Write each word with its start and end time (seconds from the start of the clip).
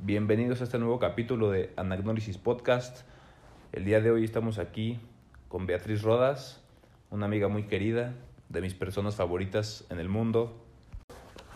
Bienvenidos 0.00 0.60
a 0.60 0.64
este 0.64 0.78
nuevo 0.78 0.98
capítulo 0.98 1.50
de 1.50 1.70
Anagnólisis 1.76 2.38
Podcast. 2.38 3.00
El 3.72 3.84
día 3.84 4.00
de 4.00 4.10
hoy 4.10 4.24
estamos 4.24 4.58
aquí 4.58 4.98
con 5.48 5.66
Beatriz 5.66 6.02
Rodas, 6.02 6.62
una 7.10 7.26
amiga 7.26 7.48
muy 7.48 7.64
querida, 7.64 8.14
de 8.48 8.60
mis 8.60 8.74
personas 8.74 9.16
favoritas 9.16 9.84
en 9.90 9.98
el 9.98 10.08
mundo. 10.08 10.64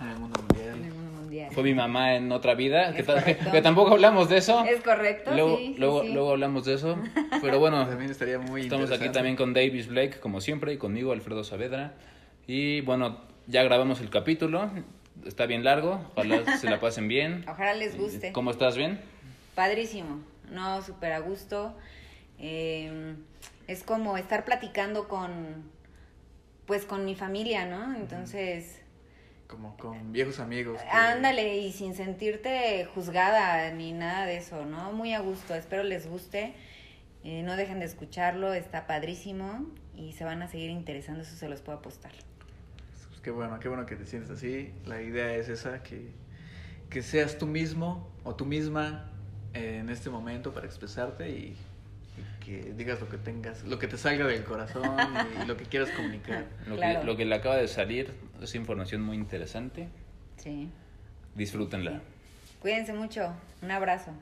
En 0.00 0.08
el 0.08 0.18
mundo 0.18 0.40
mundial. 0.40 0.78
En 0.78 0.84
el 0.84 0.92
mundo 0.94 1.20
mundial. 1.20 1.52
Fue 1.52 1.62
mi 1.62 1.74
mamá 1.74 2.16
en 2.16 2.32
otra 2.32 2.54
vida, 2.54 2.90
que, 2.92 2.98
que- 2.98 3.04
correcto. 3.04 3.50
que 3.52 3.62
tampoco 3.62 3.92
hablamos 3.92 4.28
de 4.28 4.38
eso. 4.38 4.65
Es 4.65 4.81
correcto, 4.83 5.31
Luego, 5.33 5.56
sí, 5.59 5.74
luego, 5.79 6.03
sí. 6.03 6.13
luego 6.13 6.31
hablamos 6.33 6.65
de 6.65 6.74
eso. 6.74 6.99
Pero 7.40 7.59
bueno, 7.59 7.87
También 7.88 8.11
estaría 8.11 8.38
muy 8.38 8.63
estamos 8.63 8.90
aquí 8.90 9.09
también 9.11 9.37
con 9.37 9.54
Davis 9.54 9.87
Blake, 9.88 10.19
como 10.21 10.40
siempre, 10.40 10.72
y 10.72 10.79
conmigo, 10.79 11.13
Alfredo 11.13 11.45
Saavedra. 11.45 11.95
Y 12.47 12.81
bueno, 12.83 13.21
ya 13.47 13.63
grabamos 13.63 14.01
el 14.01 14.11
capítulo. 14.11 14.69
Está 15.26 15.47
bien 15.47 15.63
largo, 15.65 16.01
ojalá 16.15 16.56
se 16.59 16.69
la 16.69 16.80
pasen 16.80 17.09
bien. 17.09 17.45
Ojalá 17.48 17.74
les 17.74 17.97
guste. 17.97 18.33
¿Cómo 18.33 18.51
estás? 18.51 18.77
¿Bien? 18.77 19.01
Padrísimo, 19.55 20.20
no, 20.50 20.82
súper 20.82 21.12
a 21.12 21.19
gusto. 21.20 21.77
Eh, 22.38 23.14
es 23.69 23.83
como 23.84 24.16
estar 24.16 24.45
platicando 24.45 25.06
con, 25.09 25.70
pues 26.66 26.84
con 26.84 27.05
mi 27.05 27.14
familia, 27.14 27.66
¿no? 27.66 27.95
Entonces, 27.95 28.80
Como 29.46 29.77
con 29.77 30.12
viejos 30.12 30.41
amigos. 30.41 30.80
que- 30.80 30.88
ándale 30.88 31.58
y 31.58 31.72
sin 31.72 31.94
sentirte 31.94 32.84
juzgada 32.94 33.70
ni 33.70 33.92
nada 33.92 34.27
de 34.27 34.38
eso, 34.38 34.64
¿no? 34.64 34.92
Muy 34.92 35.12
a 35.14 35.20
gusto, 35.20 35.55
espero 35.55 35.83
les 35.84 36.08
guste. 36.08 36.55
Eh, 37.24 37.42
no 37.44 37.55
dejen 37.56 37.78
de 37.78 37.84
escucharlo, 37.84 38.52
está 38.52 38.88
padrísimo 38.88 39.66
y 39.94 40.12
se 40.14 40.24
van 40.24 40.42
a 40.42 40.48
seguir 40.48 40.70
interesando, 40.70 41.22
eso 41.22 41.36
se 41.36 41.48
los 41.48 41.60
puedo 41.60 41.78
apostar. 41.78 42.10
Qué 43.22 43.30
bueno, 43.30 43.58
qué 43.60 43.68
bueno 43.68 43.86
que 43.86 43.96
te 43.96 44.04
sientes 44.06 44.30
así. 44.30 44.72
La 44.84 45.00
idea 45.00 45.34
es 45.36 45.48
esa, 45.48 45.82
que, 45.82 46.10
que 46.90 47.02
seas 47.02 47.38
tú 47.38 47.46
mismo 47.46 48.10
o 48.24 48.34
tú 48.34 48.44
misma 48.44 49.10
en 49.54 49.90
este 49.90 50.10
momento 50.10 50.52
para 50.52 50.66
expresarte 50.66 51.28
y, 51.30 51.56
y 52.16 52.44
que 52.44 52.72
digas 52.72 53.00
lo 53.00 53.08
que 53.08 53.19
tengas, 53.19 53.62
lo 53.64 53.78
que 53.78 53.86
te 53.86 53.97
salga 53.97 54.27
del 54.27 54.42
corazón 54.44 54.97
y, 55.42 55.47
lo 55.47 55.56
que 55.56 55.64
quieras 55.64 55.91
comunicar. 55.91 56.47
Lo, 56.66 56.77
Claro. 56.77 57.00
que, 57.00 57.06
lo 57.06 57.16
que 57.16 57.24
le 57.24 57.34
acaba 57.34 57.56
de 57.56 57.69
salir 57.69 58.12
es 58.41 58.55
información 58.55 59.02
muy 59.02 59.16
interesante. 59.16 59.88
Sí. 60.36 60.69
Disfrútenla. 61.34 62.00
Cuídense 62.60 62.92
mucho, 62.92 63.32
un 63.62 63.70
abrazo. 63.70 64.12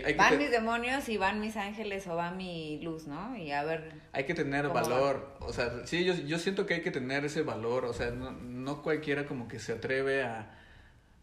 Sí, 0.00 0.02
hay 0.04 0.12
que, 0.12 0.18
Van 0.18 0.30
te- 0.30 0.38
mis 0.38 0.50
demonios 0.50 1.08
y 1.08 1.16
van 1.16 1.40
mis 1.40 1.56
ángeles 1.56 2.06
o 2.06 2.16
va 2.16 2.30
mi 2.30 2.80
luz, 2.82 3.06
¿no? 3.06 3.36
Y 3.36 3.50
a 3.52 3.62
ver, 3.64 3.92
hay 4.12 4.24
que 4.24 4.34
tener 4.34 4.68
valor. 4.68 5.36
O 5.40 5.52
sea, 5.52 5.86
sí, 5.86 6.04
yo, 6.04 6.14
yo 6.14 6.38
siento 6.38 6.66
que 6.66 6.74
hay 6.74 6.80
que 6.82 6.90
tener 6.90 7.24
ese 7.24 7.42
valor. 7.42 7.84
O 7.84 7.92
sea, 7.92 8.10
no, 8.10 8.30
no 8.32 8.82
cualquiera 8.82 9.26
como 9.26 9.48
que 9.48 9.58
se 9.58 9.72
atreve 9.72 10.22
a... 10.22 10.58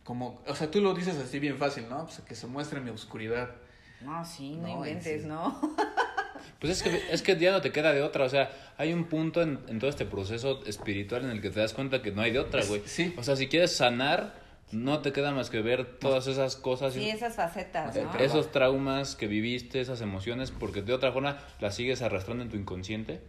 Como, 0.03 0.41
o 0.47 0.55
sea, 0.55 0.71
tú 0.71 0.81
lo 0.81 0.93
dices 0.93 1.15
así 1.17 1.39
bien 1.39 1.57
fácil, 1.57 1.85
¿no? 1.89 2.05
Pues 2.05 2.19
que 2.21 2.33
se 2.35 2.47
muestre 2.47 2.79
mi 2.79 2.89
oscuridad. 2.89 3.51
no, 4.01 4.25
sí, 4.25 4.55
no, 4.55 4.63
No, 4.67 4.73
inventes, 4.85 5.21
sí. 5.23 5.27
¿no? 5.27 5.59
Pues 6.59 6.71
es 6.73 6.83
que, 6.83 7.13
es 7.13 7.21
que 7.21 7.37
ya 7.37 7.51
no 7.51 7.61
te 7.61 7.71
queda 7.71 7.93
de 7.93 8.01
otra. 8.01 8.25
O 8.25 8.29
sea, 8.29 8.49
hay 8.77 8.91
un 8.91 9.05
punto 9.05 9.41
en, 9.41 9.59
en 9.67 9.79
todo 9.79 9.89
este 9.89 10.05
proceso 10.05 10.61
espiritual 10.65 11.23
en 11.23 11.31
el 11.31 11.41
que 11.41 11.49
te 11.49 11.59
das 11.59 11.73
cuenta 11.73 12.01
que 12.01 12.11
no 12.11 12.21
hay 12.21 12.31
de 12.31 12.39
otra, 12.39 12.63
güey. 12.65 12.81
Sí. 12.85 13.13
O 13.17 13.23
sea, 13.23 13.35
si 13.37 13.47
quieres 13.47 13.75
sanar, 13.75 14.33
no 14.71 14.99
te 14.99 15.11
queda 15.11 15.31
más 15.31 15.49
que 15.49 15.61
ver 15.61 15.97
todas 15.99 16.27
esas 16.27 16.55
cosas. 16.55 16.93
Sí, 16.93 17.09
esas 17.09 17.35
facetas, 17.35 17.95
Esos 18.19 18.51
traumas 18.51 19.15
que 19.15 19.27
viviste, 19.27 19.81
esas 19.81 20.01
emociones, 20.01 20.51
porque 20.51 20.81
de 20.81 20.93
otra 20.93 21.11
forma 21.11 21.37
las 21.59 21.75
sigues 21.75 22.01
arrastrando 22.01 22.43
en 22.43 22.49
tu 22.49 22.57
inconsciente 22.57 23.21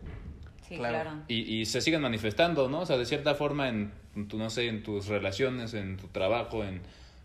Sí, 0.69 0.77
Claro. 0.77 1.01
claro. 1.01 1.17
y, 1.27 1.41
y 1.61 1.67
se 1.67 1.81
siguen 1.81 2.01
manifestando, 2.01 2.69
¿no? 2.69 2.81
O 2.81 2.87
sea, 2.87 2.97
de 2.97 3.05
cierta 3.05 3.34
forma 3.34 3.69
en, 3.69 3.93
tu, 4.28 4.39
no 4.39 4.51
sé, 4.51 4.69
en 4.69 4.83
tus 4.84 5.06
relaciones, 5.09 5.75
en 5.75 5.97
tu 5.97 6.06
trabajo, 6.09 6.62
en 6.62 6.83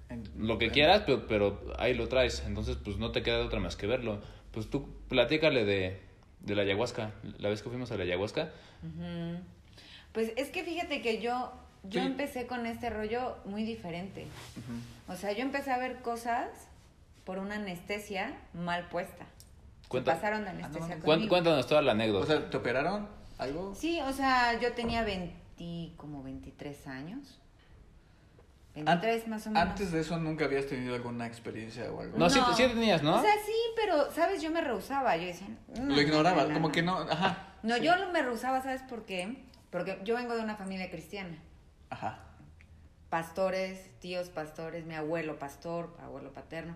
En- 0.10 0.24
lo 0.48 0.58
que 0.58 0.66
en- 0.66 0.72
quieras, 0.72 1.04
pero, 1.06 1.28
pero 1.28 1.62
ahí 1.78 1.94
lo 1.94 2.08
traes. 2.08 2.44
Entonces, 2.48 2.76
pues 2.84 2.98
no 2.98 3.12
te 3.12 3.22
queda 3.22 3.38
de 3.38 3.44
otra 3.44 3.60
más 3.60 3.76
que 3.76 3.86
verlo. 3.86 4.20
Pues 4.52 4.68
tú 4.70 4.88
platícale 5.10 5.64
de, 5.64 6.00
de 6.40 6.56
la 6.56 6.64
ayahuasca. 6.64 7.12
La 7.38 7.50
vez 7.50 7.62
que 7.62 7.70
fuimos 7.70 7.92
a 7.92 7.98
la 7.98 8.04
ayahuasca. 8.04 8.52
Pues 10.12 10.32
es 10.38 10.50
que 10.50 10.64
fíjate 10.64 11.02
que 11.02 11.22
yo, 11.22 11.52
yo 11.90 12.02
Sí. 12.02 12.06
empecé 12.08 12.48
con 12.48 12.66
este 12.66 12.90
rollo 12.90 13.38
muy 13.46 13.64
diferente. 13.64 14.24
Ujú. 14.58 15.14
O 15.14 15.16
sea, 15.16 15.32
yo 15.34 15.42
empecé 15.42 15.72
a 15.72 15.78
ver 15.78 16.02
cosas 16.02 16.48
por 17.26 17.38
una 17.40 17.56
anestesia 17.56 18.34
mal 18.54 18.88
puesta. 18.90 19.26
Cuenta- 19.88 20.14
pasaron 20.16 20.44
de 20.44 20.50
anestesia 20.52 20.96
Ah, 20.96 20.98
no, 21.00 21.04
conmigo. 21.06 21.30
cuéntanos 21.30 21.68
toda 21.68 21.82
la 21.82 21.92
O 21.92 21.96
anécdota. 21.96 22.26
sea, 22.28 22.50
¿te 22.50 22.58
operaron 22.58 23.08
algo? 23.38 23.74
Sí, 23.76 24.00
o 24.02 24.12
sea, 24.14 24.60
yo 24.60 24.74
tenía 24.74 25.04
20, 25.04 25.94
como 25.98 26.24
23 26.24 26.88
años. 26.88 27.40
23 28.74 29.28
más 29.30 29.48
o 29.48 29.52
menos. 29.52 29.70
Antes 29.70 29.92
de 29.94 30.02
eso 30.02 30.18
nunca 30.18 30.46
habías 30.46 30.66
tenido 30.68 30.96
alguna 30.96 31.26
experiencia 31.28 31.90
o 31.92 32.02
algo. 32.02 32.18
no, 32.18 32.30
Sí, 32.30 32.40
No. 32.40 32.54
sí 32.56 32.64
tenías, 32.64 33.02
¿no? 33.04 33.16
O 33.16 33.22
sea, 33.22 33.34
sí, 33.46 33.54
pero, 33.76 34.12
¿sabes? 34.12 34.42
Yo 34.42 34.52
me 34.52 34.60
rehusaba. 34.62 35.16
Yo 35.16 35.28
decía, 35.28 35.48
no, 35.80 35.96
Lo 35.96 36.02
ignoraba, 36.02 36.42
no, 36.44 36.48
no, 36.50 36.54
como 36.56 36.68
no. 36.68 36.74
que 36.74 36.82
no, 36.82 36.98
ajá. 37.00 37.54
No, 37.64 37.76
Sí. 37.78 37.84
yo 37.84 37.94
me 38.12 38.22
rehusaba, 38.22 38.62
¿sabes 38.62 38.82
por 38.82 39.06
qué? 39.06 39.44
Porque 39.70 40.00
yo 40.04 40.16
vengo 40.16 40.36
de 40.36 40.42
una 40.42 40.56
familia 40.58 40.90
cristiana. 40.92 41.38
Ajá. 41.96 42.20
Pastores, 43.10 43.90
tíos 44.02 44.28
pastores, 44.28 44.86
mi 44.86 44.96
abuelo 44.96 45.40
pastor, 45.40 45.96
abuelo 46.04 46.34
paterno. 46.34 46.76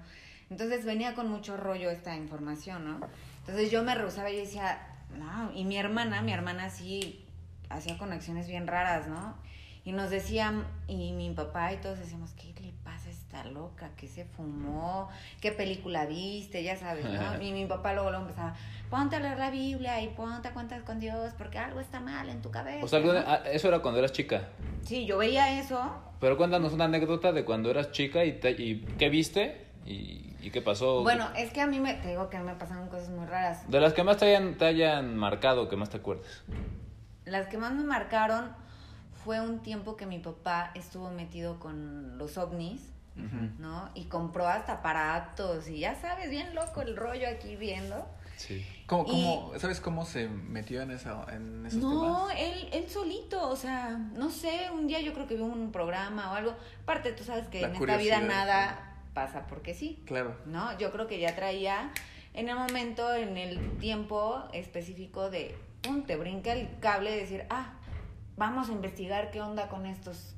Entonces 0.50 0.86
venía 0.86 1.14
con 1.14 1.30
mucho 1.30 1.58
rollo 1.58 1.90
esta 1.90 2.16
información, 2.16 2.86
¿no? 2.86 3.06
Entonces 3.40 3.70
yo 3.70 3.84
me 3.84 3.96
rehusaba 3.96 4.30
y 4.30 4.38
decía, 4.38 4.80
no, 5.18 5.52
y 5.54 5.66
mi 5.66 5.78
hermana, 5.78 6.22
mi 6.22 6.32
hermana 6.32 6.70
sí 6.70 7.26
hacía 7.68 7.98
conexiones 7.98 8.48
bien 8.48 8.66
raras, 8.66 9.10
¿no? 9.10 9.36
Y 9.84 9.92
nos 9.92 10.10
decían, 10.10 10.66
y 10.88 11.12
mi 11.12 11.30
papá 11.32 11.74
y 11.74 11.78
todos 11.78 12.00
decíamos, 12.00 12.32
¿qué 12.32 12.54
le 12.62 12.72
esta 13.30 13.44
loca? 13.50 13.92
¿Qué 13.96 14.08
se 14.08 14.26
fumó? 14.26 15.08
¿Qué 15.40 15.52
película 15.52 16.06
viste? 16.08 16.64
Ya 16.64 16.76
sabes, 16.76 17.06
¿no? 17.06 17.40
Y 17.42 17.52
mi 17.52 17.66
papá 17.66 17.94
luego, 17.94 18.10
luego 18.10 18.26
empezaba, 18.26 18.56
ponte 18.90 19.18
a 19.18 19.20
leer 19.20 19.38
la 19.38 19.52
Biblia 19.52 20.02
y 20.02 20.08
ponte 20.10 20.48
a 20.48 20.54
cuentas 20.54 20.82
con 20.82 21.00
Dios 21.00 21.34
porque 21.38 21.60
algo 21.60 21.80
está 21.80 22.00
mal 22.00 22.28
en 22.30 22.42
tu 22.42 22.50
cabeza. 22.50 22.84
O 22.84 22.88
sea, 22.88 23.00
ah, 23.28 23.44
eso 23.52 23.68
era 23.68 23.80
cuando 23.80 24.00
eras 24.00 24.14
chica. 24.14 24.48
Sí, 24.84 25.06
yo 25.06 25.20
veía 25.20 25.60
eso 25.60 25.80
Pero 26.20 26.38
cuéntanos 26.38 26.74
una 26.74 26.86
anécdota 26.86 27.32
de 27.32 27.46
cuando 27.46 27.70
eras 27.70 27.92
chica 27.92 28.26
y, 28.26 28.40
te- 28.40 28.52
y 28.52 28.82
qué 28.98 29.10
viste 29.10 29.68
y, 29.86 30.36
y 30.42 30.50
qué 30.52 30.62
pasó. 30.64 31.04
Bueno, 31.04 31.28
es 31.38 31.52
que 31.52 31.62
a 31.62 31.68
mí 31.68 31.80
me, 31.80 31.94
te 31.96 32.10
digo 32.10 32.30
que 32.30 32.40
me 32.40 32.56
pasaron 32.56 32.88
cosas 32.90 33.10
muy 33.10 33.28
raras. 33.28 33.70
De 33.70 33.80
las 33.80 33.94
que 33.94 34.04
más 34.04 34.18
te 34.18 34.26
hayan, 34.26 34.58
te 34.58 34.66
hayan 34.66 35.16
marcado, 35.16 35.70
que 35.70 35.76
más 35.76 35.90
te 35.92 35.98
acuerdes. 35.98 36.44
Las 37.26 37.48
que 37.48 37.60
más 37.60 37.74
me 37.74 37.84
marcaron 37.84 38.50
fue 39.24 39.40
un 39.40 39.60
tiempo 39.60 39.96
que 39.98 40.08
mi 40.08 40.18
papá 40.18 40.72
estuvo 40.74 41.12
metido 41.12 41.60
con 41.60 42.18
los 42.18 42.38
ovnis, 42.40 42.82
¿no? 43.60 43.90
Y 43.96 44.06
compró 44.06 44.48
hasta 44.48 44.74
aparatos 44.74 45.68
y 45.68 45.80
ya 45.80 45.96
sabes, 45.96 46.30
bien 46.30 46.54
loco 46.56 46.82
el 46.82 46.96
rollo 46.96 47.28
aquí 47.28 47.56
viendo. 47.56 48.08
Sí. 48.38 48.66
¿Cómo, 48.88 49.04
Y- 49.04 49.08
cómo, 49.12 49.52
¿Sabes 49.60 49.82
cómo 49.82 50.06
se 50.06 50.30
metió 50.30 50.82
en, 50.82 50.92
esa, 50.92 51.26
en 51.34 51.66
esos 51.66 51.82
No, 51.82 52.28
temas? 52.28 52.36
él, 52.40 52.70
él 52.72 52.90
solito, 52.90 53.50
o 53.50 53.56
sea, 53.58 53.98
no 53.98 54.30
sé, 54.30 54.70
un 54.74 54.88
día 54.88 55.02
yo 55.02 55.14
creo 55.14 55.28
que 55.28 55.36
vio 55.36 55.46
un 55.46 55.72
programa 55.74 56.32
o 56.32 56.36
algo. 56.36 56.56
Aparte, 56.84 57.12
tú 57.12 57.24
sabes 57.26 57.48
que 57.48 57.62
La 57.62 57.68
en 57.68 57.76
esta 57.76 57.98
vida 57.98 58.22
nada 58.22 58.96
pasa 59.14 59.46
porque 59.48 59.74
sí. 59.74 60.02
Claro. 60.06 60.36
¿no? 60.46 60.78
Yo 60.78 60.92
creo 60.94 61.06
que 61.08 61.20
ya 61.20 61.36
traía 61.36 61.92
en 62.34 62.48
el 62.48 62.56
momento, 62.56 63.14
en 63.14 63.36
el 63.36 63.78
tiempo 63.80 64.48
específico 64.54 65.30
de, 65.30 65.58
pum, 65.82 66.04
te 66.04 66.16
brinca 66.16 66.54
el 66.54 66.70
cable 66.80 67.12
de 67.12 67.18
decir, 67.18 67.46
ah, 67.50 67.74
vamos 68.38 68.70
a 68.70 68.72
investigar 68.72 69.32
qué 69.32 69.42
onda 69.42 69.68
con 69.68 69.86
estos, 69.86 70.36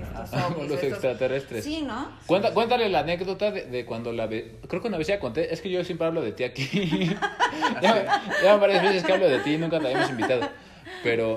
estos 0.00 0.32
Ah, 0.32 0.50
los 0.56 0.70
estos- 0.70 0.82
extraterrestres. 0.84 1.64
Sí, 1.64 1.82
¿no? 1.82 2.10
Cuenta, 2.26 2.52
cuéntale 2.54 2.88
la 2.88 3.00
anécdota 3.00 3.50
de, 3.50 3.66
de 3.66 3.84
cuando 3.84 4.12
la 4.12 4.26
ve. 4.26 4.56
Creo 4.68 4.80
que 4.82 4.88
una 4.88 4.98
vez 4.98 5.06
ya 5.06 5.18
conté. 5.20 5.52
Es 5.52 5.60
que 5.60 5.70
yo 5.70 5.82
siempre 5.84 6.06
hablo 6.06 6.22
de 6.22 6.32
ti 6.32 6.44
aquí. 6.44 6.66
ya, 7.82 8.22
ya 8.42 8.56
varias 8.56 8.82
veces 8.82 9.04
que 9.04 9.12
hablo 9.12 9.28
de 9.28 9.38
ti, 9.40 9.56
nunca 9.58 9.78
te 9.80 9.86
habíamos 9.86 10.10
invitado. 10.10 10.48
Pero, 11.02 11.36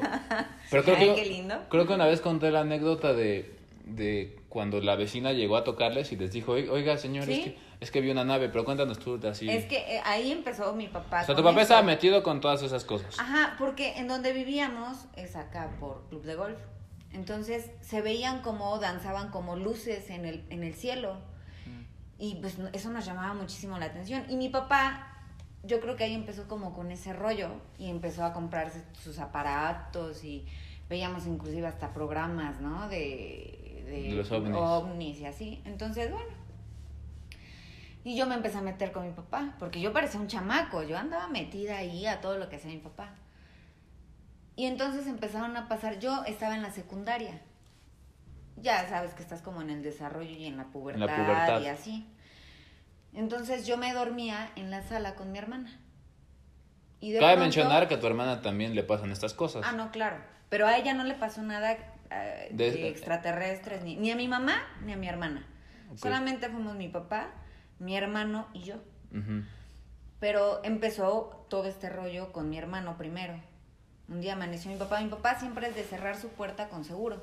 pero 0.69 0.84
creo, 0.84 0.96
Ay, 0.98 1.10
que, 1.10 1.16
qué 1.24 1.25
lindo. 1.30 1.56
creo 1.69 1.86
que 1.86 1.94
una 1.94 2.06
vez 2.06 2.22
conté 2.22 2.50
la 2.52 2.62
anécdota 2.62 3.13
de, 3.13 3.54
de 3.86 4.38
cuando 4.50 4.80
la 4.81 4.96
vecina 4.96 5.34
llegó 5.34 5.56
a 5.57 5.64
tocarles 5.64 6.12
y 6.12 6.16
les 6.16 6.31
dijo: 6.31 6.54
"Oiga, 6.54 6.98
señor, 6.98 7.30
es, 7.30 7.40
que, 7.40 7.57
es 7.80 7.92
que 7.92 8.02
vi 8.02 8.10
una 8.10 8.25
nave, 8.25 8.50
pero 8.50 8.66
cuéntanos 8.66 8.98
tú 8.98 9.19
así. 9.30 9.48
Es 9.50 9.66
que 9.66 9.78
eh, 9.78 10.02
ahí 10.04 10.31
empezó 10.31 10.74
mi 10.74 10.88
papá. 10.88 11.22
o 11.22 11.25
sea, 11.25 11.36
tu 11.36 11.44
papá 11.44 11.52
eso. 11.57 11.62
estaba 11.62 11.84
metido 11.84 12.24
con 12.24 12.42
todas 12.42 12.64
esas 12.64 12.84
cosas. 12.86 13.19
Ajá, 13.19 13.56
porque 13.60 13.98
en 13.98 14.07
donde 14.07 14.34
vivíamos 14.34 15.06
es 15.16 15.36
acá 15.36 15.69
por 15.80 16.07
Club 16.10 16.24
de 16.24 16.36
Golf. 16.36 16.57
Entonces 17.13 17.69
se 17.81 18.02
veían 18.02 18.42
como 18.42 18.78
danzaban 18.80 19.30
como 19.31 19.56
luces 19.56 20.10
en 20.10 20.25
el, 20.25 20.46
en 20.50 20.63
el 20.63 20.74
cielo. 20.74 21.18
Y 22.18 22.36
pues 22.36 22.58
eso 22.74 22.92
nos 22.92 23.06
llamaba 23.06 23.34
muchísimo 23.34 23.80
la 23.80 23.88
atención. 23.88 24.24
Y 24.30 24.36
mi 24.36 24.50
papá, 24.50 25.08
yo 25.63 25.80
creo 25.81 25.96
que 25.96 26.04
ahí 26.04 26.13
empezó 26.13 26.48
como 26.48 26.74
con 26.74 26.92
ese 26.92 27.13
rollo 27.13 27.50
y 27.80 27.90
empezó 27.90 28.24
a 28.24 28.31
comprarse 28.31 28.84
sus 28.94 29.18
aparatos 29.18 30.24
y 30.24 30.46
veíamos 30.88 31.25
inclusive 31.25 31.66
hasta 31.66 31.94
programas, 31.94 32.62
¿no? 32.62 32.88
De, 32.90 33.84
de, 33.88 34.02
De 34.04 34.12
los 34.12 34.31
ovnis. 34.31 34.56
ovnis 34.56 35.19
y 35.19 35.25
así. 35.25 35.62
Entonces, 35.66 36.12
bueno. 36.12 36.30
Y 38.04 38.16
yo 38.16 38.25
me 38.25 38.36
empecé 38.36 38.57
a 38.57 38.62
meter 38.62 38.92
con 38.92 39.06
mi 39.06 39.14
papá, 39.14 39.56
porque 39.60 39.80
yo 39.80 39.94
parecía 39.94 40.19
un 40.19 40.28
chamaco, 40.28 40.81
yo 40.84 40.98
andaba 40.98 41.28
metida 41.28 41.78
ahí 41.78 42.07
a 42.07 42.19
todo 42.19 42.38
lo 42.38 42.50
que 42.50 42.56
hacía 42.56 42.72
mi 42.72 42.80
papá. 42.80 43.14
Y 44.62 44.68
entonces 44.68 45.08
empezaron 45.08 45.58
a 45.58 45.68
pasar, 45.68 45.98
yo 45.98 46.24
estaba 46.28 46.54
en 46.54 46.62
la 46.62 46.69
secundaria. 46.69 47.42
Ya 48.58 48.88
sabes 48.88 49.16
que 49.16 49.24
estás 49.24 49.42
como 49.42 49.63
en 49.63 49.72
el 49.72 49.81
desarrollo 49.81 50.30
y 50.30 50.46
en 50.46 50.56
la 50.56 50.66
pubertad, 50.66 51.08
pubertad. 51.08 51.62
y 51.62 51.66
así. 51.68 52.08
Entonces 53.12 53.66
yo 53.66 53.78
me 53.78 53.92
dormía 53.92 54.52
en 54.56 54.69
la 54.69 54.84
sala 54.84 55.16
con 55.16 55.31
mi 55.31 55.40
hermana. 55.40 55.80
Y 57.00 57.12
de 57.12 57.18
Cabe 57.19 57.31
pronto- 57.31 57.42
mencionar 57.46 57.88
que 57.88 57.96
a 57.96 58.00
tu 58.00 58.06
hermana 58.06 58.44
también 58.44 58.75
le 58.75 58.84
pasan 58.84 59.12
estas 59.12 59.34
cosas. 59.34 59.63
Ah, 59.66 59.72
no, 59.72 59.90
claro. 59.90 60.18
Pero 60.50 60.68
a 60.68 60.78
ella 60.78 60.94
no 60.94 61.06
le 61.06 61.16
pasó 61.16 61.42
nada 61.42 61.72
eh, 62.12 62.50
De- 62.52 62.69
de, 62.72 62.88
extraterrestres, 62.90 63.84
ni, 63.84 63.96
ni 63.96 64.12
a 64.12 64.16
mi 64.16 64.28
mamá 64.28 64.62
ni 64.86 64.94
a 64.94 64.96
mi 64.96 65.07
hermana. 65.07 65.44
Solamente 65.96 66.50
fuimos 66.50 66.75
mi 66.75 66.88
papá, 66.88 67.31
mi 67.80 67.98
hermano 67.98 68.48
y 68.54 68.62
yo. 68.62 68.75
Pero 70.19 70.64
empezó 70.64 71.48
todo 71.50 71.66
este 71.68 71.90
rollo 71.90 72.31
con 72.31 72.48
mi 72.48 72.60
hermano 72.60 72.96
primero. 72.96 73.50
Un 74.12 74.22
día 74.22 74.34
amaneció 74.34 74.69
mi 74.69 74.78
papá. 74.78 75.00
Mi 75.02 75.10
papá 75.10 75.40
siempre 75.40 75.68
es 75.69 75.75
de 75.75 75.84
cerrar 75.84 76.16
su 76.19 76.28
puerta 76.30 76.68
con 76.69 76.84
seguro. 76.86 77.22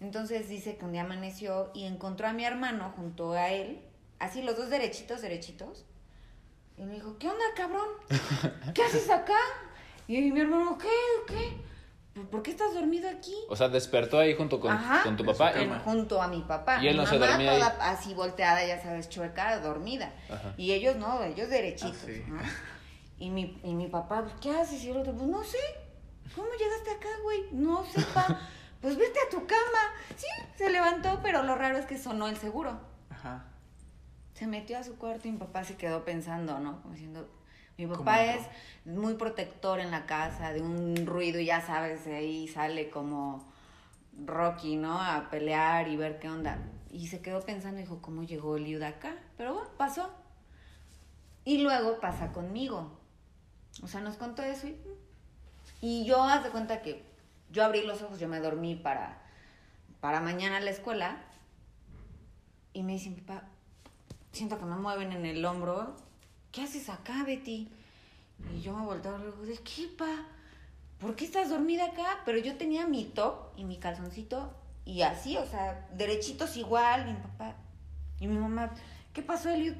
Entonces 0.00 0.48
dice 0.48 0.76
que 0.76 0.84
un 0.84 0.92
día 0.92 1.02
amaneció 1.02 1.70
y 1.74 1.84
encontró 1.86 2.28
a 2.28 2.32
mi 2.32 2.44
hermano 2.44 2.92
junto 2.94 3.32
a 3.32 3.48
él, 3.50 3.80
así 4.18 4.42
los 4.42 4.56
dos 4.56 4.68
derechitos, 4.68 5.22
derechitos. 5.22 5.84
Y 6.76 6.82
me 6.84 6.94
dijo, 6.94 7.16
¿qué 7.18 7.28
onda, 7.28 7.44
cabrón? 7.56 7.88
¿Qué 8.74 8.82
haces 8.82 9.08
acá? 9.08 9.38
Y 10.06 10.20
mi 10.30 10.40
hermano, 10.40 10.76
¿qué? 10.76 10.88
¿Qué? 11.26 11.56
"¿Por- 12.14 12.28
¿Por 12.28 12.42
qué 12.42 12.50
estás 12.50 12.74
dormido 12.74 13.08
aquí? 13.08 13.34
O 13.48 13.56
sea, 13.56 13.68
despertó 13.70 14.18
ahí 14.18 14.34
junto 14.34 14.60
con, 14.60 14.70
Ajá. 14.72 15.02
con 15.02 15.16
tu 15.16 15.24
papá. 15.24 15.52
y- 15.60 15.68
junto 15.84 16.20
a 16.20 16.28
mi 16.28 16.42
papá. 16.42 16.82
Y 16.82 16.88
él 16.88 16.94
Mi 16.96 17.00
no 17.02 17.06
se 17.06 17.14
mamá 17.18 17.28
dormía 17.32 17.52
ahí. 17.52 17.58
toda 17.58 17.90
así 17.90 18.12
volteada, 18.14 18.64
ya 18.66 18.82
sabes, 18.82 19.08
chueca, 19.08 19.58
dormida. 19.60 20.12
Ajá. 20.30 20.52
Y 20.58 20.72
ellos 20.72 20.96
no, 20.96 21.22
ellos 21.24 21.48
derechitos, 21.48 21.96
Ah, 22.02 22.06
sí. 22.06 22.22
¿no? 22.26 22.40
Y 23.18 23.30
mi, 23.30 23.60
y 23.62 23.74
mi 23.74 23.86
papá, 23.86 24.22
pues, 24.22 24.34
¿qué 24.40 24.50
haces? 24.50 24.82
Y 24.84 24.90
el 24.90 24.98
otro, 24.98 25.14
pues, 25.14 25.28
no 25.28 25.42
sé. 25.42 25.58
¿Cómo 26.34 26.48
llegaste 26.58 26.90
acá, 26.90 27.08
güey? 27.22 27.44
No 27.52 27.84
sé, 27.84 28.02
pa. 28.14 28.40
Pues 28.78 28.98
vete 28.98 29.18
a 29.26 29.30
tu 29.30 29.38
cama. 29.46 29.94
Sí, 30.16 30.26
se 30.54 30.70
levantó, 30.70 31.20
pero 31.22 31.42
lo 31.42 31.54
raro 31.54 31.78
es 31.78 31.86
que 31.86 31.96
sonó 31.98 32.28
el 32.28 32.36
seguro. 32.36 32.78
Ajá. 33.10 33.46
Se 34.34 34.46
metió 34.46 34.78
a 34.78 34.84
su 34.84 34.96
cuarto 34.96 35.26
y 35.26 35.32
mi 35.32 35.38
papá 35.38 35.64
se 35.64 35.76
quedó 35.76 36.04
pensando, 36.04 36.60
¿no? 36.60 36.82
Como 36.82 36.92
diciendo, 36.92 37.26
mi 37.78 37.86
¿Cómo 37.86 37.98
papá 37.98 38.24
es 38.24 38.46
muy 38.84 39.14
protector 39.14 39.80
en 39.80 39.90
la 39.90 40.06
casa, 40.06 40.52
de 40.52 40.62
un 40.62 41.06
ruido, 41.06 41.40
ya 41.40 41.60
sabes, 41.62 42.06
ahí 42.06 42.46
sale 42.48 42.90
como 42.90 43.44
Rocky, 44.24 44.76
¿no? 44.76 45.00
A 45.00 45.28
pelear 45.30 45.88
y 45.88 45.96
ver 45.96 46.18
qué 46.18 46.28
onda. 46.28 46.58
Y 46.90 47.08
se 47.08 47.20
quedó 47.20 47.40
pensando, 47.40 47.80
dijo, 47.80 48.00
¿cómo 48.00 48.22
llegó 48.22 48.56
Eliud 48.56 48.82
acá? 48.82 49.16
Pero 49.36 49.54
bueno, 49.54 49.68
pasó. 49.76 50.10
Y 51.44 51.58
luego 51.58 52.00
pasa 52.00 52.32
conmigo. 52.32 52.95
O 53.82 53.88
sea, 53.88 54.00
nos 54.00 54.16
contó 54.16 54.42
eso 54.42 54.66
y, 54.66 54.76
y 55.80 56.04
yo, 56.04 56.22
haz 56.22 56.44
de 56.44 56.50
cuenta 56.50 56.82
que 56.82 57.04
yo 57.50 57.64
abrí 57.64 57.82
los 57.82 58.02
ojos, 58.02 58.18
yo 58.18 58.28
me 58.28 58.40
dormí 58.40 58.74
para, 58.74 59.22
para 60.00 60.20
mañana 60.20 60.58
a 60.58 60.60
la 60.60 60.70
escuela. 60.70 61.16
Y 62.72 62.82
me 62.82 62.92
dice 62.92 63.10
mi 63.10 63.20
papá, 63.20 63.44
siento 64.32 64.58
que 64.58 64.64
me 64.64 64.76
mueven 64.76 65.12
en 65.12 65.24
el 65.24 65.44
hombro. 65.44 65.96
¿Qué 66.52 66.62
haces 66.62 66.88
acá, 66.88 67.24
Betty? 67.24 67.68
Y 68.54 68.60
yo 68.60 68.76
me 68.76 68.84
volteo 68.84 69.14
a 69.14 69.18
ver, 69.18 69.32
¿de 69.32 69.58
qué, 69.58 69.88
pa? 69.96 70.26
¿Por 70.98 71.16
qué 71.16 71.24
estás 71.24 71.50
dormida 71.50 71.86
acá? 71.86 72.22
Pero 72.24 72.38
yo 72.38 72.56
tenía 72.56 72.86
mi 72.86 73.04
top 73.04 73.52
y 73.56 73.64
mi 73.64 73.78
calzoncito 73.78 74.54
y 74.84 75.02
así, 75.02 75.36
o 75.36 75.46
sea, 75.46 75.88
derechitos 75.92 76.56
igual, 76.56 77.06
mi 77.06 77.14
papá. 77.14 77.54
Y 78.20 78.26
mi 78.26 78.38
mamá, 78.38 78.70
¿qué 79.12 79.22
pasó, 79.22 79.50
Eliud? 79.50 79.74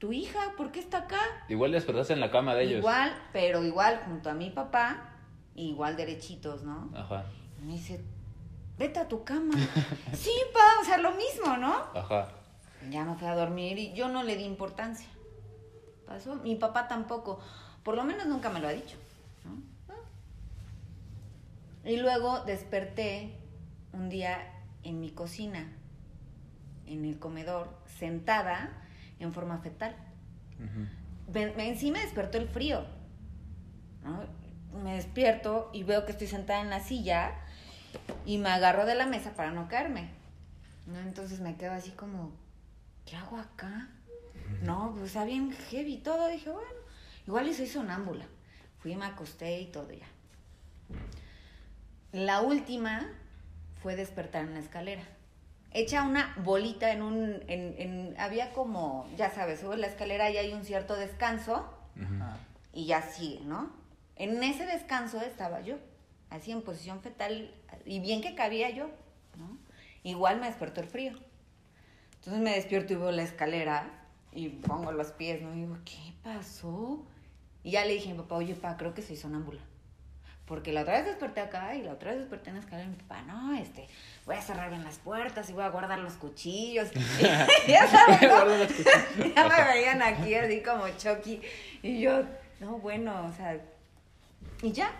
"Pues, 0.00 0.10
Tu 0.10 0.12
hija, 0.12 0.54
¿por 0.56 0.72
qué 0.72 0.80
está 0.80 0.98
acá? 0.98 1.20
Igual 1.48 1.72
despertaste 1.72 2.14
en 2.14 2.20
la 2.20 2.30
cama 2.30 2.54
de 2.54 2.64
ellos. 2.64 2.78
Igual, 2.78 3.14
pero 3.32 3.62
igual 3.62 4.00
junto 4.06 4.30
a 4.30 4.34
mi 4.34 4.50
papá, 4.50 5.10
igual 5.54 5.96
derechitos, 5.96 6.62
¿no? 6.62 6.90
Ajá, 6.94 7.26
Y 7.60 7.66
me 7.66 7.72
dice, 7.74 8.00
vete 8.78 8.98
a 8.98 9.08
tu 9.08 9.24
cama. 9.24 9.54
sí, 10.14 10.32
pa, 10.54 10.80
o 10.80 10.84
sea, 10.84 10.96
lo 10.98 11.12
mismo, 11.12 11.56
¿no? 11.58 11.74
ajá. 11.94 12.28
Ya 12.90 13.04
me 13.04 13.14
fui 13.14 13.28
a 13.28 13.34
dormir 13.34 13.78
y 13.78 13.92
yo 13.92 14.08
no 14.08 14.22
le 14.22 14.36
di 14.36 14.44
importancia. 14.44 15.06
Pasó. 16.06 16.34
Mi 16.36 16.56
papá 16.56 16.88
tampoco. 16.88 17.38
Por 17.82 17.94
lo 17.94 18.04
menos 18.04 18.24
nunca 18.26 18.48
me 18.48 18.58
lo 18.58 18.68
ha 18.68 18.72
dicho. 18.72 18.96
¿no? 19.44 19.94
Y 21.84 21.98
luego 21.98 22.40
desperté 22.44 23.36
un 23.92 24.08
día 24.08 24.50
en 24.82 24.98
mi 24.98 25.10
cocina, 25.10 25.70
en 26.86 27.04
el 27.04 27.18
comedor, 27.18 27.68
sentada 27.98 28.70
en 29.20 29.32
forma 29.32 29.58
fetal. 29.58 29.94
Ujú. 30.58 31.32
Me- 31.32 31.52
me- 31.54 31.76
sí 31.76 31.90
me 31.90 32.00
despertó 32.00 32.38
el 32.38 32.48
frío. 32.48 32.84
¿no? 34.02 34.24
Me 34.82 34.94
despierto 34.96 35.70
y 35.72 35.82
veo 35.84 36.04
que 36.06 36.12
estoy 36.12 36.26
sentada 36.26 36.60
en 36.62 36.70
la 36.70 36.80
silla 36.80 37.32
y 38.24 38.38
me 38.38 38.48
agarro 38.48 38.86
de 38.86 38.94
la 38.94 39.06
mesa 39.06 39.34
para 39.34 39.50
no 39.52 39.68
caerme. 39.68 40.10
¿no? 40.86 40.98
Entonces 41.00 41.40
me 41.40 41.56
quedo 41.56 41.72
así 41.72 41.90
como, 41.90 42.32
¿qué 43.06 43.16
hago 43.16 43.36
acá? 43.36 43.88
No, 44.62 44.90
pues 44.92 45.06
está 45.06 45.24
bien 45.24 45.52
heavy 45.70 45.98
todo. 45.98 46.28
Dije, 46.28 46.50
bueno, 46.50 46.68
igual 47.26 47.46
y 47.48 47.54
soy 47.54 47.66
sonámbula. 47.66 48.26
Fui 48.80 48.96
me 48.96 49.04
acosté 49.04 49.60
y 49.60 49.66
todo 49.66 49.92
ya. 49.92 50.06
La 52.12 52.40
última 52.40 53.06
fue 53.82 53.94
despertar 53.96 54.44
en 54.44 54.54
la 54.54 54.60
escalera. 54.60 55.02
Hecha 55.72 56.02
una 56.02 56.34
bolita 56.44 56.90
en 56.92 57.02
un... 57.02 57.42
En, 57.48 57.74
en- 57.78 58.14
había 58.18 58.52
como, 58.52 59.08
ya 59.16 59.30
sabes, 59.30 59.60
sube 59.60 59.76
la 59.76 59.86
escalera 59.86 60.30
y 60.30 60.36
hay 60.36 60.52
un 60.52 60.64
cierto 60.64 60.96
descanso. 60.96 61.68
Ah, 62.20 62.36
y 62.72 62.86
ya 62.86 63.02
sigue, 63.02 63.40
¿no? 63.44 63.70
En 64.16 64.42
ese 64.42 64.66
descanso 64.66 65.20
estaba 65.20 65.60
yo, 65.60 65.76
así 66.30 66.50
en 66.52 66.62
posición 66.62 67.00
fetal, 67.00 67.52
y 67.84 68.00
bien 68.00 68.20
que 68.20 68.34
cabía 68.34 68.70
yo, 68.70 68.90
¿no? 69.38 69.56
Igual 70.02 70.40
me 70.40 70.46
despertó 70.46 70.80
el 70.80 70.86
frío. 70.88 71.12
Entonces 72.16 72.42
me 72.42 72.54
despierto 72.54 72.92
y 72.92 72.96
veo 72.96 73.10
la 73.12 73.22
escalera 73.22 73.90
y 74.32 74.48
pongo 74.48 74.92
los 74.92 75.12
pies, 75.12 75.40
¿no? 75.42 75.52
Y 75.54 75.60
digo, 75.60 75.78
¿qué 75.84 76.12
pasó? 76.22 77.02
Y 77.64 77.72
ya 77.72 77.84
le 77.84 77.94
dije 77.94 78.10
a 78.10 78.12
mi 78.12 78.18
papá, 78.18 78.36
oye, 78.36 78.54
pa, 78.54 78.76
creo 78.76 78.94
que 78.94 79.02
soy 79.02 79.16
sonámbula. 79.16 79.60
Porque 80.50 80.72
la 80.72 80.80
otra 80.80 80.94
vez 80.94 81.06
desperté 81.06 81.42
acá 81.42 81.76
y 81.76 81.82
la 81.82 81.92
otra 81.92 82.10
vez 82.10 82.18
desperté 82.18 82.50
en 82.50 82.56
la 82.56 82.60
escalera 82.62 82.88
y 82.88 82.90
mi 82.90 82.96
papá, 82.96 83.22
no, 83.22 83.54
este, 83.54 83.86
voy 84.26 84.34
a 84.34 84.42
cerrar 84.42 84.68
bien 84.68 84.82
las 84.82 84.98
puertas 84.98 85.48
y 85.48 85.52
voy 85.52 85.62
a 85.62 85.68
guardar 85.68 86.00
los 86.00 86.14
cuchillos. 86.14 86.90
ya 87.68 87.86
sabes, 87.86 88.20
¿no? 88.20 89.28
Ya 89.36 89.48
me 89.48 89.72
veían 89.72 90.02
aquí 90.02 90.34
así 90.34 90.60
como 90.60 90.88
Chucky. 90.98 91.40
Y 91.84 92.00
yo, 92.00 92.24
no, 92.58 92.80
bueno, 92.80 93.28
o 93.28 93.32
sea. 93.32 93.60
Y 94.60 94.72
ya. 94.72 94.90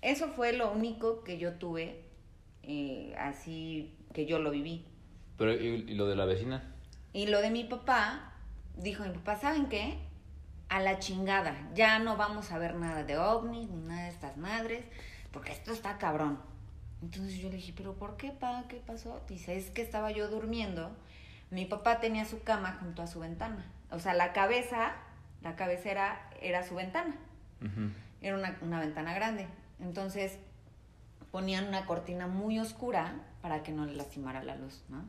Eso 0.00 0.28
fue 0.28 0.52
lo 0.52 0.70
único 0.70 1.24
que 1.24 1.38
yo 1.38 1.54
tuve, 1.54 2.04
eh, 2.62 3.16
así 3.18 3.96
que 4.14 4.26
yo 4.26 4.38
lo 4.38 4.52
viví. 4.52 4.84
Pero, 5.38 5.54
¿y, 5.54 5.86
y 5.88 5.94
lo 5.94 6.06
de 6.06 6.14
la 6.14 6.24
vecina? 6.24 6.72
Y 7.12 7.26
lo 7.26 7.40
de 7.40 7.50
mi 7.50 7.64
papá, 7.64 8.32
dijo 8.76 9.02
mi 9.02 9.10
papá, 9.10 9.34
¿saben 9.40 9.68
qué? 9.68 9.98
A 10.68 10.80
la 10.80 10.98
chingada, 10.98 11.56
ya 11.74 11.98
no 11.98 12.16
vamos 12.16 12.52
a 12.52 12.58
ver 12.58 12.74
nada 12.74 13.02
de 13.04 13.16
ovnis 13.16 13.68
ni 13.70 13.80
nada 13.88 14.02
de 14.02 14.10
estas 14.10 14.36
madres, 14.36 14.84
porque 15.32 15.52
esto 15.52 15.72
está 15.72 15.98
cabrón. 15.98 16.38
Entonces 17.00 17.38
yo 17.38 17.48
le 17.48 17.56
dije, 17.56 17.72
¿pero 17.76 17.94
por 17.94 18.16
qué, 18.16 18.32
pa? 18.32 18.64
¿Qué 18.68 18.76
pasó? 18.76 19.20
Dice, 19.28 19.56
es 19.56 19.70
que 19.70 19.82
estaba 19.82 20.10
yo 20.10 20.28
durmiendo, 20.28 20.90
mi 21.50 21.64
papá 21.64 22.00
tenía 22.00 22.24
su 22.24 22.42
cama 22.42 22.78
junto 22.80 23.02
a 23.02 23.06
su 23.06 23.20
ventana. 23.20 23.64
O 23.90 23.98
sea, 23.98 24.12
la 24.14 24.32
cabeza, 24.32 24.96
la 25.42 25.56
cabecera 25.56 26.28
era 26.42 26.66
su 26.66 26.74
ventana, 26.74 27.14
era 28.20 28.36
una, 28.36 28.58
una 28.60 28.80
ventana 28.80 29.14
grande. 29.14 29.46
Entonces 29.80 30.38
ponían 31.30 31.68
una 31.68 31.86
cortina 31.86 32.26
muy 32.26 32.58
oscura 32.58 33.14
para 33.40 33.62
que 33.62 33.72
no 33.72 33.86
le 33.86 33.94
lastimara 33.94 34.42
la 34.42 34.56
luz, 34.56 34.82
¿no? 34.88 35.04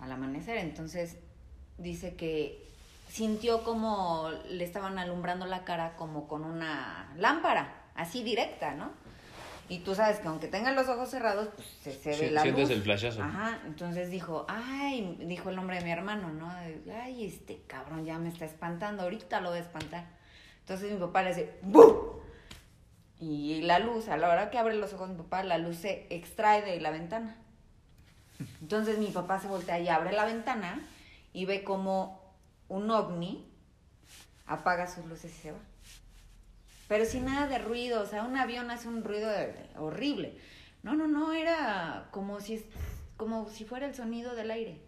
Al 0.00 0.12
amanecer. 0.12 0.58
Entonces 0.58 1.18
dice 1.76 2.14
que 2.14 2.66
sintió 3.08 3.64
como 3.64 4.30
le 4.50 4.64
estaban 4.64 4.98
alumbrando 4.98 5.46
la 5.46 5.64
cara 5.64 5.96
como 5.96 6.28
con 6.28 6.44
una 6.44 7.12
lámpara, 7.16 7.72
así 7.94 8.22
directa, 8.22 8.74
¿no? 8.74 8.90
Y 9.70 9.80
tú 9.80 9.94
sabes 9.94 10.18
que 10.20 10.28
aunque 10.28 10.48
tengan 10.48 10.74
los 10.74 10.88
ojos 10.88 11.10
cerrados, 11.10 11.48
pues 11.54 11.68
se, 11.82 11.92
se 11.92 12.14
Sí, 12.14 12.20
ve 12.26 12.30
la 12.30 12.40
sientes 12.42 12.68
luz. 12.68 12.76
el 12.78 12.82
flashazo. 12.82 13.22
Ajá, 13.22 13.58
entonces 13.66 14.10
dijo, 14.10 14.46
ay, 14.48 15.16
dijo 15.20 15.50
el 15.50 15.56
nombre 15.56 15.76
de 15.78 15.84
mi 15.84 15.90
hermano, 15.90 16.30
¿no? 16.32 16.50
Ay, 16.50 17.26
este 17.26 17.62
cabrón 17.66 18.04
ya 18.06 18.18
me 18.18 18.30
está 18.30 18.46
espantando, 18.46 19.02
ahorita 19.02 19.40
lo 19.40 19.50
voy 19.50 19.58
a 19.58 19.62
espantar. 19.62 20.06
Entonces 20.60 20.90
mi 20.92 20.98
papá 20.98 21.22
le 21.22 21.30
dice, 21.30 21.58
¡bum! 21.62 21.92
Y 23.20 23.60
la 23.62 23.78
luz, 23.78 24.08
a 24.08 24.16
la 24.16 24.28
hora 24.30 24.48
que 24.50 24.58
abre 24.58 24.74
los 24.74 24.92
ojos 24.94 25.10
mi 25.10 25.16
papá, 25.16 25.42
la 25.42 25.58
luz 25.58 25.76
se 25.78 26.06
extrae 26.08 26.62
de 26.62 26.80
la 26.80 26.90
ventana. 26.90 27.36
Entonces 28.62 28.98
mi 28.98 29.08
papá 29.08 29.38
se 29.40 29.48
voltea 29.48 29.78
y 29.80 29.88
abre 29.88 30.12
la 30.12 30.24
ventana 30.24 30.80
y 31.32 31.44
ve 31.44 31.64
como 31.64 32.17
un 32.68 32.90
ovni 32.90 33.46
apaga 34.46 34.86
sus 34.86 35.04
luces 35.06 35.32
y 35.34 35.42
se 35.42 35.52
va. 35.52 35.58
Pero 36.88 37.04
sin 37.04 37.26
nada 37.26 37.46
de 37.46 37.58
ruido, 37.58 38.00
o 38.02 38.06
sea, 38.06 38.22
un 38.22 38.36
avión 38.36 38.70
hace 38.70 38.88
un 38.88 39.04
ruido 39.04 39.28
de- 39.28 39.54
horrible. 39.76 40.38
No, 40.82 40.94
no, 40.94 41.06
no, 41.06 41.32
era 41.32 42.08
como 42.12 42.40
si, 42.40 42.64
como 43.16 43.48
si 43.50 43.64
fuera 43.64 43.86
el 43.86 43.94
sonido 43.94 44.34
del 44.34 44.50
aire. 44.50 44.80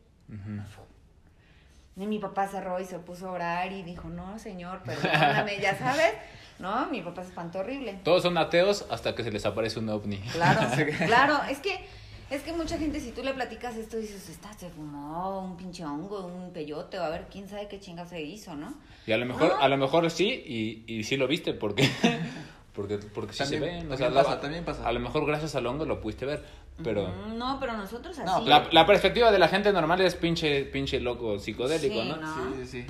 Y 1.96 2.06
mi 2.06 2.18
papá 2.18 2.46
cerró 2.48 2.80
y 2.80 2.84
se 2.86 2.98
puso 3.00 3.28
a 3.28 3.32
orar 3.32 3.72
y 3.72 3.82
dijo, 3.82 4.08
no, 4.08 4.38
señor, 4.38 4.82
perdóname, 4.84 5.60
ya 5.60 5.76
sabes. 5.76 6.14
No, 6.58 6.86
mi 6.86 7.02
papá 7.02 7.22
se 7.22 7.28
espantó 7.30 7.58
horrible. 7.58 8.00
Todos 8.04 8.22
son 8.22 8.38
ateos 8.38 8.86
hasta 8.90 9.14
que 9.14 9.22
se 9.24 9.30
les 9.30 9.44
aparece 9.44 9.78
un 9.80 9.88
ovni. 9.90 10.18
Claro, 10.32 10.60
claro, 11.06 11.40
es 11.50 11.58
que, 11.58 11.84
es 12.30 12.42
que 12.42 12.52
mucha 12.52 12.78
gente, 12.78 13.00
si 13.00 13.10
tú 13.10 13.22
le 13.22 13.32
platicas 13.34 13.76
esto, 13.76 13.96
dices, 13.96 14.28
está, 14.28 14.52
se 14.54 14.68
fumó 14.70 15.40
un 15.44 15.56
pinche 15.56 15.84
hongo, 15.84 16.26
un 16.26 16.52
peyote, 16.52 16.98
o 16.98 17.02
a 17.04 17.08
ver, 17.10 17.26
quién 17.30 17.48
sabe 17.48 17.68
qué 17.68 17.80
chinga 17.80 18.06
se 18.06 18.22
hizo, 18.22 18.54
¿no? 18.54 18.74
Y 19.06 19.12
a 19.12 19.16
lo 19.18 19.26
mejor, 19.26 19.48
No. 19.48 19.60
a 19.60 19.68
lo 19.68 19.76
mejor 19.76 20.10
sí, 20.10 20.28
y, 20.46 20.84
y 20.86 21.04
sí 21.04 21.16
lo 21.16 21.26
viste, 21.26 21.52
porque, 21.54 21.88
porque, 22.74 22.98
porque 22.98 23.32
sí 23.32 23.38
También- 23.40 23.60
se 23.62 23.66
ven. 23.68 23.76
o 23.76 23.80
también 23.80 23.98
sea, 23.98 24.10
pasa, 24.22 24.34
la- 24.36 24.40
también 24.40 24.64
pasa. 24.64 24.86
A 24.86 24.92
lo 24.92 25.00
mejor 25.00 25.26
gracias 25.26 25.54
al 25.56 25.66
hongo 25.66 25.84
lo 25.84 26.00
pudiste 26.00 26.24
ver, 26.26 26.44
pero... 26.84 27.08
No, 27.34 27.58
pero 27.60 27.76
nosotros 27.76 28.18
así. 28.18 28.26
No, 28.26 28.40
La, 28.48 28.68
la 28.70 28.86
perspectiva 28.86 29.30
de 29.32 29.38
la 29.38 29.48
gente 29.48 29.72
normal 29.72 30.00
es 30.00 30.14
pinche, 30.14 30.64
pinche 30.64 31.00
loco 31.00 31.38
psicodélico, 31.38 32.02
Sí, 32.02 32.08
¿no? 32.08 32.16
no. 32.16 32.34
Sí, 32.56 32.64
sí, 32.64 32.66
sí. 32.82 32.86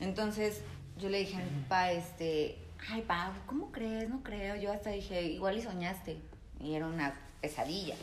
Entonces 0.00 0.62
yo 0.98 1.08
le 1.08 1.18
dije 1.18 1.36
a 1.36 1.40
mi 1.40 1.62
papá, 1.62 1.92
este, 1.92 2.58
ay, 2.90 3.02
pa, 3.02 3.32
¿cómo 3.46 3.70
crees? 3.72 4.08
No 4.08 4.22
creo. 4.22 4.56
Yo 4.56 4.72
hasta 4.72 4.90
dije, 4.90 5.22
igual 5.22 5.58
y 5.58 5.62
soñaste. 5.62 6.16
Y 6.60 6.74
era 6.74 6.86
una 6.86 7.18
pesadilla. 7.40 7.96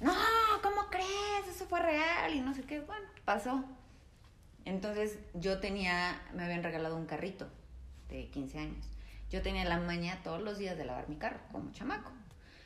No, 0.00 0.14
¿cómo 0.62 0.88
crees? 0.90 1.46
Eso 1.48 1.66
fue 1.66 1.80
real 1.80 2.34
y 2.34 2.40
no 2.40 2.54
sé 2.54 2.62
qué. 2.62 2.80
Bueno, 2.80 3.06
pasó. 3.24 3.64
Entonces 4.64 5.18
yo 5.34 5.60
tenía, 5.60 6.22
me 6.34 6.44
habían 6.44 6.62
regalado 6.62 6.96
un 6.96 7.06
carrito 7.06 7.48
de 8.08 8.28
15 8.28 8.58
años. 8.58 8.86
Yo 9.30 9.42
tenía 9.42 9.64
la 9.64 9.78
maña 9.78 10.20
todos 10.24 10.42
los 10.42 10.58
días 10.58 10.76
de 10.76 10.84
lavar 10.84 11.08
mi 11.08 11.16
carro, 11.16 11.40
como 11.52 11.70
chamaco. 11.72 12.10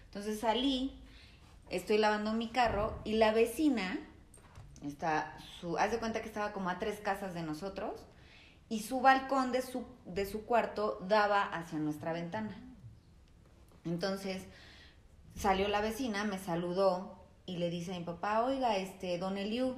Entonces 0.06 0.40
salí, 0.40 0.98
estoy 1.70 1.98
lavando 1.98 2.32
mi 2.32 2.48
carro 2.48 2.98
y 3.04 3.14
la 3.14 3.32
vecina 3.32 3.98
está, 4.82 5.36
su, 5.60 5.76
haz 5.76 5.90
de 5.90 5.98
cuenta 5.98 6.22
que 6.22 6.28
estaba 6.28 6.52
como 6.52 6.70
a 6.70 6.78
tres 6.78 7.00
casas 7.00 7.34
de 7.34 7.42
nosotros 7.42 8.00
y 8.68 8.80
su 8.82 9.00
balcón 9.00 9.52
de 9.52 9.62
su, 9.62 9.84
de 10.04 10.26
su 10.26 10.44
cuarto 10.46 10.98
daba 11.06 11.42
hacia 11.42 11.78
nuestra 11.78 12.12
ventana. 12.12 12.56
Entonces 13.84 14.44
salió 15.36 15.68
la 15.68 15.80
vecina, 15.80 16.24
me 16.24 16.38
saludó 16.38 17.23
y 17.46 17.56
le 17.58 17.70
dice 17.70 17.94
a 17.94 17.98
mi 17.98 18.04
papá, 18.04 18.42
oiga, 18.42 18.76
este, 18.76 19.18
don 19.18 19.36
Eliu, 19.38 19.74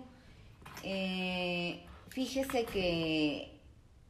eh, 0.83 1.85
fíjese 2.09 2.65
que 2.65 3.59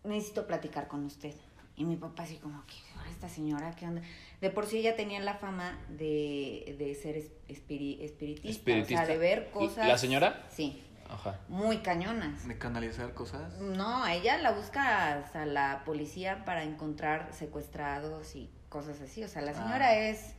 necesito 0.05 0.47
platicar 0.47 0.89
con 0.89 1.05
usted. 1.05 1.35
Y 1.77 1.85
mi 1.85 1.97
papá 1.97 2.23
así 2.23 2.37
como, 2.37 2.65
¿qué 2.67 2.75
esta 3.11 3.29
señora? 3.29 3.71
¿Qué 3.77 3.87
onda? 3.87 4.03
De 4.41 4.51
por 4.51 4.67
sí 4.67 4.79
ella 4.79 4.97
tenía 4.97 5.21
la 5.21 5.35
fama 5.35 5.79
de, 5.89 6.75
de 6.79 6.95
ser 6.95 7.17
es- 7.17 7.31
espiri- 7.49 8.01
espiritista, 8.01 8.49
Espiritista. 8.51 9.03
o 9.03 9.07
sea, 9.07 9.15
de 9.15 9.19
ver 9.19 9.51
cosas. 9.51 9.87
¿La 9.89 9.97
señora? 9.99 10.45
Sí, 10.51 10.83
Ajá. 11.09 11.39
muy 11.49 11.79
cañonas. 11.79 12.47
De 12.49 12.59
canalizar 12.59 13.15
cosas. 13.15 13.59
No, 13.61 14.07
ella 14.07 14.39
la 14.39 14.51
busca 14.53 15.15
hasta 15.19 15.47
la 15.47 15.83
policía 15.85 16.45
para 16.45 16.65
encontrar 16.65 17.31
secuestrados 17.33 18.35
y 18.37 18.51
cosas 18.69 19.01
así. 19.01 19.23
O 19.23 19.29
sea, 19.29 19.43
la 19.43 19.55
señora 19.55 19.89
Ah. 19.89 19.95
es, 20.09 20.33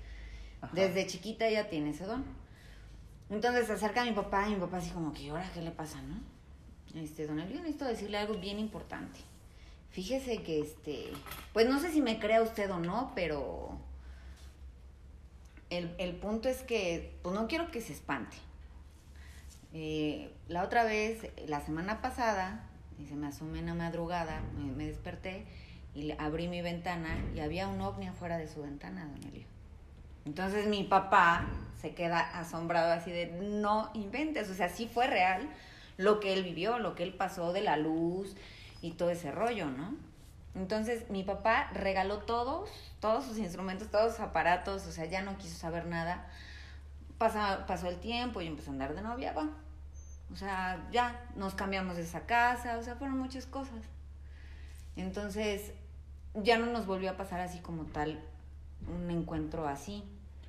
Ajá. 0.61 0.71
desde 0.73 1.07
chiquita 1.07 1.47
ella 1.47 1.69
tiene 1.69 1.91
ese 1.91 2.05
don. 2.05 2.25
Entonces 3.29 3.67
se 3.67 3.73
acerca 3.73 4.01
a 4.01 4.05
mi 4.05 4.13
papá 4.13 4.47
y 4.47 4.55
mi 4.55 4.59
papá 4.59 4.77
así 4.77 4.89
como 4.91 5.13
que, 5.13 5.29
¿ahora 5.29 5.49
qué 5.53 5.61
le 5.61 5.71
pasa, 5.71 6.01
no? 6.01 6.19
Este, 6.99 7.27
don 7.27 7.39
Elio, 7.39 7.57
necesito 7.57 7.85
decirle 7.85 8.17
algo 8.17 8.35
bien 8.35 8.59
importante. 8.59 9.19
Fíjese 9.89 10.43
que, 10.43 10.61
este, 10.61 11.11
pues 11.53 11.67
no 11.67 11.79
sé 11.79 11.91
si 11.91 12.01
me 12.01 12.19
crea 12.19 12.41
usted 12.41 12.71
o 12.71 12.79
no, 12.79 13.11
pero 13.15 13.77
el, 15.69 15.93
el 15.97 16.15
punto 16.15 16.47
es 16.49 16.63
que, 16.63 17.17
pues 17.21 17.35
no 17.35 17.47
quiero 17.47 17.71
que 17.71 17.81
se 17.81 17.93
espante. 17.93 18.37
Eh, 19.73 20.33
la 20.47 20.63
otra 20.63 20.83
vez, 20.85 21.27
la 21.45 21.61
semana 21.61 22.01
pasada, 22.01 22.63
y 22.99 23.05
se 23.05 23.15
me 23.15 23.27
asomé 23.27 23.59
en 23.59 23.67
la 23.67 23.73
madrugada, 23.75 24.41
me, 24.75 24.85
desperté 24.85 25.45
y 25.93 26.11
abrí 26.17 26.47
mi 26.47 26.61
ventana 26.61 27.17
y 27.35 27.41
había 27.41 27.67
un 27.67 27.81
ovni 27.81 28.07
afuera 28.07 28.37
de 28.37 28.47
su 28.47 28.61
ventana, 28.61 29.05
don 29.05 29.23
Elio. 29.29 29.45
Entonces 30.25 30.67
mi 30.67 30.83
papá 30.83 31.47
se 31.81 31.93
queda 31.93 32.19
asombrado 32.19 32.91
así 32.91 33.11
de, 33.11 33.27
no 33.27 33.91
inventes, 33.93 34.49
o 34.49 34.53
sea, 34.53 34.69
sí 34.69 34.89
fue 34.91 35.07
real 35.07 35.49
lo 35.97 36.19
que 36.19 36.33
él 36.33 36.43
vivió, 36.43 36.79
lo 36.79 36.95
que 36.95 37.03
él 37.03 37.13
pasó 37.13 37.53
de 37.53 37.61
la 37.61 37.77
luz 37.77 38.35
y 38.81 38.91
todo 38.91 39.09
ese 39.09 39.31
rollo, 39.31 39.67
¿no? 39.67 39.95
Entonces 40.55 41.09
mi 41.09 41.23
papá 41.23 41.69
regaló 41.73 42.19
todos, 42.19 42.69
todos 42.99 43.25
sus 43.25 43.37
instrumentos, 43.37 43.89
todos 43.89 44.13
sus 44.13 44.21
aparatos, 44.21 44.87
o 44.87 44.91
sea, 44.91 45.05
ya 45.05 45.21
no 45.21 45.37
quiso 45.37 45.55
saber 45.55 45.85
nada. 45.85 46.27
Pasó 47.17 47.87
el 47.87 47.99
tiempo 47.99 48.41
y 48.41 48.47
empezó 48.47 48.71
a 48.71 48.73
andar 48.73 48.95
de 48.95 49.01
novia, 49.01 49.33
va. 49.33 49.49
O 50.31 50.35
sea, 50.35 50.87
ya 50.91 51.25
nos 51.35 51.55
cambiamos 51.55 51.95
de 51.95 52.03
esa 52.03 52.25
casa, 52.25 52.77
o 52.77 52.83
sea, 52.83 52.95
fueron 52.95 53.17
muchas 53.17 53.45
cosas. 53.45 53.79
Entonces, 54.95 55.71
ya 56.33 56.57
no 56.57 56.65
nos 56.67 56.85
volvió 56.85 57.11
a 57.11 57.17
pasar 57.17 57.39
así 57.39 57.59
como 57.59 57.85
tal 57.85 58.19
un 58.87 59.09
encuentro 59.09 59.67
así. 59.67 60.03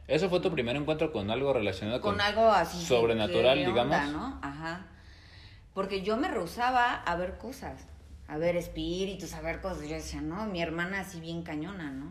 ¿Eso 0.08 0.30
fue 0.30 0.40
tu 0.40 0.50
primer 0.50 0.74
encuentro 0.74 1.12
con 1.12 1.30
algo 1.30 1.52
relacionado 1.52 2.00
con, 2.00 2.12
Con 2.12 2.20
algo 2.22 2.50
así. 2.50 2.82
sobrenatural, 2.84 3.58
¿qué 3.58 3.68
onda, 3.68 3.82
digamos? 3.82 4.12
¿no? 4.12 4.38
Ajá. 4.42 4.86
Porque 5.74 6.02
yo 6.02 6.16
me 6.16 6.28
rehusaba 6.28 6.94
a 6.94 7.16
ver 7.16 7.36
cosas, 7.36 7.82
a 8.26 8.38
ver 8.38 8.56
espíritus, 8.56 9.34
a 9.34 9.42
ver 9.42 9.60
cosas. 9.60 9.82
Yo 9.86 9.94
decía, 9.94 10.22
no, 10.22 10.46
mi 10.46 10.62
hermana 10.62 11.00
así 11.00 11.20
bien 11.20 11.42
cañona, 11.42 11.90
¿no? 11.90 12.10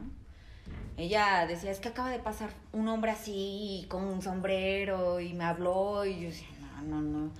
Ella 0.96 1.46
decía, 1.48 1.72
es 1.72 1.80
que 1.80 1.89
acaba 1.89 2.12
de 2.12 2.20
pasar 2.20 2.51
un 2.72 2.88
hombre 2.88 3.12
así, 3.12 3.88
con 3.89 4.04
un 4.04 4.22
sombrero, 4.22 5.20
y 5.20 5.34
me 5.34 5.44
habló, 5.44 6.06
y 6.06 6.20
yo 6.20 6.27
decía, 6.30 6.48
no, 6.86 7.01
no, 7.01 7.01
no. 7.01 7.32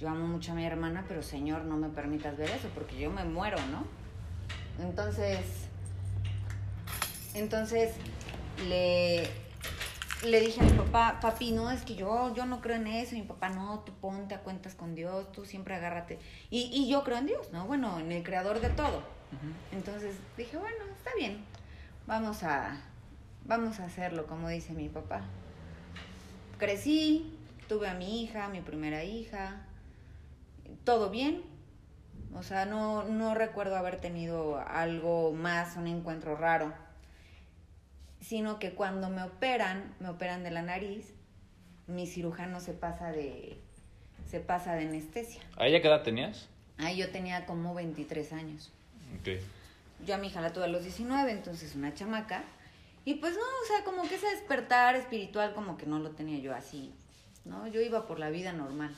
Yo 0.00 0.08
amo 0.08 0.26
mucho 0.26 0.52
a 0.52 0.54
mi 0.54 0.64
hermana, 0.64 1.04
pero 1.06 1.22
señor, 1.22 1.64
no 1.64 1.76
me 1.76 1.88
permitas 1.90 2.36
ver 2.38 2.50
eso, 2.50 2.68
porque 2.74 2.98
yo 2.98 3.10
me 3.10 3.24
muero, 3.24 3.58
¿no? 3.70 3.84
Entonces, 4.82 5.40
entonces 7.34 7.94
le, 8.68 9.28
le 10.24 10.40
dije 10.40 10.60
a 10.60 10.64
mi 10.64 10.72
papá, 10.72 11.18
papi, 11.20 11.52
no, 11.52 11.70
es 11.70 11.82
que 11.82 11.94
yo, 11.94 12.34
yo 12.34 12.46
no 12.46 12.60
creo 12.60 12.76
en 12.76 12.86
eso. 12.86 13.14
Y 13.14 13.20
mi 13.20 13.26
papá, 13.26 13.50
no, 13.50 13.80
tú 13.80 13.92
ponte 14.00 14.34
a 14.34 14.40
cuentas 14.40 14.74
con 14.74 14.94
Dios, 14.94 15.30
tú 15.32 15.44
siempre 15.44 15.74
agárrate. 15.74 16.18
Y, 16.50 16.70
y 16.72 16.88
yo 16.88 17.04
creo 17.04 17.18
en 17.18 17.26
Dios, 17.26 17.52
¿no? 17.52 17.66
Bueno, 17.66 17.98
en 17.98 18.10
el 18.12 18.22
creador 18.22 18.60
de 18.60 18.70
todo. 18.70 19.02
Entonces 19.72 20.16
dije, 20.36 20.56
bueno, 20.56 20.84
está 20.96 21.10
bien, 21.18 21.44
vamos 22.06 22.42
a, 22.44 22.80
vamos 23.44 23.80
a 23.80 23.84
hacerlo, 23.84 24.26
como 24.26 24.48
dice 24.48 24.72
mi 24.72 24.88
papá. 24.88 25.22
Crecí, 26.58 27.36
tuve 27.68 27.88
a 27.88 27.94
mi 27.94 28.22
hija, 28.22 28.48
mi 28.48 28.60
primera 28.60 29.04
hija, 29.04 29.66
todo 30.84 31.10
bien. 31.10 31.42
O 32.34 32.42
sea, 32.42 32.64
no, 32.66 33.04
no 33.04 33.34
recuerdo 33.34 33.76
haber 33.76 34.00
tenido 34.00 34.58
algo 34.58 35.32
más, 35.32 35.76
un 35.76 35.86
encuentro 35.86 36.36
raro 36.36 36.85
sino 38.26 38.58
que 38.58 38.72
cuando 38.72 39.08
me 39.08 39.22
operan, 39.22 39.94
me 40.00 40.08
operan 40.08 40.42
de 40.42 40.50
la 40.50 40.62
nariz, 40.62 41.14
mi 41.86 42.08
cirujano 42.08 42.58
se 42.58 42.72
pasa 42.72 43.12
de 43.12 43.56
se 44.28 44.40
pasa 44.40 44.74
de 44.74 44.88
anestesia. 44.88 45.40
¿A 45.56 45.68
ella 45.68 45.80
qué 45.80 45.86
edad 45.86 46.02
tenías? 46.02 46.48
Ahí 46.78 46.96
yo 46.96 47.10
tenía 47.10 47.46
como 47.46 47.72
23 47.74 48.32
años. 48.32 48.72
Ok. 49.20 49.40
Yo 50.04 50.16
a 50.16 50.18
mi 50.18 50.26
hija 50.26 50.40
la 50.40 50.52
tuve 50.52 50.64
a 50.64 50.68
los 50.68 50.82
19, 50.82 51.30
entonces 51.30 51.76
una 51.76 51.94
chamaca. 51.94 52.42
Y 53.04 53.14
pues 53.14 53.34
no, 53.34 53.40
o 53.40 53.66
sea, 53.68 53.84
como 53.84 54.02
que 54.08 54.16
ese 54.16 54.26
despertar 54.26 54.96
espiritual 54.96 55.54
como 55.54 55.76
que 55.76 55.86
no 55.86 56.00
lo 56.00 56.10
tenía 56.10 56.40
yo 56.40 56.52
así, 56.52 56.92
¿no? 57.44 57.68
Yo 57.68 57.80
iba 57.80 58.08
por 58.08 58.18
la 58.18 58.30
vida 58.30 58.52
normal. 58.52 58.92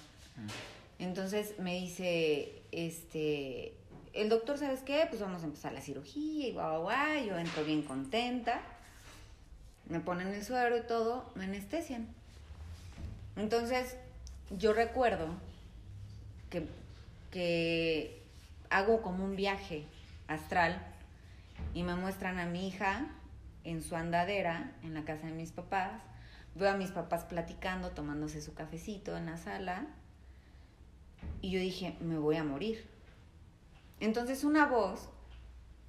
Entonces 0.99 1.59
me 1.59 1.75
dice, 1.75 2.63
este, 2.73 3.75
el 4.15 4.31
doctor, 4.31 4.57
¿sabes 4.57 4.81
qué? 4.81 5.05
Pues 5.11 5.21
vamos 5.21 5.43
a 5.43 5.45
empezar 5.45 5.75
la 5.75 5.83
cirugía 5.83 6.49
y 6.49 6.53
guau, 6.53 6.81
guau, 6.81 6.83
guau. 6.85 7.27
Yo 7.27 7.37
entro 7.37 7.63
bien 7.65 7.83
contenta. 7.83 8.63
Me 9.88 10.00
ponen 10.00 10.28
el 10.28 10.45
suero 10.45 10.76
y 10.76 10.83
todo, 10.83 11.30
me 11.35 11.45
anestesian. 11.45 12.07
Entonces, 13.37 13.97
yo 14.50 14.73
recuerdo 14.73 15.28
que, 16.50 16.66
que 17.30 18.23
hago 18.71 19.02
como 19.02 19.25
un 19.25 19.37
viaje 19.37 19.85
astral 20.26 20.80
y 21.75 21.83
me 21.83 21.95
muestran 21.95 22.38
a 22.38 22.47
mi 22.47 22.68
hija 22.68 23.07
en 23.64 23.83
su 23.83 23.97
andadera 23.97 24.73
en 24.83 24.95
la 24.95 25.04
casa 25.04 25.26
de 25.26 25.33
mis 25.33 25.52
papás. 25.52 26.02
Veo 26.54 26.71
a 26.71 26.76
mis 26.76 26.90
papás 26.90 27.25
platicando, 27.25 27.90
tomándose 27.90 28.40
su 28.40 28.54
cafecito 28.54 29.16
en 29.16 29.26
la 29.26 29.37
sala. 29.37 29.87
Y 31.40 31.50
yo 31.50 31.61
dije, 31.61 31.97
me 32.00 32.18
voy 32.18 32.37
a 32.37 32.45
morir. 32.45 32.87
Entonces 34.00 34.45
una 34.45 34.66
voz 34.66 35.09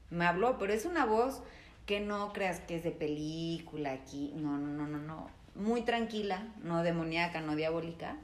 me 0.09 0.25
habló, 0.25 0.57
pero 0.57 0.73
es 0.73 0.85
una 0.85 1.05
voz 1.05 1.41
que 1.89 1.99
no 2.01 2.31
creas 2.33 2.59
que 2.59 2.75
es 2.75 2.83
de 2.83 2.91
película 2.91 3.91
aquí. 3.93 4.31
No, 4.35 4.59
no, 4.59 4.67
no, 4.67 4.85
no, 4.87 4.99
no. 4.99 5.27
Muy 5.55 5.81
tranquila, 5.81 6.47
no 6.61 6.83
demoníaca, 6.83 7.41
no 7.41 7.55
diabólica. 7.55 8.15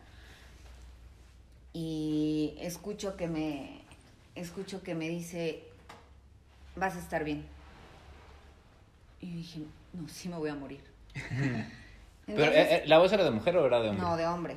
y 1.73 2.55
escucho 2.59 3.17
que 3.17 3.27
me 3.27 3.81
escucho 4.35 4.81
que 4.83 4.95
me 4.95 5.09
dice 5.09 5.63
vas 6.75 6.95
a 6.95 6.99
estar 6.99 7.23
bien 7.23 7.45
y 9.19 9.31
dije 9.31 9.61
no 9.93 10.07
sí 10.07 10.29
me 10.29 10.37
voy 10.37 10.49
a 10.49 10.55
morir 10.55 10.81
Pero, 12.25 12.43
Entonces- 12.43 12.55
eh, 12.55 12.75
eh, 12.77 12.83
¿La 12.87 12.97
voz 12.99 13.11
era 13.13 13.23
de 13.23 13.31
mujer 13.31 13.55
o 13.57 13.65
era 13.65 13.81
de 13.81 13.89
hombre? 13.89 14.03
no 14.05 14.15
de 14.17 14.25
hombre 14.27 14.55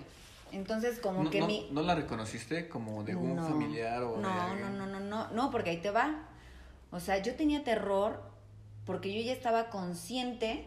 entonces 0.53 1.01
como 1.01 1.25
¿No, 1.25 1.31
que 1.31 1.41
no- 1.41 1.47
mi 1.49 1.69
no 1.73 1.83
la 1.83 1.95
reconociste 1.97 2.69
como 2.69 3.03
de 3.05 3.17
un 3.17 3.37
No. 3.37 3.49
familiar 3.49 4.03
o 4.05 4.17
de 4.17 4.23
no, 4.23 4.29
alguien? 4.31 4.61
no, 4.79 4.87
no, 4.87 4.87
no, 4.87 5.01
no, 5.01 5.31
no, 5.33 5.51
porque 5.51 5.71
ahí 5.71 5.79
te 5.79 5.91
va. 5.91 6.23
O 6.91 7.01
sea, 7.01 7.19
yo 7.19 7.35
tenía 7.35 7.65
terror 7.65 8.23
porque 8.89 9.13
yo 9.13 9.21
ya 9.21 9.35
estaba 9.35 9.69
consciente 9.69 10.65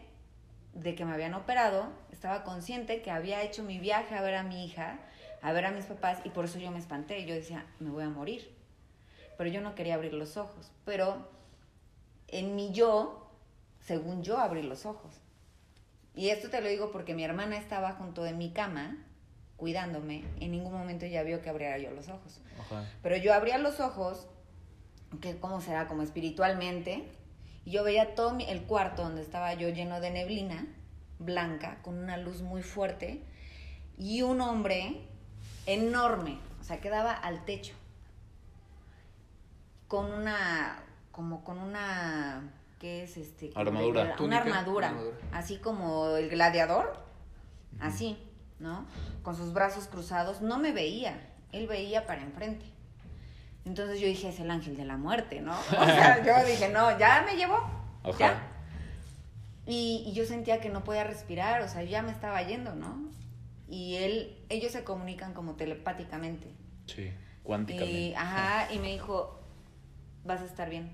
de 0.74 0.94
que 0.94 1.04
me 1.04 1.12
habían 1.12 1.34
operado, 1.34 1.88
estaba 2.12 2.44
consciente 2.44 3.02
que 3.02 3.10
había 3.10 3.42
hecho 3.42 3.64
mi 3.64 3.80
viaje 3.80 4.14
a 4.14 4.22
ver 4.22 4.36
a 4.36 4.44
mi 4.44 4.64
hija, 4.64 5.00
a 5.42 5.50
ver 5.50 5.66
a 5.66 5.72
mis 5.72 5.86
papás, 5.86 6.20
y 6.22 6.30
por 6.30 6.44
eso 6.44 6.60
yo 6.60 6.70
me 6.70 6.78
espanté. 6.78 7.26
Yo 7.26 7.34
decía, 7.34 7.66
me 7.80 7.90
voy 7.90 8.04
a 8.04 8.08
morir. 8.08 8.48
Pero 9.36 9.50
yo 9.50 9.60
no 9.60 9.74
quería 9.74 9.94
abrir 9.94 10.14
los 10.14 10.36
ojos. 10.36 10.70
Pero 10.84 11.28
en 12.28 12.54
mi 12.54 12.70
yo, 12.70 13.28
según 13.80 14.22
yo, 14.22 14.38
abrí 14.38 14.62
los 14.62 14.86
ojos. 14.86 15.16
Y 16.14 16.28
esto 16.28 16.48
te 16.48 16.60
lo 16.60 16.68
digo 16.68 16.92
porque 16.92 17.14
mi 17.14 17.24
hermana 17.24 17.56
estaba 17.56 17.90
junto 17.94 18.22
de 18.22 18.34
mi 18.34 18.52
cama, 18.52 18.98
cuidándome. 19.56 20.22
En 20.38 20.52
ningún 20.52 20.74
momento 20.74 21.06
ella 21.06 21.24
vio 21.24 21.42
que 21.42 21.50
abriera 21.50 21.76
yo 21.78 21.90
los 21.90 22.06
ojos. 22.08 22.40
Pero 23.02 23.16
yo 23.16 23.34
abría 23.34 23.58
los 23.58 23.80
ojos, 23.80 24.28
que 25.20 25.40
cómo 25.40 25.60
será, 25.60 25.88
como 25.88 26.02
espiritualmente, 26.02 27.20
y 27.64 27.70
yo 27.72 27.84
veía 27.84 28.14
todo 28.14 28.32
mi- 28.34 28.44
el 28.48 28.62
cuarto 28.62 29.02
donde 29.02 29.22
estaba 29.22 29.54
yo 29.54 29.68
lleno 29.68 30.00
de 30.00 30.10
neblina 30.10 30.66
blanca, 31.18 31.78
con 31.82 31.98
una 31.98 32.16
luz 32.16 32.42
muy 32.42 32.62
fuerte, 32.62 33.22
y 33.98 34.22
un 34.22 34.40
hombre 34.40 35.02
enorme, 35.66 36.38
o 36.60 36.64
sea, 36.64 36.80
que 36.80 36.90
daba 36.90 37.12
al 37.12 37.44
techo, 37.44 37.74
con 39.88 40.10
una, 40.12 40.82
como 41.12 41.44
con 41.44 41.58
una, 41.58 42.50
¿qué 42.80 43.04
es 43.04 43.16
este? 43.16 43.50
Una 44.24 44.38
armadura, 44.38 44.88
una 44.88 44.88
armadura. 44.88 44.88
así 45.32 45.58
como 45.58 46.16
el 46.16 46.28
gladiador, 46.30 46.96
así, 47.80 48.18
¿no? 48.58 48.86
Con 49.22 49.36
sus 49.36 49.52
brazos 49.52 49.86
cruzados, 49.86 50.40
no 50.40 50.58
me 50.58 50.72
veía, 50.72 51.28
él 51.52 51.66
veía 51.66 52.06
para 52.06 52.22
enfrente. 52.22 52.64
Entonces 53.64 54.00
yo 54.00 54.06
dije, 54.06 54.28
es 54.28 54.40
el 54.40 54.50
ángel 54.50 54.76
de 54.76 54.84
la 54.84 54.96
muerte, 54.96 55.40
¿no? 55.40 55.52
O 55.78 55.84
sea, 55.84 56.22
yo 56.24 56.44
dije, 56.46 56.68
no, 56.68 56.98
ya 56.98 57.22
me 57.26 57.36
llevó. 57.36 57.58
Ya. 58.18 58.48
Y, 59.66 60.02
y 60.06 60.12
yo 60.12 60.24
sentía 60.24 60.60
que 60.60 60.68
no 60.70 60.82
podía 60.82 61.04
respirar, 61.04 61.62
o 61.62 61.68
sea, 61.68 61.82
ya 61.84 62.02
me 62.02 62.10
estaba 62.10 62.42
yendo, 62.42 62.74
¿no? 62.74 62.96
Y 63.68 63.96
él, 63.96 64.36
ellos 64.48 64.72
se 64.72 64.82
comunican 64.84 65.32
como 65.34 65.54
telepáticamente. 65.54 66.48
Sí, 66.86 67.12
cuánticamente. 67.44 67.98
Y, 68.00 68.14
ajá, 68.14 68.72
y 68.72 68.78
me 68.80 68.90
dijo, 68.90 69.40
vas 70.24 70.40
a 70.40 70.44
estar 70.44 70.68
bien. 70.68 70.90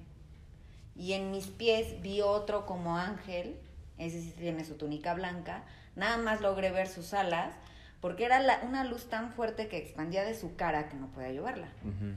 Y 0.95 1.15
en 1.15 1.31
mis 1.31 1.47
pies 1.47 2.03
vi 2.03 2.21
otro 2.21 2.67
como 2.67 2.99
ángel, 2.99 3.57
ese 3.97 4.21
sí 4.21 4.35
tiene 4.37 4.65
su 4.65 4.75
túnica 4.75 5.15
blanca, 5.15 5.63
nada 5.97 6.19
más 6.19 6.41
logré 6.43 6.71
ver 6.71 6.89
sus 6.89 7.15
alas, 7.15 7.55
porque 8.01 8.25
era 8.27 8.39
la- 8.41 8.61
una 8.63 8.85
luz 8.85 9.09
tan 9.09 9.33
fuerte 9.33 9.69
que 9.69 9.79
expandía 9.79 10.25
de 10.25 10.35
su 10.35 10.55
cara 10.57 10.89
que 10.89 10.97
no 10.97 11.07
podía 11.09 11.31
llevarla. 11.33 11.69
Ujú. 11.83 12.13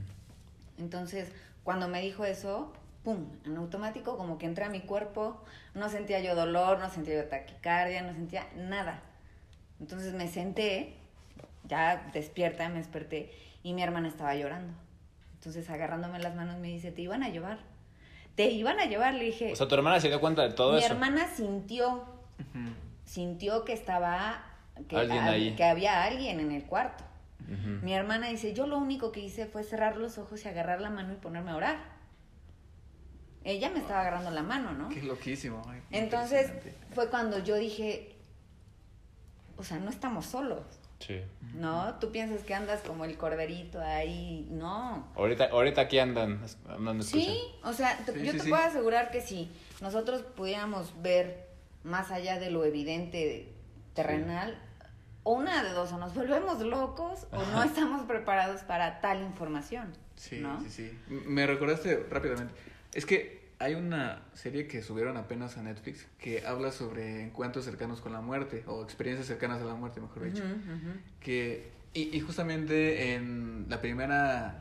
Entonces, 0.82 1.32
cuando 1.64 1.86
me 1.88 2.00
dijo 2.02 2.24
eso, 2.24 2.72
pum, 3.04 3.26
en 3.44 3.56
automático 3.56 4.16
como 4.16 4.36
que 4.38 4.46
entré 4.46 4.64
a 4.64 4.68
mi 4.68 4.80
cuerpo, 4.80 5.40
no 5.74 5.88
sentía 5.88 6.20
yo 6.20 6.34
dolor, 6.34 6.78
no 6.80 6.90
sentía 6.90 7.14
yo 7.22 7.28
taquicardia, 7.28 8.02
no 8.02 8.12
sentía 8.12 8.46
nada. 8.56 9.00
Entonces 9.80 10.12
me 10.14 10.28
senté, 10.28 10.96
ya 11.64 12.10
despierta, 12.12 12.68
me 12.68 12.78
desperté 12.78 13.32
y 13.62 13.72
mi 13.74 13.82
hermana 13.82 14.08
estaba 14.08 14.34
llorando. 14.34 14.74
Entonces 15.34 15.68
agarrándome 15.70 16.18
las 16.18 16.34
manos 16.34 16.58
me 16.58 16.68
dice, 16.68 16.90
te 16.92 17.02
iban 17.02 17.22
a 17.22 17.28
llevar. 17.28 17.58
Te 18.34 18.50
iban 18.50 18.80
a 18.80 18.86
llevar, 18.86 19.14
le 19.14 19.24
dije. 19.24 19.52
O 19.52 19.56
sea, 19.56 19.68
tu 19.68 19.74
hermana 19.74 20.00
se 20.00 20.08
dio 20.08 20.20
cuenta 20.20 20.42
de 20.42 20.50
todo 20.54 20.72
mi 20.72 20.78
eso. 20.78 20.92
hermana 20.92 21.28
sintió, 21.28 22.04
sintió 23.04 23.64
que 23.64 23.72
estaba, 23.72 24.42
que, 24.88 24.96
Alguien 24.96 25.22
ahí. 25.24 25.54
que 25.54 25.64
había 25.64 26.02
alguien 26.04 26.40
en 26.40 26.50
el 26.50 26.64
cuarto. 26.64 27.04
Mi 27.82 27.94
hermana 27.94 28.28
dice, 28.28 28.52
yo 28.54 28.66
lo 28.66 28.78
único 28.78 29.12
que 29.12 29.20
hice 29.20 29.46
fue 29.46 29.62
cerrar 29.64 29.96
los 29.96 30.18
ojos 30.18 30.44
y 30.44 30.48
agarrar 30.48 30.80
la 30.80 30.90
mano 30.90 31.12
y 31.12 31.16
ponerme 31.16 31.50
a 31.50 31.56
orar. 31.56 31.76
Ella 33.44 33.70
me 33.70 33.80
estaba 33.80 34.00
agarrando 34.02 34.30
la 34.30 34.42
mano, 34.42 34.72
¿no? 34.72 34.88
Qué 34.88 35.02
loquísimo. 35.02 35.62
ay, 35.68 35.80
Entonces 35.90 36.50
fue 36.94 37.08
cuando 37.10 37.38
yo 37.40 37.56
dije, 37.56 38.14
o 39.56 39.64
sea, 39.64 39.78
no 39.78 39.90
estamos 39.90 40.26
solos, 40.26 40.60
Sí. 41.00 41.20
¿no? 41.54 41.94
Tú 41.98 42.12
piensas 42.12 42.44
que 42.44 42.54
andas 42.54 42.80
como 42.82 43.04
el 43.04 43.16
corderito 43.16 43.80
ahí, 43.80 44.46
no. 44.50 45.08
Ahorita, 45.16 45.46
ahorita 45.50 45.80
aquí 45.80 45.98
andan, 45.98 46.40
andan 46.68 47.02
Sí, 47.02 47.36
o 47.64 47.72
sea, 47.72 47.96
te- 48.06 48.12
Sí, 48.12 48.24
yo 48.24 48.30
sí, 48.32 48.38
te 48.38 48.44
sí. 48.44 48.50
puedo 48.50 48.62
asegurar 48.62 49.10
que 49.10 49.20
si 49.20 49.50
nosotros 49.80 50.22
pudiéramos 50.22 50.92
ver 51.02 51.48
más 51.82 52.12
allá 52.12 52.38
de 52.38 52.50
lo 52.52 52.64
evidente 52.64 53.48
terrenal, 53.94 54.56
o 55.24 55.34
una 55.34 55.62
de 55.62 55.70
dos, 55.70 55.92
o 55.92 55.98
nos 55.98 56.14
volvemos 56.14 56.60
locos 56.60 57.26
o 57.30 57.44
no 57.44 57.62
estamos 57.62 58.02
preparados 58.06 58.62
para 58.62 59.00
tal 59.00 59.22
información. 59.22 59.92
Sí, 60.16 60.40
¿no? 60.40 60.60
sí, 60.62 60.70
sí. 60.70 60.98
Me 61.08 61.46
recordaste 61.46 62.06
rápidamente. 62.10 62.54
Es 62.92 63.06
que 63.06 63.42
hay 63.58 63.74
una 63.74 64.22
serie 64.34 64.66
que 64.66 64.82
subieron 64.82 65.16
apenas 65.16 65.56
a 65.56 65.62
Netflix 65.62 66.06
que 66.18 66.44
habla 66.46 66.72
sobre 66.72 67.22
encuentros 67.22 67.64
cercanos 67.64 68.00
con 68.00 68.12
la 68.12 68.20
muerte 68.20 68.64
o 68.66 68.82
experiencias 68.82 69.28
cercanas 69.28 69.62
a 69.62 69.64
la 69.64 69.74
muerte, 69.74 70.00
mejor 70.00 70.24
dicho. 70.24 70.42
Que, 71.20 71.70
y, 71.94 72.16
y 72.16 72.20
justamente 72.20 73.14
en 73.14 73.66
la 73.68 73.80
primera 73.80 74.58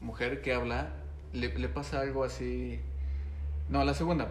mujer 0.00 0.42
que 0.42 0.52
habla, 0.52 0.90
le, 1.32 1.56
le 1.56 1.68
pasa 1.68 2.00
algo 2.00 2.24
así. 2.24 2.80
No, 3.68 3.84
la 3.84 3.94
segunda, 3.94 4.28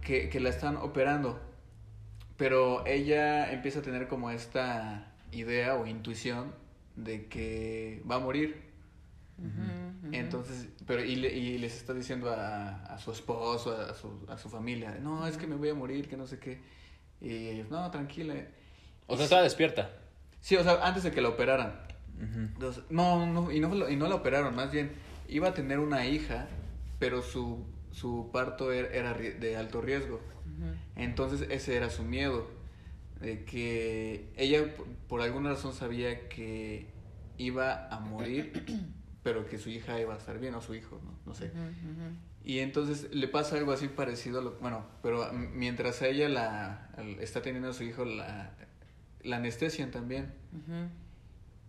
que, 0.00 0.28
que 0.28 0.40
la 0.40 0.48
están 0.48 0.76
operando. 0.76 1.40
Pero 2.36 2.84
ella 2.86 3.52
empieza 3.52 3.78
a 3.78 3.82
tener 3.82 4.08
como 4.08 4.30
esta 4.30 5.12
idea 5.32 5.74
o 5.76 5.86
intuición 5.86 6.52
de 6.96 7.26
que 7.26 8.02
va 8.10 8.16
a 8.16 8.18
morir. 8.20 8.62
Entonces, 10.12 10.68
pero 10.86 11.04
y, 11.04 11.16
le- 11.16 11.32
y 11.34 11.58
les 11.58 11.76
está 11.76 11.92
diciendo 11.94 12.30
a, 12.30 12.84
a 12.84 12.98
su 12.98 13.10
esposo, 13.10 13.76
a 13.76 13.94
su, 13.94 14.24
a 14.28 14.38
su 14.38 14.48
familia, 14.48 14.96
no, 15.00 15.26
es 15.26 15.36
que 15.36 15.46
me 15.46 15.56
voy 15.56 15.70
a 15.70 15.74
morir, 15.74 16.08
que 16.08 16.16
no 16.16 16.26
sé 16.26 16.38
qué. 16.38 16.60
Y 17.20 17.48
ellos, 17.48 17.70
no, 17.70 17.90
tranquila. 17.90 18.34
O 19.06 19.16
sea, 19.16 19.24
estaba 19.24 19.42
despierta. 19.42 19.90
Sí, 20.40 20.56
o 20.56 20.62
sea, 20.62 20.86
antes 20.86 21.02
de 21.02 21.10
que 21.10 21.20
la 21.20 21.30
operaran. 21.30 21.80
Entonces, 22.20 22.84
no, 22.90 23.26
no, 23.26 23.50
y 23.50 23.58
no, 23.60 23.88
y 23.88 23.96
no 23.96 24.06
la 24.08 24.14
operaron, 24.14 24.54
más 24.54 24.70
bien 24.70 24.92
iba 25.28 25.48
a 25.48 25.54
tener 25.54 25.80
una 25.80 26.06
hija, 26.06 26.46
pero 27.00 27.22
su, 27.22 27.64
su 27.90 28.30
parto 28.32 28.70
era, 28.72 28.88
era 28.88 29.14
de 29.14 29.56
alto 29.56 29.80
riesgo. 29.80 30.20
Entonces 30.96 31.46
ese 31.50 31.76
era 31.76 31.90
su 31.90 32.02
miedo, 32.04 32.46
de 33.20 33.44
que 33.44 34.28
ella 34.36 34.74
por- 35.08 35.22
alguna 35.22 35.50
razón 35.50 35.72
sabía 35.72 36.28
que 36.28 36.86
iba 37.38 37.88
a 37.88 38.00
morir, 38.00 38.52
pero 39.22 39.46
que 39.46 39.58
su 39.58 39.70
hija 39.70 39.98
iba 40.00 40.14
a 40.14 40.18
estar 40.18 40.38
bien, 40.38 40.54
o 40.54 40.60
su 40.60 40.74
hijo, 40.74 41.00
no, 41.04 41.18
no 41.26 41.34
sé. 41.34 41.50
Y 42.44 42.58
entonces 42.58 43.08
le 43.14 43.26
pasa 43.26 43.56
algo 43.56 43.72
así 43.72 43.88
parecido, 43.88 44.40
a 44.40 44.42
lo, 44.42 44.52
bueno, 44.58 44.84
pero 45.02 45.32
mientras 45.32 46.02
a 46.02 46.08
ella 46.08 46.28
la, 46.28 46.90
está 47.20 47.40
teniendo 47.40 47.70
a 47.70 47.72
su 47.72 47.84
hijo, 47.84 48.04
la, 48.04 48.52
la 49.22 49.36
anestesian 49.36 49.90
también. 49.90 50.32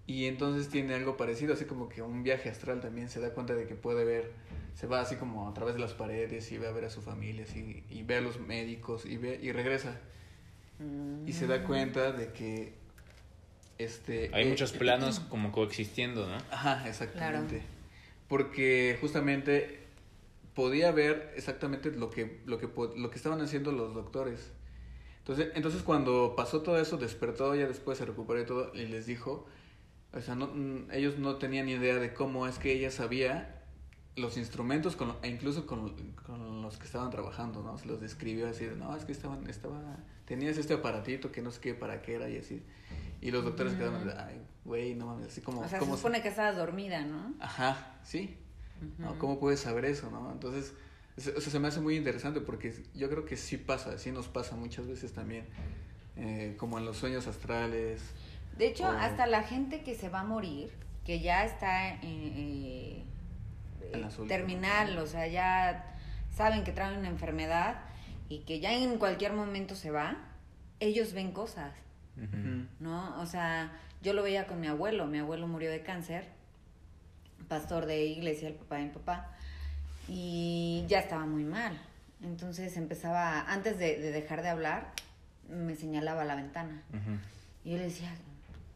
Y 0.07 0.25
entonces 0.25 0.69
tiene 0.69 0.93
algo 0.93 1.15
parecido, 1.17 1.53
así 1.53 1.65
como 1.65 1.87
que 1.89 2.01
un 2.01 2.21
viaje 2.23 2.49
astral 2.49 2.81
también, 2.81 3.09
se 3.09 3.19
da 3.21 3.33
cuenta 3.33 3.55
de 3.55 3.65
que 3.65 3.75
puede 3.75 4.03
ver, 4.05 4.33
se 4.75 4.87
va 4.87 4.99
así 5.01 5.15
como 5.15 5.49
a 5.49 5.53
través 5.53 5.73
de 5.75 5.81
las 5.81 5.93
paredes 5.93 6.51
y 6.51 6.57
ve 6.57 6.67
a 6.67 6.71
ver 6.71 6.85
a 6.85 6.89
su 6.89 7.01
familia, 7.01 7.45
así, 7.45 7.83
y 7.89 8.03
ve 8.03 8.17
a 8.17 8.21
los 8.21 8.39
médicos 8.39 9.05
y 9.05 9.17
ve 9.17 9.39
y 9.41 9.51
regresa. 9.51 9.99
Y 11.25 11.33
se 11.33 11.47
da 11.47 11.63
cuenta 11.63 12.11
de 12.11 12.33
que 12.33 12.73
este 13.77 14.29
Hay 14.33 14.45
eh, 14.45 14.49
muchos 14.49 14.71
planos 14.73 15.19
como 15.21 15.51
coexistiendo, 15.51 16.27
¿no? 16.27 16.37
Ajá, 16.51 16.87
exactamente. 16.87 17.61
Porque 18.27 18.97
justamente 18.99 19.79
podía 20.53 20.91
ver 20.91 21.33
exactamente 21.35 21.91
lo 21.91 22.09
que, 22.09 22.41
lo 22.45 22.57
que, 22.57 22.67
po- 22.67 22.93
lo 22.95 23.09
que 23.09 23.17
estaban 23.17 23.41
haciendo 23.41 23.71
los 23.71 23.93
doctores. 23.93 24.51
Entonces, 25.19 25.49
entonces 25.55 25.81
cuando 25.83 26.35
pasó 26.35 26.61
todo 26.61 26.79
eso, 26.79 26.97
despertó, 26.97 27.55
ya 27.55 27.67
después 27.67 27.97
se 27.97 28.05
recuperó 28.05 28.41
y 28.41 28.45
todo, 28.45 28.71
y 28.73 28.85
les 28.85 29.05
dijo, 29.05 29.47
o 30.13 30.21
sea, 30.21 30.35
no, 30.35 30.47
mm, 30.47 30.91
ellos 30.91 31.17
no 31.17 31.37
tenían 31.37 31.65
ni 31.65 31.73
idea 31.73 31.95
de 31.95 32.13
cómo 32.13 32.47
es 32.47 32.59
que 32.59 32.71
ella 32.71 32.91
sabía 32.91 33.63
los 34.15 34.37
instrumentos 34.37 34.95
con, 34.95 35.15
e 35.23 35.27
incluso 35.27 35.65
con, 35.67 35.89
con 36.25 36.61
los 36.61 36.77
que 36.77 36.85
estaban 36.85 37.09
trabajando, 37.11 37.61
¿no? 37.63 37.77
Se 37.77 37.85
los 37.87 37.99
describió 37.99 38.47
así, 38.47 38.65
no, 38.77 38.95
es 38.95 39.03
que 39.05 39.11
estaban, 39.11 39.49
estaba, 39.49 39.97
tenías 40.25 40.57
este 40.57 40.73
aparatito 40.73 41.31
que 41.31 41.41
no 41.41 41.51
sé 41.51 41.59
qué 41.59 41.73
para 41.73 42.01
qué 42.01 42.15
era 42.15 42.29
y 42.29 42.37
así. 42.37 42.63
Y 43.21 43.31
los 43.31 43.43
doctores 43.43 43.73
Ujú. 43.73 43.81
quedaron, 43.81 44.07
de, 44.07 44.13
ay, 44.13 44.41
güey, 44.63 44.95
no 44.95 45.07
mames, 45.07 45.27
así 45.27 45.41
como... 45.41 45.61
O 45.61 45.67
sea, 45.67 45.79
se 45.79 45.85
¿cómo 45.85 45.97
supone 45.97 46.21
que 46.21 46.29
estabas 46.29 46.55
dormida, 46.55 47.01
¿no? 47.03 47.33
Ajá, 47.39 47.97
sí. 48.03 48.37
¿no? 48.99 49.11
Ujú. 49.11 49.17
¿Cómo 49.19 49.39
puedes 49.39 49.59
saber 49.59 49.83
eso, 49.85 50.09
no? 50.09 50.31
Entonces, 50.31 50.73
se- 51.17 51.31
o 51.31 51.41
sea, 51.41 51.51
se 51.51 51.59
me 51.59 51.67
hace 51.67 51.81
muy 51.81 51.95
interesante 51.97 52.39
porque 52.39 52.83
yo 52.93 53.09
creo 53.09 53.25
que 53.25 53.35
sí 53.35 53.57
pasa, 53.57 53.97
sí 53.97 54.11
nos 54.11 54.27
pasa 54.27 54.55
muchas 54.55 54.87
veces 54.87 55.11
también, 55.13 55.45
eh, 56.17 56.55
como 56.57 56.77
en 56.77 56.85
los 56.85 56.97
sueños 56.97 57.27
astrales. 57.27 58.01
De 58.57 58.67
hecho, 58.67 58.85
o- 58.87 58.91
hasta 58.91 59.27
la 59.27 59.43
gente 59.43 59.81
que 59.83 59.95
se 59.95 60.07
va 60.07 60.21
a 60.21 60.23
morir, 60.25 60.71
que 61.05 61.19
ya 61.19 61.43
está 61.45 61.95
eh, 62.01 63.03
eh, 63.93 64.07
terminal, 64.27 64.97
o 64.97 65.07
sea, 65.07 65.27
ya 65.27 65.95
saben 66.31 66.63
que 66.63 66.71
traen 66.71 66.99
una 66.99 67.09
enfermedad 67.09 67.81
y 68.29 68.39
que 68.39 68.59
ya 68.59 68.73
en 68.73 68.97
cualquier 68.97 69.33
momento 69.33 69.75
se 69.75 69.91
va, 69.91 70.17
ellos 70.79 71.13
ven 71.13 71.31
cosas. 71.31 71.73
¿no? 72.79 73.19
O 73.19 73.25
sea, 73.25 73.71
yo 74.01 74.13
lo 74.13 74.23
veía 74.23 74.47
con 74.47 74.61
mi 74.61 74.67
abuelo, 74.67 75.05
mi 75.05 75.19
abuelo 75.19 75.47
murió 75.47 75.69
de 75.69 75.81
cáncer, 75.81 76.27
pastor 77.49 77.85
de 77.85 78.05
iglesia, 78.05 78.47
el 78.47 78.55
papá 78.55 78.77
de 78.77 78.83
mi 78.83 78.89
papá, 78.89 79.31
y 80.07 80.85
ya 80.87 80.99
estaba 80.99 81.25
muy 81.25 81.43
mal. 81.43 81.77
Entonces 82.23 82.77
empezaba, 82.77 83.41
antes 83.51 83.77
de, 83.77 83.99
de 83.99 84.11
dejar 84.11 84.41
de 84.41 84.49
hablar, 84.49 84.93
me 85.49 85.75
señalaba 85.75 86.23
a 86.23 86.25
la 86.25 86.35
ventana. 86.35 86.81
Y 87.63 87.71
yo 87.71 87.77
le 87.77 87.85
decía, 87.85 88.11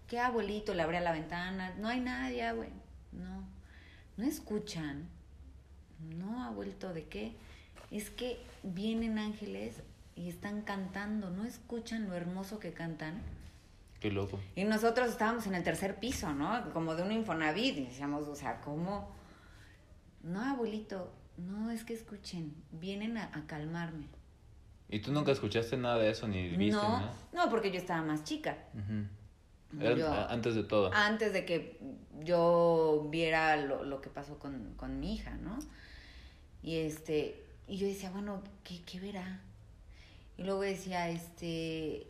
¿qué 0.08 0.20
abuelito? 0.20 0.74
Le 0.74 0.82
abría 0.82 1.02
la 1.02 1.12
ventana, 1.12 1.74
no 1.80 1.88
hay 1.88 2.00
nadie, 2.00 2.44
abuelo. 2.44 2.74
No, 3.12 3.44
no 4.20 4.26
escuchan. 4.26 5.08
No, 6.18 6.44
abuelito, 6.44 6.94
¿de 6.94 7.06
qué? 7.06 7.34
Es 7.90 8.10
que 8.10 8.38
vienen 8.64 9.18
ángeles 9.18 9.82
y 10.16 10.30
están 10.30 10.62
cantando, 10.62 11.30
no 11.30 11.46
escuchan 11.46 12.10
lo 12.10 12.16
hermoso 12.16 12.60
que 12.60 12.74
cantan. 12.74 13.22
Qué 14.00 14.12
loco. 14.12 14.40
Y 14.56 14.66
nosotros 14.66 15.10
estábamos 15.10 15.48
en 15.48 15.56
el 15.56 15.64
tercer 15.64 16.00
piso, 16.00 16.34
¿no? 16.34 16.72
Como 16.74 16.96
de 16.96 17.04
un 17.04 17.12
Infonavit. 17.12 17.78
Y 17.78 17.86
decíamos, 17.86 18.28
o 18.28 18.36
sea, 18.36 18.62
¿cómo? 18.62 19.10
No, 20.22 20.42
abuelito, 20.42 21.12
no 21.38 21.72
es 21.72 21.84
que 21.84 21.94
escuchen, 21.94 22.54
vienen 22.72 23.18
a, 23.18 23.26
a 23.34 23.48
calmarme. 23.48 24.08
¿Y 24.90 25.00
tú 25.00 25.12
nunca 25.12 25.32
escuchaste 25.32 25.78
nada 25.78 25.98
de 25.98 26.10
eso 26.10 26.28
ni 26.28 26.50
viste 26.50 26.82
no, 26.82 27.12
no, 27.32 27.50
porque 27.50 27.72
yo 27.72 27.78
estaba 27.78 28.02
más 28.02 28.24
chica. 28.24 28.58
Yo- 29.72 30.12
a- 30.12 30.32
antes 30.32 30.56
de 30.56 30.64
todo. 30.64 30.92
antes 30.94 31.32
de 31.34 31.46
que 31.46 31.80
yo 32.24 33.08
viera 33.12 33.56
lo, 33.58 33.84
lo 33.84 34.02
que 34.02 34.10
pasó 34.10 34.40
con, 34.40 34.74
con 34.76 35.00
mi 35.00 35.14
hija, 35.14 35.32
¿no? 35.38 35.60
Y 36.64 36.78
este, 36.78 37.44
y 37.68 37.78
yo 37.78 37.88
decía, 37.88 38.10
bueno, 38.10 38.42
¿qué, 38.64 38.82
qué 38.84 39.00
verá? 39.00 39.42
Y 40.38 40.44
luego 40.44 40.62
decía, 40.62 41.10
este, 41.10 42.08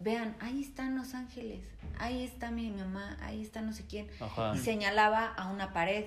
vean, 0.00 0.36
ahí 0.40 0.62
están 0.62 0.96
los 0.96 1.14
ángeles, 1.14 1.60
ahí 1.98 2.22
está 2.24 2.50
mi 2.50 2.70
mamá, 2.70 3.16
ahí 3.20 3.42
está 3.42 3.60
no 3.60 3.72
sé 3.72 3.84
quién. 3.88 4.08
Ajá. 4.20 4.52
Y 4.54 4.58
señalaba 4.58 5.26
a 5.26 5.48
una 5.50 5.72
pared. 5.72 6.06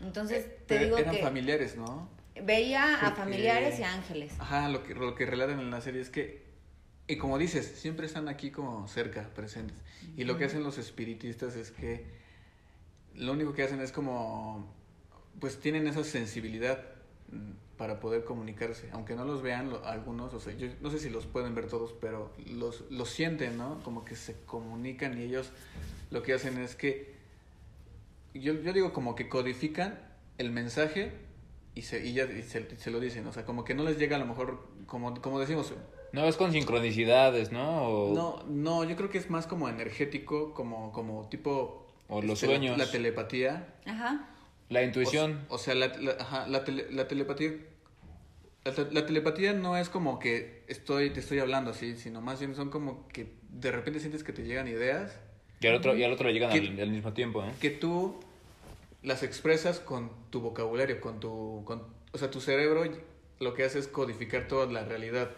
Entonces, 0.00 0.44
te 0.66 0.74
Pero 0.76 0.84
digo 0.84 0.98
eran 0.98 1.14
que 1.14 1.22
familiares, 1.22 1.76
¿no? 1.76 2.08
veía 2.44 2.94
a 3.06 3.12
familiares 3.12 3.78
y 3.78 3.82
ángeles. 3.84 4.32
Ajá, 4.38 4.68
lo 4.68 4.82
que, 4.82 4.94
lo 4.94 5.14
que 5.14 5.26
relatan 5.26 5.60
en 5.60 5.70
la 5.70 5.80
serie 5.80 6.00
es 6.00 6.10
que, 6.10 6.41
y 7.08 7.16
como 7.16 7.38
dices, 7.38 7.66
siempre 7.66 8.06
están 8.06 8.28
aquí 8.28 8.50
como 8.50 8.86
cerca, 8.88 9.28
presentes. 9.34 9.78
Y 10.16 10.24
lo 10.24 10.36
que 10.38 10.44
hacen 10.44 10.62
los 10.62 10.78
espiritistas 10.78 11.56
es 11.56 11.70
que 11.70 12.06
lo 13.14 13.32
único 13.32 13.52
que 13.52 13.62
hacen 13.62 13.80
es 13.80 13.92
como, 13.92 14.72
pues 15.40 15.58
tienen 15.60 15.86
esa 15.86 16.04
sensibilidad 16.04 16.82
mm, 17.30 17.50
para 17.76 18.00
poder 18.00 18.24
comunicarse, 18.24 18.88
aunque 18.92 19.14
no 19.16 19.24
los 19.24 19.42
vean 19.42 19.70
lo- 19.70 19.84
algunos, 19.84 20.32
o 20.34 20.40
sea, 20.40 20.54
yo 20.54 20.68
no 20.80 20.90
sé 20.90 20.98
si 20.98 21.10
los 21.10 21.26
pueden 21.26 21.54
ver 21.54 21.66
todos, 21.66 21.92
pero 22.00 22.32
los, 22.46 22.84
los 22.90 23.10
sienten, 23.10 23.58
¿no? 23.58 23.82
Como 23.82 24.04
que 24.04 24.14
se 24.16 24.36
comunican 24.46 25.18
y 25.18 25.22
ellos 25.24 25.50
lo 26.10 26.22
que 26.22 26.32
hacen 26.34 26.58
es 26.58 26.76
que, 26.76 27.14
yo, 28.34 28.54
yo 28.54 28.72
digo 28.72 28.92
como 28.92 29.14
que 29.14 29.28
codifican 29.28 29.98
el 30.38 30.50
mensaje 30.50 31.12
y 31.74 31.82
se, 31.82 32.06
y 32.06 32.14
ya, 32.14 32.24
y 32.24 32.42
se, 32.42 32.76
se 32.78 32.90
lo 32.90 33.00
dicen, 33.00 33.26
o 33.26 33.32
sea, 33.32 33.44
como 33.44 33.64
que 33.64 33.74
no 33.74 33.82
les 33.84 33.98
llega 33.98 34.16
a 34.16 34.18
lo 34.20 34.26
mejor, 34.26 34.66
como, 34.86 35.20
como 35.20 35.40
decimos, 35.40 35.72
No, 36.12 36.24
es 36.26 36.36
con 36.36 36.52
sincronicidades, 36.52 37.52
¿no? 37.52 37.82
O, 37.88 38.14
no, 38.14 38.42
no, 38.48 38.84
yo 38.84 38.96
creo 38.96 39.08
que 39.10 39.18
es 39.18 39.30
más 39.30 39.46
como 39.46 39.68
energético, 39.68 40.52
como, 40.54 40.92
como 40.92 41.28
tipo... 41.28 41.86
O 42.08 42.20
los 42.20 42.34
este, 42.42 42.46
sueños. 42.46 42.76
La, 42.76 42.90
telepatía. 42.90 43.74
Ajá. 43.86 44.28
La 44.68 44.82
intuición. 44.82 45.46
O, 45.48 45.54
o 45.54 45.58
sea, 45.58 45.74
la, 45.74 45.88
la- 45.88 46.16
ajá, 46.20 46.46
la, 46.48 46.64
tele- 46.64 46.90
la 46.90 47.08
telepatía... 47.08 47.52
La, 48.64 48.72
te- 48.74 48.90
la 48.92 49.06
telepatía 49.06 49.54
no 49.54 49.76
es 49.76 49.88
como 49.88 50.18
que 50.18 50.64
estoy, 50.68 51.10
te 51.10 51.20
estoy 51.20 51.38
hablando 51.38 51.70
así, 51.70 51.96
sino 51.96 52.20
más 52.20 52.38
bien 52.40 52.54
son 52.54 52.70
como 52.70 53.08
que 53.08 53.32
de 53.48 53.72
repente 53.72 53.98
sientes 53.98 54.22
que 54.22 54.32
te 54.32 54.42
llegan 54.44 54.68
ideas 54.68 55.18
y, 55.60 55.66
al 55.66 55.74
otro, 55.76 55.96
y 55.96 56.04
al 56.04 56.12
otro 56.12 56.26
le 56.28 56.34
llegan 56.34 56.50
¿Qué- 56.52 56.58
al, 56.58 56.78
al 56.80 56.90
mismo 56.90 57.12
tiempo, 57.12 57.42
¿no? 57.44 57.52
que 57.60 57.70
tú 57.70 58.20
las 59.02 59.22
expresas 59.24 59.80
con 59.80 60.10
tu 60.30 60.40
vocabulario, 60.40 61.00
con 61.00 61.18
tu... 61.20 61.62
Con, 61.64 61.82
o 62.12 62.18
sea, 62.18 62.30
tu 62.30 62.40
cerebro 62.40 62.84
lo 63.40 63.54
que 63.54 63.64
hace 63.64 63.78
es 63.80 63.88
codificar 63.88 64.46
toda 64.46 64.66
la 64.66 64.84
realidad 64.84 65.30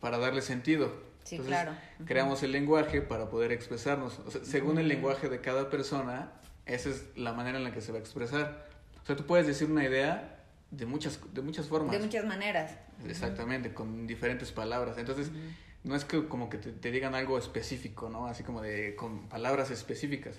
Para 0.00 0.18
darle 0.18 0.42
sentido. 0.42 0.92
Sí, 1.24 1.36
Entonces, 1.36 1.62
claro. 1.62 1.72
Creamos 2.04 2.42
el 2.42 2.52
lenguaje 2.52 3.00
para 3.00 3.30
poder 3.30 3.52
expresarnos. 3.52 4.18
O 4.26 4.30
sea, 4.30 4.44
según 4.44 4.78
el 4.78 4.88
lenguaje 4.88 5.28
de 5.28 5.40
cada 5.40 5.70
persona, 5.70 6.32
esa 6.66 6.90
es 6.90 7.06
la 7.16 7.32
manera 7.32 7.58
en 7.58 7.64
la 7.64 7.72
que 7.72 7.80
se 7.80 7.92
va 7.92 7.98
a 7.98 8.00
expresar. 8.00 8.68
O 9.02 9.06
sea, 9.06 9.16
tú 9.16 9.24
puedes 9.24 9.46
decir 9.46 9.70
una 9.70 9.84
idea 9.84 10.38
de 10.70 10.86
muchas, 10.86 11.18
de 11.32 11.42
muchas 11.42 11.66
formas. 11.66 11.92
De 11.92 11.98
muchas 11.98 12.24
maneras. 12.24 12.76
Exactamente, 13.06 13.72
con 13.72 14.06
diferentes 14.06 14.52
palabras. 14.52 14.98
Entonces, 14.98 15.30
no 15.84 15.94
es 15.94 16.04
que 16.04 16.26
como 16.28 16.48
que 16.48 16.58
te, 16.58 16.72
te 16.72 16.90
digan 16.90 17.14
algo 17.14 17.38
específico, 17.38 18.08
¿no? 18.08 18.26
Así 18.26 18.42
como 18.42 18.62
de 18.62 18.96
con 18.96 19.28
palabras 19.28 19.70
específicas, 19.70 20.36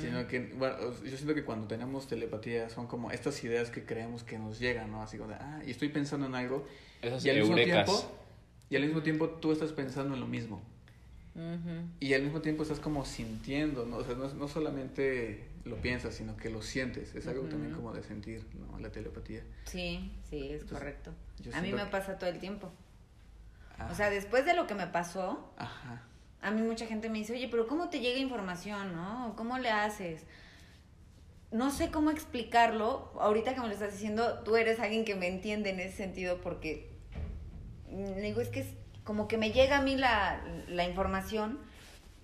sino 0.00 0.26
que, 0.26 0.52
bueno, 0.58 0.76
yo 1.04 1.16
siento 1.16 1.34
que 1.34 1.44
cuando 1.44 1.68
tenemos 1.68 2.08
telepatía 2.08 2.68
son 2.70 2.86
como 2.88 3.10
estas 3.12 3.42
ideas 3.44 3.70
que 3.70 3.84
creemos 3.84 4.24
que 4.24 4.38
nos 4.38 4.58
llegan, 4.58 4.90
¿no? 4.90 5.02
Así 5.02 5.16
como 5.16 5.30
de, 5.30 5.36
ah, 5.36 5.62
y 5.64 5.70
estoy 5.70 5.88
pensando 5.90 6.26
en 6.26 6.34
algo, 6.34 6.66
Esas 7.02 7.24
y 7.24 7.30
al 7.30 7.38
mismo 7.40 7.54
tiempo, 7.54 8.18
y 8.68 8.76
al 8.76 8.82
mismo 8.82 9.02
tiempo 9.02 9.28
tú 9.28 9.52
estás 9.52 9.72
pensando 9.72 10.14
en 10.14 10.20
lo 10.20 10.26
mismo. 10.26 10.60
Y 12.00 12.12
al 12.12 12.22
mismo 12.22 12.40
tiempo 12.40 12.64
estás 12.64 12.80
como 12.80 13.04
sintiendo, 13.04 13.86
¿no? 13.86 13.98
O 13.98 14.04
sea, 14.04 14.14
no, 14.14 14.28
no 14.34 14.48
solamente 14.48 15.44
lo 15.64 15.76
piensas, 15.76 16.14
sino 16.14 16.36
que 16.36 16.50
lo 16.50 16.60
sientes. 16.60 17.14
Es 17.14 17.26
algo 17.28 17.44
también 17.48 17.72
como 17.72 17.92
de 17.92 18.02
sentir, 18.02 18.44
¿no? 18.58 18.78
La 18.78 18.90
telepatía. 18.90 19.42
Sí, 19.64 20.12
sí, 20.28 20.48
es 20.48 20.62
Entonces, 20.62 20.78
correcto. 20.78 21.12
A 21.54 21.62
mí 21.62 21.72
me 21.72 21.84
que- 21.84 21.90
pasa 21.90 22.18
todo 22.18 22.28
el 22.28 22.38
tiempo. 22.40 22.72
Ah, 23.80 23.88
O 23.90 23.94
sea, 23.94 24.10
después 24.10 24.44
de 24.44 24.54
lo 24.54 24.66
que 24.66 24.74
me 24.74 24.86
pasó, 24.86 25.52
Ajá. 25.56 26.02
a 26.42 26.50
mí 26.50 26.62
mucha 26.62 26.86
gente 26.86 27.08
me 27.08 27.18
dice, 27.18 27.32
oye, 27.32 27.48
pero 27.50 27.66
¿cómo 27.66 27.88
te 27.88 28.00
llega 28.00 28.18
información, 28.18 28.94
no? 28.94 29.34
¿Cómo 29.36 29.58
le 29.58 29.70
haces? 29.70 30.24
No 31.50 31.70
sé 31.70 31.90
cómo 31.90 32.10
explicarlo. 32.10 33.10
Ahorita 33.18 33.54
que 33.54 33.60
me 33.60 33.66
lo 33.66 33.72
estás 33.72 33.92
diciendo, 33.92 34.40
tú 34.44 34.56
eres 34.56 34.78
alguien 34.78 35.04
que 35.04 35.16
me 35.16 35.26
entiende 35.26 35.70
en 35.70 35.80
ese 35.80 35.96
sentido 35.96 36.40
porque, 36.40 36.90
le 37.90 38.20
digo, 38.20 38.40
es 38.40 38.48
que 38.50 38.60
es 38.60 38.68
como 39.02 39.26
que 39.26 39.38
me 39.38 39.50
llega 39.50 39.78
a 39.78 39.82
mí 39.82 39.96
la, 39.96 40.44
la 40.68 40.84
información 40.84 41.58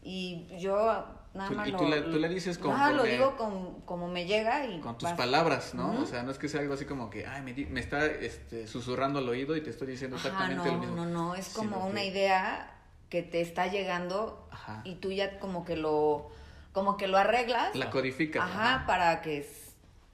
y 0.02 0.46
yo 0.58 1.04
nada 1.36 1.50
más 1.50 1.68
y 1.68 1.72
lo... 1.72 1.78
tú 1.78 1.88
la- 1.88 2.02
tú 2.04 2.18
la 2.18 2.28
dices 2.28 2.58
Ajá, 2.64 2.90
lo 2.92 3.04
digo 3.04 3.36
con- 3.36 3.80
como 3.82 4.08
me 4.08 4.26
llega 4.26 4.66
y... 4.66 4.80
Con 4.80 4.98
tus 4.98 5.08
vas- 5.10 5.16
palabras, 5.16 5.74
¿no? 5.74 5.90
Ujú. 5.92 6.02
O 6.02 6.06
sea, 6.06 6.22
no 6.22 6.30
es 6.30 6.38
que 6.38 6.48
sea 6.48 6.60
algo 6.60 6.74
así 6.74 6.84
como 6.86 7.10
que, 7.10 7.26
ay, 7.26 7.42
me, 7.42 7.52
di- 7.52 7.66
me 7.66 7.80
está 7.80 8.06
este, 8.06 8.66
susurrando 8.66 9.18
al 9.20 9.28
oído 9.28 9.56
y 9.56 9.60
te 9.60 9.70
estoy 9.70 9.86
diciendo 9.88 10.16
Ajá, 10.16 10.28
exactamente 10.28 10.68
no, 10.68 10.74
lo 10.74 10.78
mismo. 10.80 10.96
no, 10.96 11.06
no, 11.06 11.34
es 11.34 11.50
como 11.50 11.70
Sino 11.76 11.86
una 11.86 12.00
que- 12.00 12.06
idea 12.08 12.72
que 13.10 13.22
te 13.22 13.40
está 13.40 13.66
llegando 13.68 14.48
Ajá. 14.50 14.80
y 14.84 14.96
tú 14.96 15.12
ya 15.12 15.38
como 15.38 15.64
que 15.64 15.76
lo 15.76 16.30
como 16.72 16.96
que 16.98 17.06
lo 17.08 17.16
arreglas. 17.16 17.74
La 17.74 17.88
codificas. 17.90 18.42
Ajá, 18.42 18.84
para 18.86 19.22
que 19.22 19.38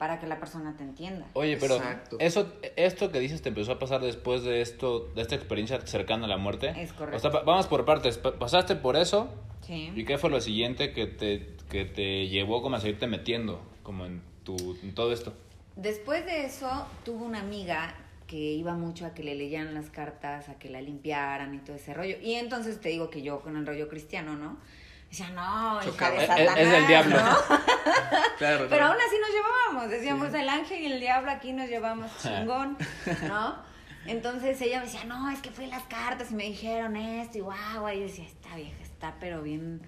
para 0.03 0.19
que 0.19 0.27
la 0.27 0.37
persona 0.37 0.75
te 0.75 0.83
entienda. 0.83 1.25
Oye, 1.31 1.55
pero 1.55 1.77
Exacto. 1.77 2.17
eso, 2.19 2.51
esto 2.75 3.09
que 3.09 3.21
dices 3.21 3.41
te 3.41 3.47
empezó 3.47 3.71
a 3.71 3.79
pasar 3.79 4.01
después 4.01 4.43
de 4.43 4.59
esto, 4.59 5.09
de 5.15 5.21
esta 5.21 5.35
experiencia 5.35 5.79
cercana 5.87 6.25
a 6.25 6.27
la 6.27 6.35
muerte. 6.35 6.73
Es 6.75 6.91
correcto. 6.91 7.15
O 7.15 7.19
sea, 7.21 7.31
pa- 7.31 7.43
vamos 7.43 7.67
por 7.67 7.85
partes. 7.85 8.17
Pa- 8.17 8.33
Pasaste 8.37 8.75
por 8.75 8.97
eso 8.97 9.29
Sí. 9.61 9.93
y 9.95 10.03
qué 10.03 10.17
fue 10.17 10.29
lo 10.29 10.41
siguiente 10.41 10.91
que 10.91 11.07
te, 11.07 11.55
que 11.69 11.85
te 11.85 12.27
llevó 12.27 12.61
como 12.61 12.75
a 12.75 12.81
seguirte 12.81 13.07
metiendo 13.07 13.61
como 13.81 14.05
en 14.05 14.21
tu, 14.43 14.57
en 14.83 14.93
todo 14.93 15.13
esto. 15.13 15.31
Después 15.77 16.25
de 16.25 16.43
eso, 16.47 16.85
tuve 17.05 17.23
una 17.23 17.39
amiga 17.39 17.95
que 18.27 18.35
iba 18.35 18.73
mucho 18.73 19.05
a 19.05 19.13
que 19.13 19.23
le 19.23 19.35
leyeran 19.35 19.73
las 19.73 19.89
cartas, 19.89 20.49
a 20.49 20.59
que 20.59 20.69
la 20.69 20.81
limpiaran 20.81 21.55
y 21.55 21.59
todo 21.59 21.77
ese 21.77 21.93
rollo. 21.93 22.17
Y 22.21 22.33
entonces 22.33 22.81
te 22.81 22.89
digo 22.89 23.09
que 23.09 23.21
yo 23.21 23.39
con 23.39 23.55
el 23.55 23.65
rollo 23.65 23.87
cristiano, 23.87 24.35
¿no? 24.35 24.57
Decía, 25.13 25.29
no, 25.29 25.75
hija 25.79 25.91
Chocaba. 25.91 26.15
de 26.15 26.21
Es- 26.23 26.27
Satanás. 26.27 26.57
es 26.57 26.71
del 26.71 26.87
diablo. 26.87 27.17
¿no? 27.21 27.37
Claro, 28.39 28.65
Pero 28.67 28.85
aún 28.87 28.95
así 28.97 29.15
nos 29.21 29.29
llevábamos, 29.29 29.91
decíamos 29.91 30.33
el 30.33 30.49
ángel 30.49 30.79
y 30.81 30.85
el 30.91 30.99
diablo 30.99 31.29
aquí 31.29 31.53
nos 31.53 31.69
llevamos 31.69 32.09
chingón, 32.23 32.77
¿no? 33.27 33.55
Entonces 34.07 34.59
ella 34.61 34.79
me 34.79 34.85
decía, 34.85 35.03
no, 35.05 35.29
es 35.29 35.39
que 35.39 35.51
fui 35.51 35.65
a 35.65 35.67
las 35.67 35.83
cartas 35.83 36.31
y 36.31 36.33
me 36.33 36.45
dijeron 36.45 36.95
esto 36.95 37.37
y 37.37 37.41
guau, 37.41 37.87
y 37.89 37.97
yo 37.99 38.01
decía, 38.05 38.25
esta 38.25 38.55
vieja 38.55 38.81
está 38.81 39.13
pero 39.19 39.43
bien 39.43 39.81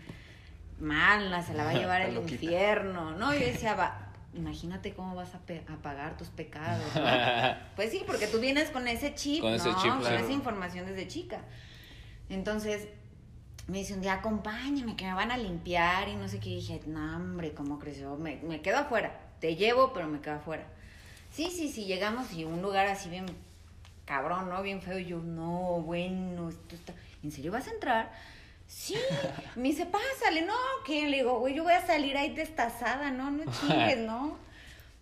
mala, 0.79 1.41
se 1.41 1.55
la 1.55 1.63
va 1.63 1.71
a 1.71 1.73
llevar 1.79 2.01
el 2.03 2.17
infierno, 2.17 3.11
¿no? 3.13 3.33
Y 3.33 3.39
yo 3.39 3.45
decía, 3.47 3.73
va, 3.73 4.09
imagínate 4.35 4.93
cómo 4.93 5.15
vas 5.15 5.31
a, 5.33 5.39
pagar 5.81 6.17
tus 6.17 6.27
pecados, 6.29 6.83
¿no? 6.93 7.01
Pues 7.75 7.89
sí, 7.89 8.03
porque 8.05 8.27
tú 8.27 8.39
vienes 8.39 8.69
con 8.69 8.87
ese 8.87 9.15
chip, 9.15 9.41
Con 9.41 9.49
¿no? 9.49 9.55
ese 9.57 9.69
chip, 9.81 9.91
con 9.91 10.13
esa 10.13 10.31
información 10.31 10.85
desde 10.85 11.07
chica. 11.07 11.39
Entonces, 12.29 12.89
me 13.67 13.79
dice 13.79 13.93
un 13.93 14.01
día, 14.01 14.13
acompáñame, 14.13 14.95
que 14.95 15.05
me 15.05 15.13
van 15.13 15.31
a 15.31 15.37
limpiar 15.37 16.07
y 16.09 16.15
no 16.15 16.27
sé 16.27 16.39
qué. 16.39 16.49
Y 16.49 16.55
dije, 16.57 16.81
no, 16.85 17.15
hombre, 17.15 17.53
¿cómo 17.53 17.79
creció? 17.79 18.15
Me, 18.15 18.37
me 18.37 18.61
quedo 18.61 18.77
afuera. 18.77 19.19
Te 19.39 19.55
llevo, 19.55 19.91
pero 19.93 20.07
me 20.07 20.21
quedo 20.21 20.35
afuera. 20.35 20.65
Sí, 21.31 21.49
sí, 21.51 21.69
sí, 21.69 21.85
llegamos 21.85 22.31
y 22.33 22.45
un 22.45 22.61
lugar 22.61 22.87
así 22.87 23.09
bien 23.09 23.25
cabrón, 24.05 24.49
¿no? 24.49 24.61
Bien 24.61 24.81
feo. 24.81 24.99
Y 24.99 25.05
yo, 25.05 25.19
no, 25.19 25.81
bueno, 25.81 26.49
esto 26.49 26.75
está... 26.75 26.93
¿En 27.23 27.31
serio 27.31 27.51
vas 27.51 27.67
a 27.67 27.71
entrar? 27.71 28.11
Sí, 28.67 28.95
me 29.55 29.69
dice, 29.69 29.85
pásale, 29.85 30.43
no, 30.43 30.53
¿qué? 30.85 31.07
Le 31.07 31.17
digo, 31.17 31.39
güey, 31.39 31.55
yo 31.55 31.63
voy 31.63 31.73
a 31.73 31.85
salir 31.85 32.17
ahí 32.17 32.33
destazada, 32.33 33.11
no, 33.11 33.29
no 33.31 33.43
chingues, 33.61 33.99
¿no? 33.99 34.37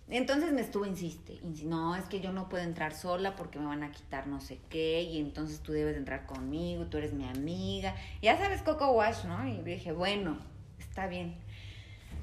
Entonces 0.09 0.51
me 0.51 0.61
estuvo, 0.61 0.85
insiste, 0.85 1.39
insiste, 1.43 1.65
no, 1.65 1.95
es 1.95 2.05
que 2.05 2.19
yo 2.19 2.33
no 2.33 2.49
puedo 2.49 2.63
entrar 2.63 2.93
sola 2.93 3.35
porque 3.35 3.57
me 3.57 3.65
van 3.65 3.83
a 3.83 3.91
quitar 3.91 4.27
no 4.27 4.41
sé 4.41 4.59
qué, 4.69 5.01
y 5.01 5.19
entonces 5.19 5.61
tú 5.61 5.71
debes 5.71 5.95
entrar 5.95 6.25
conmigo, 6.25 6.85
tú 6.85 6.97
eres 6.97 7.13
mi 7.13 7.27
amiga. 7.27 7.95
Ya 8.21 8.37
sabes, 8.37 8.61
Coco 8.61 8.91
Wash, 8.91 9.23
¿no? 9.25 9.47
Y 9.47 9.61
dije, 9.61 9.91
bueno, 9.91 10.37
está 10.77 11.07
bien. 11.07 11.35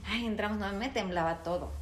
Ay, 0.06 0.26
entramos, 0.26 0.58
no, 0.58 0.72
me 0.74 0.88
temblaba 0.88 1.42
todo. 1.42 1.72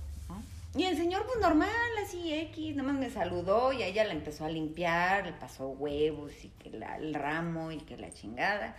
Y 0.75 0.85
el 0.85 0.97
señor, 0.97 1.25
pues 1.27 1.41
normal, 1.41 1.69
así 2.05 2.33
X, 2.33 2.77
nada 2.77 2.93
más 2.93 3.01
me 3.01 3.11
saludó 3.11 3.73
y 3.73 3.83
a 3.83 3.87
ella 3.87 4.05
la 4.05 4.13
empezó 4.13 4.45
a 4.45 4.51
limpiar, 4.51 5.25
le 5.25 5.33
pasó 5.33 5.69
huevos 5.69 6.33
y 6.45 6.49
que 6.51 6.69
el 6.69 7.15
ramo 7.15 7.73
y 7.73 7.79
que 7.79 7.97
la 7.97 8.13
chingada. 8.13 8.77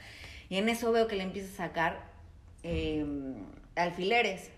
Y 0.49 0.57
en 0.57 0.69
eso 0.69 0.91
veo 0.91 1.07
que 1.07 1.15
le 1.15 1.23
empieza 1.23 1.51
a 1.51 1.67
sacar 1.67 2.03
eh, 2.63 3.05
alfileres 3.75 4.51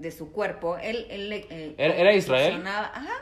de 0.00 0.10
su 0.10 0.32
cuerpo. 0.32 0.76
Él, 0.78 1.06
él, 1.10 1.32
eh, 1.32 1.74
¿Era- 1.78 1.94
era 1.94 2.12
Israel? 2.14 2.54
succionaba- 2.54 2.90
Ajá. 2.94 3.14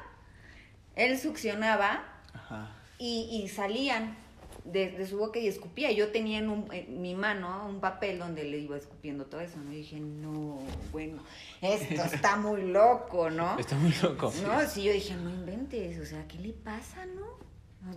Él 0.97 1.19
succionaba 1.19 2.05
Ajá. 2.35 2.71
y, 2.99 3.29
y 3.45 3.49
salían 3.49 4.17
de, 4.65 4.91
de 4.91 5.07
su 5.07 5.19
boca 5.19 5.39
y 5.39 5.47
escupía. 5.49 5.93
Yo 5.93 6.09
tenía 6.09 6.39
en, 6.39 6.51
un- 6.51 6.69
en 6.73 7.01
mi 7.01 7.15
mano 7.15 7.67
un 7.69 7.81
papel 7.81 8.19
donde 8.19 8.45
le 8.45 8.59
iba 8.59 8.77
escupiendo 8.77 9.25
todo 9.27 9.41
eso. 9.41 9.59
¿no? 9.59 9.73
Y 9.73 9.77
dije, 9.77 10.01
no, 10.01 10.59
bueno, 10.93 11.23
esto 11.63 12.03
está 12.05 12.37
muy 12.37 12.63
loco, 12.63 13.31
¿no? 13.31 13.59
Está 13.59 13.77
muy 13.77 13.93
loco. 14.03 14.33
No, 14.43 14.61
sí, 14.69 14.83
yo 14.85 14.93
dije, 14.93 15.15
no 15.15 15.31
inventes, 15.31 15.99
o 16.01 16.05
sea, 16.07 16.27
¿qué 16.29 16.39
le 16.39 16.53
pasa, 16.53 17.07
no? 17.07 17.39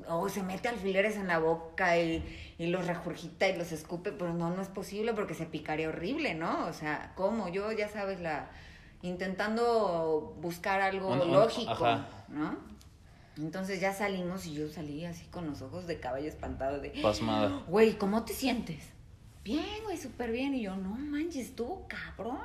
O 0.07 0.29
se 0.29 0.43
mete 0.43 0.69
alfileres 0.69 1.15
en 1.17 1.27
la 1.27 1.39
boca 1.39 1.97
y, 1.97 2.23
y 2.59 2.67
los 2.67 2.85
regurgita 2.85 3.49
y 3.49 3.57
los 3.57 3.71
escupe, 3.71 4.11
pero 4.11 4.31
no, 4.31 4.51
no 4.51 4.61
es 4.61 4.67
posible 4.69 5.11
porque 5.13 5.33
se 5.33 5.47
picaría 5.47 5.89
horrible, 5.89 6.35
¿no? 6.35 6.67
O 6.67 6.73
sea, 6.73 7.11
¿cómo? 7.15 7.49
Yo, 7.49 7.71
ya 7.71 7.89
sabes, 7.89 8.21
la 8.21 8.47
intentando 9.03 10.35
buscar 10.41 10.81
algo 10.81 11.09
Un- 11.09 11.21
un- 11.21 11.31
lógico, 11.31 11.71
ajá. 11.85 12.07
¿no? 12.29 12.57
Entonces 13.37 13.79
ya 13.79 13.93
salimos 13.93 14.45
y 14.45 14.53
yo 14.53 14.67
salí 14.67 15.05
así 15.05 15.25
con 15.27 15.47
los 15.47 15.61
ojos 15.61 15.87
de 15.87 15.99
caballo 15.99 16.27
espantado 16.27 16.79
de... 16.79 16.89
Pasmada. 17.01 17.63
Güey, 17.67 17.93
¿cómo 17.97 18.23
te 18.25 18.33
sientes? 18.33 18.83
Bien, 19.43 19.65
güey, 19.83 19.97
súper 19.97 20.31
bien. 20.31 20.53
Y 20.53 20.61
yo, 20.63 20.75
no 20.75 20.89
manches, 20.89 21.47
estuvo 21.47 21.87
cabrón. 21.87 22.37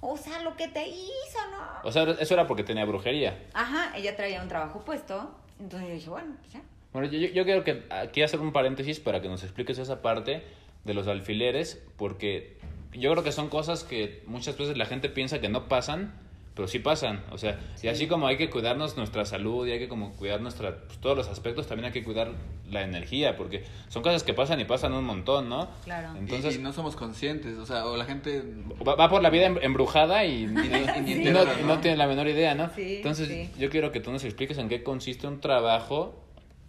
O 0.00 0.16
sea, 0.16 0.40
lo 0.42 0.56
que 0.56 0.68
te 0.68 0.86
hizo, 0.88 1.38
¿no? 1.50 1.88
O 1.88 1.92
sea, 1.92 2.04
eso 2.04 2.34
era 2.34 2.46
porque 2.46 2.62
tenía 2.62 2.84
brujería. 2.84 3.46
Ajá, 3.52 3.96
ella 3.96 4.16
traía 4.16 4.40
un 4.40 4.48
trabajo 4.48 4.80
puesto. 4.84 5.34
Entonces 5.58 5.88
yo 5.88 5.94
dije, 5.96 6.10
bueno, 6.10 6.34
pues 6.40 6.52
ya. 6.52 6.62
Bueno, 6.92 7.08
yo, 7.08 7.18
yo- 7.18 7.28
yo 7.28 7.44
quiero 7.44 7.64
que 7.64 7.84
aquí 7.90 8.22
hacer 8.22 8.40
un 8.40 8.52
paréntesis 8.52 9.00
para 9.00 9.20
que 9.20 9.28
nos 9.28 9.42
expliques 9.42 9.76
esa 9.78 10.00
parte 10.00 10.44
de 10.84 10.94
los 10.94 11.08
alfileres, 11.08 11.82
porque 11.96 12.56
yo 12.98 13.10
creo 13.12 13.22
que 13.24 13.32
son 13.32 13.48
cosas 13.48 13.84
que 13.84 14.22
muchas 14.26 14.56
veces 14.58 14.76
la 14.76 14.86
gente 14.86 15.08
piensa 15.08 15.40
que 15.40 15.48
no 15.48 15.68
pasan, 15.68 16.12
pero 16.54 16.66
sí 16.66 16.80
pasan. 16.80 17.22
O 17.30 17.38
sea, 17.38 17.58
y 17.82 17.86
así 17.88 18.08
como 18.08 18.26
hay 18.26 18.36
que 18.36 18.50
cuidarnos 18.50 18.96
nuestra 18.96 19.24
salud 19.24 19.66
y 19.66 19.70
hay 19.70 19.78
que 19.78 19.86
como 19.88 20.12
cuidar 20.16 20.40
nuestra, 20.40 20.76
pues, 20.86 20.98
todos 20.98 21.16
los 21.16 21.28
aspectos, 21.28 21.68
también 21.68 21.86
hay 21.86 21.92
que 21.92 22.02
cuidar 22.02 22.32
la 22.68 22.82
energía, 22.82 23.36
porque 23.36 23.62
son 23.88 24.02
cosas 24.02 24.24
que 24.24 24.34
pasan 24.34 24.60
y 24.60 24.64
pasan 24.64 24.92
un 24.92 25.04
montón, 25.04 25.48
¿no? 25.48 25.68
Claro. 25.84 26.10
Y- 26.16 26.18
Entonces, 26.18 26.56
y, 26.56 26.58
no 26.58 26.72
somos 26.72 26.96
conscientes, 26.96 27.56
o 27.58 27.64
sea, 27.64 27.86
o 27.86 27.96
la 27.96 28.04
gente... 28.04 28.42
va, 28.86 28.96
va 28.96 29.08
por 29.08 29.22
la 29.22 29.30
vida 29.30 29.46
em- 29.46 29.58
embrujada 29.62 30.24
y, 30.24 30.42
y- 30.42 30.46
no, 30.46 31.06
y 31.06 31.24
¿no? 31.32 31.44
no 31.66 31.78
tiene 31.78 31.96
la 31.96 32.08
menor 32.08 32.26
idea, 32.26 32.54
¿no? 32.56 32.70
Sí, 32.74 32.96
Entonces, 32.96 33.28
sí. 33.28 33.50
yo 33.58 33.70
quiero 33.70 33.92
que 33.92 34.00
tú 34.00 34.10
nos 34.10 34.24
expliques 34.24 34.58
en 34.58 34.68
qué 34.68 34.82
consiste 34.82 35.28
un 35.28 35.40
trabajo 35.40 36.24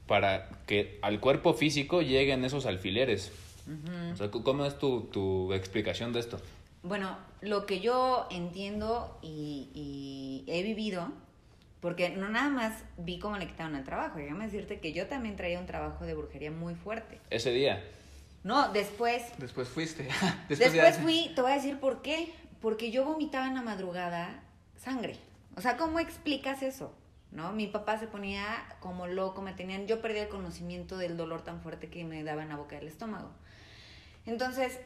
para 0.06 0.50
que 0.68 1.00
al 1.02 1.20
cuerpo 1.20 1.54
físico 1.56 2.02
lleguen 2.04 2.46
esos 2.46 2.66
alfileres. 2.68 3.32
O 4.14 4.16
sea, 4.16 4.32
¿cómo 4.32 4.66
es 4.66 4.78
tu, 4.80 5.02
tu 5.12 5.54
explicación 5.54 6.12
de 6.14 6.20
esto? 6.20 6.40
Bueno, 6.82 7.18
lo 7.42 7.66
que 7.66 7.80
yo 7.82 8.28
entiendo 8.32 9.18
y, 9.22 9.70
y 9.74 10.44
he 10.48 10.64
vivido, 10.64 11.12
porque 11.82 12.10
no 12.10 12.30
nada 12.30 12.50
más 12.50 12.84
vi 12.98 13.20
cómo 13.20 13.38
le 13.38 13.48
quitaron 13.48 13.76
el 13.76 13.84
trabajo, 13.84 14.18
déjame 14.18 14.46
decirte 14.46 14.80
que 14.80 14.94
yo 14.94 15.08
también 15.08 15.36
traía 15.36 15.60
un 15.60 15.66
trabajo 15.66 16.06
de 16.06 16.14
brujería 16.14 16.52
muy 16.52 16.76
fuerte. 16.76 17.20
Ese 17.30 17.52
día. 17.52 17.84
No, 18.44 18.72
después, 18.72 19.24
Después 19.38 19.68
fuiste. 19.68 20.08
después, 20.50 20.74
ya- 20.74 20.94
fui, 20.94 21.32
te 21.36 21.42
voy 21.42 21.52
a 21.52 21.56
decir 21.56 21.80
por 21.80 22.02
qué, 22.02 22.34
porque 22.62 22.92
yo 22.92 23.04
vomitaba 23.04 23.48
en 23.48 23.56
la 23.56 23.62
madrugada 23.62 24.42
sangre. 24.78 25.18
O 25.58 25.62
sea, 25.62 25.76
¿cómo 25.78 26.00
explicas 26.00 26.64
eso? 26.64 26.94
¿No? 27.32 27.52
Mi 27.52 27.68
papá 27.68 28.00
se 28.00 28.08
ponía 28.08 28.46
como 28.80 29.06
loco, 29.06 29.42
me 29.42 29.54
tenían, 29.54 29.86
yo 29.86 30.02
perdí 30.02 30.20
el 30.20 30.30
conocimiento 30.30 30.98
del 30.98 31.16
dolor 31.18 31.42
tan 31.44 31.62
fuerte 31.62 31.90
que 31.90 32.04
me 32.06 32.24
daba 32.24 32.42
en 32.44 32.50
la 32.50 32.56
boca 32.56 32.78
del 32.78 32.88
estómago. 32.88 33.30
Entonces, 34.26 34.80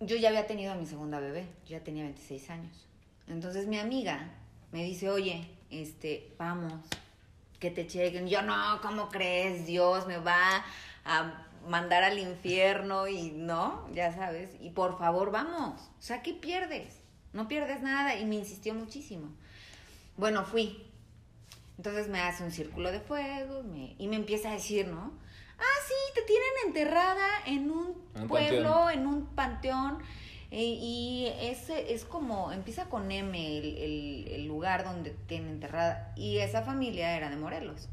yo 0.00 0.16
ya 0.16 0.28
había 0.28 0.46
tenido 0.46 0.72
a 0.72 0.76
mi 0.76 0.86
segunda 0.86 1.20
bebé, 1.20 1.46
yo 1.66 1.78
ya 1.78 1.80
tenía 1.84 2.04
26 2.04 2.50
años. 2.50 2.86
Entonces 3.28 3.66
mi 3.66 3.78
amiga 3.78 4.30
me 4.72 4.84
dice, 4.84 5.08
oye, 5.10 5.48
este, 5.70 6.32
vamos, 6.38 6.74
que 7.58 7.70
te 7.70 7.86
chequen. 7.86 8.28
Yo 8.28 8.42
no, 8.42 8.80
¿cómo 8.82 9.08
crees? 9.08 9.66
Dios 9.66 10.06
me 10.06 10.18
va 10.18 10.64
a 11.04 11.46
mandar 11.68 12.04
al 12.04 12.18
infierno 12.18 13.08
y 13.08 13.30
no, 13.32 13.88
ya 13.94 14.14
sabes. 14.14 14.50
Y 14.60 14.70
por 14.70 14.98
favor, 14.98 15.30
vamos. 15.32 15.80
O 15.98 16.02
sea, 16.02 16.22
¿qué 16.22 16.34
pierdes? 16.34 17.00
No 17.32 17.48
pierdes 17.48 17.82
nada. 17.82 18.16
Y 18.16 18.24
me 18.26 18.36
insistió 18.36 18.74
muchísimo. 18.74 19.28
Bueno, 20.16 20.44
fui. 20.44 20.82
Entonces 21.78 22.08
me 22.08 22.20
hace 22.20 22.44
un 22.44 22.52
círculo 22.52 22.90
de 22.92 23.00
fuego 23.00 23.62
me- 23.62 23.94
y 23.98 24.08
me 24.08 24.16
empieza 24.16 24.50
a 24.50 24.54
decir, 24.54 24.86
¿no? 24.88 25.12
Ah, 25.58 25.78
sí, 25.86 25.94
te 26.14 26.22
tienen 26.22 26.48
enterrada 26.66 27.26
en 27.46 27.70
un, 27.70 27.94
pueblo, 28.28 28.70
panteón. 28.70 28.90
en 28.92 29.06
un 29.06 29.26
panteón. 29.26 29.98
eh, 30.52 30.62
y 30.80 31.28
ese 31.40 31.92
es 31.92 32.04
como, 32.04 32.52
empieza 32.52 32.84
con 32.86 33.10
M 33.10 33.58
el, 33.58 33.76
el- 33.78 34.28
el 34.28 34.46
lugar 34.46 34.84
donde 34.84 35.10
tienen 35.26 35.50
enterrada. 35.50 36.12
Y 36.16 36.38
esa 36.38 36.62
familia 36.62 37.16
era 37.16 37.30
de 37.30 37.36
Morelos. 37.36 37.88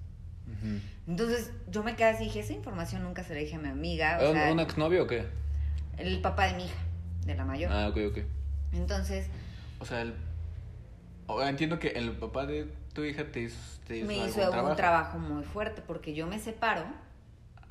Entonces 1.08 1.52
yo 1.70 1.84
me 1.84 1.96
quedé 1.96 2.10
así, 2.10 2.26
dije, 2.26 2.40
esa 2.42 2.54
información 2.54 3.04
nunca 3.04 3.24
se 3.24 3.34
la 3.34 3.40
dije 3.40 3.56
a 3.56 3.60
mi 3.60 3.70
amiga. 3.70 4.20
O 4.22 4.30
¿Un, 4.30 4.34
sea, 4.36 4.52
un 4.52 4.60
exnovio 4.60 5.04
o 5.04 5.08
qué? 5.08 5.26
el 5.98 6.22
papá 6.22 6.48
de 6.48 6.54
mi 6.54 6.66
hija, 6.66 6.76
de 7.26 7.36
la 7.36 7.46
mayor. 7.46 7.72
Ah, 7.72 7.88
ok, 7.90 7.98
ok. 8.10 8.20
Entonces 8.74 9.28
O 9.80 9.86
sea, 9.86 10.02
el... 10.02 10.14
entiendo 11.48 11.80
que 11.80 11.90
el 11.90 12.12
papá 12.14 12.46
de 12.46 12.68
tu 12.94 13.04
hija 13.04 13.26
te 13.32 13.42
hizo, 13.42 13.58
te 13.88 13.98
hizo 13.98 14.08
me 14.08 14.16
algún 14.16 14.30
hizo 14.30 14.40
trabajo. 14.50 14.70
un 14.70 14.76
trabajo 14.76 15.18
muy 15.20 15.44
fuerte 15.44 15.82
porque 15.82 16.14
yo 16.14 16.28
me 16.28 16.40
separo. 16.40 16.84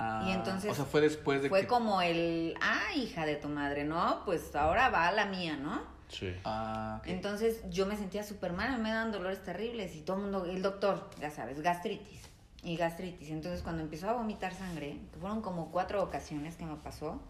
Ah, 0.03 0.25
Y 0.27 0.31
entonces 0.31 0.69
O 0.69 0.75
sea, 0.75 0.83
fue 0.83 0.99
después 0.99 1.41
de 1.41 1.49
Fue 1.49 1.61
que... 1.61 1.67
como 1.67 2.01
el, 2.01 2.55
ah, 2.61 2.93
hija 2.95 3.25
de 3.25 3.37
tu 3.37 3.47
madre, 3.47 3.85
¿no? 3.85 4.21
Pues 4.25 4.53
ahora 4.53 4.89
va 4.89 5.09
la 5.11 5.25
mía, 5.25 5.55
¿no? 5.55 5.81
Sí. 6.09 6.33
Ah. 6.43 7.01
Entonces 7.05 7.61
yo 7.69 7.85
me 7.85 7.95
sentía 7.95 8.23
súper 8.23 8.51
mal, 8.51 8.77
me 8.81 8.89
daban 8.89 9.13
dolores 9.13 9.41
terribles 9.43 9.95
y 9.95 10.01
todo 10.01 10.17
el 10.17 10.23
mundo, 10.23 10.45
el 10.45 10.61
doctor, 10.61 11.09
ya 11.21 11.31
sabes, 11.31 11.61
gastritis 11.61 12.21
y 12.63 12.75
gastritis. 12.75 13.29
Entonces 13.29 13.61
cuando 13.61 13.81
empezó 13.81 14.09
a 14.09 14.13
vomitar 14.13 14.53
sangre, 14.53 14.99
que 15.13 15.19
fueron 15.19 15.41
como 15.41 15.71
cuatro 15.71 16.03
ocasiones 16.03 16.55
que 16.57 16.65
me 16.65 16.75
pasó 16.75 17.21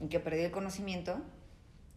y 0.00 0.08
que 0.08 0.20
perdí 0.20 0.42
el 0.42 0.52
conocimiento, 0.52 1.16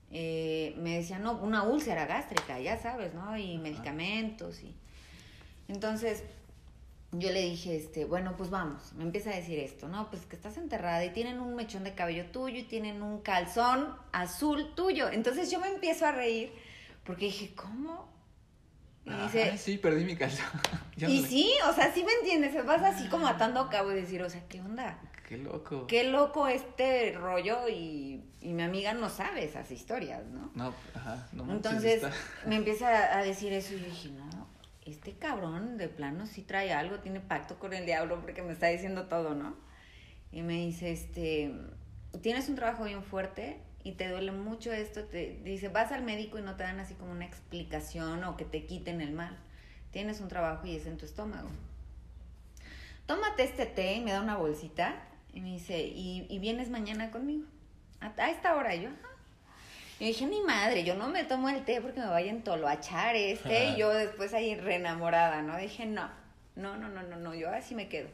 eh, 0.10 0.73
me 0.77 0.97
decían, 0.97 1.21
no, 1.21 1.34
una 1.34 1.62
úlcera 1.62 2.08
gástrica, 2.08 2.60
ya 2.60 2.77
sabes, 2.77 3.13
¿no? 3.13 3.38
Y 3.38 3.60
medicamentos 3.60 4.63
y... 4.63 4.75
Entonces 5.67 6.23
yo 7.11 7.31
le 7.31 7.41
dije, 7.41 7.75
este, 7.75 8.05
bueno, 8.05 8.35
pues 8.37 8.49
vamos, 8.49 8.93
me 8.93 9.03
empieza 9.03 9.29
a 9.29 9.35
decir 9.35 9.59
esto, 9.59 9.87
¿no? 9.87 10.09
Pues 10.09 10.25
que 10.25 10.35
estás 10.35 10.57
enterrada 10.57 11.03
y 11.05 11.11
tienen 11.11 11.39
un 11.39 11.55
mechón 11.55 11.83
de 11.83 11.93
cabello 11.93 12.25
tuyo 12.31 12.57
y 12.57 12.63
tienen 12.63 13.01
un 13.01 13.21
calzón 13.21 13.95
azul 14.11 14.73
tuyo. 14.75 15.09
Entonces 15.09 15.49
yo 15.49 15.59
me 15.59 15.67
empiezo 15.67 16.05
a 16.05 16.11
reír 16.11 16.51
porque 17.05 17.25
dije, 17.25 17.53
¿cómo? 17.55 18.09
Y 19.05 19.11
dice, 19.11 19.51
Ah, 19.53 19.57
sí, 19.57 19.77
perdí 19.77 20.03
mi 20.03 20.17
calzón. 20.17 20.45
Y 20.97 21.23
sí, 21.23 21.53
o 21.69 21.73
sea, 21.73 21.93
sí 21.93 22.03
me 22.03 22.11
entiendes, 22.13 22.65
vas 22.65 22.81
así 22.81 23.07
como 23.07 23.27
atando 23.27 23.59
a 23.59 23.69
cabo 23.69 23.91
y 23.91 23.95
decir, 23.95 24.21
o 24.23 24.29
sea, 24.29 24.41
¿qué 24.49 24.59
onda? 24.59 24.99
Qué 25.27 25.37
loco. 25.37 25.85
Qué 25.87 26.05
loco 26.05 26.47
este 26.47 27.11
rollo 27.11 27.69
y, 27.69 28.23
y 28.41 28.53
mi 28.53 28.63
amiga 28.63 28.93
no 28.93 29.09
sabe 29.09 29.43
esas 29.43 29.69
historias, 29.71 30.25
¿no? 30.25 30.51
No, 30.55 30.73
ajá. 30.95 31.27
No 31.33 31.43
manches, 31.43 31.71
Entonces 31.71 32.03
me 32.47 32.55
empieza 32.55 33.15
a 33.15 33.23
decir 33.23 33.53
eso 33.53 33.75
y 33.75 33.79
yo 33.79 33.85
dije, 33.85 34.09
no, 34.09 34.37
este 34.91 35.13
cabrón 35.13 35.78
de 35.78 35.89
plano 35.89 36.26
sí 36.26 36.41
trae 36.41 36.73
algo, 36.73 37.00
tiene 37.00 37.19
pacto 37.19 37.60
con 37.60 37.73
el 37.73 37.86
diablo 37.86 38.21
porque 38.21 38.41
me 38.41 38.54
está 38.54 38.67
diciendo 38.67 39.08
todo, 39.08 39.36
¿no? 39.36 39.56
Y 40.32 40.41
me 40.41 40.54
dice, 40.54 40.91
este, 40.91 41.54
tienes 42.21 42.50
un 42.50 42.56
trabajo 42.56 42.84
bien 42.86 43.04
fuerte 43.04 43.60
y 43.84 43.93
te 43.93 44.10
duele 44.10 44.32
mucho 44.32 44.71
esto, 44.73 45.06
te 45.06 45.39
dice, 45.43 45.69
vas 45.69 45.91
al 45.91 46.04
médico 46.04 46.38
y 46.38 46.41
no 46.41 46.56
te 46.56 46.63
dan 46.63 46.80
así 46.80 46.93
como 46.95 47.12
una 47.12 47.26
explicación 47.26 48.23
o 48.23 48.36
que 48.36 48.45
te 48.45 48.65
quiten 48.65 49.02
el 49.02 49.13
mal. 49.13 49.38
Tienes 49.91 50.19
un 50.19 50.28
trabajo 50.28 50.67
y 50.67 50.76
es 50.76 50.86
en 50.86 50.97
tu 50.97 51.06
estómago. 51.06 51.50
Tómate 53.06 53.43
este 53.43 53.65
té, 53.65 53.93
y 53.93 54.02
me 54.02 54.12
da 54.12 54.21
una 54.21 54.36
bolsita 54.36 55.02
y 55.34 55.39
me 55.39 55.52
dice, 55.52 55.80
¿y, 55.80 56.38
vienes 56.39 56.69
mañana 56.69 57.10
conmigo? 57.12 57.45
A, 58.02 58.30
esta 58.30 58.56
hora 58.56 58.76
yo, 58.76 58.89
ajá. 58.89 59.16
Yo 59.99 60.05
dije, 60.05 60.27
ni 60.27 60.41
madre, 60.41 60.83
yo 60.83 60.95
no 60.95 61.07
me 61.07 61.23
tomo 61.23 61.49
el 61.49 61.65
té 61.65 61.81
porque 61.81 61.99
me 61.99 62.05
vaya 62.05 62.31
a 62.31 62.36
entoloachar 62.36 63.15
este. 63.15 63.69
Y 63.69 63.77
yo 63.77 63.89
después 63.89 64.33
ahí 64.33 64.55
reenamorada, 64.55 65.41
¿no? 65.41 65.57
Dije, 65.57 65.88
no, 65.88 66.10
no, 66.55 66.77
no, 66.77 66.88
no, 66.88 67.01
no, 67.01 67.15
no, 67.15 67.33
yo 67.33 67.49
así 67.49 67.73
me 67.73 67.88
quedo. 67.88 68.07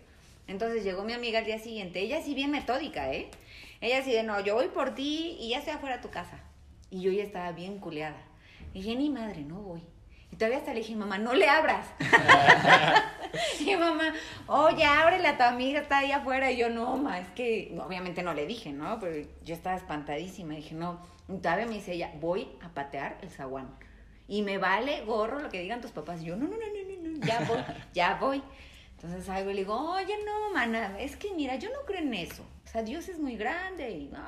Entonces 0.47 0.83
llegó 0.83 1.03
mi 1.03 1.13
amiga 1.13 1.39
al 1.39 1.45
día 1.45 1.59
siguiente, 1.59 1.99
ella 1.99 2.21
sí 2.21 2.35
bien 2.35 2.51
metódica, 2.51 3.11
¿eh? 3.11 3.29
Ella 3.81 4.01
sí 4.01 4.13
de, 4.13 4.23
no, 4.23 4.39
yo 4.39 4.55
voy 4.55 4.69
por 4.69 4.95
ti 4.95 5.37
y 5.39 5.49
ya 5.49 5.59
estoy 5.59 5.73
afuera 5.73 5.97
de 5.97 6.01
tu 6.01 6.09
casa. 6.09 6.39
Y 6.89 7.01
yo 7.01 7.11
ya 7.11 7.23
estaba 7.23 7.51
bien 7.51 7.79
culeada. 7.79 8.21
Y 8.73 8.81
dije, 8.81 8.95
ni 8.95 9.09
madre, 9.09 9.41
no 9.41 9.61
voy. 9.61 9.81
Y 10.33 10.35
todavía 10.35 10.57
hasta 10.57 10.73
le 10.73 10.79
dije, 10.79 10.95
mamá, 10.95 11.19
no 11.19 11.35
le 11.35 11.47
abras. 11.47 11.85
y 13.59 13.75
mamá, 13.75 14.15
oye, 14.47 14.83
ábrele 14.83 15.27
a 15.27 15.37
tu 15.37 15.43
amiga, 15.43 15.79
está 15.79 15.99
ahí 15.99 16.11
afuera. 16.11 16.49
Y 16.49 16.57
yo, 16.57 16.71
no, 16.71 16.97
ma, 16.97 17.19
es 17.19 17.27
que, 17.35 17.77
obviamente 17.79 18.23
no 18.23 18.33
le 18.33 18.47
dije, 18.47 18.71
¿no? 18.71 18.99
Pero 18.99 19.29
yo 19.45 19.53
estaba 19.53 19.75
espantadísima. 19.75 20.55
Dije, 20.55 20.73
no. 20.73 20.99
Y 21.29 21.37
todavía 21.37 21.67
me 21.67 21.75
dice 21.75 21.93
ella, 21.93 22.11
voy 22.19 22.47
a 22.63 22.69
patear 22.69 23.19
el 23.21 23.29
zaguán. 23.29 23.69
Y 24.27 24.41
me 24.41 24.57
vale 24.57 25.05
gorro 25.05 25.39
lo 25.39 25.49
que 25.49 25.61
digan 25.61 25.81
tus 25.81 25.91
papás. 25.91 26.23
Y 26.23 26.25
yo, 26.25 26.35
no, 26.35 26.47
no, 26.47 26.57
no, 26.57 26.57
no, 26.57 27.09
no, 27.09 27.25
ya 27.27 27.39
voy, 27.41 27.63
ya 27.93 28.15
voy. 28.15 28.43
Entonces 28.95 29.29
algo 29.29 29.51
le 29.51 29.57
digo, 29.57 29.91
oye, 29.91 30.15
no, 30.25 30.51
mana, 30.51 30.99
es 30.99 31.15
que 31.15 31.31
mira, 31.35 31.57
yo 31.57 31.69
no 31.69 31.85
creo 31.85 31.99
en 31.99 32.15
eso. 32.15 32.41
O 32.65 32.67
sea, 32.67 32.81
Dios 32.81 33.07
es 33.07 33.19
muy 33.19 33.37
grande 33.37 33.91
y 33.91 34.07
no. 34.07 34.25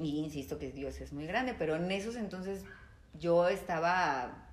Y 0.00 0.18
insisto 0.18 0.58
que 0.58 0.72
Dios 0.72 1.00
es 1.00 1.12
muy 1.12 1.28
grande, 1.28 1.54
pero 1.56 1.76
en 1.76 1.88
esos 1.92 2.16
entonces 2.16 2.64
yo 3.14 3.48
estaba 3.48 4.47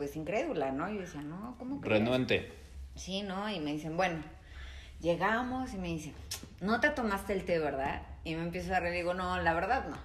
pues 0.00 0.16
incrédula, 0.16 0.72
¿no? 0.72 0.90
Yo 0.90 1.02
decía, 1.02 1.20
no, 1.20 1.56
¿cómo 1.58 1.78
que? 1.78 1.90
Renuente. 1.90 2.50
Sí, 2.94 3.20
¿no? 3.20 3.50
Y 3.50 3.60
me 3.60 3.74
dicen, 3.74 3.98
bueno, 3.98 4.22
llegamos 4.98 5.74
y 5.74 5.76
me 5.76 5.88
dicen, 5.88 6.14
no 6.62 6.80
te 6.80 6.88
tomaste 6.88 7.34
el 7.34 7.44
té, 7.44 7.58
¿verdad? 7.58 8.00
Y 8.24 8.34
me 8.34 8.44
empiezo 8.44 8.74
a 8.74 8.80
reír 8.80 8.94
y 8.94 8.96
digo, 9.00 9.12
no, 9.12 9.38
la 9.42 9.52
verdad 9.52 9.88
no. 9.90 9.98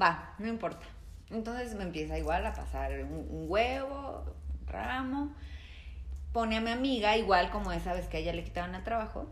Va, 0.00 0.34
no 0.38 0.48
importa. 0.48 0.86
Entonces 1.28 1.74
me 1.74 1.82
empieza 1.84 2.16
igual 2.16 2.46
a 2.46 2.54
pasar 2.54 2.90
un, 3.04 3.26
un 3.28 3.44
huevo, 3.50 4.24
un 4.62 4.66
ramo. 4.66 5.34
Pone 6.32 6.56
a 6.56 6.62
mi 6.62 6.70
amiga, 6.70 7.18
igual 7.18 7.50
como 7.50 7.72
esa 7.72 7.92
vez 7.92 8.08
que 8.08 8.16
a 8.16 8.20
ella 8.20 8.32
le 8.32 8.44
quitaban 8.44 8.74
el 8.74 8.82
trabajo. 8.82 9.28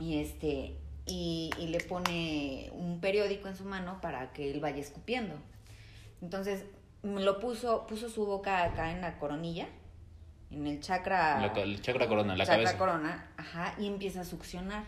Y 0.00 0.18
este, 0.18 0.78
y, 1.04 1.50
y 1.58 1.66
le 1.66 1.80
pone 1.80 2.70
un 2.72 3.02
periódico 3.02 3.48
en 3.48 3.54
su 3.54 3.66
mano 3.66 4.00
para 4.00 4.32
que 4.32 4.50
él 4.50 4.60
vaya 4.60 4.80
escupiendo. 4.80 5.34
Entonces 6.22 6.64
lo 7.02 7.38
puso, 7.40 7.86
puso 7.86 8.08
su 8.08 8.24
boca 8.26 8.62
acá 8.64 8.90
en 8.92 9.00
la 9.00 9.18
coronilla, 9.18 9.66
en 10.50 10.66
el 10.66 10.80
chakra. 10.80 11.40
La, 11.40 11.62
el 11.62 11.80
chakra 11.82 12.06
corona, 12.08 12.36
la 12.36 12.44
chakra 12.44 12.62
cabeza. 12.64 12.78
corona, 12.78 13.30
ajá, 13.36 13.74
y 13.78 13.86
empieza 13.86 14.20
a 14.20 14.24
succionar. 14.24 14.84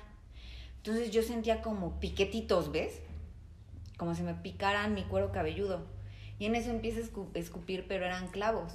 Entonces 0.77 1.11
yo 1.11 1.23
sentía 1.23 1.63
como 1.63 1.99
piquetitos, 2.01 2.71
¿ves? 2.71 3.01
Como 3.97 4.15
si 4.15 4.23
me 4.23 4.35
picaran 4.35 4.95
mi 4.95 5.05
cuero 5.05 5.33
cabelludo. 5.33 5.87
Y 6.39 6.47
en 6.47 6.55
eso 6.57 6.71
empieza 6.71 7.01
a 7.01 7.05
escu- 7.05 7.31
escupir, 7.35 7.87
pero 7.89 8.05
eran 8.05 8.29
clavos. 8.29 8.73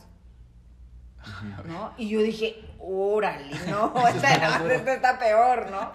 ¿No? 1.66 1.94
Y 1.98 2.08
yo 2.10 2.22
dije, 2.22 2.56
órale, 2.80 3.54
no, 3.70 3.94
esta, 4.08 4.60
no, 4.60 4.70
esta 4.70 4.94
está 4.94 5.20
peor, 5.20 5.70
¿no? 5.70 5.92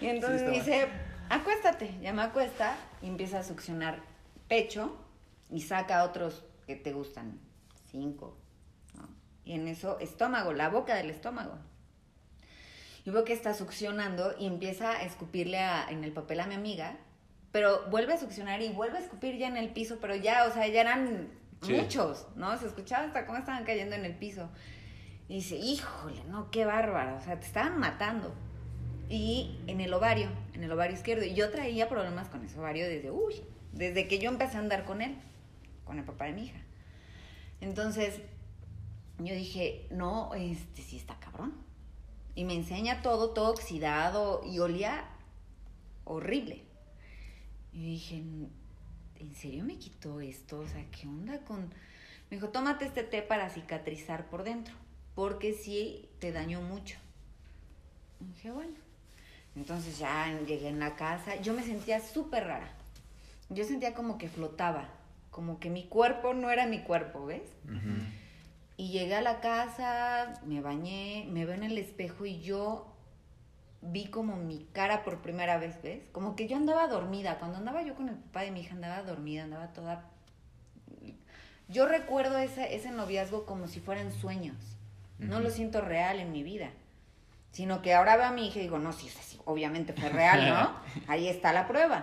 Y 0.00 0.06
entonces 0.08 0.40
Sí, 0.46 0.46
está 0.56 0.70
dice, 0.72 0.88
acuéstate, 1.30 1.98
ya 2.02 2.12
me 2.12 2.22
acuesta 2.22 2.76
y 3.00 3.06
empieza 3.08 3.38
a 3.38 3.42
succionar 3.42 4.00
pecho 4.46 4.94
y 5.50 5.62
saca 5.62 6.04
otros 6.04 6.44
que 6.66 6.76
te 6.76 6.92
gustan, 6.92 7.38
cinco, 7.90 8.36
¿no? 8.96 9.08
Y 9.44 9.52
en 9.52 9.68
eso, 9.68 9.98
estómago, 10.00 10.52
la 10.52 10.68
boca 10.68 10.94
del 10.94 11.10
estómago. 11.10 11.58
Y 13.04 13.10
veo 13.10 13.24
que 13.24 13.32
está 13.34 13.52
succionando 13.54 14.34
y 14.38 14.46
empieza 14.46 14.92
a 14.92 15.02
escupirle 15.02 15.58
a- 15.58 15.86
en 15.90 16.04
el 16.04 16.12
papel 16.12 16.40
a 16.40 16.46
mi 16.46 16.54
amiga, 16.54 16.96
pero 17.52 17.84
vuelve 17.90 18.14
a 18.14 18.18
succionar 18.18 18.62
y 18.62 18.70
vuelve 18.70 18.98
a 18.98 19.00
escupir 19.02 19.36
ya 19.36 19.46
en 19.48 19.56
el 19.56 19.68
piso, 19.70 19.98
pero 20.00 20.14
ya, 20.16 20.46
o 20.46 20.52
sea, 20.52 20.66
ya 20.66 20.80
eran 20.80 21.28
Sí. 21.62 21.72
muchos, 21.74 22.26
¿no? 22.36 22.56
Se 22.58 22.66
escuchaba 22.66 23.04
hasta 23.06 23.26
cómo 23.26 23.38
estaban 23.38 23.64
cayendo 23.64 23.94
en 23.94 24.04
el 24.04 24.14
piso. 24.16 24.48
Y 25.28 25.36
dice, 25.36 25.56
híjole, 25.56 26.22
no, 26.24 26.50
qué 26.50 26.64
bárbara, 26.64 27.14
o 27.16 27.20
sea, 27.20 27.38
te 27.40 27.46
estaban 27.46 27.78
matando. 27.78 28.34
Y 29.08 29.58
en 29.66 29.80
el 29.80 29.92
ovario, 29.94 30.28
en 30.54 30.64
el 30.64 30.72
ovario 30.72 30.96
izquierdo. 30.96 31.24
Y 31.24 31.34
yo 31.34 31.50
traía 31.50 31.88
problemas 31.88 32.28
con 32.28 32.44
ese 32.44 32.58
ovario 32.58 32.86
desde, 32.86 33.10
uy, 33.10 33.34
desde 33.72 34.08
que 34.08 34.18
yo 34.18 34.30
empecé 34.30 34.56
a 34.56 34.60
andar 34.60 34.84
con 34.84 35.02
él, 35.02 35.16
con 35.84 35.98
el 35.98 36.04
papá 36.04 36.26
de 36.26 36.32
mi 36.32 36.46
hija. 36.46 36.60
Entonces, 37.60 38.20
yo 39.18 39.34
dije, 39.34 39.86
no, 39.90 40.34
este 40.34 40.82
sí 40.82 40.96
está 40.96 41.18
cabrón. 41.20 41.54
Y 42.34 42.44
me 42.44 42.54
enseña 42.54 43.02
todo, 43.02 43.30
todo 43.30 43.50
oxidado 43.50 44.42
y 44.44 44.58
olía 44.58 45.08
horrible. 46.04 46.64
Y 47.72 47.84
dije, 47.84 48.16
¿en 48.16 49.34
serio 49.34 49.64
me 49.64 49.78
quitó 49.78 50.20
esto? 50.20 50.60
O 50.60 50.68
sea, 50.68 50.84
¿qué 50.90 51.06
onda 51.06 51.38
con...? 51.44 51.72
Me 52.30 52.36
dijo, 52.36 52.48
tómate 52.48 52.86
este 52.86 53.02
té 53.02 53.22
para 53.22 53.50
cicatrizar 53.50 54.28
por 54.28 54.44
dentro, 54.44 54.74
porque 55.14 55.52
sí 55.52 56.08
te 56.18 56.32
dañó 56.32 56.60
mucho. 56.60 56.98
Dije, 58.20 58.50
bueno. 58.50 58.84
Entonces 59.56 59.98
ya 59.98 60.36
llegué 60.46 60.68
en 60.68 60.80
la 60.80 60.96
casa, 60.96 61.36
yo 61.40 61.54
me 61.54 61.62
sentía 61.62 62.00
súper 62.00 62.44
rara. 62.44 62.72
Yo 63.50 63.64
sentía 63.64 63.94
como 63.94 64.18
que 64.18 64.28
flotaba, 64.28 64.88
como 65.34 65.58
que 65.58 65.68
mi 65.68 65.82
cuerpo 65.82 66.32
no 66.32 66.52
era 66.52 66.68
mi 66.68 66.82
cuerpo, 66.82 67.26
¿ves? 67.26 67.42
Y 68.76 68.90
llegué 68.92 69.16
a 69.16 69.20
la 69.20 69.40
casa, 69.40 70.40
me 70.46 70.60
bañé, 70.60 71.26
me 71.28 71.44
veo 71.44 71.56
en 71.56 71.64
el 71.64 71.76
espejo 71.76 72.24
y 72.24 72.40
yo 72.40 72.86
vi 73.82 74.06
como 74.06 74.36
mi 74.36 74.68
cara 74.72 75.02
por 75.02 75.22
primera 75.22 75.58
vez, 75.58 75.82
¿ves? 75.82 76.08
Como 76.12 76.36
que 76.36 76.46
yo 76.46 76.56
andaba 76.56 76.86
dormida. 76.86 77.40
Cuando 77.40 77.58
andaba 77.58 77.82
yo 77.82 77.96
con 77.96 78.08
el 78.08 78.14
papá 78.14 78.42
de 78.42 78.52
mi 78.52 78.60
hija, 78.60 78.76
andaba 78.76 79.02
dormida, 79.02 79.42
andaba 79.42 79.72
toda... 79.72 80.08
Yo 81.66 81.88
recuerdo 81.88 82.38
ese, 82.38 82.76
ese 82.76 82.92
noviazgo 82.92 83.44
como 83.44 83.66
si 83.66 83.80
fueran 83.80 84.12
sueños. 84.12 84.56
No 85.18 85.40
lo 85.40 85.50
siento 85.50 85.80
real 85.80 86.20
en 86.20 86.30
mi 86.30 86.44
vida. 86.44 86.70
Sino 87.54 87.82
que 87.82 87.94
ahora 87.94 88.16
veo 88.16 88.26
a 88.26 88.30
mi 88.32 88.48
hija 88.48 88.58
y 88.58 88.62
digo, 88.62 88.80
no, 88.80 88.92
sí, 88.92 89.08
sí, 89.08 89.38
obviamente 89.44 89.92
fue 89.92 90.08
real, 90.08 90.48
¿no? 90.50 90.72
Ahí 91.06 91.28
está 91.28 91.52
la 91.52 91.68
prueba. 91.68 92.00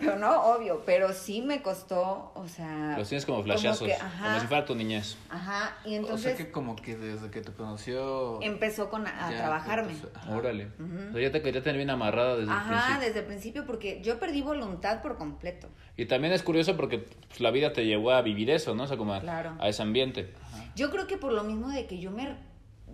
Pero 0.00 0.16
no, 0.16 0.40
obvio, 0.42 0.82
pero 0.84 1.12
sí 1.12 1.40
me 1.40 1.62
costó, 1.62 2.32
o 2.34 2.48
sea... 2.48 2.96
Los 2.98 3.08
tienes 3.08 3.24
como 3.24 3.38
como 3.38 3.44
flashazos, 3.52 3.88
como 3.88 3.94
ajá. 3.94 4.40
si 4.40 4.46
fuera 4.48 4.64
tu 4.64 4.74
niñez. 4.74 5.16
Ajá, 5.30 5.76
y 5.84 5.94
o 5.94 5.98
entonces 5.98 6.36
sea 6.36 6.44
que 6.44 6.50
como 6.50 6.74
que 6.74 6.96
desde 6.96 7.30
que 7.30 7.42
te 7.42 7.52
conoció... 7.52 8.42
empezó 8.42 8.90
con 8.90 9.06
a, 9.06 9.30
ya 9.30 9.36
trabajarme. 9.36 9.92
empezó- 9.92 10.10
ajá. 10.16 10.36
Órale. 10.36 10.68
O 11.10 11.12
sea, 11.12 11.22
ya 11.22 11.30
te 11.30 11.42
quería 11.42 11.62
tener 11.62 11.76
bien 11.76 11.90
amarrada 11.90 12.30
desde 12.36 12.50
el 12.50 12.58
Ajá, 12.58 12.68
principio. 12.68 13.06
desde 13.06 13.20
el 13.20 13.26
principio, 13.26 13.66
porque 13.66 14.00
yo 14.02 14.18
perdí 14.18 14.42
voluntad 14.42 15.00
por 15.00 15.16
completo. 15.16 15.68
Y 15.96 16.06
también 16.06 16.32
es 16.32 16.42
curioso 16.42 16.76
porque 16.76 16.98
pues, 16.98 17.40
la 17.40 17.52
vida 17.52 17.72
te 17.72 17.86
llevó 17.86 18.10
a 18.10 18.22
vivir 18.22 18.50
eso, 18.50 18.74
¿no? 18.74 18.82
O 18.82 18.86
sea, 18.88 18.96
como 18.96 19.14
a, 19.14 19.20
Claro. 19.20 19.54
a 19.60 19.68
ese 19.68 19.80
ambiente. 19.82 20.34
Yo 20.74 20.90
creo 20.90 21.06
que 21.06 21.16
por 21.18 21.30
lo 21.32 21.44
mismo 21.44 21.68
de 21.68 21.86
que 21.86 22.00
yo 22.00 22.10
me... 22.10 22.34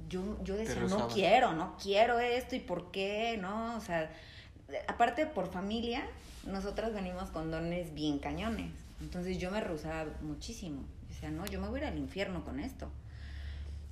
Yo, 0.08 0.42
yo 0.42 0.56
decía, 0.56 0.82
no 0.82 1.08
quiero, 1.08 1.52
no 1.52 1.76
quiero 1.82 2.18
esto 2.18 2.56
y 2.56 2.60
por 2.60 2.90
qué, 2.90 3.38
¿no? 3.40 3.76
O 3.76 3.80
sea, 3.80 4.10
aparte 4.86 5.26
por 5.26 5.50
familia, 5.50 6.04
nosotras 6.46 6.94
venimos 6.94 7.30
con 7.30 7.50
dones 7.50 7.94
bien 7.94 8.18
cañones. 8.18 8.72
Entonces 9.00 9.38
yo 9.38 9.50
me 9.50 9.60
rehusaba 9.60 10.06
muchísimo. 10.20 10.82
O 11.10 11.14
sea, 11.14 11.30
no, 11.30 11.46
yo 11.46 11.60
me 11.60 11.68
voy 11.68 11.80
a 11.80 11.82
ir 11.84 11.88
al 11.90 11.98
infierno 11.98 12.44
con 12.44 12.60
esto. 12.60 12.90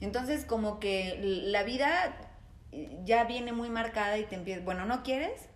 Entonces 0.00 0.44
como 0.44 0.80
que 0.80 1.18
la 1.22 1.62
vida 1.62 2.16
eh, 2.72 2.98
ya 3.04 3.24
viene 3.24 3.52
muy 3.52 3.70
marcada 3.70 4.18
y 4.18 4.24
te 4.24 4.34
empieza, 4.34 4.62
bueno, 4.64 4.84
¿no 4.84 5.02
quieres? 5.02 5.48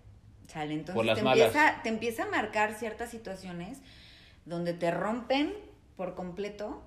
Sale, 0.46 0.74
entonces 0.74 1.14
te, 1.16 1.22
malas. 1.22 1.46
empieza, 1.46 1.82
te 1.82 1.88
empieza 1.88 2.22
a 2.24 2.26
marcar 2.26 2.74
ciertas 2.74 3.10
situaciones 3.10 3.78
donde 4.44 4.72
te 4.74 4.92
rompen 4.92 5.52
por 5.96 6.14
completo 6.14 6.82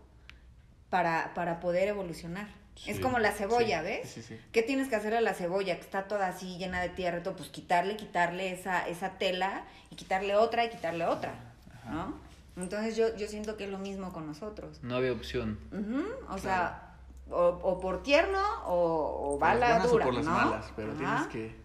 para, 0.89 1.33
para 1.33 1.59
poder 1.59 1.89
evolucionar. 1.89 2.47
Es 2.87 2.99
como 2.99 3.19
la 3.19 3.31
cebolla, 3.31 3.79
sí, 3.79 3.85
¿ves? 3.85 4.09
sí, 4.09 4.21
sí. 4.23 4.39
¿Qué 4.51 4.63
tienes 4.63 4.87
que 4.87 4.95
hacer 4.95 5.13
a 5.13 5.21
la 5.21 5.33
cebolla 5.33 5.75
que 5.75 5.81
está 5.81 6.07
toda 6.07 6.27
así 6.27 6.57
llena 6.57 6.81
de 6.81 6.89
tierra 6.89 7.19
y 7.19 7.23
todo? 7.23 7.35
Pues 7.35 7.49
quitarle, 7.49 7.95
quitarle 7.97 8.51
esa, 8.51 8.87
esa 8.87 9.17
tela 9.17 9.65
y 9.89 9.95
quitarle 9.95 10.35
otra 10.35 10.65
y 10.65 10.69
quitarle 10.69 11.05
otra, 11.05 11.33
¿no? 11.89 12.13
Entonces 12.57 12.95
yo, 12.95 13.15
yo 13.15 13.27
siento 13.27 13.57
que 13.57 13.65
es 13.65 13.69
lo 13.69 13.77
mismo 13.79 14.11
con 14.13 14.25
nosotros. 14.27 14.79
No 14.83 14.95
había 14.95 15.11
opción. 15.13 15.59
O 16.29 16.37
sea, 16.37 16.95
o, 17.29 17.37
o 17.63 17.79
por 17.79 18.01
tierno 18.03 18.41
o, 18.65 19.35
o 19.35 19.39
Por 19.39 19.47
las 19.49 19.59
bala 19.59 19.67
buenas 19.67 19.85
o 19.87 19.91
dura, 19.91 20.05
por 20.05 20.13
las 20.15 20.25
¿no? 20.25 20.31
malas, 20.31 20.65
pero 20.75 20.93
tienes 20.93 21.09
Ajá. 21.21 21.29
que... 21.29 21.55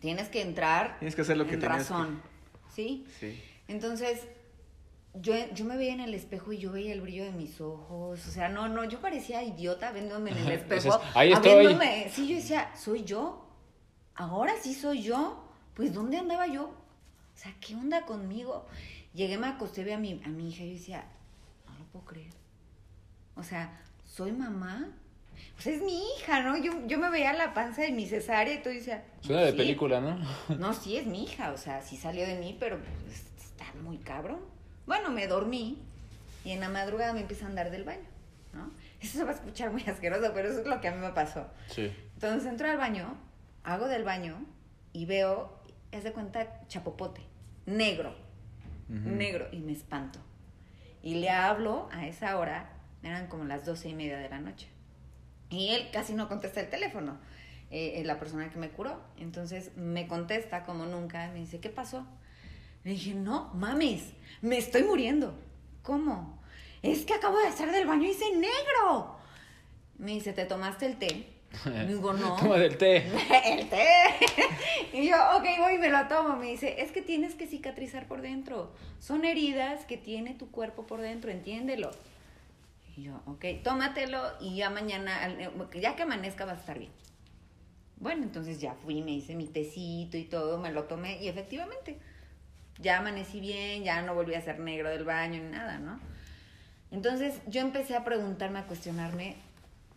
Tienes 0.00 0.28
que 0.30 0.40
entrar 0.40 0.98
Tienes 0.98 1.14
que 1.14 1.20
hacer 1.22 1.36
lo 1.36 1.46
que 1.46 1.54
en 1.54 1.60
que- 1.60 1.68
razón, 1.68 2.22
¿sí? 2.74 3.06
Sí. 3.20 3.42
Entonces, 3.68 4.22
yo, 5.14 5.34
yo 5.54 5.64
me 5.64 5.76
veía 5.76 5.92
en 5.92 6.00
el 6.00 6.14
espejo 6.14 6.52
y 6.52 6.58
yo 6.58 6.72
veía 6.72 6.92
el 6.92 7.00
brillo 7.00 7.24
de 7.24 7.32
mis 7.32 7.60
ojos. 7.60 8.26
O 8.26 8.30
sea, 8.30 8.48
no, 8.48 8.68
no, 8.68 8.84
yo 8.84 9.00
parecía 9.00 9.42
idiota 9.42 9.90
viéndome 9.92 10.30
en 10.30 10.38
el 10.38 10.52
espejo. 10.52 10.74
Dices, 10.96 11.10
"Ahí 11.14 11.32
estoy". 11.32 11.76
Sí, 12.12 12.28
yo 12.28 12.36
decía, 12.36 12.70
¿soy 12.76 13.04
yo? 13.04 13.44
¿Ahora 14.14 14.52
sí 14.60 14.74
soy 14.74 15.02
yo? 15.02 15.44
Pues, 15.74 15.92
¿dónde 15.92 16.18
andaba 16.18 16.46
yo? 16.46 16.64
O 16.64 17.36
sea, 17.42 17.54
¿qué 17.60 17.74
onda 17.74 18.02
conmigo? 18.06 18.66
Llegué, 19.14 19.38
me 19.38 19.46
acosté, 19.48 19.82
vi 19.82 19.92
a 19.92 19.98
mi, 19.98 20.20
a 20.24 20.28
mi 20.28 20.50
hija 20.50 20.62
y 20.62 20.68
yo 20.68 20.78
decía, 20.78 21.04
no 21.66 21.78
lo 21.78 21.84
puedo 21.86 22.04
creer. 22.04 22.32
O 23.34 23.42
sea, 23.42 23.80
¿soy 24.04 24.30
mamá? 24.32 24.88
Pues 25.54 25.66
es 25.68 25.82
mi 25.82 26.02
hija, 26.16 26.42
¿no? 26.42 26.56
Yo, 26.58 26.86
yo 26.86 26.98
me 26.98 27.08
veía 27.10 27.32
la 27.32 27.54
panza 27.54 27.82
de 27.82 27.92
mi 27.92 28.06
cesárea 28.06 28.54
y 28.54 28.58
todo 28.62 28.72
y 28.74 28.76
decía... 28.76 29.04
Suena 29.22 29.42
de 29.42 29.52
"Sí". 29.52 29.56
película, 29.56 30.00
¿no? 30.00 30.18
No, 30.58 30.74
sí, 30.74 30.96
es 30.98 31.06
mi 31.06 31.24
hija, 31.24 31.50
o 31.52 31.56
sea, 31.56 31.80
sí 31.82 31.96
salió 31.96 32.26
de 32.26 32.36
mí, 32.36 32.56
pero 32.60 32.78
pues, 32.78 33.24
está 33.42 33.64
muy 33.82 33.96
cabrón. 33.98 34.40
Bueno, 34.90 35.10
me 35.10 35.28
dormí 35.28 35.78
y 36.44 36.50
en 36.50 36.58
la 36.58 36.68
madrugada 36.68 37.12
me 37.12 37.20
empieza 37.20 37.44
a 37.46 37.48
andar 37.48 37.70
del 37.70 37.84
baño, 37.84 38.08
¿no? 38.52 38.72
Eso 39.00 39.18
se 39.18 39.24
va 39.24 39.30
a 39.30 39.34
escuchar 39.34 39.70
muy 39.70 39.84
asqueroso, 39.84 40.32
pero 40.34 40.48
eso 40.48 40.58
es 40.58 40.66
lo 40.66 40.80
que 40.80 40.88
a 40.88 40.90
mí 40.90 40.98
me 40.98 41.12
pasó. 41.12 41.46
Sí. 41.68 41.92
Entonces 42.14 42.50
entro 42.50 42.68
al 42.68 42.76
baño 42.76 43.16
hago 43.62 43.86
del 43.86 44.02
baño 44.02 44.44
y 44.92 45.06
veo, 45.06 45.56
es 45.92 46.02
de 46.02 46.10
cuenta, 46.12 46.66
chapopote, 46.66 47.20
negro, 47.66 48.16
negro, 48.88 49.46
y 49.52 49.60
me 49.60 49.70
espanto. 49.70 50.18
Y 51.04 51.14
le 51.20 51.30
hablo 51.30 51.88
a 51.92 52.08
esa 52.08 52.36
hora, 52.36 52.72
eran 53.04 53.28
como 53.28 53.44
las 53.44 53.64
doce 53.64 53.90
y 53.90 53.94
media 53.94 54.18
de 54.18 54.28
la 54.28 54.40
noche. 54.40 54.66
Y 55.50 55.68
él 55.68 55.90
casi 55.92 56.14
no 56.14 56.28
contesta 56.28 56.60
el 56.60 56.68
teléfono, 56.68 57.16
eh, 57.70 58.02
la 58.04 58.18
persona 58.18 58.50
que 58.50 58.58
me 58.58 58.70
curó. 58.70 59.00
Entonces 59.16 59.70
me 59.76 60.08
contesta 60.08 60.64
como 60.64 60.84
nunca, 60.86 61.30
me 61.32 61.38
dice, 61.38 61.60
¿qué 61.60 61.70
pasó? 61.70 62.08
Le 62.84 62.92
dije, 62.92 63.14
no, 63.14 63.50
mames, 63.54 64.12
me 64.40 64.58
estoy 64.58 64.82
muriendo. 64.84 65.34
¿Cómo? 65.82 66.40
Es 66.82 67.04
que 67.04 67.14
acabo 67.14 67.38
de 67.38 67.46
hacer 67.46 67.70
del 67.72 67.86
baño 67.86 68.06
y 68.06 68.10
hice 68.10 68.34
negro. 68.34 69.16
Me 69.98 70.12
dice, 70.12 70.32
¿te 70.32 70.46
tomaste 70.46 70.86
el 70.86 70.98
té? 70.98 71.26
digo, 71.88 72.12
no. 72.12 72.36
Toma 72.40 72.56
del 72.56 72.78
té. 72.78 73.04
el 73.44 73.68
té. 73.68 73.84
y 74.92 75.08
yo, 75.08 75.16
ok, 75.36 75.44
voy 75.58 75.74
y 75.74 75.78
me 75.78 75.90
lo 75.90 76.06
tomo. 76.08 76.36
Me 76.36 76.46
dice, 76.46 76.80
es 76.80 76.90
que 76.92 77.02
tienes 77.02 77.34
que 77.34 77.46
cicatrizar 77.46 78.06
por 78.06 78.22
dentro. 78.22 78.72
Son 78.98 79.24
heridas 79.24 79.84
que 79.84 79.96
tiene 79.96 80.34
tu 80.34 80.50
cuerpo 80.50 80.86
por 80.86 81.00
dentro, 81.00 81.30
entiéndelo. 81.30 81.90
Y 82.96 83.04
yo, 83.04 83.20
ok, 83.26 83.44
tómatelo 83.62 84.22
y 84.40 84.56
ya 84.56 84.70
mañana, 84.70 85.36
ya 85.74 85.96
que 85.96 86.02
amanezca 86.02 86.44
vas 86.44 86.58
a 86.58 86.60
estar 86.60 86.78
bien. 86.78 86.90
Bueno, 87.98 88.22
entonces 88.22 88.60
ya 88.60 88.74
fui, 88.74 89.02
me 89.02 89.12
hice 89.12 89.34
mi 89.34 89.46
tecito 89.46 90.16
y 90.16 90.24
todo, 90.24 90.58
me 90.58 90.72
lo 90.72 90.84
tomé 90.84 91.22
y 91.22 91.28
efectivamente, 91.28 91.98
ya 92.80 92.98
amanecí 92.98 93.40
bien, 93.40 93.84
ya 93.84 94.02
no 94.02 94.14
volví 94.14 94.34
a 94.34 94.40
ser 94.40 94.58
negro 94.58 94.88
del 94.88 95.04
baño 95.04 95.42
ni 95.42 95.50
nada, 95.50 95.78
¿no? 95.78 96.00
Entonces 96.90 97.40
yo 97.46 97.60
empecé 97.60 97.94
a 97.96 98.04
preguntarme, 98.04 98.58
a 98.58 98.66
cuestionarme, 98.66 99.36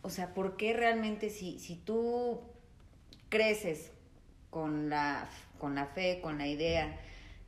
o 0.01 0.09
sea, 0.09 0.34
¿por 0.34 0.57
qué 0.57 0.73
realmente 0.73 1.29
si, 1.29 1.59
si 1.59 1.75
tú 1.75 2.41
creces 3.29 3.91
con 4.49 4.89
la, 4.89 5.27
con 5.57 5.75
la 5.75 5.88
fe, 5.88 6.19
con 6.21 6.38
la 6.38 6.47
idea 6.47 6.99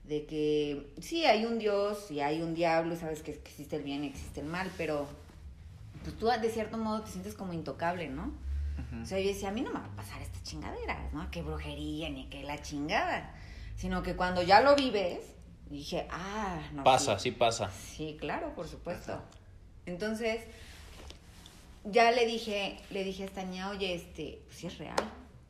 de 0.05 0.25
que 0.25 0.93
sí 0.99 1.25
hay 1.25 1.45
un 1.45 1.59
Dios 1.59 2.09
y 2.11 2.21
hay 2.21 2.41
un 2.41 2.55
diablo, 2.55 2.95
sabes 2.95 3.21
que 3.21 3.31
existe 3.31 3.75
el 3.75 3.83
bien 3.83 4.03
y 4.03 4.07
existe 4.07 4.41
el 4.41 4.47
mal, 4.47 4.71
pero 4.77 5.07
pues 6.03 6.17
tú 6.17 6.27
de 6.27 6.49
cierto 6.49 6.77
modo 6.77 7.01
te 7.01 7.11
sientes 7.11 7.33
como 7.36 7.53
intocable, 7.53 8.07
¿no? 8.07 8.31
O 9.01 9.05
sea, 9.05 9.19
yo 9.19 9.27
decía, 9.27 9.49
a 9.49 9.51
mí 9.51 9.61
no 9.61 9.71
me 9.71 9.79
va 9.79 9.86
a 9.86 9.95
pasar 9.95 10.21
esta 10.21 10.41
chingadera, 10.43 11.09
¿no? 11.13 11.29
Qué 11.31 11.41
brujería, 11.41 12.09
ni 12.09 12.27
qué 12.27 12.43
la 12.43 12.61
chingada. 12.61 13.33
Sino 13.76 14.03
que 14.03 14.15
cuando 14.15 14.41
ya 14.41 14.61
lo 14.61 14.76
vives, 14.76 15.19
dije, 15.69 16.07
ah, 16.09 16.61
no. 16.73 16.84
Pasa, 16.84 17.19
sí, 17.19 17.32
pasa. 17.32 17.69
Sí, 17.71 18.17
claro, 18.19 18.53
por 18.55 18.67
supuesto. 18.67 19.21
Entonces, 19.86 20.41
ya 21.84 22.11
le 22.11 22.26
dije, 22.26 22.78
le 22.89 23.03
dije 23.03 23.23
a 23.23 23.26
esta 23.28 23.43
niña, 23.43 23.69
oye, 23.69 23.93
este, 23.93 24.39
pues 24.45 24.57
sí 24.57 24.67
es 24.67 24.78
real. 24.78 24.95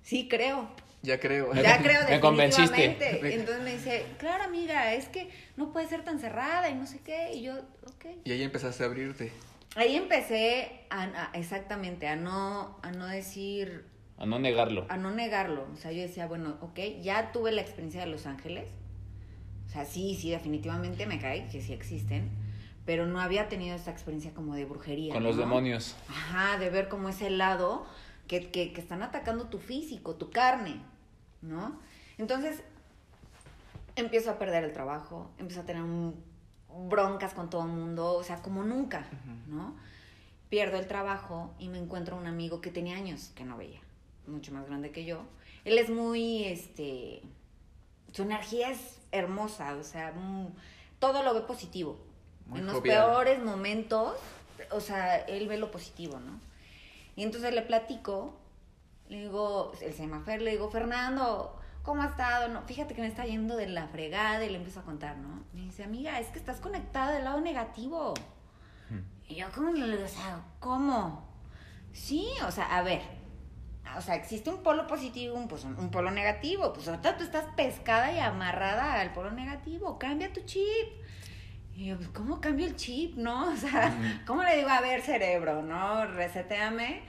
Sí, 0.03 0.27
creo. 0.27 0.69
Ya 1.01 1.19
creo. 1.19 1.53
Ya 1.53 1.81
creo, 1.81 2.01
Me 2.09 2.19
convenciste. 2.19 2.97
Entonces 3.35 3.63
me 3.63 3.73
dice, 3.73 4.05
claro, 4.17 4.43
amiga, 4.43 4.93
es 4.93 5.07
que 5.07 5.29
no 5.55 5.71
puede 5.71 5.87
ser 5.87 6.03
tan 6.03 6.19
cerrada 6.19 6.69
y 6.69 6.75
no 6.75 6.87
sé 6.87 6.99
qué. 6.99 7.33
Y 7.33 7.43
yo, 7.43 7.53
ok. 7.85 8.05
Y 8.23 8.31
ahí 8.31 8.43
empezaste 8.43 8.83
a 8.83 8.87
abrirte. 8.87 9.31
Ahí 9.75 9.95
empecé 9.95 10.85
a, 10.89 11.31
exactamente, 11.33 12.07
a 12.07 12.15
no, 12.15 12.79
a 12.81 12.91
no 12.91 13.07
decir... 13.07 13.85
A 14.17 14.25
no 14.25 14.39
negarlo. 14.39 14.85
A 14.89 14.97
no 14.97 15.11
negarlo. 15.11 15.67
O 15.73 15.77
sea, 15.77 15.91
yo 15.91 16.01
decía, 16.01 16.27
bueno, 16.27 16.57
ok, 16.61 16.79
ya 17.01 17.31
tuve 17.31 17.51
la 17.51 17.61
experiencia 17.61 18.01
de 18.01 18.07
Los 18.07 18.25
Ángeles. 18.25 18.69
O 19.67 19.69
sea, 19.69 19.85
sí, 19.85 20.15
sí, 20.15 20.31
definitivamente 20.31 21.05
me 21.05 21.19
cae 21.19 21.47
que 21.47 21.61
sí 21.61 21.73
existen 21.73 22.45
pero 22.85 23.07
no 23.07 23.19
había 23.19 23.49
tenido 23.49 23.75
esta 23.75 23.91
experiencia 23.91 24.33
como 24.33 24.53
de 24.53 24.65
brujería. 24.65 25.13
Con 25.13 25.23
los 25.23 25.37
demonios. 25.37 25.95
Ajá, 26.07 26.57
de 26.59 26.69
ver 26.69 26.87
como 26.87 27.09
ese 27.09 27.29
lado 27.31 27.85
que, 28.27 28.51
que, 28.51 28.73
que, 28.73 28.81
están 28.81 29.01
atacando 29.01 29.47
tu 29.47 29.57
físico, 29.57 30.15
tu 30.15 30.29
carne, 30.29 30.79
¿no? 31.41 31.79
Entonces, 32.17 32.63
empiezo 33.95 34.31
a 34.31 34.39
perder 34.39 34.63
el 34.63 34.73
trabajo, 34.73 35.31
empiezo 35.39 35.61
a 35.61 35.65
tener 35.65 35.83
broncas 36.87 37.33
con 37.33 37.49
todo 37.49 37.63
el 37.63 37.69
mundo, 37.69 38.13
o 38.13 38.23
sea, 38.23 38.41
como 38.41 38.63
nunca, 38.63 39.07
¿no? 39.47 39.75
Pierdo 40.49 40.77
el 40.77 40.87
trabajo 40.87 41.53
y 41.57 41.69
me 41.69 41.79
encuentro 41.79 42.15
un 42.15 42.27
amigo 42.27 42.61
que 42.61 42.69
tenía 42.69 42.97
años 42.97 43.31
que 43.35 43.45
no 43.45 43.57
veía, 43.57 43.81
mucho 44.27 44.51
más 44.51 44.65
grande 44.65 44.91
que 44.91 45.05
yo. 45.05 45.23
Él 45.63 45.77
es 45.77 45.89
muy, 45.89 46.45
este, 46.45 47.21
su 48.11 48.23
energía 48.23 48.71
es 48.71 48.99
hermosa, 49.11 49.75
o 49.75 49.83
sea, 49.83 50.13
todo 50.99 51.23
lo 51.23 51.33
ve 51.33 51.41
positivo 51.41 51.97
en 52.53 52.67
los 52.67 52.81
peores 52.81 53.43
momentos, 53.43 54.13
o 54.71 54.79
sea, 54.79 55.17
él 55.17 55.47
ve 55.47 55.57
lo 55.57 55.71
positivo, 55.71 56.19
¿no? 56.19 56.39
Y 57.15 57.23
entonces 57.23 57.53
le 57.53 57.61
platico, 57.61 58.35
le 59.09 59.21
digo, 59.21 59.71
el 59.81 59.93
semafer, 59.93 60.41
le 60.41 60.51
digo, 60.51 60.69
Fernando, 60.69 61.57
¿cómo 61.83 62.03
ha 62.03 62.07
estado? 62.07 62.49
No, 62.49 62.61
fíjate 62.63 62.93
que 62.93 63.01
me 63.01 63.07
está 63.07 63.25
yendo 63.25 63.55
de 63.55 63.67
la 63.67 63.87
fregada 63.87 64.43
y 64.45 64.49
le 64.49 64.57
empiezo 64.57 64.81
a 64.81 64.83
contar, 64.83 65.17
¿no? 65.17 65.43
Me 65.53 65.61
dice, 65.61 65.83
amiga, 65.83 66.19
es 66.19 66.27
que 66.27 66.39
estás 66.39 66.59
conectada 66.59 67.13
del 67.13 67.23
lado 67.23 67.41
negativo. 67.41 68.13
Hmm. 68.89 68.99
Y 69.27 69.35
yo, 69.35 69.47
¿cómo 69.55 69.71
le 69.71 69.89
digo? 69.89 70.05
O 70.05 70.07
sea, 70.07 70.43
¿cómo? 70.59 71.27
Sí, 71.93 72.27
o 72.45 72.51
sea, 72.51 72.77
a 72.77 72.83
ver, 72.83 73.01
o 73.97 74.01
sea, 74.01 74.15
existe 74.15 74.49
un 74.49 74.63
polo 74.63 74.87
positivo, 74.87 75.35
un, 75.35 75.47
pues, 75.47 75.63
un 75.63 75.91
polo 75.91 76.11
negativo. 76.11 76.73
Pues 76.73 76.87
ahorita 76.87 77.17
tú 77.17 77.23
estás 77.23 77.45
pescada 77.55 78.11
y 78.11 78.19
amarrada 78.19 78.99
al 78.99 79.13
polo 79.13 79.31
negativo. 79.31 79.97
Cambia 79.99 80.33
tu 80.33 80.41
chip. 80.41 80.87
Y 81.75 81.87
yo, 81.87 81.97
pues, 81.97 82.09
¿cómo 82.09 82.41
cambio 82.41 82.65
el 82.65 82.75
chip, 82.75 83.15
no? 83.15 83.49
O 83.53 83.55
sea, 83.55 84.23
¿cómo 84.25 84.43
le 84.43 84.57
digo, 84.57 84.69
a 84.69 84.81
ver, 84.81 85.01
cerebro, 85.01 85.61
no? 85.61 86.05
Reseteame. 86.07 87.01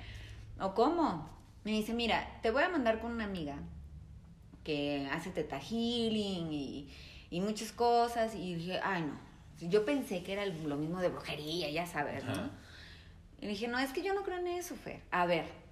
¿O 0.60 0.74
cómo? 0.74 1.28
Me 1.64 1.72
dice, 1.72 1.94
mira, 1.94 2.38
te 2.42 2.50
voy 2.50 2.62
a 2.62 2.68
mandar 2.68 3.00
con 3.00 3.12
una 3.12 3.24
amiga 3.24 3.56
que 4.62 5.08
hace 5.12 5.30
teta 5.30 5.60
healing 5.60 6.52
y, 6.52 6.88
y 7.30 7.40
muchas 7.40 7.72
cosas. 7.72 8.34
Y 8.34 8.54
dije, 8.54 8.80
ay, 8.82 9.02
no. 9.02 9.26
Yo 9.68 9.84
pensé 9.84 10.22
que 10.22 10.34
era 10.34 10.44
lo 10.44 10.76
mismo 10.76 11.00
de 11.00 11.08
brujería, 11.08 11.70
ya 11.70 11.86
sabes, 11.86 12.24
¿no? 12.24 12.50
Y 13.40 13.46
dije, 13.46 13.68
no, 13.68 13.78
es 13.78 13.92
que 13.92 14.02
yo 14.02 14.14
no 14.14 14.22
creo 14.22 14.38
en 14.38 14.48
eso, 14.48 14.76
Fer. 14.76 15.02
A 15.10 15.26
ver. 15.26 15.65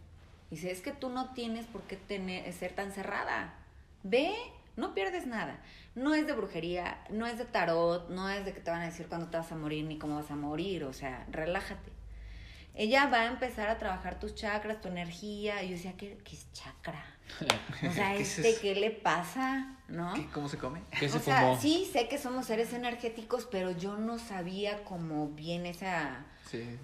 Dice, 0.50 0.70
es 0.70 0.80
que 0.80 0.92
tú 0.92 1.08
no 1.08 1.32
tienes 1.34 1.66
por 1.66 1.82
qué 1.82 1.96
tener, 1.96 2.52
ser 2.52 2.72
tan 2.72 2.92
cerrada. 2.92 3.54
Ve, 4.02 4.32
no 4.76 4.94
pierdes 4.94 5.26
nada. 5.26 5.58
No 5.94 6.14
es 6.14 6.26
de 6.26 6.32
brujería, 6.32 7.02
no 7.10 7.26
es 7.26 7.38
de 7.38 7.44
tarot, 7.44 8.08
no 8.10 8.28
es 8.28 8.44
de 8.44 8.52
que 8.52 8.60
te 8.60 8.70
van 8.70 8.82
a 8.82 8.86
decir 8.86 9.06
cuándo 9.06 9.28
te 9.28 9.36
vas 9.36 9.50
a 9.52 9.56
morir 9.56 9.84
ni 9.84 9.98
cómo 9.98 10.16
vas 10.16 10.30
a 10.30 10.36
morir, 10.36 10.84
o 10.84 10.92
sea, 10.92 11.26
relájate. 11.30 11.92
Ella 12.76 13.06
va 13.06 13.20
a 13.20 13.26
empezar 13.26 13.68
a 13.68 13.78
trabajar 13.78 14.18
tus 14.18 14.34
chakras, 14.34 14.80
tu 14.80 14.88
energía. 14.88 15.62
Y 15.62 15.68
yo 15.68 15.76
decía, 15.76 15.94
¿qué, 15.96 16.18
qué 16.24 16.34
es 16.34 16.52
chakra? 16.52 17.04
O 17.88 17.92
sea, 17.92 18.14
este, 18.16 18.56
¿qué 18.60 18.74
le 18.74 18.90
pasa? 18.90 19.76
¿No? 19.86 20.12
¿Cómo 20.32 20.48
se 20.48 20.58
come? 20.58 20.82
¿Qué 20.98 21.08
se 21.08 21.18
o 21.18 21.20
sea, 21.20 21.56
sí, 21.56 21.88
sé 21.92 22.08
que 22.08 22.18
somos 22.18 22.46
seres 22.46 22.72
energéticos, 22.72 23.46
pero 23.46 23.70
yo 23.70 23.96
no 23.96 24.18
sabía 24.18 24.82
cómo 24.82 25.28
viene 25.28 25.70
esa... 25.70 26.26
Sí 26.50 26.78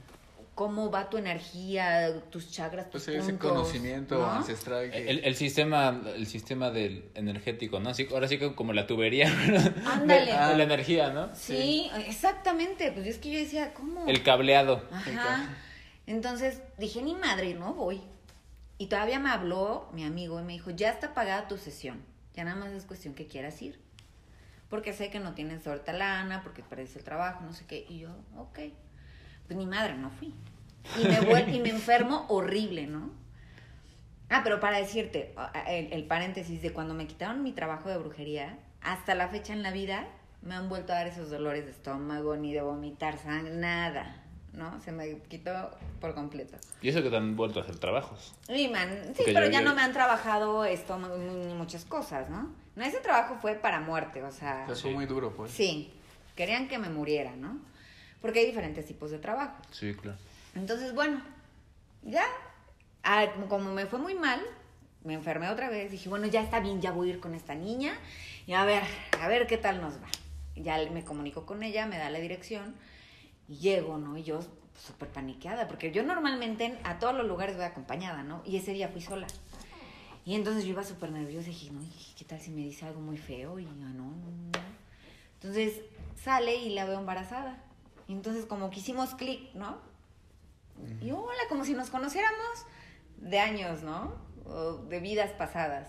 cómo 0.61 0.91
va 0.91 1.09
tu 1.09 1.17
energía, 1.17 2.21
tus 2.29 2.51
chakras, 2.51 2.91
tus 2.91 3.05
pues 3.05 3.17
ese 3.17 3.39
conocimiento 3.39 4.23
ancestral. 4.27 4.91
El, 4.93 5.35
sistema, 5.35 6.03
el 6.15 6.27
sistema 6.27 6.71
del 6.71 7.11
energético, 7.15 7.81
¿no? 7.81 7.89
Así, 7.89 8.07
ahora 8.13 8.29
sí 8.29 8.39
que 8.39 8.55
como 8.55 8.75
la 8.75 8.87
tubería 8.87 9.29
Ándale. 9.87 10.27
De, 10.27 10.57
la 10.59 10.63
energía, 10.63 11.15
¿no? 11.15 11.35
Sí, 11.35 11.91
exactamente. 12.07 12.93
Pues 12.93 13.07
es 13.07 13.17
que 13.17 13.31
yo 13.31 13.39
decía, 13.39 13.73
¿cómo? 13.73 14.07
El 14.07 14.23
cableado. 14.23 14.87
Ajá. 14.93 15.49
Entonces 16.07 16.61
dije, 16.77 17.01
ni 17.01 17.15
madre, 17.15 17.55
no 17.55 17.73
voy. 17.73 18.03
Y 18.77 18.89
todavía 18.89 19.19
me 19.19 19.31
habló 19.31 19.89
mi 19.95 20.05
amigo 20.05 20.39
y 20.41 20.43
me 20.43 20.53
dijo, 20.53 20.71
ya 20.73 20.91
está 20.91 21.15
pagada 21.15 21.49
tu 21.49 21.57
sesión. 21.57 22.03
Ya 22.35 22.45
nada 22.45 22.59
más 22.59 22.69
es 22.73 22.85
cuestión 22.85 23.15
que 23.15 23.27
quieras 23.27 23.63
ir. 23.63 23.81
Porque 24.69 24.93
sé 24.93 25.09
que 25.09 25.21
no 25.21 25.33
tienes 25.33 25.67
ahorita 25.67 25.95
lana, 25.95 26.43
porque 26.43 26.63
parece 26.63 26.99
el 26.99 27.05
trabajo, 27.07 27.47
no 27.47 27.55
sé 27.55 27.65
qué. 27.65 27.87
Y 27.89 28.01
yo, 28.01 28.11
ok. 28.37 28.59
Pues 29.47 29.57
ni 29.57 29.65
madre, 29.65 29.95
no 29.95 30.11
fui. 30.11 30.35
Y 30.99 31.05
me, 31.07 31.57
y 31.57 31.61
me 31.61 31.70
enfermo 31.70 32.26
horrible, 32.28 32.87
¿no? 32.87 33.11
Ah, 34.31 34.43
pero 34.45 34.61
para 34.61 34.78
decirte, 34.78 35.35
el, 35.66 36.05
paréntesis 36.05 36.62
de 36.62 36.72
cuando 36.72 36.95
me 36.95 37.09
quitaron 37.09 37.43
mi 37.43 37.53
trabajo 37.53 37.89
de 37.89 37.99
brujería, 37.99 38.57
hasta 38.81 39.16
la 39.16 39.28
fecha 39.28 39.53
en 39.53 39.64
la 39.64 39.72
vida 39.72 40.07
me 40.43 40.55
han 40.55 40.68
vuelto 40.68 40.93
a 40.93 40.97
dar 40.97 41.09
esos 41.09 41.31
dolores 41.31 41.64
de 41.64 41.72
estómago, 41.72 42.37
ni 42.37 42.53
de 42.53 42.62
vomitar 42.62 43.18
sangre, 43.18 43.57
nada, 43.57 44.22
¿no? 44.53 44.81
Se 44.83 44.93
me 44.93 45.18
quitó 45.28 45.70
por 46.01 46.14
completo. 46.14 46.57
¿Y 46.81 46.91
eso 46.91 47.03
que 47.03 47.11
te 47.11 47.16
han 47.16 47.35
vuelto 47.35 47.59
a 47.59 47.64
hacer 47.64 47.78
trabajos? 47.81 48.33
Sí, 48.47 48.68
man, 48.68 48.89
sí, 49.16 49.24
pero 49.26 49.51
ya 49.51 49.62
no 49.62 49.74
me 49.74 49.83
han 49.83 49.93
trabajado 49.93 50.64
estómago 50.64 51.18
ni 51.18 51.53
muchas 51.55 51.85
cosas, 51.85 52.31
¿no? 52.31 52.55
No, 52.76 52.85
ese 52.85 53.01
trabajo 53.01 53.37
fue 53.43 53.57
para 53.57 53.81
muerte, 53.81 54.22
o 54.22 54.31
sea... 54.31 54.66
fue 54.81 54.93
muy 54.93 55.07
duro, 55.07 55.35
pues. 55.35 55.51
Sí, 55.51 55.93
querían 56.37 56.68
que 56.68 56.78
me 56.78 56.89
muriera, 56.89 57.35
¿no? 57.35 57.59
Porque 58.22 58.39
hay 58.39 58.47
diferentes 58.47 58.87
tipos 58.87 59.11
de 59.11 59.18
trabajo. 59.18 59.57
Sí, 59.72 59.93
claro. 59.95 60.18
Entonces, 60.55 60.95
bueno, 60.95 61.23
ya, 62.03 62.25
ah, 63.03 63.27
como 63.49 63.73
me 63.73 63.87
fue 63.87 63.99
muy 63.99 64.15
mal, 64.15 64.41
me 65.05 65.15
enfermé 65.15 65.49
otra 65.49 65.71
vez, 65.71 65.91
dije, 65.91 66.09
bueno, 66.09 66.27
ya 66.27 66.43
está 66.43 66.61
bien, 66.61 66.81
ya 66.81 66.93
voy 66.93 67.11
a 67.11 67.15
ir 67.15 67.21
con 67.21 67.35
esta 67.35 67.55
niña 67.55 67.95
y 68.47 68.53
a 68.53 68.65
ver, 68.65 68.83
a 69.21 69.29
ver 69.29 69.47
qué 69.47 69.59
tal 69.59 69.81
nos 69.81 69.95
va. 69.95 70.09
Ya 70.57 70.79
me 70.91 71.05
comunico 71.05 71.47
con 71.47 71.63
ella, 71.63 71.87
me 71.87 71.99
da 71.99 72.11
la 72.11 72.19
dirección 72.19 72.75
y 73.49 73.57
llego, 73.57 73.99
¿no? 73.99 74.17
Y 74.17 74.25
yo 74.25 74.41
súper 74.77 75.09
paniqueada, 75.09 75.69
porque 75.69 75.93
yo 75.93 76.03
normalmente 76.03 76.79
a 76.85 76.99
todos 76.99 77.15
los 77.15 77.27
lugares 77.27 77.57
voy 77.57 77.65
acompañada, 77.65 78.23
¿no? 78.23 78.43
Y 78.45 78.57
ese 78.57 78.73
día 78.73 78.89
fui 78.89 79.01
sola. 79.01 79.27
Y 80.25 80.35
entonces 80.35 80.65
yo 80.65 80.71
iba 80.71 80.85
súper 80.85 81.11
nerviosa 81.11 81.49
dije, 81.49 81.71
no, 81.71 81.81
¿qué 82.17 82.25
tal 82.25 82.41
si 82.41 82.51
me 82.51 82.63
dice 82.63 82.85
algo 82.85 83.01
muy 83.01 83.17
feo? 83.17 83.59
Y 83.59 83.65
yo, 83.65 83.73
no, 83.73 83.89
no, 83.89 84.05
no. 84.05 84.51
Entonces 85.35 85.81
sale 86.23 86.57
y 86.57 86.75
la 86.75 86.85
veo 86.85 86.99
embarazada. 86.99 87.63
Y 88.07 88.13
entonces 88.13 88.45
como 88.45 88.71
que 88.71 88.81
hicimos 88.81 89.15
clic, 89.15 89.55
¿no? 89.55 89.79
Y 91.01 91.11
hola, 91.11 91.41
como 91.49 91.64
si 91.64 91.74
nos 91.74 91.91
conociéramos 91.91 92.66
de 93.16 93.39
años, 93.39 93.83
¿no? 93.83 94.14
O 94.45 94.78
de 94.78 95.01
vidas 95.01 95.31
pasadas. 95.33 95.89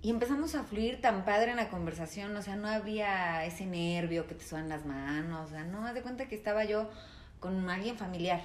Y 0.00 0.10
empezamos 0.10 0.54
a 0.56 0.64
fluir 0.64 1.00
tan 1.00 1.24
padre 1.24 1.52
en 1.52 1.56
la 1.56 1.68
conversación, 1.68 2.36
o 2.36 2.42
sea, 2.42 2.56
no 2.56 2.66
había 2.66 3.44
ese 3.44 3.66
nervio 3.66 4.26
que 4.26 4.34
te 4.34 4.44
suenan 4.44 4.68
las 4.68 4.84
manos, 4.84 5.48
o 5.48 5.50
sea, 5.50 5.64
no, 5.64 5.86
haz 5.86 5.94
de 5.94 6.02
cuenta 6.02 6.26
que 6.26 6.34
estaba 6.34 6.64
yo 6.64 6.90
con 7.38 7.70
alguien 7.70 7.96
familiar. 7.96 8.40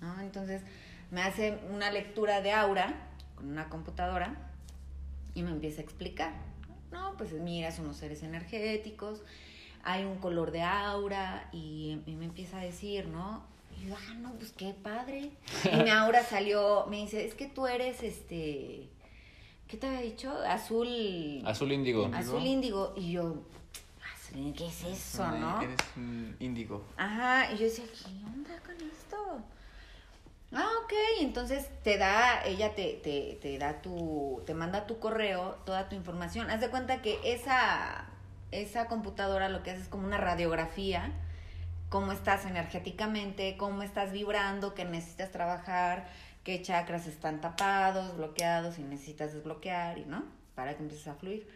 ¿no? 0.00 0.20
Entonces 0.20 0.62
me 1.10 1.22
hace 1.22 1.58
una 1.70 1.90
lectura 1.90 2.42
de 2.42 2.52
aura 2.52 2.94
con 3.34 3.48
una 3.48 3.68
computadora 3.68 4.36
y 5.34 5.42
me 5.42 5.50
empieza 5.50 5.80
a 5.80 5.84
explicar. 5.84 6.32
No, 6.92 7.16
pues 7.16 7.32
mira, 7.32 7.72
somos 7.72 7.96
seres 7.96 8.22
energéticos, 8.22 9.22
hay 9.82 10.04
un 10.04 10.18
color 10.18 10.52
de 10.52 10.62
aura 10.62 11.48
y, 11.52 12.02
y 12.06 12.14
me 12.14 12.26
empieza 12.26 12.60
a 12.60 12.62
decir, 12.62 13.08
¿no? 13.08 13.44
Y 13.80 13.88
yo, 13.88 13.94
ah, 13.96 14.14
no, 14.14 14.32
pues 14.34 14.52
qué 14.52 14.74
padre. 14.74 15.30
Y 15.72 15.76
mi 15.76 15.90
aura 15.90 16.22
salió, 16.24 16.86
me 16.88 16.98
dice, 16.98 17.24
es 17.24 17.34
que 17.34 17.46
tú 17.46 17.66
eres 17.66 18.02
este, 18.02 18.88
¿qué 19.68 19.76
te 19.76 19.86
había 19.86 20.00
dicho? 20.00 20.32
Azul. 20.46 21.42
Azul 21.44 21.72
índigo. 21.72 22.10
Azul 22.14 22.44
índigo. 22.44 22.92
Y 22.96 23.12
yo, 23.12 23.42
azul, 24.14 24.54
¿qué 24.56 24.66
es 24.66 24.84
eso, 24.84 25.26
no? 25.30 25.60
Eres 25.62 25.78
un 25.96 26.36
índigo. 26.40 26.84
Ajá, 26.96 27.52
y 27.52 27.58
yo 27.58 27.64
decía, 27.64 27.84
¿qué 27.86 28.08
onda 28.24 28.60
con 28.64 28.76
esto? 28.76 29.42
Ah, 30.54 30.68
ok, 30.84 30.92
entonces 31.20 31.66
te 31.82 31.96
da, 31.96 32.44
ella 32.44 32.74
te, 32.74 33.00
te, 33.02 33.38
te 33.40 33.56
da 33.56 33.80
tu, 33.80 34.42
te 34.44 34.52
manda 34.52 34.86
tu 34.86 34.98
correo, 34.98 35.56
toda 35.64 35.88
tu 35.88 35.96
información. 35.96 36.50
Haz 36.50 36.60
de 36.60 36.68
cuenta 36.68 37.00
que 37.00 37.18
esa, 37.24 38.04
esa 38.50 38.86
computadora 38.86 39.48
lo 39.48 39.62
que 39.62 39.70
hace 39.70 39.80
es 39.80 39.88
como 39.88 40.06
una 40.06 40.18
radiografía, 40.18 41.10
cómo 41.92 42.10
estás 42.12 42.46
energéticamente, 42.46 43.58
cómo 43.58 43.82
estás 43.82 44.12
vibrando, 44.12 44.72
que 44.74 44.86
necesitas 44.86 45.30
trabajar, 45.30 46.08
qué 46.42 46.62
chakras 46.62 47.06
están 47.06 47.42
tapados, 47.42 48.16
bloqueados 48.16 48.78
y 48.78 48.82
necesitas 48.82 49.34
desbloquear, 49.34 49.98
y 49.98 50.06
no, 50.06 50.24
para 50.54 50.74
que 50.74 50.82
empieces 50.82 51.06
a 51.08 51.14
fluir. 51.16 51.46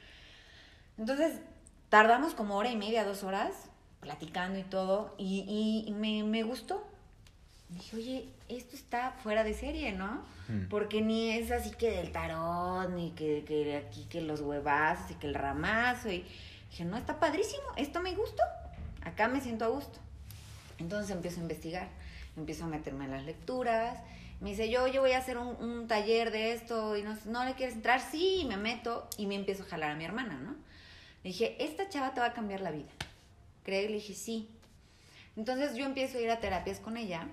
Entonces, 0.99 1.41
tardamos 1.89 2.35
como 2.35 2.57
hora 2.57 2.71
y 2.71 2.77
media, 2.77 3.05
dos 3.05 3.23
horas, 3.23 3.55
platicando 4.01 4.59
y 4.59 4.63
todo, 4.65 5.15
y, 5.17 5.85
y- 5.89 5.91
me, 5.93 6.23
me 6.23 6.43
gustó. 6.43 6.87
Dije, 7.71 7.97
oye, 7.97 8.29
esto 8.51 8.77
está 8.77 9.13
fuera 9.23 9.43
de 9.43 9.55
serie, 9.55 9.93
¿no? 9.93 10.23
Mm. 10.49 10.69
Porque 10.69 11.01
ni 11.01 11.31
es 11.31 11.51
así 11.51 11.71
que 11.71 11.91
del 11.93 12.13
tarot, 12.13 12.91
ni 12.91 13.13
que, 13.13 13.43
que 13.47 13.75
aquí 13.79 14.05
que 14.05 14.21
los 14.21 14.43
huevazos 14.43 15.13
y 15.13 15.15
que 15.15 15.29
el 15.29 15.35
ramazo. 15.35 16.11
Y 16.11 16.27
dije, 16.71 16.85
no, 16.85 16.99
está 16.99 17.19
padrísimo, 17.19 17.65
esto 17.77 18.01
me 18.03 18.15
gustó. 18.15 18.43
Acá 19.03 19.29
me 19.29 19.41
siento 19.41 19.65
a 19.65 19.69
gusto. 19.69 19.99
Entonces 20.79 21.11
empiezo 21.11 21.41
a 21.41 21.43
investigar, 21.43 21.89
empiezo 22.37 22.65
a 22.65 22.69
meterme 22.69 23.05
en 23.07 23.13
las 23.13 23.25
lecturas. 23.25 23.99
Me 24.41 24.51
dice, 24.51 24.69
yo, 24.69 24.87
yo 24.87 25.01
voy 25.01 25.13
a 25.13 25.19
hacer 25.19 25.39
un, 25.39 25.57
un 25.57 25.89
taller 25.89 26.31
de 26.31 26.53
esto 26.53 26.97
y 26.97 27.03
no, 27.03 27.17
no 27.27 27.45
le 27.45 27.55
quieres 27.55 27.75
entrar, 27.75 28.01
sí, 28.01 28.45
me 28.47 28.57
meto 28.57 29.09
y 29.17 29.27
me 29.27 29.35
empiezo 29.35 29.63
a 29.63 29.67
jalar 29.67 29.93
a 29.93 29.95
mi 29.95 30.05
hermana, 30.05 30.39
¿no? 30.39 30.55
Le 31.23 31.31
dije, 31.31 31.57
esta 31.65 31.89
chava 31.89 32.13
te 32.15 32.21
va 32.21 32.27
a 32.27 32.33
cambiar 32.35 32.61
la 32.61 32.71
vida. 32.71 32.91
¿Crees? 33.65 33.91
Le 33.91 33.97
dije, 33.97 34.15
sí. 34.15 34.49
Entonces 35.37 35.75
yo 35.75 35.85
empiezo 35.85 36.19
a 36.19 36.21
ir 36.21 36.31
a 36.31 36.41
terapias 36.41 36.79
con 36.79 36.97
ella, 36.97 37.29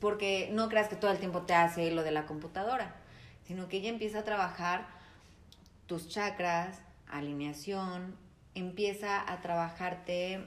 porque 0.00 0.50
no 0.52 0.68
creas 0.68 0.88
que 0.88 0.96
todo 0.96 1.10
el 1.10 1.18
tiempo 1.18 1.42
te 1.42 1.54
hace 1.54 1.90
lo 1.90 2.02
de 2.02 2.10
la 2.10 2.26
computadora, 2.26 2.96
sino 3.46 3.68
que 3.68 3.78
ella 3.78 3.88
empieza 3.88 4.18
a 4.18 4.24
trabajar 4.24 4.86
tus 5.86 6.08
chakras, 6.08 6.80
alineación, 7.08 8.16
empieza 8.54 9.30
a 9.30 9.40
trabajarte 9.40 10.44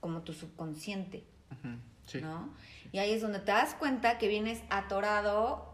como 0.00 0.22
tu 0.22 0.32
subconsciente. 0.32 1.22
Sí. 2.06 2.20
¿no? 2.20 2.50
Y 2.92 2.98
ahí 2.98 3.12
es 3.12 3.22
donde 3.22 3.38
te 3.38 3.52
das 3.52 3.74
cuenta 3.74 4.18
que 4.18 4.26
vienes 4.28 4.62
atorado 4.70 5.70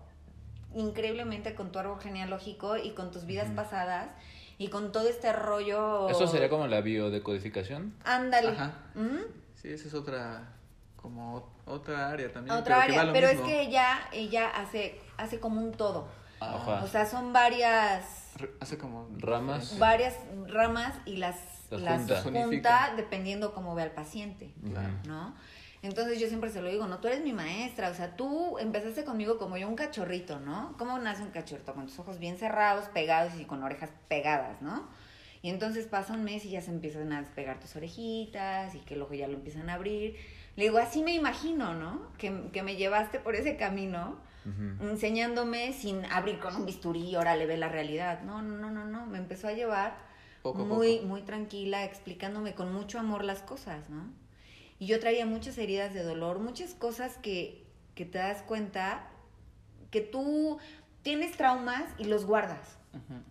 increíblemente 0.74 1.54
con 1.54 1.72
tu 1.72 1.78
árbol 1.78 2.00
genealógico 2.00 2.76
y 2.76 2.90
con 2.90 3.10
tus 3.10 3.24
vidas 3.24 3.48
pasadas 3.54 4.10
y 4.58 4.68
con 4.68 4.92
todo 4.92 5.08
este 5.08 5.32
rollo. 5.32 6.08
¿Eso 6.10 6.26
sería 6.26 6.48
como 6.50 6.66
la 6.66 6.80
biodecodificación? 6.82 7.94
Ándale. 8.04 8.48
Ajá. 8.50 8.72
¿Mm? 8.94 9.18
Sí, 9.54 9.68
esa 9.70 9.88
es 9.88 9.94
otra, 9.94 10.52
como 10.96 11.40
ot- 11.40 11.62
otra 11.72 12.10
área 12.10 12.30
también. 12.32 12.54
Otra 12.56 12.76
pero 12.80 12.86
que 12.86 12.96
va 12.96 13.00
área, 13.00 13.04
lo 13.04 13.12
pero 13.12 13.28
es 13.28 13.40
que 13.40 13.60
ella, 13.62 13.98
ella 14.12 14.48
hace, 14.50 15.00
hace 15.16 15.40
como 15.40 15.60
un 15.60 15.72
todo. 15.72 16.08
Ajá. 16.40 16.82
O 16.84 16.86
sea, 16.86 17.06
son 17.06 17.32
varias, 17.32 18.32
Hace 18.60 18.76
como... 18.76 19.08
Ramas. 19.16 19.78
varias 19.78 20.14
ramas 20.48 20.92
y 21.06 21.16
las, 21.16 21.36
Las 21.70 22.06
las 22.06 22.22
junta. 22.22 22.92
dependiendo 22.96 23.54
cómo 23.54 23.74
ve 23.74 23.84
al 23.84 23.92
paciente. 23.92 24.52
Claro. 24.62 24.92
¿no? 25.06 25.34
Entonces 25.82 26.18
yo 26.18 26.28
siempre 26.28 26.50
se 26.50 26.62
lo 26.62 26.70
digo, 26.70 26.86
no, 26.86 26.98
tú 26.98 27.08
eres 27.08 27.22
mi 27.22 27.32
maestra, 27.32 27.90
o 27.90 27.94
sea, 27.94 28.16
tú 28.16 28.58
empezaste 28.58 29.04
conmigo 29.04 29.38
como 29.38 29.56
yo 29.56 29.68
un 29.68 29.76
cachorrito, 29.76 30.40
¿no? 30.40 30.74
¿Cómo 30.78 30.98
nace 30.98 31.22
un 31.22 31.30
cachorrito? 31.30 31.74
Con 31.74 31.86
tus 31.86 31.98
ojos 31.98 32.18
bien 32.18 32.38
cerrados, 32.38 32.86
pegados 32.88 33.34
y 33.38 33.44
con 33.44 33.62
orejas 33.62 33.90
pegadas, 34.08 34.62
¿no? 34.62 34.88
Y 35.42 35.50
entonces 35.50 35.86
pasa 35.86 36.14
un 36.14 36.24
mes 36.24 36.44
y 36.44 36.50
ya 36.50 36.60
se 36.60 36.70
empiezan 36.70 37.12
a 37.12 37.20
despegar 37.20 37.60
tus 37.60 37.76
orejitas 37.76 38.74
y 38.74 38.80
que 38.80 38.96
luego 38.96 39.14
ya 39.14 39.28
lo 39.28 39.34
empiezan 39.34 39.70
a 39.70 39.74
abrir. 39.74 40.16
Le 40.56 40.64
digo, 40.64 40.78
así 40.78 41.02
me 41.02 41.14
imagino, 41.14 41.74
¿no? 41.74 42.08
Que, 42.18 42.48
que 42.52 42.62
me 42.62 42.76
llevaste 42.76 43.20
por 43.20 43.36
ese 43.36 43.56
camino, 43.56 44.16
enseñándome 44.80 45.72
sin 45.72 46.04
abrir 46.06 46.38
con 46.38 46.56
un 46.56 46.66
bisturí, 46.66 47.14
órale, 47.16 47.46
ve 47.46 47.58
la 47.58 47.68
realidad. 47.68 48.22
No, 48.22 48.42
no, 48.42 48.56
no, 48.56 48.70
no, 48.70 48.86
no, 48.86 49.06
me 49.06 49.18
empezó 49.18 49.48
a 49.48 49.52
llevar 49.52 49.98
Poco 50.42 50.64
muy, 50.64 50.96
poco. 50.96 51.08
muy 51.08 51.22
tranquila, 51.22 51.84
explicándome 51.84 52.54
con 52.54 52.72
mucho 52.72 52.98
amor 52.98 53.22
las 53.22 53.42
cosas, 53.42 53.88
¿no? 53.90 54.10
Y 54.78 54.86
yo 54.86 55.00
traía 55.00 55.26
muchas 55.26 55.56
heridas 55.58 55.94
de 55.94 56.02
dolor, 56.02 56.38
muchas 56.38 56.74
cosas 56.74 57.16
que, 57.18 57.64
que 57.94 58.04
te 58.04 58.18
das 58.18 58.42
cuenta 58.42 59.08
que 59.90 60.00
tú 60.00 60.58
tienes 61.02 61.36
traumas 61.36 61.84
y 61.98 62.04
los 62.04 62.24
guardas. 62.26 62.76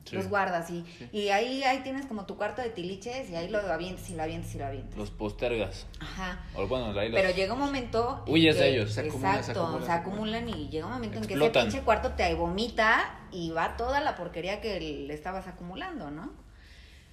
Sí. 0.04 0.16
Los 0.16 0.28
guardas 0.30 0.70
y, 0.70 0.86
Sí. 1.00 1.10
y 1.12 1.30
ahí, 1.30 1.64
ahí 1.64 1.80
tienes 1.82 2.06
como 2.06 2.28
tu 2.28 2.38
cuarto 2.38 2.62
de 2.62 2.70
tiliches 2.70 3.32
y 3.32 3.36
ahí 3.36 3.50
lo 3.50 3.58
avientes 3.60 4.08
y 4.12 4.16
lo 4.16 4.22
avientes 4.22 4.54
y 4.54 4.60
lo 4.60 4.66
avientes. 4.68 4.96
Los 4.96 5.10
postergas. 5.10 5.88
Ajá. 6.00 6.46
O 6.54 6.68
bueno, 6.68 6.98
ahí 7.00 7.10
los... 7.10 7.20
Pero 7.20 7.36
llega 7.36 7.54
un 7.54 7.60
momento. 7.62 8.24
en 8.28 8.34
Huyes 8.34 8.60
de 8.60 8.70
ellos. 8.70 8.93
Se 8.93 9.02
acumulan, 9.02 9.34
se 9.34 9.39
Exacto, 9.39 9.64
acumulan, 9.64 9.86
se 9.88 9.91
acumulan 9.91 10.50
y 10.50 10.70
llega 10.70 10.86
un 10.86 10.93
momento 10.93 11.18
en 11.18 11.26
que 11.26 11.34
ese 11.34 11.50
pinche 11.50 11.82
cuarto 11.82 12.12
te 12.12 12.32
vomita 12.36 13.20
y 13.32 13.50
va 13.52 13.76
toda 13.76 14.02
la 14.02 14.16
porquería 14.16 14.62
que 14.62 14.80
le 14.80 15.12
estabas 15.14 15.48
acumulando, 15.48 16.12
¿no? 16.12 16.32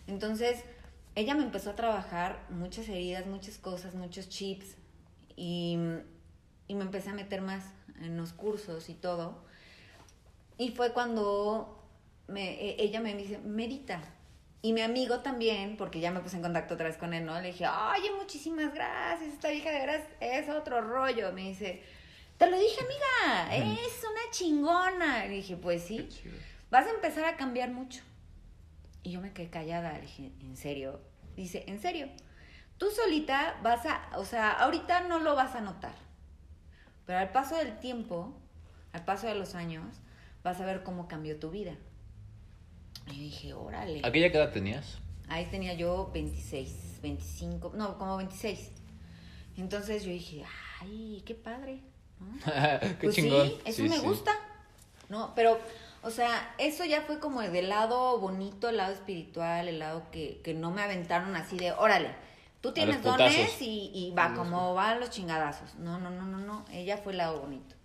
Entonces, 0.07 0.63
ella 1.15 1.35
me 1.35 1.43
empezó 1.43 1.71
a 1.71 1.77
trabajar 1.77 2.47
muchas 2.51 2.89
heridas, 2.89 3.27
muchas 3.27 3.59
cosas, 3.59 3.95
muchos 3.95 4.29
chips 4.29 4.77
y, 5.37 5.77
y 6.69 6.75
me 6.75 6.83
empecé 6.83 7.11
a 7.11 7.15
meter 7.15 7.41
más 7.43 7.65
en 8.01 8.17
los 8.17 8.33
cursos 8.33 8.89
y 8.89 8.95
todo. 8.95 9.45
Y 10.59 10.71
fue 10.71 10.93
cuando 10.93 11.83
me, 12.29 12.53
e- 12.55 12.83
ella 12.83 13.01
me 13.01 13.15
dice, 13.15 13.39
medita. 13.39 14.01
Y 14.65 14.73
mi 14.73 14.81
amigo 14.81 15.21
también, 15.21 15.77
porque 15.77 15.99
ya 15.99 16.13
me 16.13 16.21
puse 16.21 16.37
en 16.37 16.43
contacto 16.43 16.75
otra 16.75 16.87
vez 16.87 16.97
con 16.97 17.13
él, 17.15 17.25
¿no? 17.25 17.41
Le 17.41 17.49
dije, 17.49 17.67
oye, 17.67 18.11
muchísimas 18.17 18.73
gracias, 18.73 19.33
esta 19.35 19.49
vieja 19.51 19.71
de 19.71 19.79
veras 19.81 20.03
es 20.21 20.49
otro 20.49 20.81
rollo. 20.81 21.33
Me 21.33 21.43
dice, 21.49 21.83
te 22.39 22.49
lo 22.49 22.57
dije, 22.57 22.79
amiga, 22.81 23.57
es 23.73 24.05
una 24.05 24.31
chingona. 24.31 25.27
Le 25.27 25.35
dije, 25.35 25.57
pues 25.57 25.83
sí, 25.83 26.09
vas 26.71 26.87
a 26.87 26.91
empezar 26.91 27.25
a 27.25 27.37
cambiar 27.37 27.71
mucho. 27.73 28.03
Y 29.03 29.11
yo 29.13 29.21
me 29.21 29.33
quedé 29.33 29.51
callada, 29.51 29.93
le 29.95 30.03
dije, 30.03 30.33
¿en 30.41 30.57
serio? 30.57 31.01
Dice, 31.37 31.65
¿en 31.67 31.81
serio? 31.81 32.09
Tú 32.79 32.87
solita 32.91 33.59
vas 33.63 33.85
a, 33.87 34.11
o 34.17 34.25
sea, 34.25 34.53
ahorita 34.53 35.03
no 35.09 35.19
lo 35.19 35.35
vas 35.35 35.55
a 35.55 35.61
notar. 35.61 35.95
Pero 37.07 37.19
al 37.19 37.31
paso 37.33 37.57
del 37.57 37.79
tiempo, 37.79 38.35
al 38.93 39.05
paso 39.05 39.27
de 39.27 39.35
los 39.35 39.55
años, 39.55 39.85
vas 40.43 40.61
a 40.61 40.65
ver 40.65 40.83
cómo 40.83 41.09
cambió 41.09 41.39
tu 41.39 41.51
vida. 41.51 41.75
Y 43.09 43.17
yo 43.17 43.23
dije, 43.23 43.53
órale. 43.55 44.01
¿Aquella 44.05 44.31
qué 44.31 44.39
edad 44.39 44.53
tenías? 44.53 44.99
Ahí 45.29 45.47
tenía 45.47 45.75
yo 45.75 46.11
26, 46.13 47.01
25, 47.03 47.73
no, 47.75 47.99
como 47.99 48.17
26. 48.17 48.71
Entonces 49.57 50.05
yo 50.05 50.11
dije, 50.11 50.45
ay, 50.81 51.23
qué 51.27 51.35
padre. 51.35 51.81
¿no? 52.21 52.27
qué 52.81 52.97
Pues 53.01 53.17
chingón. 53.17 53.49
Sí, 53.49 53.59
eso 53.65 53.83
Sí, 53.83 53.89
me 53.89 53.99
sí. 53.99 54.07
gusta. 54.07 54.33
No, 55.09 55.33
pero, 55.35 55.59
o 56.03 56.11
sea, 56.11 56.55
eso 56.59 56.85
ya 56.85 57.03
fue 57.03 57.19
como 57.21 57.41
del 57.43 57.69
lado 57.69 58.19
bonito, 58.19 58.69
el 58.69 58.77
lado 58.77 58.93
espiritual, 58.93 59.69
el 59.69 59.79
lado 59.79 60.11
que, 60.11 60.41
que 60.43 60.53
no 60.53 60.71
me 60.71 60.83
aventaron 60.83 61.37
así 61.37 61.57
de, 61.57 61.73
órale, 61.73 62.15
tú 62.61 62.73
tienes 62.73 63.03
dones 63.03 63.61
y, 63.61 63.91
y 63.95 64.13
va 64.13 64.35
como 64.35 64.75
va 64.75 64.91
a 64.91 64.95
los 64.97 65.11
chingadazos. 65.11 65.75
No, 65.77 65.99
no, 65.99 66.11
no, 66.11 66.25
no, 66.25 66.39
no. 66.39 66.65
Ella 66.73 66.97
fue 66.97 67.13
el 67.13 67.19
lado 67.19 67.41
bonito. 67.41 67.77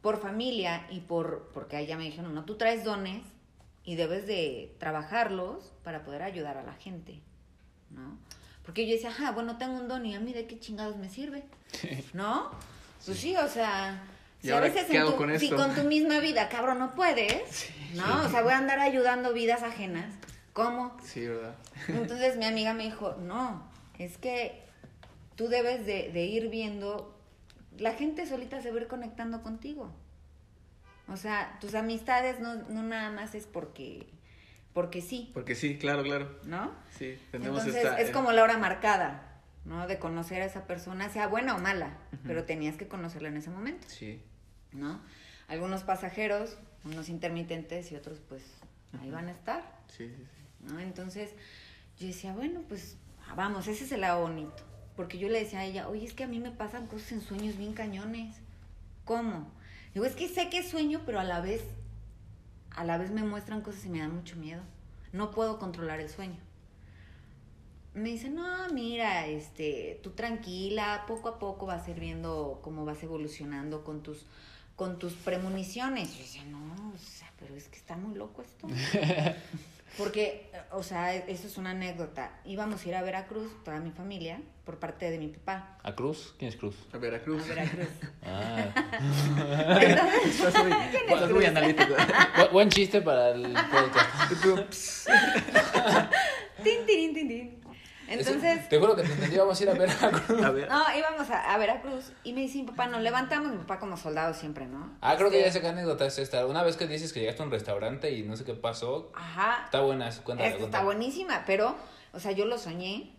Por 0.00 0.20
familia 0.20 0.86
y 0.90 1.00
por, 1.00 1.50
porque 1.52 1.76
a 1.76 1.80
ella 1.80 1.96
me 1.96 2.04
dijeron, 2.04 2.34
no, 2.34 2.44
tú 2.44 2.56
traes 2.56 2.84
dones 2.84 3.22
y 3.84 3.96
debes 3.96 4.26
de 4.26 4.76
trabajarlos 4.78 5.72
para 5.82 6.04
poder 6.04 6.22
ayudar 6.22 6.56
a 6.56 6.62
la 6.62 6.74
gente, 6.74 7.20
¿no? 7.90 8.18
Porque 8.62 8.86
yo 8.86 8.92
decía, 8.92 9.08
ajá, 9.08 9.32
bueno, 9.32 9.56
tengo 9.56 9.78
un 9.78 9.88
don 9.88 10.04
y 10.04 10.14
a 10.14 10.20
mí 10.20 10.34
de 10.34 10.46
qué 10.46 10.60
chingados 10.60 10.96
me 10.96 11.08
sirve, 11.08 11.44
¿no? 12.12 12.50
Pues 13.04 13.18
sí, 13.18 13.34
o 13.36 13.48
sea, 13.48 14.02
¿Y 14.42 14.46
Si 14.48 14.52
a 14.52 14.60
veces 14.60 14.86
qué 14.86 14.96
en 14.96 15.02
hago 15.02 15.12
tu- 15.12 15.16
con 15.16 15.38
si 15.38 15.46
esto? 15.46 15.56
con 15.56 15.74
tu 15.74 15.82
misma 15.82 16.20
vida, 16.20 16.48
cabrón, 16.48 16.78
no 16.78 16.94
puedes, 16.94 17.70
¿no? 17.94 18.24
O 18.24 18.28
sea, 18.28 18.42
voy 18.42 18.52
a 18.52 18.58
andar 18.58 18.78
ayudando 18.78 19.32
vidas 19.32 19.62
ajenas. 19.62 20.14
¿Cómo? 20.52 20.96
Sí, 21.04 21.26
¿verdad? 21.26 21.54
Entonces 21.88 22.36
mi 22.36 22.44
amiga 22.44 22.72
me 22.74 22.84
dijo, 22.84 23.16
no, 23.20 23.68
es 23.98 24.16
que 24.18 24.62
tú 25.36 25.48
debes 25.48 25.86
de, 25.86 26.10
de 26.12 26.24
ir 26.24 26.48
viendo, 26.48 27.16
la 27.78 27.92
gente 27.94 28.26
solita 28.26 28.60
se 28.62 28.70
va 28.70 28.78
a 28.78 28.82
ir 28.82 28.88
conectando 28.88 29.42
contigo. 29.42 29.92
O 31.08 31.16
sea, 31.16 31.56
tus 31.60 31.74
amistades 31.74 32.38
no, 32.38 32.54
no 32.56 32.82
nada 32.82 33.10
más 33.10 33.34
es 33.34 33.46
porque, 33.46 34.06
porque 34.72 35.00
sí, 35.00 35.30
Porque 35.32 35.54
sí, 35.54 35.78
claro, 35.78 36.02
claro. 36.02 36.38
¿no? 36.44 36.72
Sí, 36.96 37.18
tenemos 37.30 37.58
Entonces 37.60 37.84
esta... 37.84 37.98
es 38.00 38.10
eh, 38.10 38.12
como 38.12 38.30
la 38.32 38.42
hora 38.42 38.58
marcada, 38.58 39.27
¿no? 39.64 39.86
De 39.86 39.98
conocer 39.98 40.42
a 40.42 40.46
esa 40.46 40.66
persona, 40.66 41.08
sea 41.08 41.26
buena 41.28 41.54
o 41.54 41.58
mala, 41.58 41.98
pero 42.24 42.44
tenías 42.44 42.76
que 42.76 42.88
conocerla 42.88 43.28
en 43.28 43.36
ese 43.36 43.50
momento, 43.50 43.86
Sí, 43.88 44.22
¿no? 44.72 45.00
Algunos 45.48 45.82
pasajeros, 45.82 46.56
unos 46.84 47.08
intermitentes 47.08 47.90
y 47.92 47.96
otros 47.96 48.20
pues 48.28 48.42
ahí 49.00 49.10
van 49.10 49.28
a 49.28 49.32
estar. 49.32 49.62
sí, 49.88 50.08
sí. 50.08 50.14
sí. 50.16 50.72
¿no? 50.72 50.78
Entonces 50.80 51.30
yo 51.98 52.06
decía, 52.06 52.32
bueno, 52.32 52.62
pues 52.68 52.96
ah, 53.28 53.34
vamos, 53.34 53.66
ese 53.68 53.84
es 53.84 53.92
el 53.92 54.02
lado 54.02 54.22
bonito. 54.22 54.62
Porque 54.96 55.18
yo 55.18 55.28
le 55.28 55.38
decía 55.38 55.60
a 55.60 55.64
ella, 55.64 55.88
oye, 55.88 56.04
es 56.04 56.12
que 56.12 56.24
a 56.24 56.26
mí 56.28 56.40
me 56.40 56.50
pasan 56.50 56.86
cosas 56.88 57.12
en 57.12 57.20
sueños 57.20 57.56
bien 57.56 57.72
cañones. 57.72 58.36
¿Cómo? 59.04 59.50
Digo, 59.94 60.04
es 60.04 60.16
que 60.16 60.28
sé 60.28 60.48
que 60.50 60.62
sueño, 60.62 61.02
pero 61.06 61.20
a 61.20 61.24
la 61.24 61.40
vez, 61.40 61.62
a 62.70 62.84
la 62.84 62.98
vez 62.98 63.10
me 63.10 63.22
muestran 63.22 63.60
cosas 63.62 63.84
y 63.86 63.90
me 63.90 64.00
da 64.00 64.08
mucho 64.08 64.36
miedo. 64.36 64.62
No 65.12 65.30
puedo 65.30 65.58
controlar 65.58 66.00
el 66.00 66.08
sueño. 66.08 66.40
Me 67.98 68.10
dice, 68.10 68.30
no, 68.30 68.68
mira, 68.72 69.26
este, 69.26 69.98
tú 70.02 70.10
tranquila, 70.10 71.04
poco 71.08 71.28
a 71.28 71.38
poco 71.38 71.66
vas 71.66 71.86
a 71.86 71.90
ir 71.90 71.98
viendo 72.00 72.60
cómo 72.62 72.84
vas 72.84 73.02
evolucionando 73.02 73.82
con 73.82 74.02
tus, 74.02 74.24
con 74.76 74.98
tus 74.98 75.14
premoniciones. 75.14 76.12
Yo 76.12 76.18
decía, 76.22 76.44
no, 76.44 76.92
o 76.94 76.98
sea, 76.98 77.30
pero 77.38 77.56
es 77.56 77.68
que 77.68 77.76
está 77.76 77.96
muy 77.96 78.14
loco 78.16 78.42
esto. 78.42 78.68
Porque, 79.96 80.48
o 80.70 80.82
sea, 80.84 81.14
eso 81.16 81.46
es 81.48 81.56
una 81.56 81.70
anécdota. 81.70 82.38
Íbamos 82.44 82.84
a 82.84 82.88
ir 82.88 82.94
a 82.94 83.02
Veracruz, 83.02 83.50
toda 83.64 83.80
mi 83.80 83.90
familia, 83.90 84.40
por 84.64 84.78
parte 84.78 85.10
de 85.10 85.18
mi 85.18 85.28
papá. 85.28 85.78
¿A 85.82 85.94
Cruz? 85.94 86.34
¿Quién 86.38 86.50
es 86.50 86.56
Cruz? 86.56 86.76
A 86.92 86.98
Veracruz. 86.98 87.42
A 87.42 87.46
Veracruz. 87.48 87.88
Ah. 88.22 88.66
Estás 90.24 90.62
muy, 90.62 90.72
estás 90.72 91.30
muy 91.32 91.44
analítico. 91.46 91.94
Bu- 91.94 92.50
buen 92.52 92.68
chiste 92.68 93.00
para 93.00 93.30
el 93.30 93.54
podcast. 93.54 95.08
Tin, 96.62 96.84
tin, 96.86 97.14
tin, 97.14 97.28
tin. 97.28 97.60
Entonces, 98.08 98.68
Te 98.68 98.78
juro 98.78 98.96
que 98.96 99.02
te 99.02 99.12
entendí, 99.12 99.36
vamos 99.36 99.60
a 99.60 99.62
ir 99.62 99.70
a 99.70 99.74
ver 99.74 99.90
a 99.90 100.50
ver. 100.50 100.68
no, 100.68 100.82
íbamos 100.96 101.28
a, 101.30 101.54
a 101.54 101.58
Veracruz 101.58 102.12
y 102.24 102.32
me 102.32 102.40
dice 102.40 102.58
mi 102.58 102.64
papá, 102.64 102.86
nos 102.86 103.02
levantamos, 103.02 103.52
mi 103.52 103.58
papá 103.58 103.78
como 103.78 103.96
soldado 103.96 104.32
siempre, 104.34 104.66
¿no? 104.66 104.96
Ah, 105.00 105.16
creo 105.16 105.30
que 105.30 105.38
ya 105.40 105.46
Este, 105.46 105.58
sé 105.58 105.60
qué 105.60 105.68
anécdota 105.68 106.06
es 106.06 106.18
esta. 106.18 106.46
Una 106.46 106.62
vez 106.62 106.76
que 106.76 106.86
dices 106.86 107.12
que 107.12 107.20
llegaste 107.20 107.42
a 107.42 107.46
un 107.46 107.50
restaurante 107.52 108.10
y 108.12 108.22
no 108.22 108.36
sé 108.36 108.44
qué 108.44 108.54
pasó. 108.54 109.12
Ajá. 109.14 109.62
Está 109.66 109.80
buena, 109.80 110.10
cuéntame. 110.24 110.56
Está 110.56 110.82
buenísima, 110.82 111.44
pero, 111.46 111.76
o 112.12 112.20
sea, 112.20 112.32
yo 112.32 112.46
lo 112.46 112.56
soñé, 112.58 113.14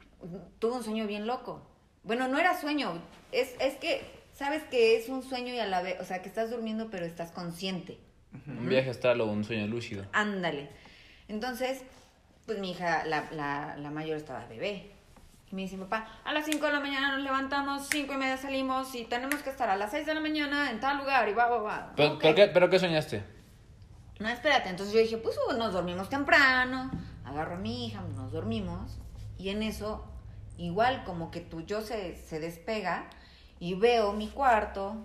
tuve 0.60 0.74
un 0.74 0.84
sueño 0.84 1.06
bien 1.08 1.28
loco. 1.28 1.62
Bueno, 2.04 2.28
no 2.28 2.40
era 2.40 2.60
sueño, 2.60 3.02
es, 3.32 3.54
es 3.60 3.76
que, 3.76 4.02
sabes 4.34 4.64
que 4.72 4.98
es 4.98 5.10
un 5.10 5.22
sueño 5.22 5.54
y 5.54 5.60
a 5.60 5.68
la 5.68 5.82
vez, 5.82 6.00
o 6.02 6.06
sea, 6.06 6.22
que 6.22 6.30
estás 6.30 6.50
durmiendo 6.50 6.90
pero 6.90 7.06
estás 7.06 7.32
consciente. 7.32 8.00
Un 8.48 8.70
viaje 8.70 8.90
astral 8.90 9.22
o 9.22 9.26
un 9.26 9.44
sueño 9.44 9.68
lúcido. 9.68 10.06
Ándale. 10.14 10.70
Entonces, 11.28 11.82
pues 12.50 12.58
mi 12.58 12.72
hija, 12.72 13.06
la, 13.06 13.30
la, 13.30 13.76
la 13.78 13.92
mayor 13.92 14.18
estaba 14.18 14.44
bebé. 14.48 14.92
Y 15.52 15.56
me 15.56 15.62
dice 15.62 15.78
mi 15.78 15.84
papá, 15.84 16.08
a 16.26 16.34
las 16.34 16.46
5 16.46 16.66
de 16.66 16.72
la 16.74 16.80
mañana 16.80 17.12
nos 17.12 17.22
levantamos, 17.22 17.88
5 17.92 18.12
y 18.12 18.18
media 18.18 18.38
salimos 18.38 18.96
y 18.96 19.06
tenemos 19.06 19.36
que 19.44 19.52
estar 19.52 19.70
a 19.70 19.76
las 19.76 19.92
6 19.92 20.08
de 20.08 20.16
la 20.16 20.20
mañana 20.20 20.72
en 20.72 20.80
tal 20.80 20.98
lugar 20.98 21.30
y 21.30 21.34
va, 21.36 21.48
va, 21.48 21.58
va. 21.62 21.94
¿Pero, 21.96 22.14
Ok. 22.14 22.20
pero 22.24 22.36
qué, 22.36 22.48
¿Pero 22.48 22.70
qué 22.72 22.80
soñaste? 22.80 23.24
No, 24.20 24.30
espérate. 24.30 24.68
Entonces 24.68 24.96
yo 24.96 25.00
dije, 25.00 25.18
pues 25.18 25.38
uh, 25.48 25.58
nos 25.58 25.74
dormimos 25.74 26.10
temprano, 26.10 26.90
agarro 27.24 27.54
a 27.54 27.58
mi 27.60 27.86
hija, 27.86 28.02
nos 28.16 28.32
dormimos. 28.32 28.98
Y 29.38 29.50
en 29.50 29.62
eso, 29.62 30.04
igual 30.58 31.04
como 31.04 31.30
que 31.30 31.42
tu 31.42 31.62
yo 31.62 31.82
se, 31.82 32.16
se 32.16 32.40
despega 32.40 33.06
y 33.60 33.76
veo 33.76 34.14
mi 34.14 34.28
cuarto. 34.28 34.96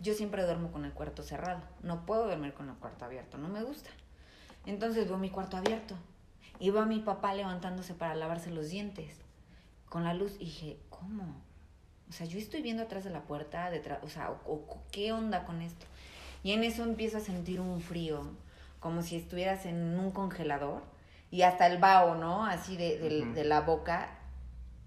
Yo 0.00 0.14
siempre 0.14 0.42
duermo 0.42 0.72
con 0.72 0.84
el 0.84 0.92
cuarto 0.92 1.22
cerrado. 1.22 1.60
No 1.82 2.04
puedo 2.06 2.26
dormir 2.26 2.54
con 2.54 2.68
el 2.68 2.74
cuarto 2.74 3.04
abierto, 3.04 3.38
no 3.38 3.46
me 3.46 3.62
gusta. 3.62 3.90
Entonces 4.66 5.06
veo 5.06 5.16
mi 5.16 5.30
cuarto 5.30 5.56
abierto. 5.56 5.94
Y 6.58 6.70
veo 6.70 6.82
a 6.82 6.86
mi 6.86 7.00
papá 7.00 7.34
levantándose 7.34 7.94
para 7.94 8.14
lavarse 8.14 8.50
los 8.50 8.70
dientes 8.70 9.16
con 9.88 10.04
la 10.04 10.14
luz. 10.14 10.34
Y 10.38 10.46
dije, 10.46 10.78
¿cómo? 10.90 11.42
O 12.08 12.12
sea, 12.12 12.26
yo 12.26 12.38
estoy 12.38 12.62
viendo 12.62 12.82
atrás 12.84 13.04
de 13.04 13.10
la 13.10 13.22
puerta, 13.22 13.70
detrás, 13.70 13.98
o 14.02 14.08
sea, 14.08 14.30
o- 14.30 14.52
o- 14.52 14.82
¿qué 14.92 15.12
onda 15.12 15.44
con 15.44 15.60
esto? 15.60 15.86
Y 16.42 16.52
en 16.52 16.62
eso 16.64 16.84
empiezo 16.84 17.18
a 17.18 17.20
sentir 17.20 17.60
un 17.60 17.80
frío, 17.80 18.22
como 18.80 19.02
si 19.02 19.16
estuvieras 19.16 19.66
en 19.66 19.98
un 19.98 20.12
congelador, 20.12 20.82
y 21.30 21.42
hasta 21.42 21.66
el 21.66 21.78
vaho, 21.78 22.14
¿no? 22.14 22.46
Así 22.46 22.76
de, 22.76 22.98
de- 23.34 23.44
la 23.44 23.60
boca, 23.62 24.10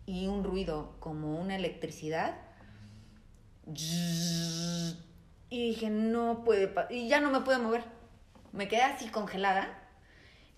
y 0.05 0.27
un 0.27 0.43
ruido, 0.43 0.95
como 0.99 1.39
una 1.39 1.55
electricidad. 1.57 2.35
Y 5.49 5.69
dije, 5.69 5.89
no 5.89 6.43
puede, 6.43 6.67
pa-". 6.67 6.87
y 6.89 7.07
ya 7.07 7.19
no 7.19 7.29
me 7.31 7.41
pude 7.41 7.57
mover. 7.57 7.83
Me 8.51 8.67
quedé 8.67 8.81
así 8.81 9.09
congelada, 9.09 9.67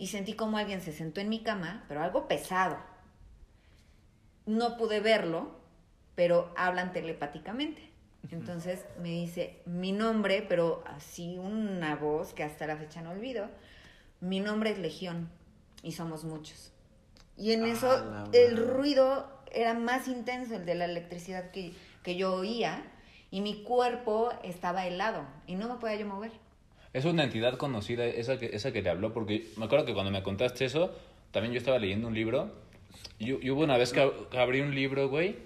y 0.01 0.07
sentí 0.07 0.33
como 0.33 0.57
alguien 0.57 0.81
se 0.81 0.93
sentó 0.93 1.21
en 1.21 1.29
mi 1.29 1.43
cama, 1.43 1.83
pero 1.87 2.01
algo 2.01 2.27
pesado. 2.27 2.75
No 4.47 4.75
pude 4.75 4.99
verlo, 4.99 5.51
pero 6.15 6.51
hablan 6.57 6.91
telepáticamente. 6.91 7.87
Entonces 8.31 8.83
me 8.99 9.09
dice 9.09 9.61
mi 9.67 9.91
nombre, 9.91 10.43
pero 10.49 10.83
así 10.87 11.37
una 11.37 11.95
voz 11.95 12.33
que 12.33 12.43
hasta 12.43 12.65
la 12.65 12.77
fecha 12.77 13.03
no 13.03 13.11
olvido. 13.11 13.47
Mi 14.21 14.39
nombre 14.39 14.71
es 14.71 14.79
Legión 14.79 15.29
y 15.83 15.91
somos 15.91 16.23
muchos. 16.23 16.71
Y 17.37 17.51
en 17.51 17.65
Ah, 17.65 17.67
eso 17.67 18.27
el 18.33 18.57
ruido 18.57 19.29
era 19.51 19.75
más 19.75 20.07
intenso, 20.07 20.55
el 20.55 20.65
de 20.65 20.73
la 20.73 20.85
electricidad 20.85 21.51
que, 21.51 21.75
que 22.01 22.15
yo 22.15 22.33
oía, 22.33 22.91
y 23.29 23.41
mi 23.41 23.61
cuerpo 23.61 24.31
estaba 24.41 24.87
helado 24.87 25.27
y 25.45 25.53
no 25.53 25.69
me 25.69 25.75
podía 25.75 25.97
yo 25.97 26.07
mover. 26.07 26.31
Es 26.93 27.05
una 27.05 27.23
entidad 27.23 27.57
conocida, 27.57 28.05
esa 28.05 28.37
que, 28.37 28.47
esa 28.53 28.71
que 28.73 28.81
le 28.81 28.89
habló, 28.89 29.13
porque 29.13 29.47
me 29.57 29.65
acuerdo 29.65 29.85
que 29.85 29.93
cuando 29.93 30.11
me 30.11 30.23
contaste 30.23 30.65
eso, 30.65 30.93
también 31.31 31.53
yo 31.53 31.59
estaba 31.59 31.79
leyendo 31.79 32.07
un 32.07 32.13
libro. 32.13 32.51
Y, 33.17 33.29
y 33.45 33.49
hubo 33.49 33.61
una 33.63 33.77
vez 33.77 33.93
que, 33.93 34.01
ab- 34.03 34.27
que 34.29 34.37
abrí 34.37 34.59
un 34.61 34.75
libro, 34.75 35.07
güey, 35.07 35.37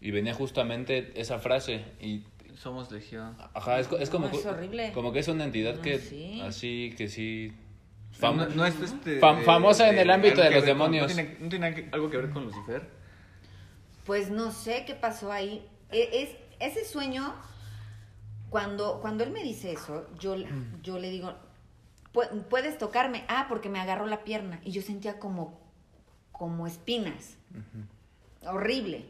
y 0.00 0.10
venía 0.10 0.32
justamente 0.34 1.12
esa 1.16 1.38
frase. 1.38 1.84
Y, 2.00 2.22
Somos 2.56 2.90
legión. 2.90 3.36
ajá, 3.52 3.80
es, 3.80 3.88
es 4.00 4.08
como, 4.08 4.28
No, 4.28 4.32
es 4.38 4.46
horrible. 4.46 4.92
como 4.92 5.12
que 5.12 5.18
es 5.18 5.28
una 5.28 5.44
entidad 5.44 5.74
No, 5.76 5.82
que, 5.82 5.98
sí. 5.98 6.40
así, 6.42 6.94
que 6.96 7.08
sí. 7.08 7.52
No, 8.22 8.28
fam- 8.28 8.36
no, 8.36 8.46
no 8.54 8.64
es 8.66 8.80
este, 8.80 9.20
Fam- 9.20 9.38
de- 9.40 9.44
famosa 9.44 9.90
en 9.90 9.98
el 9.98 10.08
ámbito 10.10 10.40
de 10.40 10.50
los 10.50 10.60
con- 10.60 10.66
demonios. 10.66 11.08
no, 11.08 11.14
tiene, 11.14 11.36
no 11.40 11.48
tiene 11.50 11.74
que- 11.74 11.88
algo 11.92 12.08
que 12.08 12.16
ver 12.16 12.30
con 12.30 12.44
Lucifer. 12.44 12.82
Pues 14.06 14.30
no 14.30 14.52
sé 14.52 14.84
qué 14.86 14.94
pasó 14.94 15.32
ahí. 15.32 15.66
E- 15.90 16.22
Es, 16.22 16.30
ese 16.60 16.84
sueño, 16.90 17.34
cuando, 18.54 19.00
cuando 19.00 19.24
él 19.24 19.32
me 19.32 19.42
dice 19.42 19.72
eso, 19.72 20.06
yo, 20.20 20.36
yo 20.80 21.00
le 21.00 21.10
digo, 21.10 21.34
"Pu- 22.12 22.44
puedes 22.44 22.78
tocarme. 22.78 23.24
Ah, 23.26 23.46
porque 23.48 23.68
me 23.68 23.80
agarró 23.80 24.06
la 24.06 24.22
pierna. 24.22 24.60
Y 24.62 24.70
yo 24.70 24.80
sentía 24.80 25.18
como, 25.18 25.58
como 26.30 26.68
espinas. 26.68 27.34
Horrible. 28.46 29.06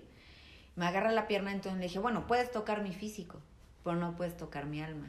Me 0.77 0.87
agarra 0.87 1.13
la 1.13 1.27
pierna, 1.29 1.53
entonces 1.53 1.79
le 1.79 1.89
dije, 1.89 1.99
bueno, 1.99 2.27
puedes 2.27 2.51
tocar 2.53 2.83
mi 2.83 2.95
físico, 2.95 3.39
pero 3.85 3.97
no 3.97 4.17
puedes 4.17 4.35
tocar 4.35 4.65
mi 4.65 4.81
alma. 4.81 5.09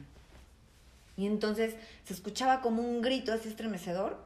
Y 1.16 1.26
entonces 1.26 1.74
se 2.04 2.12
escuchaba 2.12 2.60
como 2.60 2.82
un 2.82 3.00
grito 3.00 3.32
así 3.32 3.48
estremecedor 3.48 4.18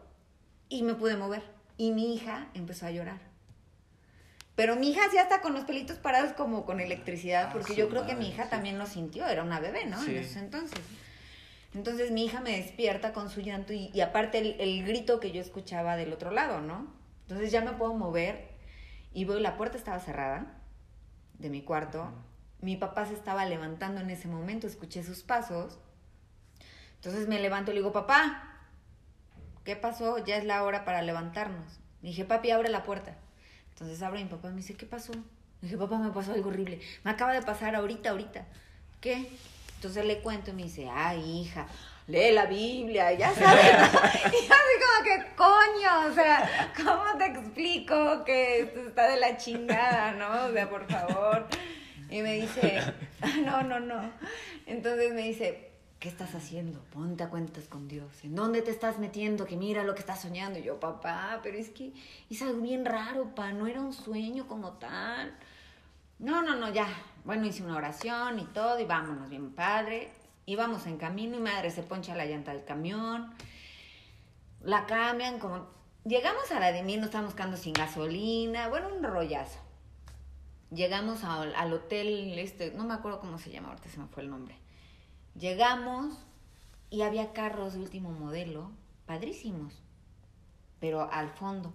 y 0.68 0.82
me 0.82 0.94
pude 0.94 1.16
mover. 1.16 1.44
Y 1.76 1.92
mi 1.92 2.12
hija 2.16 2.48
empezó 2.54 2.86
a 2.86 2.90
llorar. 2.90 3.20
Pero 4.61 4.76
mi 4.76 4.90
hija 4.90 5.00
sí 5.11 5.16
hasta 5.16 5.40
con 5.40 5.54
los 5.54 5.64
pelitos 5.64 5.96
parados 5.96 6.34
como 6.34 6.66
con 6.66 6.80
electricidad, 6.80 7.46
Ah, 7.48 7.50
porque 7.50 7.74
yo 7.74 7.88
creo 7.88 8.04
que 8.04 8.14
mi 8.14 8.28
hija 8.28 8.44
sí. 8.44 8.50
también 8.50 8.76
lo 8.78 8.84
sintió, 8.84 9.26
era 9.26 9.42
una 9.42 9.58
bebé, 9.58 9.86
¿no? 9.86 9.98
Sí. 10.02 10.11
En 10.11 10.16
esos 10.18 10.36
entonces. 10.36 10.78
Entonces 11.72 12.11
mi 12.11 12.26
hija 12.26 12.40
me 12.42 12.58
despierta 12.58 13.14
con 13.14 13.30
su 13.30 13.40
llanto 13.40 13.72
y, 13.72 13.90
y 13.94 14.02
aparte 14.02 14.36
el, 14.36 14.61
el 14.61 14.84
grito 14.84 15.18
que 15.18 15.32
yo 15.32 15.40
escuchaba 15.40 15.96
del 15.96 16.12
otro 16.12 16.30
lado, 16.30 16.61
¿no? 16.61 16.92
Entonces 17.22 17.50
ya 17.50 17.62
me 17.62 17.72
puedo 17.72 17.94
mover 17.94 18.50
y 19.14 19.24
veo 19.24 19.40
la 19.40 19.56
puerta 19.56 19.78
estaba 19.78 19.98
cerrada 19.98 20.58
de 21.38 21.48
mi 21.48 21.62
cuarto. 21.62 22.12
Mi 22.61 22.76
papá 22.76 23.06
se 23.06 23.14
estaba 23.14 23.46
levantando 23.46 24.02
en 24.02 24.11
ese 24.11 24.28
momento, 24.28 24.66
escuché 24.66 25.02
sus 25.02 25.22
pasos. 25.22 25.78
Entonces 26.96 27.28
me 27.28 27.40
levanto 27.40 27.70
y 27.70 27.74
le 27.76 27.80
digo, 27.80 27.92
papá, 27.94 28.58
¿qué 29.64 29.74
pasó? 29.74 30.18
Ya 30.22 30.36
es 30.36 30.44
la 30.44 30.62
hora 30.64 30.84
para 30.84 31.00
levantarnos. 31.00 31.80
Le 32.02 32.11
dije, 32.11 32.26
papi, 32.26 32.50
abre 32.50 32.68
la 32.68 32.82
puerta. 32.82 33.16
Entonces 33.81 34.03
abre 34.03 34.22
mi 34.22 34.28
papá 34.28 34.49
y 34.49 34.51
me 34.51 34.57
dice, 34.59 34.74
¿qué 34.74 34.85
pasó? 34.85 35.12
Le 35.14 35.22
dije, 35.62 35.78
papá, 35.78 35.97
me 35.97 36.11
pasó 36.11 36.33
algo 36.33 36.51
horrible. 36.51 36.81
Me 37.03 37.12
acaba 37.12 37.33
de 37.33 37.41
pasar 37.41 37.74
ahorita, 37.74 38.11
ahorita. 38.11 38.45
¿Qué? 39.01 39.26
Entonces 39.76 40.05
le 40.05 40.18
cuento 40.18 40.51
y 40.51 40.53
me 40.55 40.64
dice, 40.64 40.87
ay, 40.93 41.41
hija, 41.41 41.66
lee 42.07 42.33
la 42.33 42.45
Biblia, 42.45 43.11
ya 43.14 43.31
sabes. 43.35 43.64
y 43.64 44.37
así 44.37 44.47
como 44.51 45.05
que, 45.05 45.35
coño, 45.35 46.11
o 46.11 46.14
sea, 46.14 46.72
¿cómo 46.76 47.16
te 47.16 47.24
explico 47.24 48.22
que 48.24 48.61
esto 48.61 48.81
está 48.81 49.09
de 49.09 49.18
la 49.18 49.39
chingada, 49.39 50.12
no? 50.12 50.51
O 50.51 50.53
sea, 50.53 50.68
por 50.68 50.87
favor. 50.87 51.47
Y 52.11 52.20
me 52.20 52.35
dice, 52.35 52.83
no, 53.47 53.62
no, 53.62 53.81
no. 53.81 54.12
Entonces 54.66 55.14
me 55.14 55.22
dice, 55.22 55.70
¿qué 56.01 56.09
estás 56.09 56.34
haciendo? 56.34 56.80
Ponte 56.94 57.22
a 57.22 57.28
cuentas 57.28 57.68
con 57.68 57.86
Dios. 57.86 58.24
¿En 58.24 58.34
dónde 58.34 58.62
te 58.62 58.70
estás 58.70 58.98
metiendo? 58.98 59.44
Que 59.44 59.57
mira 59.57 59.84
lo 59.84 59.94
que 59.94 60.01
estás 60.01 60.22
soñando. 60.22 60.59
Y 60.59 60.62
yo, 60.62 60.80
papá, 60.80 61.40
pero 61.42 61.59
es 61.59 61.68
que 61.68 61.92
es 62.30 62.40
algo 62.40 62.62
bien 62.62 62.86
raro, 62.86 63.34
pa, 63.34 63.53
no 63.53 63.66
era 63.66 63.82
un 63.82 63.92
sueño 63.92 64.48
como 64.48 64.72
tal. 64.72 65.36
No, 66.18 66.42
no, 66.42 66.57
no, 66.57 66.72
ya. 66.72 66.88
Bueno, 67.24 67.46
hice 67.46 67.62
una 67.62 67.76
oración 67.76 68.40
y 68.40 68.44
todo, 68.46 68.80
y 68.80 68.86
vámonos, 68.86 69.28
bien 69.28 69.53
padre. 69.53 70.11
Íbamos 70.46 70.86
en 70.86 70.96
camino 70.96 71.36
y 71.36 71.40
madre 71.40 71.70
se 71.70 71.82
poncha 71.82 72.16
la 72.16 72.24
llanta 72.24 72.53
del 72.53 72.64
camión. 72.64 73.32
La 74.62 74.86
cambian 74.86 75.38
como... 75.38 75.68
Llegamos 76.05 76.51
a 76.51 76.59
la 76.61 76.72
de 76.72 76.82
mí, 76.82 76.96
nos 76.96 77.07
estábamos 77.07 77.34
quedando 77.34 77.59
sin 77.59 77.74
gasolina. 77.74 78.68
Bueno, 78.68 78.88
un 78.88 79.03
rollazo. 79.03 79.59
Llegamos 80.70 81.24
al 81.24 81.72
hotel, 81.74 82.38
este, 82.38 82.70
no 82.70 82.84
me 82.84 82.94
acuerdo 82.94 83.20
cómo 83.20 83.38
se 83.38 83.51
llama, 83.51 83.68
ahorita 83.68 83.90
se 83.90 83.98
me 83.98 84.07
fue 84.07 84.22
el 84.22 84.30
nombre. 84.30 84.57
Llegamos 85.39 86.14
y 86.91 87.03
había 87.03 87.33
carros 87.33 87.74
de 87.74 87.81
último 87.81 88.11
modelo, 88.11 88.70
padrísimos, 89.07 89.72
pero 90.81 91.11
al 91.12 91.31
fondo. 91.31 91.72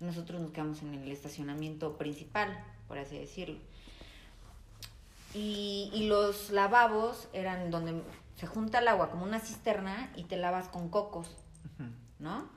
Y 0.00 0.04
nosotros 0.04 0.40
nos 0.40 0.50
quedamos 0.50 0.82
en 0.82 0.94
el 0.94 1.10
estacionamiento 1.10 1.96
principal, 1.96 2.62
por 2.86 2.98
así 2.98 3.18
decirlo. 3.18 3.58
Y, 5.34 5.90
y 5.92 6.06
los 6.06 6.50
lavabos 6.50 7.28
eran 7.32 7.70
donde 7.70 8.02
se 8.36 8.46
junta 8.46 8.78
el 8.78 8.88
agua 8.88 9.10
como 9.10 9.24
una 9.24 9.40
cisterna 9.40 10.12
y 10.14 10.24
te 10.24 10.36
lavas 10.36 10.68
con 10.68 10.88
cocos, 10.88 11.34
¿no? 12.18 12.48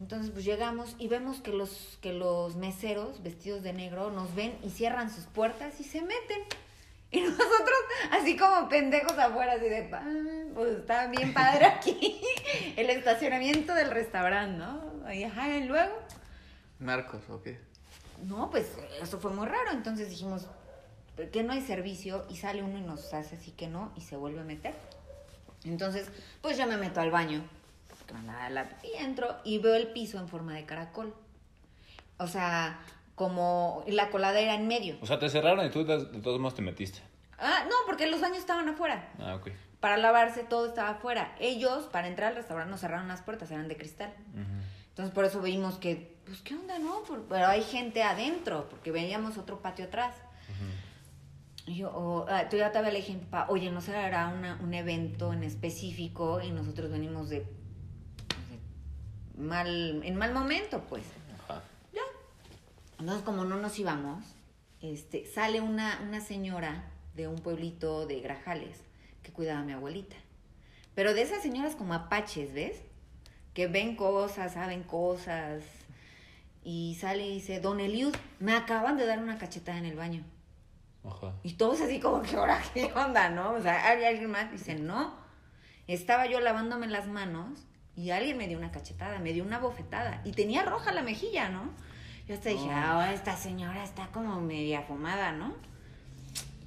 Entonces 0.00 0.30
pues 0.30 0.44
llegamos 0.44 0.96
y 0.98 1.08
vemos 1.08 1.40
que 1.40 1.52
los, 1.52 1.98
que 2.00 2.12
los 2.12 2.56
meseros 2.56 3.22
vestidos 3.22 3.62
de 3.62 3.72
negro 3.72 4.10
nos 4.10 4.34
ven 4.34 4.58
y 4.62 4.70
cierran 4.70 5.10
sus 5.10 5.24
puertas 5.24 5.80
y 5.80 5.84
se 5.84 6.02
meten. 6.02 6.40
Y 7.14 7.20
nosotros 7.22 7.78
así 8.10 8.36
como 8.36 8.68
pendejos 8.68 9.16
afuera, 9.18 9.52
así 9.54 9.68
de, 9.68 9.88
"Ah, 9.92 10.04
pues 10.54 10.78
está 10.78 11.06
bien 11.06 11.32
padre 11.32 11.66
aquí 11.66 12.20
el 12.76 12.90
estacionamiento 12.90 13.74
del 13.74 13.90
restaurante, 13.90 14.58
¿no? 14.58 15.12
Y 15.12 15.24
ajá, 15.24 15.48
y 15.56 15.64
luego, 15.64 15.94
Narcos, 16.80 17.22
¿o 17.30 17.40
qué? 17.42 17.58
no, 18.24 18.50
pues 18.50 18.66
eso 19.02 19.18
fue 19.20 19.30
muy 19.32 19.46
raro. 19.46 19.70
Entonces 19.72 20.08
dijimos 20.10 20.46
que 21.32 21.42
no 21.42 21.52
hay 21.52 21.60
servicio 21.62 22.24
y 22.30 22.36
sale 22.36 22.62
uno 22.62 22.78
y 22.78 22.82
nos 22.82 23.12
hace 23.14 23.36
así 23.36 23.52
que 23.52 23.68
no 23.68 23.92
y 23.96 24.00
se 24.00 24.16
vuelve 24.16 24.40
a 24.40 24.44
meter. 24.44 24.74
Entonces, 25.64 26.08
pues 26.42 26.56
yo 26.58 26.66
me 26.66 26.76
meto 26.76 27.00
al 27.00 27.10
baño, 27.10 27.42
pipí, 28.06 28.92
entro 28.98 29.36
y 29.44 29.58
veo 29.58 29.74
el 29.74 29.88
piso 29.88 30.18
en 30.18 30.28
forma 30.28 30.54
de 30.54 30.64
caracol. 30.64 31.14
O 32.18 32.26
sea, 32.26 32.78
como 33.14 33.84
la 33.86 34.10
coladera 34.10 34.54
en 34.54 34.66
medio. 34.66 34.96
O 35.00 35.06
sea, 35.06 35.18
te 35.18 35.28
cerraron 35.28 35.64
y 35.64 35.70
tú 35.70 35.84
de, 35.84 36.04
todos 36.20 36.40
modos 36.40 36.54
te 36.54 36.62
metiste. 36.62 37.00
Ah, 37.38 37.64
no, 37.68 37.74
porque 37.86 38.06
los 38.06 38.20
baños 38.20 38.38
estaban 38.38 38.68
afuera. 38.68 39.12
Ah, 39.18 39.36
ok. 39.36 39.50
Para 39.80 39.96
lavarse 39.96 40.44
todo 40.44 40.66
estaba 40.66 40.90
afuera. 40.90 41.34
Ellos, 41.38 41.84
para 41.92 42.08
entrar 42.08 42.30
al 42.30 42.36
restaurante, 42.36 42.70
nos 42.70 42.80
cerraron 42.80 43.08
las 43.08 43.22
puertas, 43.22 43.50
eran 43.50 43.68
de 43.68 43.76
cristal. 43.76 44.12
Entonces 44.88 45.12
por 45.12 45.24
eso 45.24 45.40
vimos 45.42 45.76
que, 45.76 46.16
pues, 46.24 46.40
¿qué 46.40 46.54
onda, 46.54 46.78
no? 46.78 47.02
Pero 47.28 47.46
hay 47.46 47.62
gente 47.62 48.02
adentro, 48.02 48.68
porque 48.68 48.92
veíamos 48.92 49.36
otro 49.36 49.60
patio 49.60 49.86
atrás. 49.86 50.14
Y 51.66 51.76
yo, 51.76 51.90
oh, 51.94 52.26
ah, 52.28 52.48
tú 52.48 52.56
ya 52.56 52.70
todavía 52.70 52.92
le 52.92 52.98
dije, 52.98 53.12
a 53.12 53.16
mi 53.16 53.20
papá, 53.22 53.46
oye, 53.50 53.70
¿no 53.70 53.80
será 53.80 54.28
una, 54.28 54.58
un 54.62 54.74
evento 54.74 55.32
en 55.32 55.42
específico 55.44 56.42
y 56.42 56.50
nosotros 56.50 56.90
venimos 56.90 57.30
de, 57.30 57.40
de 57.40 57.46
mal, 59.38 60.02
en 60.04 60.16
mal 60.16 60.34
momento, 60.34 60.82
pues? 60.88 61.04
Entonces, 62.98 63.24
como 63.24 63.44
no 63.44 63.56
nos 63.56 63.78
íbamos, 63.78 64.24
este, 64.80 65.26
sale 65.26 65.60
una, 65.60 66.00
una 66.06 66.20
señora 66.20 66.90
de 67.14 67.28
un 67.28 67.36
pueblito 67.36 68.06
de 68.06 68.20
Grajales 68.20 68.78
que 69.22 69.32
cuidaba 69.32 69.60
a 69.60 69.64
mi 69.64 69.72
abuelita. 69.72 70.16
Pero 70.94 71.14
de 71.14 71.22
esas 71.22 71.42
señoras 71.42 71.74
como 71.74 71.94
apaches, 71.94 72.52
¿ves? 72.52 72.82
Que 73.52 73.66
ven 73.66 73.96
cosas, 73.96 74.54
saben 74.54 74.82
cosas. 74.82 75.64
Y 76.62 76.96
sale 77.00 77.26
y 77.26 77.34
dice, 77.34 77.60
Don 77.60 77.80
Eliud, 77.80 78.14
me 78.38 78.52
acaban 78.52 78.96
de 78.96 79.06
dar 79.06 79.18
una 79.18 79.38
cachetada 79.38 79.78
en 79.78 79.86
el 79.86 79.96
baño. 79.96 80.24
Ajá. 81.04 81.34
Y 81.42 81.54
todos 81.54 81.80
así 81.80 82.00
como 82.00 82.22
que 82.22 82.36
ahora 82.36 82.62
qué 82.72 82.92
onda, 82.94 83.28
¿no? 83.28 83.52
O 83.52 83.60
sea, 83.60 83.86
¿hay 83.86 84.04
alguien 84.04 84.30
más? 84.30 84.50
Dice, 84.50 84.74
no. 84.76 85.14
Estaba 85.86 86.26
yo 86.26 86.40
lavándome 86.40 86.86
las 86.86 87.06
manos 87.06 87.66
y 87.94 88.10
alguien 88.10 88.38
me 88.38 88.48
dio 88.48 88.56
una 88.56 88.72
cachetada, 88.72 89.18
me 89.18 89.32
dio 89.32 89.44
una 89.44 89.58
bofetada. 89.58 90.22
Y 90.24 90.32
tenía 90.32 90.62
roja 90.62 90.92
la 90.92 91.02
mejilla, 91.02 91.48
¿no? 91.50 91.70
Yo 92.26 92.34
hasta 92.34 92.48
dije, 92.48 92.70
ah, 92.70 93.12
esta 93.12 93.36
señora 93.36 93.84
está 93.84 94.06
como 94.06 94.40
media 94.40 94.82
fumada, 94.82 95.32
¿no? 95.32 95.54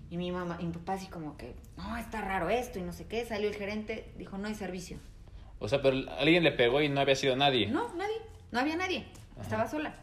Y 0.10 0.18
mi 0.18 0.32
mamá, 0.32 0.58
y 0.60 0.66
mi 0.66 0.72
papá 0.72 0.94
así 0.94 1.08
como 1.08 1.36
que, 1.36 1.56
no, 1.78 1.98
está 1.98 2.22
raro 2.22 2.50
esto 2.50 2.78
y 2.78 2.84
no 2.84 2.94
sé 2.94 3.08
qué. 3.08 3.26
Salió 3.26 3.50
el 3.50 3.56
gerente, 3.56 4.14
dijo, 4.18 4.38
no 4.38 4.48
hay 4.48 4.56
servicio. 4.56 5.00
O 5.60 5.68
sea, 5.68 5.82
pero 5.82 6.10
alguien 6.12 6.44
le 6.44 6.52
pegó 6.52 6.82
y 6.82 6.90
no 6.90 7.02
había 7.02 7.16
sido 7.16 7.36
nadie. 7.36 7.68
No, 7.68 7.94
nadie, 7.96 8.18
no 8.52 8.60
había 8.60 8.76
nadie. 8.76 9.08
Estaba 9.42 9.68
sola. 9.68 9.96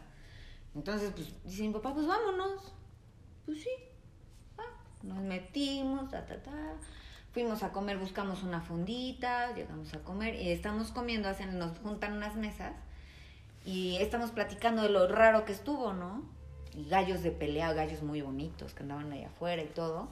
Entonces, 0.75 1.11
pues, 1.15 1.33
dice 1.45 1.63
mi 1.63 1.73
papá, 1.73 1.93
pues 1.93 2.05
vámonos. 2.05 2.73
Pues 3.45 3.63
sí. 3.63 3.69
Ah, 4.57 4.63
nos 5.03 5.19
metimos, 5.19 6.09
ta, 6.11 6.25
ta, 6.25 6.43
ta. 6.43 6.51
Fuimos 7.31 7.63
a 7.63 7.71
comer, 7.71 7.97
buscamos 7.97 8.43
una 8.43 8.61
fundita, 8.61 9.53
llegamos 9.55 9.93
a 9.93 9.99
comer 9.99 10.35
y 10.35 10.51
estamos 10.51 10.91
comiendo, 10.91 11.29
hacen, 11.29 11.57
nos 11.57 11.77
juntan 11.79 12.13
unas 12.13 12.35
mesas 12.35 12.73
y 13.65 13.97
estamos 13.97 14.31
platicando 14.31 14.83
de 14.83 14.89
lo 14.89 15.07
raro 15.07 15.43
que 15.43 15.51
estuvo, 15.51 15.93
¿no? 15.93 16.23
Y 16.75 16.87
gallos 16.87 17.23
de 17.23 17.31
pelea, 17.31 17.73
gallos 17.73 18.03
muy 18.03 18.21
bonitos 18.21 18.73
que 18.73 18.83
andaban 18.83 19.11
allá 19.11 19.27
afuera 19.27 19.63
y 19.63 19.67
todo. 19.67 20.09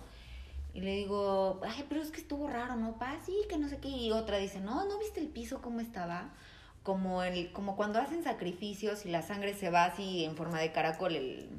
Y 0.74 0.82
le 0.82 0.96
digo, 0.96 1.62
ay, 1.64 1.86
pero 1.88 2.02
es 2.02 2.10
que 2.10 2.20
estuvo 2.20 2.48
raro, 2.48 2.76
¿no, 2.76 2.98
pa? 2.98 3.20
Sí, 3.24 3.36
que 3.48 3.58
no 3.58 3.70
sé 3.70 3.78
qué. 3.78 3.90
Y 3.90 4.12
otra 4.12 4.38
dice, 4.38 4.60
no, 4.60 4.86
¿no 4.86 4.98
viste 4.98 5.20
el 5.20 5.28
piso 5.28 5.62
cómo 5.62 5.80
estaba? 5.80 6.34
Como, 6.82 7.22
el, 7.22 7.52
como 7.54 7.76
cuando 7.76 8.00
hacen 8.00 8.24
sacrificios 8.24 9.06
y 9.06 9.10
la 9.10 9.22
sangre 9.22 9.54
se 9.54 9.70
va 9.70 9.86
así 9.86 10.26
en 10.26 10.36
forma 10.36 10.60
de 10.60 10.72
caracol, 10.72 11.16
el, 11.16 11.50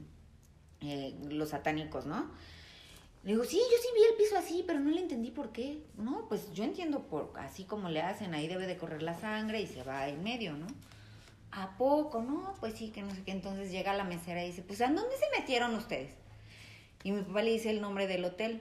los 1.30 1.50
satánicos, 1.50 2.06
¿no? 2.06 2.28
Le 3.22 3.32
digo, 3.32 3.44
sí, 3.44 3.56
yo 3.56 3.76
sí 3.80 3.88
vi 3.94 4.02
el 4.10 4.16
piso 4.16 4.36
así, 4.36 4.64
pero 4.66 4.80
no 4.80 4.90
le 4.90 5.00
entendí 5.00 5.30
por 5.30 5.50
qué. 5.52 5.82
No, 5.96 6.26
pues 6.28 6.52
yo 6.52 6.64
entiendo 6.64 7.04
por 7.04 7.32
así 7.38 7.64
como 7.64 7.88
le 7.88 8.02
hacen, 8.02 8.34
ahí 8.34 8.48
debe 8.48 8.66
de 8.66 8.76
correr 8.76 9.02
la 9.02 9.18
sangre 9.18 9.62
y 9.62 9.66
se 9.66 9.82
va 9.84 10.08
en 10.08 10.22
medio, 10.24 10.54
¿no? 10.54 10.66
¿A 11.56 11.76
poco? 11.76 12.20
No, 12.20 12.54
pues 12.58 12.74
sí, 12.74 12.90
que 12.90 13.02
no 13.02 13.14
sé 13.14 13.22
qué. 13.22 13.30
Entonces 13.30 13.70
llega 13.70 13.94
la 13.94 14.02
mesera 14.04 14.42
y 14.44 14.48
dice, 14.48 14.62
pues 14.62 14.80
¿a 14.80 14.86
dónde 14.86 15.16
se 15.16 15.40
metieron 15.40 15.74
ustedes? 15.74 16.12
Y 17.04 17.12
mi 17.12 17.22
papá 17.22 17.42
le 17.42 17.52
dice 17.52 17.70
el 17.70 17.80
nombre 17.80 18.06
del 18.08 18.24
hotel. 18.24 18.60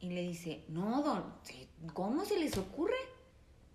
Y 0.00 0.10
le 0.10 0.22
dice, 0.22 0.64
no, 0.68 1.02
don, 1.02 1.34
¿cómo 1.92 2.24
se 2.24 2.38
les 2.38 2.56
ocurre? 2.56 2.94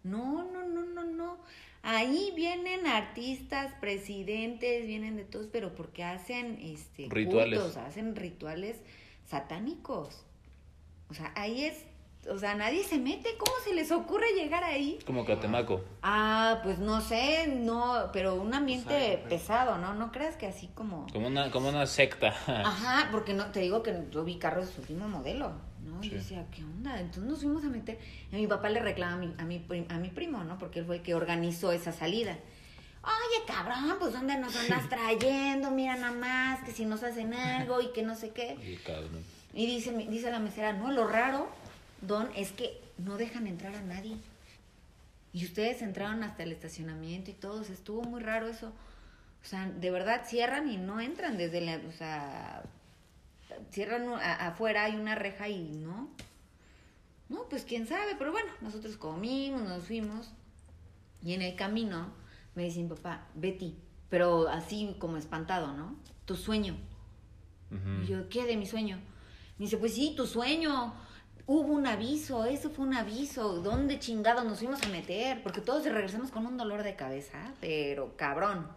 No, 0.03 0.43
no, 0.51 0.67
no, 0.67 0.83
no, 0.83 1.03
no. 1.03 1.37
Ahí 1.83 2.31
vienen 2.35 2.87
artistas, 2.87 3.73
presidentes, 3.79 4.85
vienen 4.87 5.15
de 5.15 5.25
todos, 5.25 5.47
pero 5.51 5.75
porque 5.75 6.03
hacen 6.03 6.59
este 6.61 7.07
Rituales. 7.09 7.59
cultos, 7.59 7.77
hacen 7.77 8.15
rituales 8.15 8.77
satánicos. 9.27 10.23
O 11.09 11.13
sea, 11.13 11.33
ahí 11.35 11.65
es, 11.65 11.85
o 12.29 12.37
sea, 12.37 12.53
nadie 12.55 12.83
se 12.83 12.97
mete, 12.99 13.29
¿cómo 13.37 13.51
se 13.63 13.73
les 13.73 13.91
ocurre 13.91 14.27
llegar 14.35 14.63
ahí? 14.63 14.99
Como 15.05 15.25
Catemaco. 15.25 15.81
Ah, 16.03 16.59
pues 16.63 16.77
no 16.79 17.01
sé, 17.01 17.47
no, 17.47 18.09
pero 18.13 18.35
un 18.35 18.53
ambiente 18.53 19.23
Pesado, 19.27 19.29
pesado, 19.29 19.77
¿no? 19.79 19.93
No 19.95 20.11
creas 20.11 20.35
que 20.35 20.45
así 20.47 20.67
como... 20.75 21.07
Como 21.11 21.27
una, 21.27 21.49
como 21.51 21.69
una 21.69 21.87
secta. 21.87 22.27
Ajá, 22.47 23.09
porque 23.11 23.33
no, 23.33 23.47
te 23.47 23.59
digo 23.61 23.81
que 23.83 24.05
yo 24.11 24.23
vi 24.23 24.37
carros 24.37 24.67
de 24.67 24.73
su 24.73 24.81
último 24.81 25.07
modelo, 25.07 25.51
¿no? 25.83 25.99
Y 26.01 26.03
Sí. 26.05 26.09
yo 26.11 26.17
decía, 26.17 26.45
¿qué 26.51 26.63
onda? 26.63 26.99
Entonces 26.99 27.23
nos 27.23 27.39
fuimos 27.39 27.63
a 27.63 27.69
meter. 27.69 27.99
Y 28.31 28.35
mi 28.35 28.47
papá 28.47 28.69
le 28.69 28.79
reclama 28.81 29.13
a 29.13 29.17
mi, 29.17 29.33
a 29.39 29.43
mi, 29.43 29.59
prim- 29.59 29.87
a 29.89 29.95
mi 29.97 30.09
primo, 30.09 30.43
¿no? 30.43 30.57
Porque 30.59 30.79
él 30.79 30.85
fue 30.85 30.97
el 30.97 31.01
que 31.01 31.15
organizó 31.15 31.71
esa 31.71 31.91
salida. 31.91 32.37
Oye, 33.03 33.45
cabrón, 33.47 33.95
pues 33.99 34.13
¿dónde 34.13 34.37
nos 34.37 34.55
andas 34.57 34.87
trayendo? 34.89 35.71
Mira 35.71 35.95
nada 35.95 36.11
más, 36.13 36.59
que 36.63 36.71
si 36.71 36.85
nos 36.85 37.01
hacen 37.03 37.33
algo 37.33 37.81
y 37.81 37.91
que 37.93 38.03
no 38.03 38.15
sé 38.15 38.29
qué. 38.29 38.55
Oye, 38.59 38.79
cabrón. 38.85 39.23
Y 39.53 39.65
dice, 39.65 39.91
dice 40.09 40.31
la 40.31 40.39
mesera, 40.39 40.71
no, 40.73 40.91
lo 40.91 41.07
raro, 41.07 41.49
Don, 42.01 42.29
es 42.35 42.51
que 42.51 42.79
no 42.97 43.17
dejan 43.17 43.47
entrar 43.47 43.75
a 43.75 43.81
nadie. 43.81 44.17
Y 45.33 45.45
ustedes 45.45 45.81
entraron 45.81 46.23
hasta 46.23 46.43
el 46.43 46.51
estacionamiento 46.51 47.31
y 47.31 47.33
todo, 47.33 47.61
o 47.61 47.63
sea, 47.63 47.73
estuvo 47.75 48.01
muy 48.03 48.21
raro 48.21 48.47
eso. 48.47 48.67
O 49.43 49.45
sea, 49.47 49.67
de 49.69 49.91
verdad 49.91 50.23
cierran 50.25 50.69
y 50.69 50.77
no 50.77 50.99
entran 50.99 51.37
desde 51.37 51.61
la, 51.61 51.79
o 51.87 51.91
sea, 51.91 52.63
cierran 53.71 54.07
a- 54.09 54.47
afuera, 54.47 54.83
hay 54.85 54.95
una 54.95 55.15
reja 55.15 55.47
y 55.47 55.71
no. 55.71 56.09
No, 57.29 57.47
pues 57.49 57.63
quién 57.63 57.87
sabe, 57.87 58.15
pero 58.17 58.31
bueno, 58.33 58.51
nosotros 58.61 58.97
comimos, 58.97 59.61
nos 59.61 59.85
fuimos. 59.85 60.31
Y 61.23 61.33
en 61.33 61.41
el 61.41 61.55
camino 61.55 62.11
me 62.55 62.63
dice 62.63 62.81
mi 62.83 62.89
papá, 62.89 63.25
Betty, 63.35 63.75
pero 64.09 64.49
así 64.49 64.95
como 64.99 65.15
espantado, 65.17 65.71
¿no? 65.73 65.95
Tu 66.25 66.35
sueño. 66.35 66.75
Y 68.03 68.07
yo, 68.07 68.27
¿qué 68.27 68.43
de 68.45 68.57
mi 68.57 68.65
sueño? 68.65 68.97
Me 69.57 69.65
dice, 69.65 69.77
pues 69.77 69.95
sí, 69.95 70.13
tu 70.17 70.27
sueño. 70.27 70.93
Hubo 71.47 71.73
un 71.73 71.87
aviso, 71.87 72.45
eso 72.45 72.69
fue 72.69 72.85
un 72.85 72.93
aviso. 72.93 73.61
¿Dónde 73.61 73.99
chingados 73.99 74.45
nos 74.45 74.59
fuimos 74.59 74.81
a 74.83 74.87
meter? 74.89 75.41
Porque 75.43 75.61
todos 75.61 75.83
regresamos 75.83 76.31
con 76.31 76.45
un 76.45 76.57
dolor 76.57 76.83
de 76.83 76.95
cabeza, 76.95 77.53
pero 77.59 78.15
cabrón. 78.15 78.67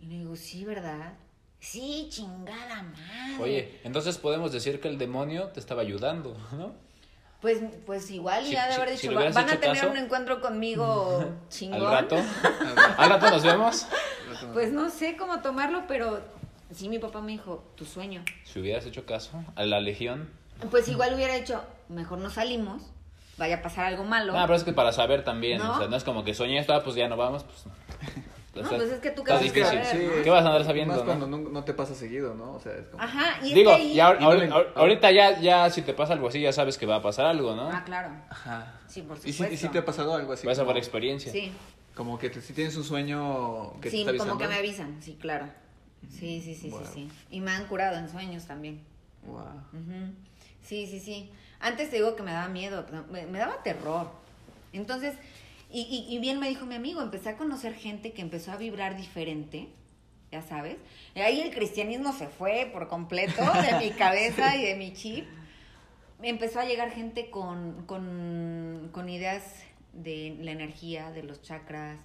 Y 0.00 0.06
le 0.06 0.18
digo, 0.18 0.36
sí, 0.36 0.64
¿verdad? 0.64 1.14
Sí, 1.58 2.08
chingada 2.10 2.82
madre. 2.82 3.42
Oye, 3.42 3.80
entonces 3.84 4.18
podemos 4.18 4.52
decir 4.52 4.80
que 4.80 4.88
el 4.88 4.98
demonio 4.98 5.48
te 5.48 5.60
estaba 5.60 5.82
ayudando, 5.82 6.36
¿no? 6.52 6.74
Pues, 7.40 7.60
pues 7.84 8.10
igual 8.10 8.44
Si- 8.44 8.52
ya 8.52 8.66
de 8.68 8.74
haber 8.74 8.90
dicho, 8.90 9.08
le 9.08 9.14
"Va- 9.14 9.20
hubieras 9.20 9.34
van 9.34 9.50
a 9.50 9.60
tener 9.60 9.76
caso, 9.76 9.90
un 9.90 9.96
encuentro 9.96 10.40
conmigo 10.40 11.24
chingón. 11.48 11.82
Al 11.82 12.02
rato. 12.02 12.16
Al 12.98 13.08
rato 13.10 13.30
nos 13.30 13.42
vemos. 13.42 13.86
Pues 14.52 14.72
no 14.72 14.90
sé 14.90 15.16
cómo 15.16 15.40
tomarlo, 15.40 15.84
pero 15.86 16.20
sí 16.72 16.88
mi 16.88 16.98
papá 16.98 17.20
me 17.20 17.32
dijo, 17.32 17.64
tu 17.76 17.84
sueño. 17.84 18.24
Si 18.44 18.58
hubieras 18.60 18.84
hecho 18.86 19.06
caso 19.06 19.42
a 19.54 19.64
la 19.64 19.80
legión. 19.80 20.30
Pues 20.70 20.88
igual 20.88 21.14
hubiera 21.14 21.34
dicho, 21.34 21.62
mejor 21.88 22.18
no 22.18 22.30
salimos, 22.30 22.82
vaya 23.38 23.56
a 23.56 23.62
pasar 23.62 23.86
algo 23.86 24.04
malo. 24.04 24.32
Ah, 24.36 24.44
pero 24.46 24.56
es 24.56 24.64
que 24.64 24.72
para 24.72 24.92
saber 24.92 25.22
también, 25.24 25.58
¿No? 25.58 25.72
o 25.74 25.78
sea, 25.78 25.88
no 25.88 25.96
es 25.96 26.04
como 26.04 26.24
que 26.24 26.34
soñé 26.34 26.58
esto, 26.58 26.72
ah, 26.74 26.82
pues 26.82 26.96
ya 26.96 27.08
no 27.08 27.16
vamos, 27.16 27.44
pues. 27.44 27.66
o 28.56 28.62
No, 28.62 28.68
sea, 28.68 28.78
pues 28.78 28.90
es 28.90 29.00
que 29.00 29.10
tú 29.10 29.22
qué 29.22 29.32
vas 29.32 29.40
a 29.40 29.44
difícil. 29.44 29.64
saber, 29.84 30.16
¿no? 30.16 30.22
¿Qué 30.22 30.30
vas 30.30 30.44
a 30.44 30.46
andar 30.48 30.64
sabiendo, 30.64 30.94
Más 30.94 31.00
no? 31.02 31.06
cuando 31.06 31.26
no, 31.26 31.38
no 31.50 31.64
te 31.64 31.74
pasa 31.74 31.94
seguido, 31.94 32.34
¿no? 32.34 32.52
O 32.52 32.60
sea, 32.60 32.72
es 32.72 32.86
como... 32.88 33.02
Ajá, 33.02 33.38
y 33.42 33.48
es 33.48 33.54
Digo, 33.54 33.70
que 33.70 33.76
ahí... 33.76 33.94
ya, 33.94 34.08
ahor- 34.08 34.16
Y 34.18 34.20
no 34.24 34.30
ahor- 34.30 34.38
le- 34.38 34.50
ahor- 34.50 34.72
ahorita 34.74 35.10
ya, 35.12 35.38
ya 35.40 35.68
si 35.70 35.82
te 35.82 35.92
pasa 35.92 36.14
algo 36.14 36.28
así, 36.28 36.40
ya 36.40 36.52
sabes 36.54 36.78
que 36.78 36.86
va 36.86 36.96
a 36.96 37.02
pasar 37.02 37.26
algo, 37.26 37.54
¿no? 37.54 37.68
Ah, 37.70 37.82
claro. 37.84 38.08
Ajá. 38.30 38.72
Sí, 38.86 39.02
por 39.02 39.18
¿Y 39.18 39.20
si, 39.20 39.32
supuesto. 39.32 39.54
y 39.54 39.58
si 39.58 39.68
te 39.68 39.78
ha 39.78 39.84
pasado 39.84 40.14
algo 40.14 40.32
así? 40.32 40.46
Vas 40.46 40.58
a 40.58 40.64
por 40.64 40.78
experiencia. 40.78 41.30
Sí, 41.30 41.52
como 41.94 42.18
que 42.18 42.30
te- 42.30 42.40
si 42.40 42.54
tienes 42.54 42.74
un 42.76 42.84
sueño 42.84 43.74
que 43.74 43.90
te 43.90 43.90
sí, 43.90 43.98
está 43.98 44.10
avisando. 44.10 44.32
como 44.34 44.42
que 44.42 44.48
me 44.48 44.58
avisan, 44.58 45.02
sí, 45.02 45.18
claro. 45.20 45.46
Sí, 46.10 46.40
sí, 46.42 46.54
sí, 46.54 46.70
Wow. 46.70 46.80
sí, 46.84 46.90
sí. 46.94 47.08
Y 47.30 47.40
me 47.40 47.50
han 47.50 47.66
curado 47.66 47.96
en 47.98 48.08
sueños 48.08 48.44
también. 48.46 48.80
Wow. 49.26 49.40
Ujú. 49.72 50.12
Sí, 50.66 50.86
sí, 50.86 51.00
sí. 51.00 51.30
Antes 51.60 51.90
te 51.90 51.96
digo 51.96 52.16
que 52.16 52.22
me 52.22 52.32
daba 52.32 52.48
miedo, 52.48 52.84
me 53.10 53.38
daba 53.38 53.62
terror. 53.62 54.10
Entonces, 54.72 55.14
y, 55.70 55.82
y, 55.82 56.14
y 56.14 56.18
bien 56.18 56.38
me 56.38 56.48
dijo 56.48 56.66
mi 56.66 56.74
amigo, 56.74 57.00
empecé 57.02 57.30
a 57.30 57.36
conocer 57.36 57.74
gente 57.74 58.12
que 58.12 58.22
empezó 58.22 58.52
a 58.52 58.56
vibrar 58.56 58.96
diferente, 58.96 59.68
ya 60.30 60.42
sabes. 60.42 60.76
Y 61.14 61.20
ahí 61.20 61.40
el 61.40 61.54
cristianismo 61.54 62.12
se 62.12 62.28
fue 62.28 62.68
por 62.72 62.88
completo 62.88 63.42
de 63.42 63.78
mi 63.78 63.90
cabeza 63.96 64.56
y 64.56 64.64
de 64.64 64.76
mi 64.76 64.92
chip. 64.92 65.26
Empezó 66.22 66.60
a 66.60 66.64
llegar 66.64 66.90
gente 66.90 67.30
con, 67.30 67.84
con, 67.86 68.90
con 68.92 69.08
ideas 69.08 69.42
de 69.92 70.36
la 70.40 70.52
energía, 70.52 71.10
de 71.10 71.22
los 71.22 71.42
chakras, 71.42 71.98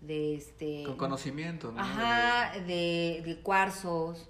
de 0.00 0.34
este... 0.34 0.82
Con 0.84 0.96
conocimiento, 0.96 1.72
¿no? 1.72 1.80
Ajá, 1.80 2.58
de, 2.60 3.22
de 3.24 3.36
cuarzos, 3.42 4.28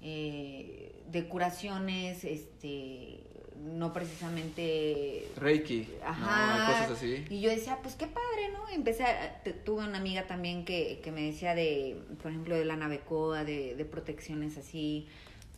eh, 0.00 0.91
de 1.12 1.28
curaciones, 1.28 2.24
este, 2.24 3.20
no 3.62 3.92
precisamente... 3.92 5.28
Reiki, 5.36 5.86
Ajá. 6.04 6.58
¿no? 6.58 6.72
Cosas 6.72 6.90
así. 6.98 7.24
Y 7.30 7.40
yo 7.40 7.50
decía, 7.50 7.78
pues 7.82 7.94
qué 7.94 8.06
padre, 8.06 8.50
¿no? 8.52 8.68
Empecé, 8.70 9.04
a- 9.04 9.42
tuve 9.64 9.84
una 9.84 9.98
amiga 9.98 10.26
también 10.26 10.64
que, 10.64 11.00
que 11.04 11.12
me 11.12 11.22
decía 11.22 11.54
de, 11.54 12.00
por 12.22 12.30
ejemplo, 12.30 12.56
de 12.56 12.64
la 12.64 12.76
navecoa, 12.76 13.44
de, 13.44 13.74
de 13.76 13.84
protecciones 13.84 14.56
así, 14.56 15.06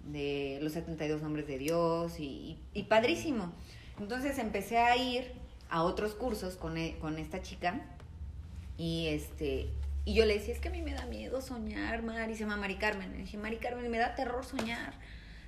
de 0.05 0.59
los 0.61 0.73
72 0.73 1.23
nombres 1.23 1.47
de 1.47 1.57
Dios, 1.59 2.19
y, 2.21 2.59
y, 2.75 2.81
y 2.81 2.83
padrísimo. 2.83 3.53
Entonces 4.01 4.39
empecé 4.39 4.79
a 4.79 4.97
ir 4.97 5.31
a 5.71 5.83
otros 5.85 6.15
cursos 6.15 6.57
con, 6.57 6.77
e- 6.77 6.97
con 7.01 7.19
esta 7.19 7.41
chica, 7.43 7.81
y 8.77 9.07
este... 9.07 9.69
Y 10.07 10.13
yo 10.13 10.27
le 10.27 10.35
decía, 10.35 10.53
es 10.53 10.61
que 10.61 10.69
a 10.69 10.71
mí 10.71 10.83
me 10.83 10.93
da 10.93 11.07
miedo 11.07 11.41
soñar, 11.41 12.03
Mari, 12.03 12.35
se 12.35 12.41
llama 12.41 12.57
Mari 12.59 12.75
Carmen. 12.75 13.11
Le 13.13 13.19
dije, 13.19 13.39
Mari 13.39 13.57
Carmen, 13.57 13.91
me 13.91 13.97
da 13.97 14.15
terror 14.15 14.45
soñar. 14.45 14.93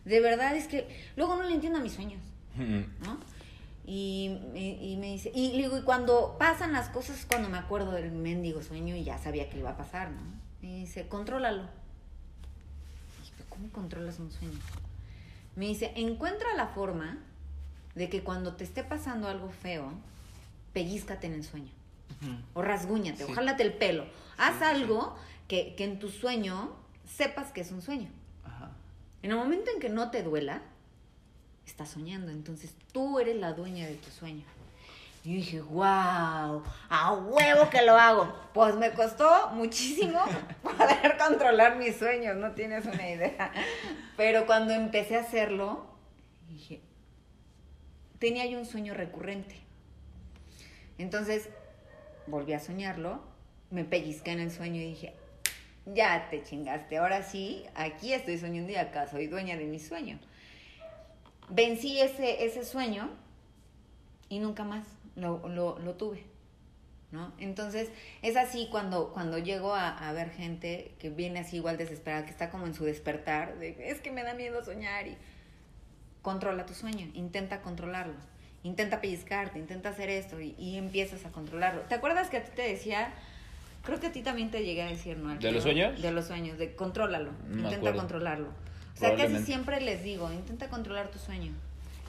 De 0.06 0.20
verdad 0.20 0.56
es 0.56 0.66
que 0.68 0.88
luego 1.16 1.36
no 1.36 1.42
le 1.42 1.52
entiendo 1.54 1.78
a 1.78 1.82
mis 1.82 1.92
sueños. 1.92 2.22
¿no? 2.56 3.18
Y, 3.84 4.38
y- 4.54 4.78
y 4.92 4.96
me 4.96 5.08
dice, 5.12 5.30
y 5.34 5.52
le 5.52 5.64
digo, 5.64 5.76
y 5.78 5.82
cuando 5.82 6.36
pasan 6.38 6.72
las 6.72 6.88
cosas 6.88 7.26
cuando 7.28 7.48
me 7.50 7.58
acuerdo 7.58 7.92
del 7.92 8.10
mendigo 8.10 8.62
sueño 8.62 8.96
y 8.96 9.04
ya 9.04 9.18
sabía 9.18 9.50
que 9.50 9.58
iba 9.58 9.70
a 9.70 9.76
pasar, 9.76 10.10
¿no? 10.10 10.22
Y 10.62 10.80
dice, 10.80 11.06
contrólalo. 11.06 11.62
Y 13.22 13.42
¿cómo 13.50 13.68
controlas 13.70 14.18
un 14.18 14.30
sueño? 14.32 14.58
Me 15.54 15.66
dice, 15.66 15.92
encuentra 15.96 16.54
la 16.56 16.68
forma 16.68 17.18
de 17.94 18.08
que 18.08 18.22
cuando 18.22 18.54
te 18.56 18.64
esté 18.64 18.82
pasando 18.84 19.28
algo 19.28 19.50
feo, 19.50 19.92
pellízcate 20.72 21.26
en 21.26 21.34
el 21.34 21.44
sueño. 21.44 21.70
O 22.54 22.62
rasguñate, 22.62 23.24
o 23.24 23.26
Sí. 23.28 23.32
jálate 23.34 23.62
el 23.62 23.74
pelo. 23.74 24.06
Haz 24.38 24.58
sí. 24.58 24.64
algo 24.64 25.16
que, 25.48 25.74
que 25.76 25.84
en 25.84 25.98
tu 25.98 26.08
sueño 26.08 26.74
sepas 27.06 27.52
que 27.52 27.60
es 27.60 27.70
un 27.70 27.82
sueño. 27.82 28.08
En 29.26 29.32
el 29.32 29.38
momento 29.38 29.72
en 29.74 29.80
que 29.80 29.88
no 29.88 30.12
te 30.12 30.22
duela, 30.22 30.62
estás 31.66 31.88
soñando. 31.88 32.30
Entonces 32.30 32.72
tú 32.92 33.18
eres 33.18 33.34
la 33.34 33.54
dueña 33.54 33.84
de 33.84 33.96
tu 33.96 34.08
sueño. 34.08 34.44
Y 35.24 35.34
dije, 35.34 35.60
wow, 35.62 36.62
a 36.88 37.12
huevo 37.12 37.68
que 37.68 37.82
lo 37.82 37.96
hago. 37.96 38.32
Pues 38.54 38.76
me 38.76 38.92
costó 38.92 39.50
muchísimo 39.50 40.20
poder 40.62 41.18
controlar 41.18 41.74
mis 41.74 41.96
sueños, 41.96 42.36
no 42.36 42.52
tienes 42.52 42.86
una 42.86 43.10
idea. 43.10 43.50
Pero 44.16 44.46
cuando 44.46 44.74
empecé 44.74 45.16
a 45.16 45.22
hacerlo, 45.22 45.84
dije, 46.46 46.80
tenía 48.20 48.46
yo 48.46 48.60
un 48.60 48.64
sueño 48.64 48.94
recurrente. 48.94 49.56
Entonces 50.98 51.48
volví 52.28 52.52
a 52.52 52.60
soñarlo, 52.60 53.24
me 53.72 53.84
pellizqué 53.84 54.30
en 54.30 54.38
el 54.38 54.52
sueño 54.52 54.80
y 54.80 54.84
dije, 54.84 55.16
ya 55.86 56.28
te 56.30 56.42
chingaste, 56.42 56.98
ahora 56.98 57.22
sí, 57.22 57.64
aquí 57.74 58.12
estoy 58.12 58.38
soñando 58.38 58.72
y 58.72 58.76
acá 58.76 59.06
soy 59.06 59.28
dueña 59.28 59.56
de 59.56 59.64
mi 59.64 59.78
sueño. 59.78 60.18
Vencí 61.48 62.00
ese, 62.00 62.44
ese 62.44 62.64
sueño 62.64 63.08
y 64.28 64.40
nunca 64.40 64.64
más 64.64 64.84
lo, 65.14 65.48
lo, 65.48 65.94
tuve. 65.94 66.24
¿No? 67.12 67.32
Entonces, 67.38 67.88
es 68.22 68.36
así 68.36 68.66
cuando, 68.68 69.12
cuando 69.12 69.38
llego 69.38 69.74
a, 69.74 69.96
a 69.96 70.12
ver 70.12 70.30
gente 70.30 70.92
que 70.98 71.08
viene 71.08 71.38
así 71.38 71.56
igual 71.56 71.76
desesperada, 71.76 72.24
que 72.24 72.32
está 72.32 72.50
como 72.50 72.66
en 72.66 72.74
su 72.74 72.84
despertar, 72.84 73.58
de, 73.58 73.76
es 73.88 74.00
que 74.00 74.10
me 74.10 74.24
da 74.24 74.34
miedo 74.34 74.64
soñar 74.64 75.06
y 75.06 75.16
controla 76.20 76.66
tu 76.66 76.74
sueño, 76.74 77.08
intenta 77.14 77.62
controlarlo, 77.62 78.16
intenta 78.64 79.00
pellizcarte, 79.00 79.60
intenta 79.60 79.90
hacer 79.90 80.10
esto 80.10 80.40
y, 80.40 80.56
y 80.58 80.76
empiezas 80.76 81.24
a 81.24 81.30
controlarlo. 81.30 81.82
¿Te 81.82 81.94
acuerdas 81.94 82.28
que 82.28 82.38
a 82.38 82.44
ti 82.44 82.50
te 82.56 82.62
decía, 82.62 83.14
creo 83.86 83.98
que 84.00 84.08
a 84.08 84.12
ti 84.12 84.22
también 84.22 84.50
te 84.50 84.62
llegué 84.64 84.82
a 84.82 84.86
decir, 84.88 85.16
¿no? 85.16 85.34
¿De 85.36 85.52
los 85.52 85.62
sueños? 85.62 86.02
De 86.02 86.10
los 86.12 86.26
sueños, 86.26 86.58
de 86.58 86.74
contrólalo, 86.74 87.30
No 87.48 87.54
intenta 87.56 87.76
acuerdo. 87.76 87.98
controlarlo. 87.98 88.48
O 88.48 88.98
sea, 88.98 89.14
casi 89.14 89.38
siempre 89.38 89.80
les 89.80 90.02
digo, 90.02 90.30
intenta 90.32 90.68
controlar 90.68 91.10
tu 91.10 91.18
sueño. 91.18 91.52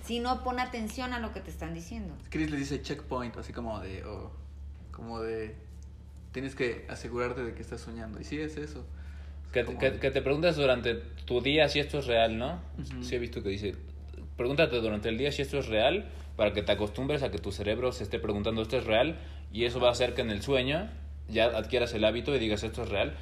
Si 0.06 0.20
no, 0.20 0.44
pon 0.44 0.60
atención 0.60 1.14
a 1.14 1.20
lo 1.20 1.34
que 1.34 1.42
te 1.42 1.50
están 1.52 1.74
diciendo. 1.74 2.14
Chris 2.30 2.50
le 2.50 2.58
dice 2.58 2.82
checkpoint, 2.82 3.36
así 3.38 3.52
como 3.54 3.80
de, 3.82 4.04
o 4.06 4.32
como 4.92 5.20
de, 5.22 5.56
tienes 6.32 6.56
que 6.56 6.86
asegurarte 6.90 7.44
de 7.44 7.54
que 7.54 7.62
estás 7.62 7.82
soñando. 7.82 8.20
Y 8.22 8.24
sí, 8.24 8.40
es 8.40 8.56
eso. 8.58 8.86
Que, 9.52 9.66
Como- 9.66 9.80
que- 9.80 10.00
que 10.00 10.12
te 10.12 10.22
preguntas 10.22 10.56
durante 10.56 10.96
tu 10.96 11.42
día 11.42 11.68
si 11.70 11.80
esto 11.80 12.00
es 12.00 12.08
real, 12.08 12.38
¿no? 12.38 12.62
Ujú. 12.80 13.04
Sí 13.04 13.16
he 13.16 13.20
visto 13.20 13.44
que 13.44 13.50
dice, 13.50 13.76
pregúntate 14.38 14.78
durante 14.80 15.10
el 15.10 15.18
día 15.18 15.32
si 15.32 15.42
esto 15.42 15.58
es 15.60 15.68
real 15.68 16.10
para 16.38 16.54
que 16.54 16.62
te 16.64 16.72
acostumbres 16.72 17.22
a 17.24 17.32
que 17.32 17.38
tu 17.40 17.52
cerebro 17.52 17.92
se 17.92 18.04
esté 18.04 18.20
preguntando 18.20 18.62
esto 18.62 18.78
es 18.78 18.86
real 18.86 19.18
y 19.52 19.66
eso 19.66 19.80
va 19.80 19.90
a 19.90 19.92
hacer 19.92 20.14
que 20.14 20.22
en 20.22 20.30
el 20.30 20.42
sueño 20.42 20.90
ya 21.30 21.46
adquieras 21.46 21.94
el 21.94 22.06
hábito 22.06 22.36
y 22.36 22.40
digas 22.40 22.64
esto 22.64 22.84
es 22.84 22.90
real. 22.90 23.16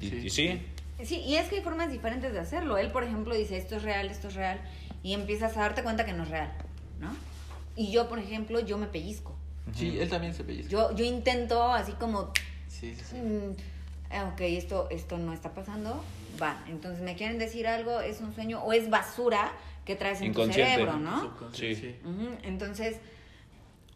Y 0.00 0.08
Sí. 0.08 0.16
y 0.24 0.30
sí, 0.30 0.62
Sí, 1.04 1.16
y 1.20 1.34
es 1.36 1.48
que 1.50 1.56
hay 1.56 1.62
formas 1.62 1.92
diferentes 1.92 2.32
de 2.32 2.38
hacerlo. 2.38 2.78
Él, 2.78 2.90
por 2.90 3.04
ejemplo, 3.04 3.34
dice, 3.34 3.58
esto 3.58 3.76
es 3.76 3.82
real, 3.82 4.08
esto 4.08 4.28
es 4.28 4.34
real, 4.34 4.58
y 5.02 5.12
empiezas 5.12 5.54
a 5.56 5.60
darte 5.60 5.82
cuenta 5.82 6.06
que 6.06 6.14
no 6.14 6.22
es 6.22 6.30
real, 6.30 6.50
¿no? 7.00 7.14
Y 7.76 7.92
yo, 7.92 8.08
por 8.08 8.18
ejemplo, 8.18 8.60
yo 8.60 8.78
me 8.78 8.86
pellizco. 8.86 9.36
Sí, 9.74 9.98
él 10.00 10.08
también 10.08 10.32
se 10.32 10.42
pellizca. 10.42 10.70
Yo, 10.70 10.94
yo 10.96 11.04
intento 11.04 11.62
así 11.72 11.92
como, 11.92 12.32
Sí, 12.68 12.94
sí, 12.94 13.02
sí. 13.10 13.16
mm, 13.16 13.56
ah, 14.10 14.30
ok, 14.32 14.40
esto, 14.40 14.88
esto 14.90 15.18
no 15.18 15.34
está 15.34 15.52
pasando, 15.52 16.02
va. 16.40 16.64
Entonces 16.68 17.02
me 17.02 17.14
quieren 17.14 17.38
decir 17.38 17.66
algo, 17.66 18.00
es 18.00 18.20
un 18.22 18.34
sueño 18.34 18.62
o 18.62 18.72
es 18.72 18.88
basura 18.88 19.52
que 19.84 19.96
traes 19.96 20.22
en 20.22 20.32
tu 20.32 20.46
cerebro, 20.50 20.96
¿no? 20.98 21.30
Sí. 21.52 21.94
Ujú, 22.04 22.30
Entonces, 22.42 22.96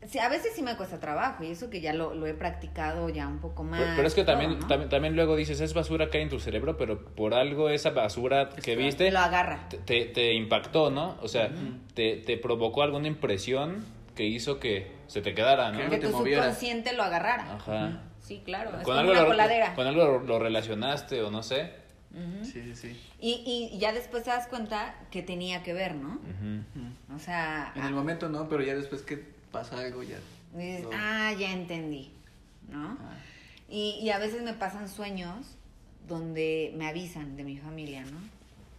sí, 0.07 0.19
a 0.19 0.29
veces 0.29 0.53
sí 0.55 0.63
me 0.63 0.77
cuesta 0.77 0.99
trabajo 1.01 1.45
y 1.45 1.51
eso 1.51 1.71
que 1.71 1.81
ya 1.81 1.93
lo, 1.93 2.15
lo 2.15 2.27
he 2.27 2.35
practicado 2.35 3.09
ya 3.09 3.27
un 3.29 3.39
poco 3.39 3.63
más. 3.65 3.81
Pero, 3.81 3.93
pero 3.97 4.09
es 4.09 4.15
que 4.15 4.23
todo, 4.25 4.33
también, 4.37 4.59
¿no? 4.61 4.67
también, 4.67 4.89
también 4.89 5.17
luego 5.17 5.37
dices, 5.37 5.61
es 5.61 5.75
basura 5.75 6.11
que 6.11 6.19
hay 6.19 6.25
en 6.25 6.31
tu 6.31 6.41
cerebro, 6.41 6.77
pero 6.77 7.05
por 7.05 7.35
algo 7.35 7.69
esa 7.71 7.91
basura 7.91 8.49
que 8.51 8.73
Está. 8.73 8.83
viste 8.85 9.11
Lo 9.11 9.19
agarra. 9.21 9.69
te, 9.69 10.05
te, 10.07 10.35
impactó, 10.35 10.91
¿no? 10.91 11.17
O 11.23 11.29
sea, 11.29 11.51
te, 11.95 12.17
te 12.17 12.37
provocó 12.37 12.83
alguna 12.83 13.09
impresión 13.09 13.85
que 14.15 14.25
hizo 14.27 14.59
que 14.59 14.93
se 15.07 15.23
te 15.23 15.35
quedara, 15.35 15.73
¿no? 15.73 15.79
Que 15.79 15.89
Que 15.91 15.99
te 15.99 16.07
tu 16.09 16.17
moviera. 16.17 16.43
subconsciente 16.43 16.93
lo 16.95 17.03
agarrara. 17.03 17.55
Ajá. 17.57 18.03
Sí, 18.21 18.43
claro. 18.45 18.71
Es 18.71 18.77
Con 18.85 18.85
como 18.85 18.99
algo, 19.01 19.13
una 19.13 19.23
lo, 19.23 19.27
coladera. 19.29 19.75
con 19.75 19.87
algo 19.87 20.05
lo, 20.05 20.21
lo 20.21 20.39
relacionaste 20.39 21.23
o 21.23 21.31
no 21.31 21.43
sé. 21.43 21.79
Sí, 22.43 22.61
sí, 22.65 22.75
sí. 22.75 23.01
y, 23.21 23.71
y 23.73 23.79
ya 23.79 23.93
después 23.93 24.25
te 24.25 24.31
das 24.31 24.49
cuenta 24.49 24.97
que 25.13 25.23
tenía 25.23 25.63
que 25.63 25.73
ver, 25.73 25.95
¿no? 25.95 26.19
O 27.15 27.19
sea, 27.21 27.73
En 27.77 27.83
el 27.83 27.89
ah, 27.89 27.93
momento 27.93 28.29
no, 28.29 28.49
pero 28.49 28.63
ya 28.65 28.75
después 28.75 29.03
que 29.03 29.39
pasa 29.51 29.79
algo 29.79 30.03
ya. 30.03 30.19
dices, 30.55 30.87
ah, 30.93 31.33
ya 31.39 31.53
entendí, 31.53 32.13
¿no? 32.69 32.97
Ah. 33.01 33.17
Y, 33.69 33.99
y 34.03 34.11
a 34.11 34.19
veces 34.19 34.43
me 34.43 34.55
pasan 34.55 34.89
sueños 34.89 35.57
donde 36.09 36.73
me 36.77 36.89
avisan 36.89 37.37
de 37.37 37.45
mi 37.45 37.57
familia, 37.57 38.03
¿no? 38.05 38.19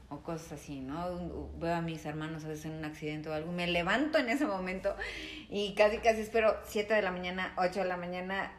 O 0.10 0.20
cosas 0.22 0.54
así, 0.54 0.82
¿no? 0.82 1.50
Veo 1.60 1.76
a 1.76 1.82
mis 1.82 2.06
hermanos 2.06 2.44
a 2.44 2.50
veces 2.50 2.66
en 2.66 2.74
un 2.74 2.86
accidente 2.86 3.30
o 3.30 3.34
algo, 3.34 3.52
me 3.52 3.68
levanto 3.68 4.18
en 4.18 4.30
ese 4.30 4.46
momento 4.46 4.96
y 5.50 5.74
casi, 5.74 6.00
casi 6.00 6.22
espero 6.22 6.58
7 6.68 6.94
de 6.94 7.02
la 7.02 7.12
mañana, 7.12 7.54
8 7.58 7.80
de 7.80 7.86
la 7.86 7.98
mañana, 7.98 8.52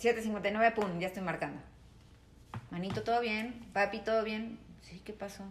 7.59, 0.00 0.74
pum, 0.74 0.98
ya 0.98 1.06
estoy 1.06 1.22
marcando. 1.22 1.60
Manito, 2.70 3.04
¿todo 3.04 3.20
bien? 3.20 3.64
Papi, 3.72 4.00
¿todo 4.00 4.24
bien? 4.24 4.58
Sí, 4.82 5.00
¿qué 5.04 5.12
pasó? 5.12 5.44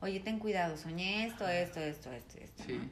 Oye, 0.00 0.20
ten 0.20 0.38
cuidado, 0.40 0.76
soñé 0.76 1.26
esto, 1.26 1.46
esto, 1.46 1.80
esto, 1.80 2.10
esto, 2.10 2.38
esto. 2.38 2.64
Sí. 2.66 2.72
¿no? 2.72 2.88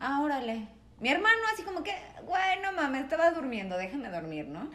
Ah, 0.00 0.20
órale. 0.22 0.66
Mi 1.02 1.08
hermano 1.08 1.40
así 1.52 1.64
como 1.64 1.82
que, 1.82 1.92
güey, 2.22 2.60
no 2.62 2.70
mames, 2.72 3.02
estaba 3.02 3.32
durmiendo, 3.32 3.76
déjame 3.76 4.08
dormir, 4.08 4.46
¿no? 4.46 4.70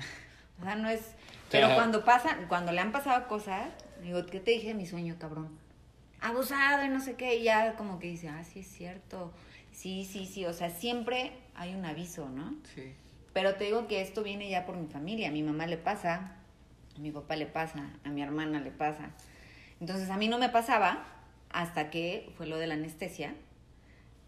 O 0.60 0.64
sea, 0.64 0.76
no 0.76 0.90
es... 0.90 1.16
Pero 1.50 1.74
cuando 1.74 2.04
pasan, 2.04 2.48
cuando 2.50 2.74
le 2.74 2.82
han 2.82 2.92
pasado 2.92 3.30
cosas, 3.30 3.70
digo, 4.04 4.26
¿qué 4.26 4.42
te 4.42 4.52
dije 4.52 4.68
de 4.68 4.74
mi 4.74 4.86
sueño, 4.86 5.16
cabrón? 5.18 5.58
Abusado 6.20 6.84
y 6.84 6.90
no 6.90 7.00
sé 7.00 7.16
qué, 7.16 7.38
y 7.38 7.44
ya 7.44 7.78
como 7.78 7.98
que 7.98 8.08
dice, 8.08 8.28
ah, 8.28 8.44
sí 8.44 8.60
es 8.60 8.68
cierto. 8.68 9.32
Sí, 9.72 10.04
sí, 10.04 10.26
sí, 10.26 10.46
o 10.46 10.52
sea, 10.52 10.70
siempre 10.70 11.32
hay 11.56 11.74
un 11.74 11.86
aviso, 11.86 12.28
¿no? 12.28 12.54
Sí. 12.76 12.94
Pero 13.32 13.56
te 13.56 13.64
digo 13.64 13.88
que 13.88 14.02
esto 14.02 14.22
viene 14.22 14.50
ya 14.50 14.66
por 14.66 14.76
mi 14.76 14.88
familia. 14.88 15.30
A 15.30 15.32
mi 15.32 15.44
mamá 15.44 15.66
le 15.66 15.78
pasa, 15.78 16.36
a 16.98 17.00
mi 17.00 17.12
papá 17.12 17.38
le 17.38 17.46
pasa, 17.46 17.92
a 18.04 18.10
mi 18.10 18.22
hermana 18.22 18.60
le 18.60 18.72
pasa. 18.72 19.12
Entonces 19.80 20.10
a 20.10 20.18
mí 20.18 20.28
no 20.28 20.40
me 20.40 20.50
pasaba 20.50 21.06
hasta 21.52 21.90
que 21.90 22.34
fue 22.36 22.48
lo 22.48 22.58
de 22.58 22.68
la 22.68 22.74
anestesia, 22.74 23.34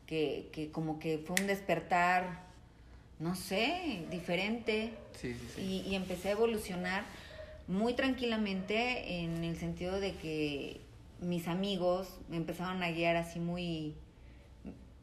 que, 0.09 0.49
que 0.51 0.71
como 0.71 0.97
que 0.97 1.19
fue 1.19 1.35
un 1.39 1.45
despertar, 1.45 2.41
no 3.19 3.35
sé, 3.35 4.07
diferente. 4.09 4.91
Sí, 5.13 5.35
sí, 5.35 5.47
sí. 5.55 5.61
Y, 5.61 5.89
y 5.91 5.93
empecé 5.95 6.29
a 6.29 6.31
evolucionar 6.31 7.03
muy 7.67 7.93
tranquilamente 7.93 9.19
en 9.19 9.43
el 9.43 9.55
sentido 9.55 9.99
de 9.99 10.15
que 10.15 10.81
mis 11.21 11.47
amigos 11.47 12.17
me 12.27 12.37
empezaron 12.37 12.81
a 12.81 12.89
guiar 12.89 13.17
así 13.17 13.39
muy, 13.39 13.93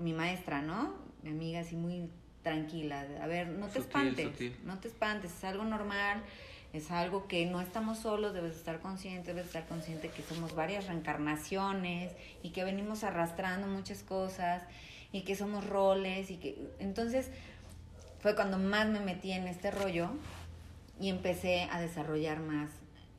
mi 0.01 0.13
maestra, 0.13 0.61
¿no? 0.61 0.93
Mi 1.23 1.31
amiga 1.31 1.61
así 1.61 1.77
muy 1.77 2.09
tranquila. 2.43 3.07
A 3.23 3.29
ver, 3.29 3.47
no 3.47 3.67
te 3.69 3.75
Sutil, 3.75 3.87
espantes, 4.09 4.25
sutil. 4.33 4.57
no 4.65 4.79
te 4.81 4.89
espantes, 4.89 5.33
es 5.33 5.45
algo 5.45 5.63
normal, 5.63 6.21
es 6.73 6.91
algo 6.91 7.29
que 7.29 7.47
no 7.47 7.61
estamos 7.61 7.99
solos, 8.01 8.35
debes 8.35 8.57
estar 8.57 8.81
consciente, 8.81 9.29
debes 9.35 9.47
estar 9.47 9.69
consciente 9.69 10.09
que 10.09 10.23
somos 10.25 10.57
varias 10.57 10.89
reencarnaciones 10.89 12.13
y 12.43 12.51
que 12.51 12.65
venimos 12.65 13.05
arrastrando 13.05 13.69
muchas 13.69 14.03
cosas 14.03 14.65
y 15.13 15.23
que 15.23 15.35
somos 15.37 15.67
roles 15.67 16.31
y 16.31 16.37
que 16.37 16.59
entonces 16.79 17.31
fue 18.21 18.35
cuando 18.35 18.59
más 18.59 18.89
me 18.89 19.01
metí 19.01 19.33
en 19.33 19.47
este 19.47 19.71
rollo 19.71 20.11
y 21.01 21.09
empecé 21.09 21.63
a 21.71 21.81
desarrollar 21.81 22.41
más 22.41 22.71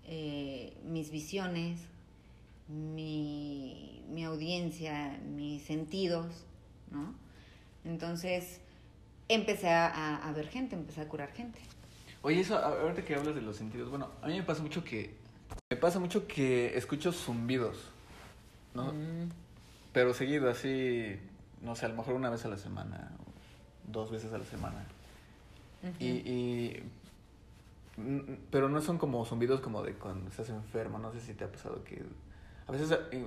eh, 0.06 0.74
mis 0.86 1.12
visiones, 1.12 1.80
mi, 2.68 4.04
mi 4.10 4.24
audiencia, 4.26 5.18
mis 5.36 5.64
sentidos, 5.64 6.44
¿no? 6.92 7.14
Entonces 7.86 8.60
empecé 9.30 9.70
a, 9.70 10.18
a- 10.18 10.32
ver 10.34 10.48
gente, 10.50 10.76
empecé 10.76 11.02
a 11.02 11.08
curar 11.08 11.32
gente. 11.34 11.60
Oye, 12.22 12.42
eso, 12.42 12.58
ahorita 12.58 13.06
que 13.06 13.16
hablas 13.16 13.36
de 13.36 13.42
los 13.42 13.56
sentidos, 13.58 13.90
bueno, 13.90 14.10
a 14.22 14.28
mí 14.28 14.36
me 14.36 14.44
pasa 14.44 14.62
mucho 14.62 14.84
que. 14.84 15.16
Me 15.70 15.78
pasa 15.78 16.00
mucho 16.00 16.28
que 16.28 16.78
escucho 16.78 17.12
zumbidos, 17.14 17.78
¿no? 18.74 18.92
Mm. 18.92 19.30
Pero 19.94 20.14
seguido, 20.14 20.50
así, 20.50 21.18
no 21.62 21.76
sé, 21.76 21.86
a 21.86 21.90
lo 21.90 21.96
mejor 21.96 22.14
una 22.16 22.30
vez 22.30 22.46
a 22.46 22.50
la 22.50 22.58
semana, 22.58 23.12
o 23.26 23.92
dos 23.92 24.12
veces 24.12 24.32
a 24.34 24.38
la 24.38 24.46
semana. 24.46 24.86
Ujú. 25.84 25.96
Y, 26.00 26.08
y- 26.08 26.92
pero 28.52 28.70
no 28.70 28.80
son 28.82 28.98
como 29.00 29.26
zumbidos 29.26 29.60
como 29.60 29.82
de 29.82 29.94
cuando 29.94 30.30
estás 30.30 30.50
enfermo, 30.50 31.00
no 31.00 31.12
sé 31.12 31.20
si 31.20 31.34
te 31.34 31.44
ha 31.46 31.52
pasado 31.52 31.84
que 31.84 32.04
a 32.68 32.72
veces 32.72 32.92
eh, 33.12 33.26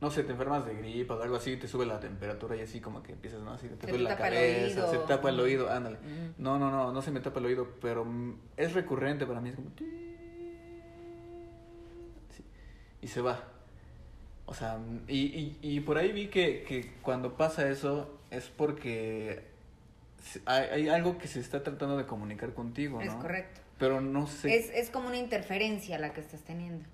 no 0.00 0.10
sé, 0.10 0.24
te 0.24 0.32
enfermas 0.32 0.64
de 0.66 0.74
gripa 0.74 1.14
o 1.14 1.22
algo 1.22 1.36
así, 1.36 1.56
te 1.56 1.68
sube 1.68 1.86
la 1.86 2.00
temperatura 2.00 2.56
y 2.56 2.60
así 2.62 2.80
como 2.80 3.02
que 3.02 3.12
empiezas, 3.12 3.40
¿no? 3.42 3.52
Así 3.52 3.68
te 3.68 3.86
duele 3.86 3.98
te 3.98 4.10
la 4.10 4.16
cabeza, 4.16 4.88
se 4.90 4.98
tapa 4.98 5.28
el 5.28 5.38
oído, 5.38 5.70
ándale. 5.70 5.98
No, 6.38 6.58
no, 6.58 6.70
no, 6.70 6.90
no 6.92 7.02
se 7.02 7.10
me 7.12 7.20
tapa 7.20 7.38
el 7.38 7.46
oído, 7.46 7.68
pero 7.80 8.04
es 8.56 8.72
recurrente 8.72 9.26
para 9.26 9.40
mí, 9.40 9.50
es 9.50 9.56
como 9.56 9.68
Sí, 12.30 12.42
y 13.02 13.06
se 13.08 13.20
va. 13.20 13.44
O 14.50 14.54
sea, 14.54 14.80
y, 15.06 15.16
y, 15.16 15.58
y 15.62 15.80
por 15.80 15.96
ahí 15.96 16.10
vi 16.10 16.26
que, 16.26 16.64
que 16.64 16.92
cuando 17.02 17.36
pasa 17.36 17.70
eso 17.70 18.18
es 18.32 18.48
porque 18.48 19.44
hay, 20.44 20.64
hay 20.64 20.88
algo 20.88 21.18
que 21.18 21.28
se 21.28 21.38
está 21.38 21.62
tratando 21.62 21.96
de 21.96 22.04
comunicar 22.04 22.52
contigo, 22.52 22.98
¿no? 22.98 23.10
Es 23.10 23.14
correcto. 23.14 23.60
Pero 23.78 24.00
no 24.00 24.26
sé. 24.26 24.56
Es, 24.56 24.70
es 24.70 24.90
como 24.90 25.06
una 25.06 25.18
interferencia 25.18 26.00
la 26.00 26.12
que 26.12 26.20
estás 26.20 26.42
teniendo. 26.42 26.84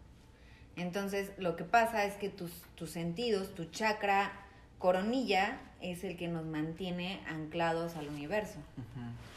Entonces, 0.77 1.31
lo 1.39 1.57
que 1.57 1.65
pasa 1.65 2.05
es 2.05 2.15
que 2.17 2.29
tus, 2.29 2.53
tus 2.75 2.91
sentidos, 2.91 3.55
tu 3.55 3.65
chakra 3.65 4.33
coronilla, 4.79 5.59
es 5.81 6.05
el 6.05 6.19
que 6.19 6.29
nos 6.29 6.45
mantiene 6.45 7.23
anclados 7.27 7.97
al 7.97 8.09
universo. 8.09 8.59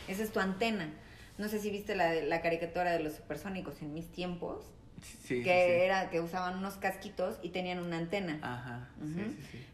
Esa 0.10 0.24
es 0.24 0.32
tu 0.32 0.42
antena. 0.42 0.90
No 1.38 1.48
sé 1.48 1.60
si 1.60 1.72
viste 1.72 1.96
la, 1.96 2.14
la 2.16 2.42
caricatura 2.42 2.92
de 2.92 3.00
los 3.00 3.14
supersónicos 3.14 3.82
en 3.82 3.94
mis 3.94 4.12
tiempos, 4.12 4.66
Sí, 5.02 5.44
que 5.44 5.66
sí. 5.66 5.84
era 5.86 6.10
que 6.10 6.20
usaban 6.22 6.58
unos 6.58 6.76
casquitos 6.76 7.38
y 7.42 7.50
tenían 7.50 7.80
una 7.80 7.98
antena. 7.98 8.40
Ajá. 8.42 8.90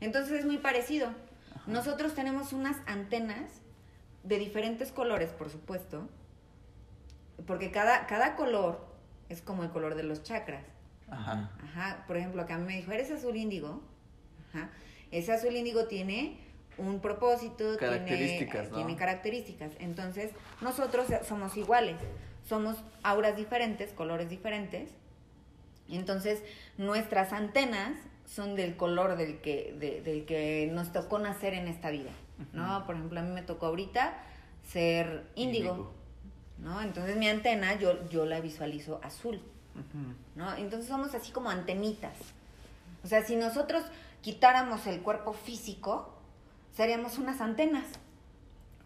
Entonces 0.01 0.39
es 0.39 0.45
muy 0.45 0.57
parecido. 0.57 1.09
Nosotros 1.67 2.13
tenemos 2.13 2.53
unas 2.53 2.77
antenas 2.85 3.61
de 4.23 4.37
diferentes 4.37 4.91
colores, 4.91 5.31
por 5.31 5.49
supuesto, 5.49 6.07
porque 7.47 7.71
cada, 7.71 8.05
cada 8.07 8.35
color 8.35 8.85
es 9.29 9.41
como 9.41 9.63
el 9.63 9.69
color 9.69 9.95
de 9.95 10.03
los 10.03 10.23
chakras. 10.23 10.63
Ajá. 11.09 11.51
Ajá, 11.63 12.03
por 12.07 12.17
ejemplo, 12.17 12.41
acá 12.41 12.57
me 12.57 12.77
dijo, 12.77 12.91
¿eres 12.91 13.11
azul 13.11 13.35
índigo? 13.35 13.81
Ajá. 14.49 14.69
Ese 15.11 15.31
azul 15.31 15.55
índigo 15.55 15.85
tiene 15.85 16.39
un 16.77 16.99
propósito, 16.99 17.77
Características, 17.77 18.63
tiene, 18.63 18.69
¿no? 18.69 18.75
tiene 18.75 18.95
características. 18.95 19.71
Entonces, 19.79 20.31
nosotros 20.61 21.07
somos 21.27 21.55
iguales. 21.57 21.97
Somos 22.47 22.77
auras 23.01 23.35
diferentes, 23.37 23.91
colores 23.91 24.29
diferentes. 24.29 24.91
Entonces, 25.89 26.41
nuestras 26.77 27.31
antenas 27.33 27.91
son 28.25 28.55
del 28.55 28.75
color 28.75 29.17
del 29.17 29.39
que, 29.41 29.75
de- 29.79 30.01
del 30.01 30.25
que 30.25 30.69
nos 30.73 30.91
tocó 30.91 31.19
nacer 31.19 31.53
en 31.53 31.67
esta 31.67 31.89
vida. 31.91 32.11
¿No? 32.53 32.85
Por 32.85 32.95
ejemplo, 32.95 33.19
a 33.19 33.23
mí 33.23 33.31
me 33.31 33.41
tocó 33.43 33.67
ahorita 33.67 34.13
ser 34.67 35.25
índigo. 35.35 35.93
¿No? 36.57 36.81
Entonces 36.81 37.15
mi 37.17 37.27
antena 37.27 37.77
yo, 37.77 38.09
yo 38.09 38.25
la 38.25 38.39
visualizo 38.41 38.99
azul. 39.03 39.39
¿no? 40.35 40.55
Entonces 40.55 40.87
somos 40.87 41.13
así 41.15 41.31
como 41.31 41.49
antenitas. 41.49 42.17
O 43.03 43.07
sea, 43.07 43.23
si 43.23 43.35
nosotros 43.35 43.83
quitáramos 44.21 44.87
el 44.87 45.01
cuerpo 45.01 45.33
físico, 45.33 46.13
seríamos 46.73 47.17
unas 47.19 47.41
antenas. 47.41 47.85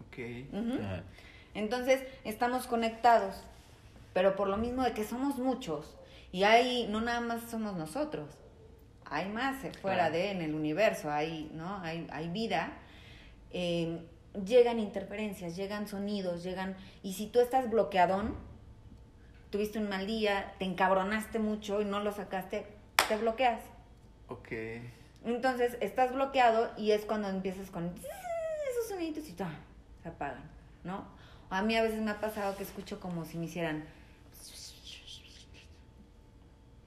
Ok. 0.06 0.18
Ajá. 0.52 1.02
Entonces 1.54 2.02
estamos 2.24 2.66
conectados, 2.66 3.36
pero 4.12 4.36
por 4.36 4.48
lo 4.48 4.56
mismo 4.56 4.82
de 4.82 4.92
que 4.92 5.04
somos 5.04 5.38
muchos 5.38 5.96
y 6.32 6.44
hay, 6.44 6.86
no 6.88 7.00
nada 7.00 7.20
más 7.20 7.42
somos 7.50 7.76
nosotros, 7.76 8.28
hay 9.04 9.28
más 9.28 9.56
fuera 9.80 10.08
Claro. 10.08 10.12
de, 10.12 10.30
en 10.30 10.42
el 10.42 10.54
universo, 10.54 11.10
hay, 11.10 11.50
¿no? 11.54 11.78
hay, 11.80 12.06
hay 12.12 12.28
vida, 12.28 12.72
eh, 13.52 14.00
llegan 14.44 14.78
interferencias, 14.78 15.56
llegan 15.56 15.88
sonidos, 15.88 16.42
llegan, 16.44 16.76
y 17.02 17.14
si 17.14 17.26
tú 17.26 17.40
estás 17.40 17.68
bloqueadón, 17.70 18.36
tuviste 19.50 19.78
un 19.80 19.88
mal 19.88 20.06
día, 20.06 20.54
te 20.58 20.64
encabronaste 20.64 21.40
mucho 21.40 21.80
y 21.82 21.84
no 21.84 22.00
lo 22.00 22.12
sacaste, 22.12 22.66
te 23.08 23.16
bloqueas. 23.16 23.60
Ok. 24.28 24.48
Entonces 25.24 25.76
estás 25.80 26.12
bloqueado 26.14 26.70
y 26.78 26.92
es 26.92 27.04
cuando 27.04 27.28
empiezas 27.28 27.70
con 27.70 27.86
esos 27.88 28.88
soniditos 28.88 29.28
y 29.28 29.32
¡tum! 29.32 29.48
se 30.02 30.08
apagan, 30.08 30.48
¿no? 30.84 31.04
A 31.50 31.62
mí 31.62 31.76
a 31.76 31.82
veces 31.82 32.00
me 32.00 32.12
ha 32.12 32.20
pasado 32.20 32.56
que 32.56 32.62
escucho 32.62 33.00
como 33.00 33.24
si 33.24 33.36
me 33.36 33.46
hicieran, 33.46 33.84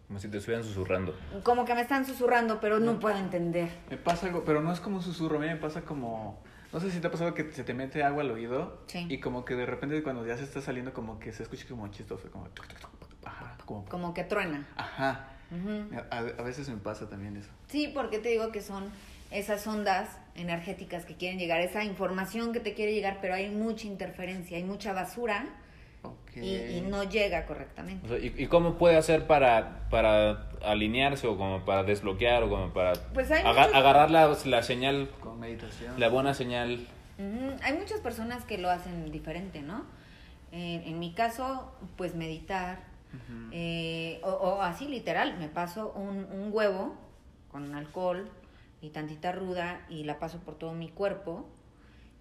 Como 0.07 0.19
si 0.19 0.27
te 0.27 0.37
estuvieran 0.37 0.63
susurrando. 0.65 1.15
como 1.43 1.65
que 1.65 1.73
me 1.73 1.81
están 1.81 2.05
susurrando, 2.05 2.59
pero 2.59 2.79
no 2.79 2.99
puedo 2.99 3.17
entender. 3.17 3.69
Me 3.89 3.97
pasa 3.97 4.27
algo, 4.27 4.43
pero 4.45 4.61
no 4.61 4.71
es 4.71 4.79
como 4.79 4.97
un 4.97 5.01
susurro, 5.03 5.37
a 5.37 5.41
mí 5.41 5.47
me 5.47 5.55
pasa 5.55 5.81
como... 5.81 6.41
No 6.71 6.79
sé 6.79 6.89
si 6.91 6.99
te 6.99 7.07
ha 7.07 7.11
pasado 7.11 7.33
que 7.35 7.51
se 7.51 7.63
te 7.63 7.73
mete 7.73 8.03
agua 8.03 8.21
al 8.23 8.31
oído 8.31 8.81
Sí. 8.87 9.05
y 9.09 9.19
como 9.19 9.45
que 9.45 9.55
de 9.55 9.65
repente 9.65 10.01
cuando 10.03 10.25
ya 10.25 10.35
se 10.37 10.43
está 10.43 10.59
saliendo 10.59 10.91
como 10.93 11.19
que 11.19 11.31
se 11.31 11.43
escucha 11.43 11.65
como 11.67 11.87
chistoso, 11.89 12.29
como... 12.31 12.47
Ajá, 13.23 13.57
como... 13.65 13.85
Como 13.85 14.13
que 14.13 14.23
truena. 14.23 14.67
Ajá. 14.75 15.29
A 16.09 16.21
veces 16.43 16.67
me 16.69 16.77
pasa 16.77 17.07
también 17.09 17.37
eso. 17.37 17.49
Sí, 17.67 17.89
porque 17.93 18.19
te 18.19 18.29
digo 18.29 18.51
que 18.51 18.61
son 18.61 18.85
esas 19.31 19.65
ondas 19.67 20.09
energéticas 20.35 21.05
que 21.05 21.15
quieren 21.15 21.39
llegar, 21.39 21.59
esa 21.61 21.83
información 21.83 22.53
que 22.53 22.59
te 22.59 22.73
quiere 22.73 22.93
llegar, 22.93 23.19
pero 23.21 23.33
hay 23.35 23.49
mucha 23.49 23.87
interferencia, 23.87 24.57
hay 24.57 24.63
mucha 24.63 24.93
basura 24.93 25.45
Y, 26.35 26.77
y 26.77 26.81
no 26.81 27.03
llega 27.03 27.45
correctamente. 27.45 28.05
O 28.05 28.09
sea, 28.09 28.17
¿y, 28.19 28.33
y 28.37 28.47
cómo 28.47 28.75
puede 28.77 28.97
hacer 28.97 29.27
para, 29.27 29.87
para 29.89 30.49
alinearse 30.63 31.27
o 31.27 31.37
como 31.37 31.63
para 31.65 31.83
desbloquear 31.83 32.43
o 32.43 32.49
como 32.49 32.73
para 32.73 32.93
Pues 33.13 33.29
hay 33.31 33.41
aga- 33.45 33.61
muchos- 33.67 33.75
agarrar 33.75 34.09
la, 34.11 34.35
la 34.45 34.63
señal, 34.63 35.09
Con 35.19 35.39
meditación. 35.39 35.99
la 35.99 36.09
buena 36.09 36.33
señal? 36.33 36.87
Hay 37.63 37.73
muchas 37.77 37.99
personas 38.01 38.43
que 38.45 38.57
lo 38.57 38.69
hacen 38.71 39.11
diferente, 39.11 39.61
¿no? 39.61 39.85
En, 40.51 40.81
en 40.83 40.99
mi 40.99 41.13
caso, 41.13 41.71
pues 41.97 42.15
meditar, 42.15 42.79
eh, 43.51 44.19
o, 44.23 44.29
o 44.29 44.61
así 44.61 44.87
literal, 44.87 45.37
me 45.37 45.47
paso 45.47 45.91
un, 45.95 46.25
un 46.31 46.49
huevo 46.51 46.95
con 47.51 47.75
alcohol 47.75 48.27
y 48.81 48.89
tantita 48.89 49.31
ruda 49.31 49.81
y 49.89 50.03
la 50.03 50.17
paso 50.19 50.39
por 50.39 50.55
todo 50.55 50.73
mi 50.73 50.89
cuerpo. 50.89 51.47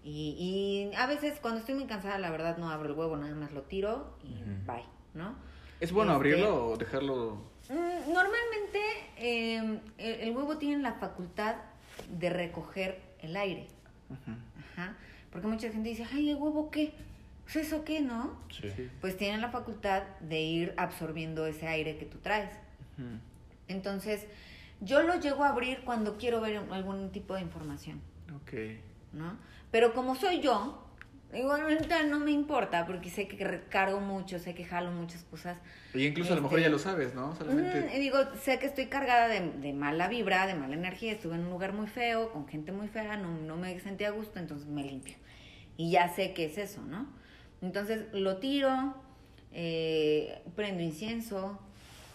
Y, 0.05 0.91
y 0.93 0.97
a 0.97 1.07
veces 1.07 1.39
cuando 1.41 1.61
estoy 1.61 1.75
muy 1.77 1.87
cansada, 1.87 2.19
la 2.19 2.31
verdad 2.31 2.57
no 2.59 2.71
abro 2.71 2.89
el 2.91 2.99
huevo, 2.99 3.17
nada 3.17 3.35
más 3.35 3.53
lo 3.53 3.63
tiro 3.63 4.17
y 4.25 4.35
bye, 4.67 4.85
¿no? 5.15 5.35
¿Es 5.81 5.93
bueno 5.93 6.13
Este, 6.13 6.17
abrirlo 6.17 6.67
o 6.73 6.77
dejarlo? 6.77 7.35
Mm, 7.69 8.13
Normalmente 8.13 8.81
eh, 9.17 9.81
el, 9.99 10.15
el 10.21 10.37
huevo 10.37 10.59
tiene 10.59 10.83
la 10.83 10.95
facultad 10.95 11.57
de 12.11 12.31
recoger 12.31 13.01
el 13.21 13.37
aire. 13.37 13.69
Ajá. 14.75 14.97
Porque 15.31 15.47
mucha 15.47 15.71
gente 15.71 15.89
dice, 15.89 16.07
ay, 16.13 16.31
¿el 16.31 16.37
huevo 16.37 16.71
qué? 16.71 16.93
¿Es 17.49 17.57
eso 17.57 17.85
qué, 17.85 18.01
no? 18.01 18.37
Sí. 18.51 18.69
Pues 19.01 19.17
tiene 19.17 19.39
la 19.39 19.51
facultad 19.51 20.03
de 20.21 20.41
ir 20.41 20.75
absorbiendo 20.77 21.47
ese 21.47 21.67
aire 21.69 21.97
que 21.97 22.07
tú 22.07 22.19
traes. 22.19 22.51
Ujú. 22.99 23.19
Entonces, 23.69 24.27
yo 24.81 25.03
lo 25.03 25.19
llego 25.21 25.45
a 25.45 25.49
abrir 25.51 25.81
cuando 25.85 26.17
quiero 26.19 26.41
ver 26.41 26.57
algún 26.71 27.11
tipo 27.11 27.35
de 27.35 27.41
información, 27.43 28.01
Ok. 28.35 28.53
¿no? 29.13 29.37
Pero 29.73 29.95
como 29.95 30.15
soy 30.15 30.41
yo, 30.41 30.79
igualmente 31.35 32.05
no 32.05 32.21
me 32.21 32.31
importa 32.31 32.87
porque 32.87 33.11
sé 33.11 33.27
que 33.27 33.43
recargo 33.43 34.01
mucho, 34.01 34.39
sé 34.39 34.55
que 34.55 34.65
jalo 34.65 34.93
muchas 34.93 35.25
cosas. 35.25 35.59
Y 35.95 36.07
incluso 36.07 36.35
a 36.35 36.37
lo 36.37 36.43
mejor 36.43 36.59
Este- 36.59 36.69
ya 36.69 36.73
lo 36.73 36.79
sabes, 36.79 37.15
¿no? 37.15 37.35
Solamente. 37.35 37.99
digo, 37.99 38.19
sé 38.41 38.59
que 38.59 38.67
estoy 38.67 38.87
cargada 38.87 39.29
de, 39.29 39.41
de 39.41 39.73
mala 39.73 40.09
vibra, 40.09 40.47
de 40.47 40.55
mala 40.55 40.75
energía, 40.75 41.13
estuve 41.13 41.35
en 41.35 41.41
un 41.45 41.51
lugar 41.51 41.73
muy 41.73 41.87
feo, 41.87 42.33
con 42.33 42.47
gente 42.47 42.71
muy 42.71 42.87
fea, 42.87 43.17
no, 43.17 43.29
no 43.39 43.57
me 43.57 43.81
sentía 43.81 44.09
a 44.09 44.13
gusto, 44.13 44.39
entonces 44.39 44.69
me 44.69 44.85
limpio. 44.85 45.17
Y 45.79 45.91
ya 45.91 46.09
sé 46.15 46.35
qué 46.35 46.45
es 46.45 46.59
eso, 46.59 46.83
¿no? 46.83 47.07
Entonces 47.63 48.05
lo 48.13 48.37
tiro, 48.37 48.95
eh, 49.53 50.43
prendo 50.55 50.83
incienso, 50.83 51.59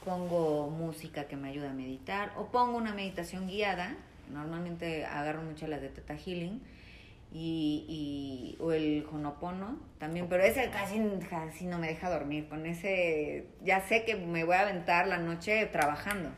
pongo 0.06 0.70
música 0.70 1.26
que 1.26 1.36
me 1.36 1.50
ayuda 1.50 1.72
a 1.72 1.74
meditar, 1.74 2.34
o 2.38 2.48
pongo 2.52 2.78
una 2.78 2.94
meditación 2.94 3.48
guiada, 3.48 3.96
normalmente 4.32 5.06
agarro 5.06 5.42
mucho 5.42 5.68
las 5.68 5.82
de 5.82 5.90
Teta 5.90 6.16
Healing, 6.16 6.62
y, 7.34 7.86
y- 8.58 8.62
o 8.62 8.72
el 8.72 9.06
Honopono 9.12 9.78
también, 10.00 10.28
pero 10.30 10.44
ese 10.44 10.70
casi, 10.70 11.00
casi 11.30 11.66
no 11.66 11.78
me 11.80 11.88
deja 11.88 12.10
dormir. 12.10 12.48
Con 12.50 12.66
ese 12.66 13.48
ya 13.64 13.82
sé 13.82 14.06
que 14.06 14.16
me 14.16 14.44
voy 14.44 14.56
a 14.56 14.62
aventar 14.62 15.08
la 15.08 15.18
noche 15.18 15.66
trabajando, 15.68 16.30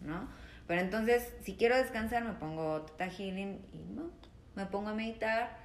¿no? 0.00 0.28
Pero 0.66 0.80
entonces, 0.80 1.30
si 1.42 1.54
quiero 1.56 1.76
descansar, 1.76 2.24
me 2.24 2.32
pongo 2.32 2.82
Teta 2.82 3.10
Healing 3.10 3.58
y 3.72 3.78
no, 3.94 4.10
me 4.54 4.64
pongo 4.66 4.88
a 4.90 4.94
meditar 4.94 5.58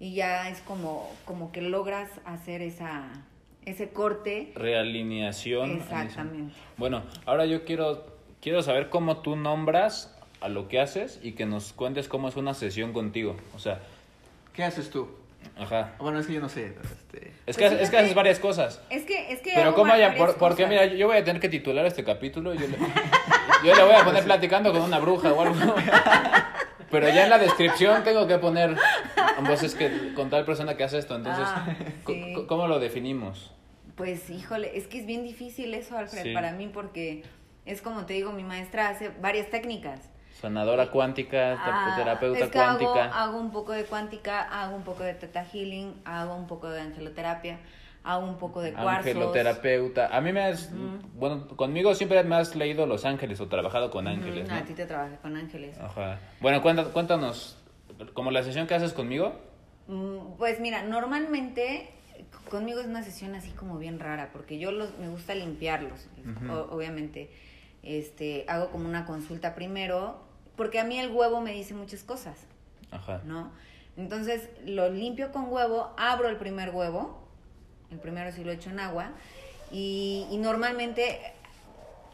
y 0.00 0.14
ya 0.14 0.48
es 0.48 0.60
como, 0.60 1.10
como 1.24 1.52
que 1.52 1.60
logras 1.60 2.08
hacer 2.24 2.62
esa, 2.62 3.10
ese 3.66 3.90
corte. 3.90 4.52
Realineación. 4.54 5.72
Exactamente. 5.72 6.54
Bueno, 6.78 7.02
ahora 7.26 7.44
yo 7.46 7.64
quiero, 7.64 8.06
quiero 8.40 8.62
saber 8.62 8.88
cómo 8.88 9.18
tú 9.18 9.36
nombras 9.36 10.14
a 10.40 10.48
lo 10.48 10.68
que 10.68 10.80
haces 10.80 11.20
y 11.22 11.32
que 11.32 11.44
nos 11.46 11.72
cuentes 11.74 12.08
cómo 12.08 12.28
es 12.28 12.36
una 12.36 12.54
sesión 12.54 12.92
contigo. 12.92 13.36
O 13.54 13.58
sea, 13.58 13.80
¿Qué 14.58 14.64
haces 14.64 14.90
tú? 14.90 15.08
ajá. 15.56 15.92
Bueno, 16.00 16.18
es 16.18 16.26
que 16.26 16.32
yo 16.32 16.40
no 16.40 16.48
sé. 16.48 16.74
Este... 16.82 17.28
Es 17.46 17.56
Pues 17.56 17.58
que, 17.58 17.80
es 17.80 17.90
que 17.90 17.98
haces 17.98 18.12
varias 18.12 18.40
cosas. 18.40 18.80
Es 18.90 19.04
que, 19.04 19.32
es 19.32 19.38
que 19.40 19.52
Pero 19.54 19.72
cómo 19.72 19.92
haya, 19.92 20.16
por- 20.16 20.36
porque 20.36 20.66
mira, 20.66 20.84
yo 20.86 21.06
voy 21.06 21.16
a 21.16 21.22
tener 21.22 21.40
que 21.40 21.48
titular 21.48 21.86
este 21.86 22.02
capítulo. 22.02 22.52
y 22.54 22.58
Yo 22.58 22.66
le, 22.66 22.76
yo 23.64 23.72
le 23.76 23.84
voy 23.84 23.94
a 23.94 24.02
poner 24.04 24.24
platicando 24.24 24.72
con 24.72 24.82
una 24.82 24.98
bruja 24.98 25.32
o 25.32 25.40
algo. 25.42 25.54
Pero 26.90 27.08
ya 27.08 27.22
en 27.22 27.30
la 27.30 27.38
descripción 27.38 28.02
tengo 28.02 28.26
que 28.26 28.38
poner, 28.38 28.74
pues 29.46 29.62
es 29.62 29.76
que 29.76 30.12
con 30.14 30.28
tal 30.28 30.44
persona 30.44 30.76
que 30.76 30.82
hace 30.82 30.98
esto. 30.98 31.14
Entonces, 31.14 31.44
Ah, 31.46 31.68
sí. 32.08 32.34
¿cómo 32.48 32.66
lo 32.66 32.80
definimos? 32.80 33.52
Pues 33.94 34.28
híjole, 34.30 34.76
es 34.76 34.88
que 34.88 34.98
es 34.98 35.06
bien 35.06 35.22
difícil 35.22 35.72
eso, 35.72 35.96
Alfred, 35.96 36.24
Sí. 36.24 36.34
para 36.34 36.50
mí, 36.50 36.66
porque 36.66 37.22
es 37.64 37.80
como 37.80 38.06
te 38.06 38.14
digo, 38.14 38.32
mi 38.32 38.42
maestra 38.42 38.88
hace 38.88 39.10
varias 39.20 39.50
técnicas. 39.50 40.00
Sanadora 40.40 40.90
cuántica, 40.90 41.54
te- 41.54 41.60
Ah, 41.70 41.94
terapeuta 41.96 42.44
es 42.44 42.50
que 42.50 42.58
hago, 42.58 42.78
cuántica. 42.78 43.22
hago 43.22 43.38
un 43.40 43.50
poco 43.50 43.72
de 43.72 43.84
cuántica, 43.84 44.42
hago 44.42 44.76
un 44.76 44.82
poco 44.84 45.02
de 45.02 45.14
teta 45.14 45.44
healing, 45.44 46.00
hago 46.04 46.34
un 46.36 46.46
poco 46.46 46.68
de 46.70 46.80
angeloterapia, 46.80 47.58
hago 48.04 48.24
un 48.24 48.38
poco 48.38 48.60
de 48.60 48.72
cuarzos. 48.72 49.06
Angeloterapeuta. 49.06 50.16
A 50.16 50.20
mí 50.20 50.32
me 50.32 50.44
has, 50.44 50.70
bueno, 51.14 51.48
conmigo 51.56 51.94
siempre 51.96 52.22
me 52.22 52.36
has 52.36 52.54
leído 52.54 52.86
Los 52.86 53.04
Ángeles 53.04 53.40
o 53.40 53.48
trabajado 53.48 53.90
con 53.90 54.06
ángeles. 54.06 54.48
A 54.50 54.62
ti 54.62 54.74
te 54.74 54.86
trabajé 54.86 55.16
con 55.16 55.36
ángeles. 55.36 55.76
Ajá. 55.80 56.20
Bueno, 56.40 56.62
cuéntanos, 56.62 56.92
cuéntanos, 56.92 57.58
como 58.14 58.30
la 58.30 58.44
sesión 58.44 58.66
que 58.68 58.74
haces 58.76 58.92
conmigo. 58.92 59.32
Mm, 59.88 60.36
Pues 60.38 60.60
mira, 60.60 60.82
normalmente 60.84 61.90
conmigo 62.48 62.78
es 62.80 62.86
una 62.86 63.02
sesión 63.02 63.34
así 63.34 63.50
como 63.50 63.76
bien 63.78 63.98
rara, 63.98 64.30
porque 64.32 64.58
yo 64.60 64.70
los, 64.70 64.96
me 64.98 65.08
gusta 65.08 65.34
limpiarlos, 65.34 66.06
o- 66.48 66.74
obviamente. 66.76 67.28
Este, 67.82 68.44
hago 68.48 68.70
como 68.70 68.88
una 68.88 69.06
consulta 69.06 69.54
primero, 69.54 70.20
porque 70.58 70.78
a 70.78 70.84
mí 70.84 70.98
el 70.98 71.10
huevo 71.10 71.40
me 71.40 71.52
dice 71.54 71.72
muchas 71.72 72.02
cosas, 72.02 72.36
Ajá. 72.90 73.22
¿no? 73.24 73.50
Entonces 73.96 74.50
lo 74.66 74.90
limpio 74.90 75.32
con 75.32 75.50
huevo, 75.50 75.94
abro 75.96 76.28
el 76.28 76.36
primer 76.36 76.70
huevo, 76.70 77.18
el 77.90 77.98
primero 77.98 78.30
sí 78.32 78.44
lo 78.44 78.52
echo 78.52 78.68
en 78.68 78.80
agua, 78.80 79.12
y, 79.72 80.26
y 80.30 80.36
normalmente 80.36 81.18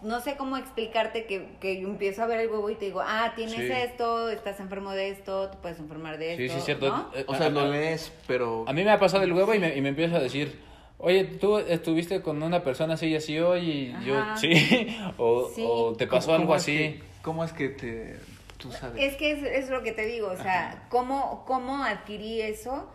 no 0.02 0.20
sé 0.20 0.36
cómo 0.36 0.56
explicarte 0.58 1.24
que, 1.26 1.56
que 1.60 1.80
yo 1.80 1.88
empiezo 1.88 2.22
a 2.22 2.26
ver 2.26 2.40
el 2.40 2.48
huevo 2.50 2.68
y 2.70 2.74
te 2.74 2.84
digo, 2.86 3.00
ah, 3.02 3.32
tienes 3.36 3.56
Sí. 3.56 3.70
esto, 3.72 4.28
estás 4.28 4.60
enfermo 4.60 4.90
de 4.92 5.08
esto, 5.10 5.48
te 5.48 5.56
puedes 5.56 5.78
enfermar 5.78 6.18
de 6.18 6.36
Sí, 6.36 6.44
esto. 6.44 6.58
sí, 6.58 6.64
cierto. 6.66 6.88
¿no? 6.88 7.10
Eh, 7.14 7.24
O 7.26 7.34
sea, 7.34 7.46
a- 7.46 7.50
lees, 7.50 8.12
pero. 8.26 8.64
A 8.68 8.72
mí 8.72 8.84
me 8.84 8.90
ha 8.90 8.98
pasado 8.98 9.22
el 9.24 9.32
huevo 9.32 9.54
y 9.54 9.58
me, 9.58 9.74
y 9.76 9.80
me 9.80 9.88
empieza 9.90 10.16
a 10.16 10.20
decir, 10.20 10.60
oye, 10.98 11.24
tú 11.24 11.58
estuviste 11.58 12.20
con 12.20 12.42
una 12.42 12.62
persona 12.62 12.94
así 12.94 13.06
y 13.06 13.16
así 13.16 13.38
hoy 13.38 13.94
y 13.98 14.04
yo, 14.04 14.16
sí, 14.36 14.94
o, 15.18 15.48
Sí. 15.54 15.64
o 15.66 15.94
te 15.94 16.06
pasó 16.06 16.26
¿Cómo- 16.26 16.34
algo 16.36 16.46
cómo 16.48 16.56
es 16.56 16.62
así. 16.62 16.76
que- 16.76 17.00
¿Cómo 17.22 17.44
es 17.44 17.52
que 17.54 17.68
te. 17.70 18.18
Tú 18.64 18.72
sabes? 18.72 19.02
Es 19.12 19.16
que 19.16 19.32
es, 19.32 19.42
es 19.42 19.68
lo 19.70 19.82
que 19.82 19.92
te 19.92 20.06
digo, 20.06 20.28
o 20.28 20.36
sea, 20.36 20.86
¿cómo, 20.88 21.44
cómo 21.46 21.84
adquirí 21.84 22.40
eso, 22.40 22.90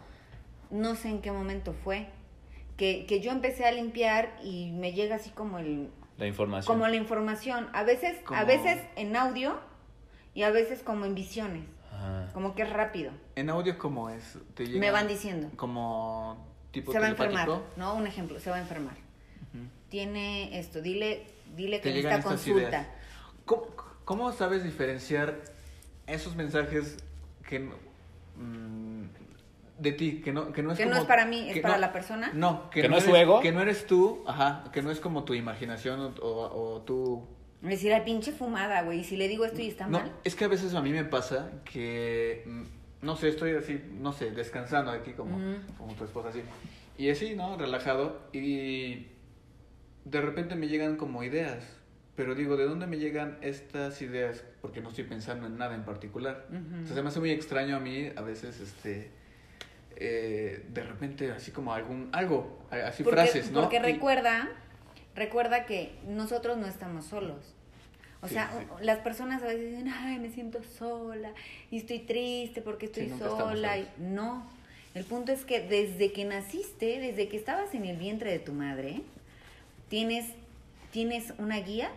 no 0.72 0.96
sé 0.96 1.10
en 1.10 1.22
qué 1.22 1.32
momento 1.32 1.74
fue. 1.84 2.08
Que, 2.76 3.06
que 3.06 3.20
yo 3.20 3.32
empecé 3.32 3.66
a 3.66 3.72
limpiar 3.72 4.36
y 4.44 4.72
me 4.72 4.94
llega 4.94 5.18
así 5.18 5.30
como 5.30 5.60
el 5.60 5.90
La 6.18 6.26
información. 6.26 6.74
como 6.74 6.88
la 6.88 6.96
información, 6.96 7.70
a 7.74 7.84
veces, 7.84 8.18
Como- 8.26 8.40
a 8.40 8.46
veces 8.46 8.82
en 8.96 9.16
audio 9.16 9.60
y 10.34 10.42
a 10.44 10.50
veces 10.50 10.82
como 10.82 11.06
en 11.06 11.14
visiones, 11.14 11.66
Ajá. 11.94 12.30
como 12.34 12.56
que 12.56 12.64
es 12.64 12.70
rápido. 12.72 13.12
En 13.36 13.50
audio, 13.52 13.78
¿cómo 13.78 14.10
es? 14.10 14.38
¿Te 14.56 14.66
llega 14.66 14.80
Me 14.80 14.92
van 14.92 15.08
diciendo. 15.08 15.52
Como 15.56 16.48
tipo 16.72 16.92
Se 16.92 17.00
va 17.00 17.06
a 17.06 17.10
enfermar? 17.10 17.48
¿no? 17.78 17.94
Un 17.96 18.08
ejemplo, 18.08 18.40
se 18.40 18.50
va 18.50 18.56
a 18.56 18.62
enfermar. 18.62 18.96
Tiene 19.90 20.58
esto, 20.60 20.82
dile, 20.82 21.28
dile 21.56 21.82
que 21.82 21.90
necesita 21.90 22.22
consulta. 22.22 22.88
¿Cómo, 23.46 23.68
cómo 24.06 24.32
sabes 24.32 24.64
diferenciar 24.64 25.36
esos 26.14 26.36
mensajes 26.36 26.98
que 27.48 27.60
no- 27.60 27.76
mm, 28.38 29.04
de 29.80 29.92
ti, 29.94 30.22
que 30.22 30.34
no, 30.34 30.52
que 30.52 30.62
no 30.62 30.72
es 30.74 30.78
Que 30.78 30.86
no 30.86 30.92
como- 30.92 31.02
es 31.04 31.08
para 31.08 31.26
mí, 31.26 31.48
es 31.50 31.54
que 31.56 31.62
para 31.62 31.76
no- 31.76 31.80
la 31.82 31.94
persona. 31.94 32.32
No, 32.34 32.70
que, 32.70 32.82
Que 32.82 32.90
no 32.90 32.98
es 32.98 33.04
eres, 33.04 33.16
su 33.16 33.22
ego. 33.22 33.40
Que 33.42 33.52
no 33.52 33.62
eres 33.62 33.88
tú, 33.88 34.24
ajá, 34.28 34.66
que 34.74 34.82
no 34.82 34.92
es 34.92 35.00
como 35.00 35.24
tu 35.24 35.34
imaginación 35.34 36.00
o, 36.02 36.08
o, 36.22 36.74
o 36.76 36.82
tu... 36.82 37.26
Decir, 37.62 37.94
ay, 37.94 38.02
pinche 38.06 38.32
fumada, 38.32 38.82
güey, 38.84 39.00
y 39.00 39.04
si 39.04 39.18
le 39.18 39.28
digo 39.28 39.46
esto 39.46 39.62
y 39.62 39.68
está 39.68 39.86
No, 39.88 40.00
mal. 40.00 40.12
es 40.24 40.36
que 40.36 40.46
a 40.46 40.48
veces 40.48 40.74
a 40.76 40.82
mí 40.82 40.92
me 40.92 41.04
pasa 41.06 41.52
que, 41.66 42.44
mm, 42.46 42.64
no 43.06 43.16
sé, 43.16 43.30
estoy 43.30 43.52
así, 43.56 43.82
no 44.00 44.12
sé, 44.14 44.32
descansando 44.32 44.92
aquí 44.92 45.12
como, 45.14 45.36
Ujú. 45.38 45.58
como 45.78 45.94
tu 45.94 46.04
esposa 46.06 46.30
así. 46.30 46.42
Y 46.98 47.10
así, 47.10 47.36
¿no? 47.36 47.58
Relajado. 47.58 48.20
Y 48.34 49.08
de 50.06 50.22
repente 50.22 50.56
me 50.56 50.68
llegan 50.68 50.98
como 50.98 51.24
ideas. 51.24 51.64
Pero 52.20 52.36
digo, 52.36 52.58
¿de 52.58 52.66
dónde 52.66 52.86
me 52.86 52.98
llegan 52.98 53.38
estas 53.40 54.02
ideas? 54.02 54.44
Porque 54.62 54.82
no 54.82 54.90
estoy 54.90 55.06
pensando 55.06 55.48
en 55.48 55.58
nada 55.58 55.74
en 55.74 55.84
particular. 55.86 56.48
O 56.84 56.86
sea, 56.86 56.98
se 56.98 57.02
me 57.02 57.08
hace 57.08 57.22
muy 57.22 57.32
extraño 57.32 57.78
a 57.78 57.80
mí 57.80 58.12
a 58.14 58.22
veces, 58.22 58.60
este... 58.60 59.10
eh, 59.96 60.66
de 60.68 60.84
repente 60.84 61.32
así 61.32 61.52
como 61.52 61.74
algún 61.74 62.10
algo 62.12 62.60
así 62.72 63.04
Porque, 63.04 63.22
frases 63.22 63.52
no 63.52 63.62
porque 63.62 63.80
recuerda, 63.80 64.50
recuerda 65.16 65.66
que 65.66 65.94
nosotros 66.10 66.58
no 66.58 66.68
estamos 66.68 67.06
solos. 67.06 67.56
O 68.22 68.28
Sí, 68.28 68.34
sea, 68.34 68.52
sí. 68.52 68.66
las 68.84 68.98
personas 69.00 69.42
a 69.42 69.46
veces 69.46 69.70
dicen, 69.70 69.88
ay, 69.88 70.20
me 70.20 70.30
siento 70.30 70.60
sola 70.78 71.32
y 71.72 71.78
estoy 71.78 72.00
triste 72.00 72.62
porque 72.62 72.88
estoy 72.88 73.08
Sí, 73.12 73.16
sola. 73.18 73.78
Y... 73.78 73.88
No, 73.98 74.46
el 74.94 75.06
punto 75.06 75.32
es 75.32 75.46
que 75.46 75.62
desde 75.62 76.12
que 76.12 76.26
naciste, 76.26 77.00
desde 77.00 77.30
que 77.30 77.38
estabas 77.38 77.74
en 77.74 77.86
el 77.86 77.96
vientre 77.96 78.30
de 78.30 78.40
tu 78.40 78.52
madre, 78.52 79.04
tienes, 79.88 80.26
tienes 80.92 81.34
una 81.38 81.62
guía, 81.62 81.92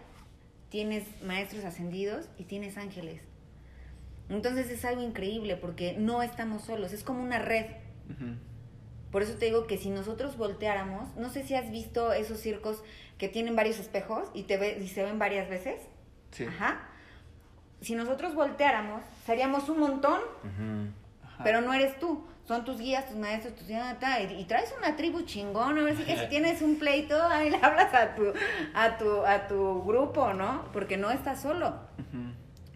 tienes 0.72 1.04
maestros 1.22 1.66
ascendidos 1.66 2.30
y 2.38 2.44
tienes 2.44 2.78
ángeles. 2.78 3.20
Entonces 4.30 4.70
es 4.70 4.86
algo 4.86 5.02
increíble 5.02 5.56
porque 5.56 5.94
no 5.98 6.22
estamos 6.22 6.62
solos, 6.62 6.94
es 6.94 7.04
como 7.04 7.22
una 7.22 7.38
red. 7.38 7.66
Por 9.10 9.22
eso 9.22 9.34
te 9.34 9.44
digo 9.44 9.66
que 9.66 9.76
si 9.76 9.90
nosotros 9.90 10.38
volteáramos, 10.38 11.14
no 11.16 11.28
sé 11.28 11.46
si 11.46 11.54
has 11.54 11.70
visto 11.70 12.14
esos 12.14 12.40
circos 12.40 12.82
que 13.18 13.28
tienen 13.28 13.54
varios 13.54 13.78
espejos 13.78 14.30
y 14.32 14.44
te 14.44 14.56
ve, 14.56 14.78
y 14.82 14.88
se 14.88 15.02
ven 15.02 15.18
varias 15.18 15.50
veces. 15.50 15.82
sí 16.30 16.46
Ajá. 16.46 16.88
Si 17.82 17.94
nosotros 17.94 18.34
volteáramos, 18.34 19.02
seríamos 19.26 19.68
un 19.68 19.78
montón. 19.78 20.20
Ajá. 21.22 21.44
pero 21.44 21.60
no 21.60 21.74
eres 21.74 21.98
tú. 21.98 22.24
Son 22.46 22.64
tus 22.64 22.78
guías, 22.78 23.06
tus 23.08 23.16
maestros, 23.16 23.54
tus 23.54 23.68
y, 23.68 24.34
y 24.40 24.44
traes 24.46 24.74
una 24.76 24.96
tribu 24.96 25.22
chingón. 25.22 25.78
A 25.78 25.82
ver 25.82 25.96
si 25.96 26.02
que 26.02 26.16
si 26.16 26.26
tienes 26.26 26.60
un 26.60 26.76
pleito, 26.78 27.20
ahí 27.30 27.50
le 27.50 27.56
hablas 27.56 27.94
a 27.94 28.14
tu, 28.14 28.24
a 28.74 28.98
tu, 28.98 29.24
a 29.24 29.46
tu 29.46 29.82
grupo, 29.84 30.32
¿no? 30.32 30.64
Porque 30.72 30.96
no 30.96 31.10
estás 31.10 31.40
solo. 31.42 31.74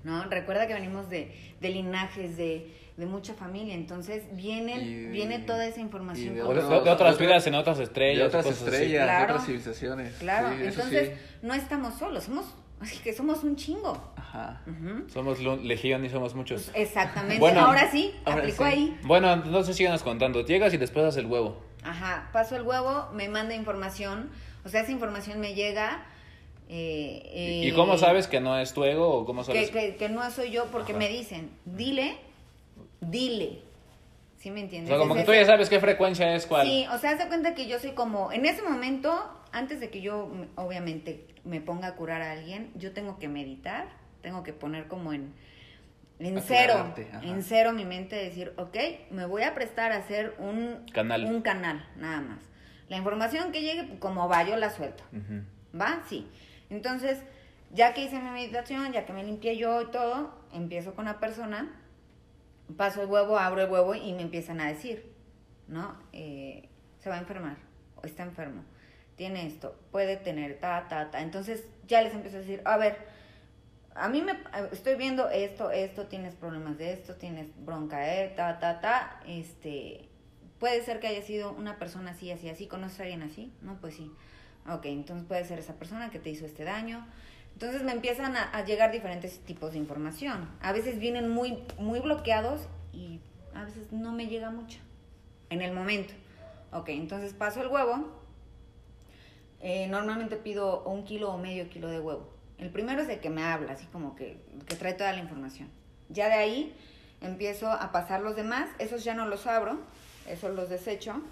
¿no? 0.04 0.24
Recuerda 0.30 0.68
que 0.68 0.74
venimos 0.74 1.10
de, 1.10 1.34
de 1.60 1.68
linajes, 1.68 2.36
de, 2.36 2.72
de 2.96 3.06
mucha 3.06 3.34
familia, 3.34 3.74
entonces 3.74 4.22
viene, 4.36 4.78
Y- 4.78 5.06
viene 5.08 5.40
toda 5.40 5.66
esa 5.66 5.80
información. 5.80 6.28
de 6.28 6.42
de, 6.42 6.42
otros- 6.42 6.68
de 6.84 6.90
otras 6.90 7.14
otra- 7.14 7.26
vidas 7.26 7.46
en 7.48 7.54
otras 7.56 7.78
De 7.78 7.84
estrellas. 7.84 8.28
otras 8.28 8.44
cosas 8.46 8.62
así. 8.62 8.70
estrellas, 8.70 9.02
Claro. 9.04 9.18
de 9.18 9.24
otras 9.32 9.46
civilizaciones. 9.46 10.14
Claro, 10.18 10.48
Sí, 10.50 10.62
entonces 10.64 11.08
sí. 11.08 11.36
no 11.42 11.54
estamos 11.54 11.94
solos, 11.98 12.22
somos, 12.22 12.44
así 12.80 12.98
que 12.98 13.12
somos 13.12 13.42
un 13.44 13.56
chingo. 13.56 14.12
Ajá. 14.16 14.60
Somos 15.12 15.40
legión 15.40 16.04
y 16.04 16.10
somos 16.10 16.34
muchos. 16.34 16.70
Exactamente, 16.74 17.38
Bueno, 17.40 17.60
ahora 17.60 17.90
sí, 17.90 18.14
ahora 18.24 18.40
aplicó 18.40 18.64
sí. 18.64 18.70
ahí. 18.70 19.00
Bueno, 19.02 19.32
entonces 19.32 19.76
síganos 19.76 20.02
contando. 20.02 20.44
Llegas 20.44 20.72
y 20.74 20.76
después 20.76 21.04
haces 21.06 21.18
el 21.24 21.26
huevo. 21.30 21.62
Ajá, 21.84 22.28
paso 22.32 22.56
el 22.56 22.62
huevo, 22.62 23.08
me 23.14 23.28
manda 23.28 23.54
información, 23.54 24.30
o 24.64 24.68
sea, 24.68 24.80
esa 24.82 24.90
información 24.92 25.38
me 25.40 25.54
llega. 25.54 26.04
eh, 26.68 27.62
¿Y 27.64 27.68
eh, 27.68 27.74
cómo 27.74 27.96
sabes 27.96 28.26
que 28.26 28.40
no 28.40 28.58
es 28.58 28.72
tu 28.74 28.82
ego 28.84 29.08
o 29.08 29.24
cómo 29.24 29.42
que, 29.42 29.46
sabes? 29.46 29.70
que, 29.70 29.96
que 29.96 30.08
no 30.08 30.28
soy 30.30 30.50
yo? 30.50 30.66
Porque 30.72 30.92
Ajá. 30.92 30.98
me 30.98 31.08
dicen, 31.08 31.50
dile, 31.64 32.16
dile. 33.00 33.60
¿Sí 34.38 34.50
me 34.50 34.60
O 34.60 34.64
entiendes? 34.64 34.88
sea, 34.90 34.98
como 34.98 35.14
Es 35.14 35.20
que 35.20 35.26
tú 35.26 35.32
ya 35.32 35.44
sabes 35.46 35.68
qué 35.68 35.80
frecuencia 35.80 36.34
es 36.34 36.46
cuál. 36.46 36.66
Sí, 36.66 36.86
o 36.92 36.98
sea, 36.98 37.12
haz 37.12 37.18
de 37.18 37.26
cuenta 37.28 37.54
que 37.54 37.66
yo 37.68 37.78
soy 37.78 37.92
como, 37.92 38.30
en 38.32 38.44
ese 38.46 38.62
momento, 38.62 39.24
antes 39.52 39.80
de 39.80 39.90
que 39.90 40.00
yo, 40.02 40.28
obviamente, 40.56 41.26
me 41.46 41.60
ponga 41.60 41.88
a 41.88 41.94
curar 41.94 42.22
a 42.22 42.32
alguien, 42.32 42.70
yo 42.74 42.92
tengo 42.92 43.18
que 43.18 43.28
meditar, 43.28 43.88
tengo 44.20 44.42
que 44.42 44.52
poner 44.52 44.88
como 44.88 45.12
en, 45.12 45.32
en 46.18 46.40
cero, 46.42 46.92
en 47.22 47.42
cero 47.42 47.72
mi 47.72 47.84
mente, 47.84 48.16
decir, 48.16 48.52
ok, 48.56 48.76
me 49.10 49.26
voy 49.26 49.42
a 49.42 49.54
prestar 49.54 49.92
a 49.92 49.96
hacer 49.98 50.34
un 50.38 50.84
Canal. 50.92 51.24
un 51.24 51.42
canal, 51.42 51.86
nada 51.96 52.20
más. 52.20 52.38
La 52.88 52.96
información 52.96 53.52
que 53.52 53.62
llegue, 53.62 53.98
como 53.98 54.28
va, 54.28 54.42
yo 54.44 54.56
la 54.56 54.70
suelto. 54.70 55.02
¿Va? 55.78 56.02
Sí. 56.08 56.28
Entonces, 56.70 57.18
ya 57.72 57.94
que 57.94 58.04
hice 58.04 58.18
mi 58.20 58.30
meditación, 58.30 58.92
ya 58.92 59.06
que 59.06 59.12
me 59.12 59.24
limpié 59.24 59.56
yo 59.56 59.82
y 59.82 59.86
todo, 59.86 60.34
empiezo 60.52 60.94
con 60.94 61.04
la 61.04 61.18
persona, 61.20 61.68
paso 62.76 63.02
el 63.02 63.08
huevo, 63.08 63.38
abro 63.38 63.62
el 63.62 63.70
huevo 63.70 63.94
y 63.94 64.12
me 64.12 64.22
empiezan 64.22 64.60
a 64.60 64.68
decir, 64.68 65.12
¿no? 65.68 65.96
Eh, 66.12 66.68
se 66.98 67.08
va 67.10 67.16
a 67.16 67.18
enfermar, 67.20 67.56
o 67.96 68.06
está 68.06 68.22
enfermo, 68.22 68.62
tiene 69.16 69.46
esto, 69.46 69.76
puede 69.90 70.16
tener 70.16 70.58
ta, 70.60 70.86
ta, 70.88 71.10
ta. 71.10 71.20
Entonces, 71.22 71.64
ya 71.86 72.02
les 72.02 72.14
empiezo 72.14 72.36
a 72.36 72.40
decir, 72.40 72.62
a 72.64 72.76
ver, 72.76 72.96
a 73.94 74.08
mí 74.08 74.22
me 74.22 74.38
estoy 74.72 74.94
viendo 74.96 75.28
esto, 75.30 75.70
esto, 75.70 76.06
tienes 76.06 76.34
problemas 76.34 76.78
de 76.78 76.92
esto, 76.92 77.14
tienes 77.14 77.48
bronca, 77.64 78.14
eh, 78.14 78.32
ta, 78.36 78.58
ta, 78.58 78.80
ta, 78.80 79.20
este, 79.26 80.08
puede 80.58 80.82
ser 80.82 81.00
que 81.00 81.06
haya 81.08 81.22
sido 81.22 81.52
una 81.52 81.78
persona 81.78 82.10
así, 82.10 82.30
así, 82.30 82.48
así, 82.48 82.66
¿conoces 82.66 83.00
a 83.00 83.02
alguien 83.04 83.22
así? 83.22 83.52
No, 83.62 83.78
pues 83.80 83.94
sí. 83.94 84.12
Ok, 84.68 84.86
entonces 84.86 85.26
puede 85.26 85.44
ser 85.44 85.58
esa 85.58 85.74
persona 85.74 86.10
que 86.10 86.18
te 86.18 86.30
hizo 86.30 86.44
este 86.44 86.64
daño. 86.64 87.06
Entonces 87.52 87.82
me 87.82 87.92
empiezan 87.92 88.36
a, 88.36 88.64
llegar 88.64 88.92
diferentes 88.92 89.38
tipos 89.40 89.72
de 89.72 89.78
información. 89.78 90.50
A 90.60 90.72
veces 90.72 90.98
vienen 90.98 91.30
muy, 91.30 91.58
muy 91.78 92.00
bloqueados 92.00 92.68
y 92.92 93.20
a 93.54 93.64
veces 93.64 93.92
no 93.92 94.12
me 94.12 94.26
llega 94.26 94.50
mucho 94.50 94.78
en 95.48 95.62
el 95.62 95.72
momento. 95.72 96.12
Ok, 96.72 96.90
entonces 96.90 97.32
paso 97.32 97.62
el 97.62 97.68
huevo. 97.68 98.25
Eh, 99.60 99.86
normalmente 99.88 100.36
pido 100.36 100.82
un 100.84 101.04
kilo 101.04 101.32
o 101.32 101.38
medio 101.38 101.68
kilo 101.68 101.88
de 101.88 102.00
huevo. 102.00 102.28
El 102.58 102.70
primero 102.70 103.02
es 103.02 103.08
el 103.08 103.20
que 103.20 103.30
me 103.30 103.42
habla, 103.42 103.72
así 103.72 103.86
como 103.86 104.14
que, 104.14 104.40
que 104.66 104.76
trae 104.76 104.94
toda 104.94 105.12
la 105.12 105.20
información. 105.20 105.68
Ya 106.08 106.28
de 106.28 106.34
ahí 106.34 106.76
empiezo 107.20 107.70
a 107.70 107.92
pasar 107.92 108.20
los 108.22 108.36
demás. 108.36 108.68
Esos 108.78 109.04
ya 109.04 109.14
no 109.14 109.26
los 109.26 109.46
abro, 109.46 109.78
esos 110.28 110.54
los 110.54 110.68
desecho. 110.68 111.22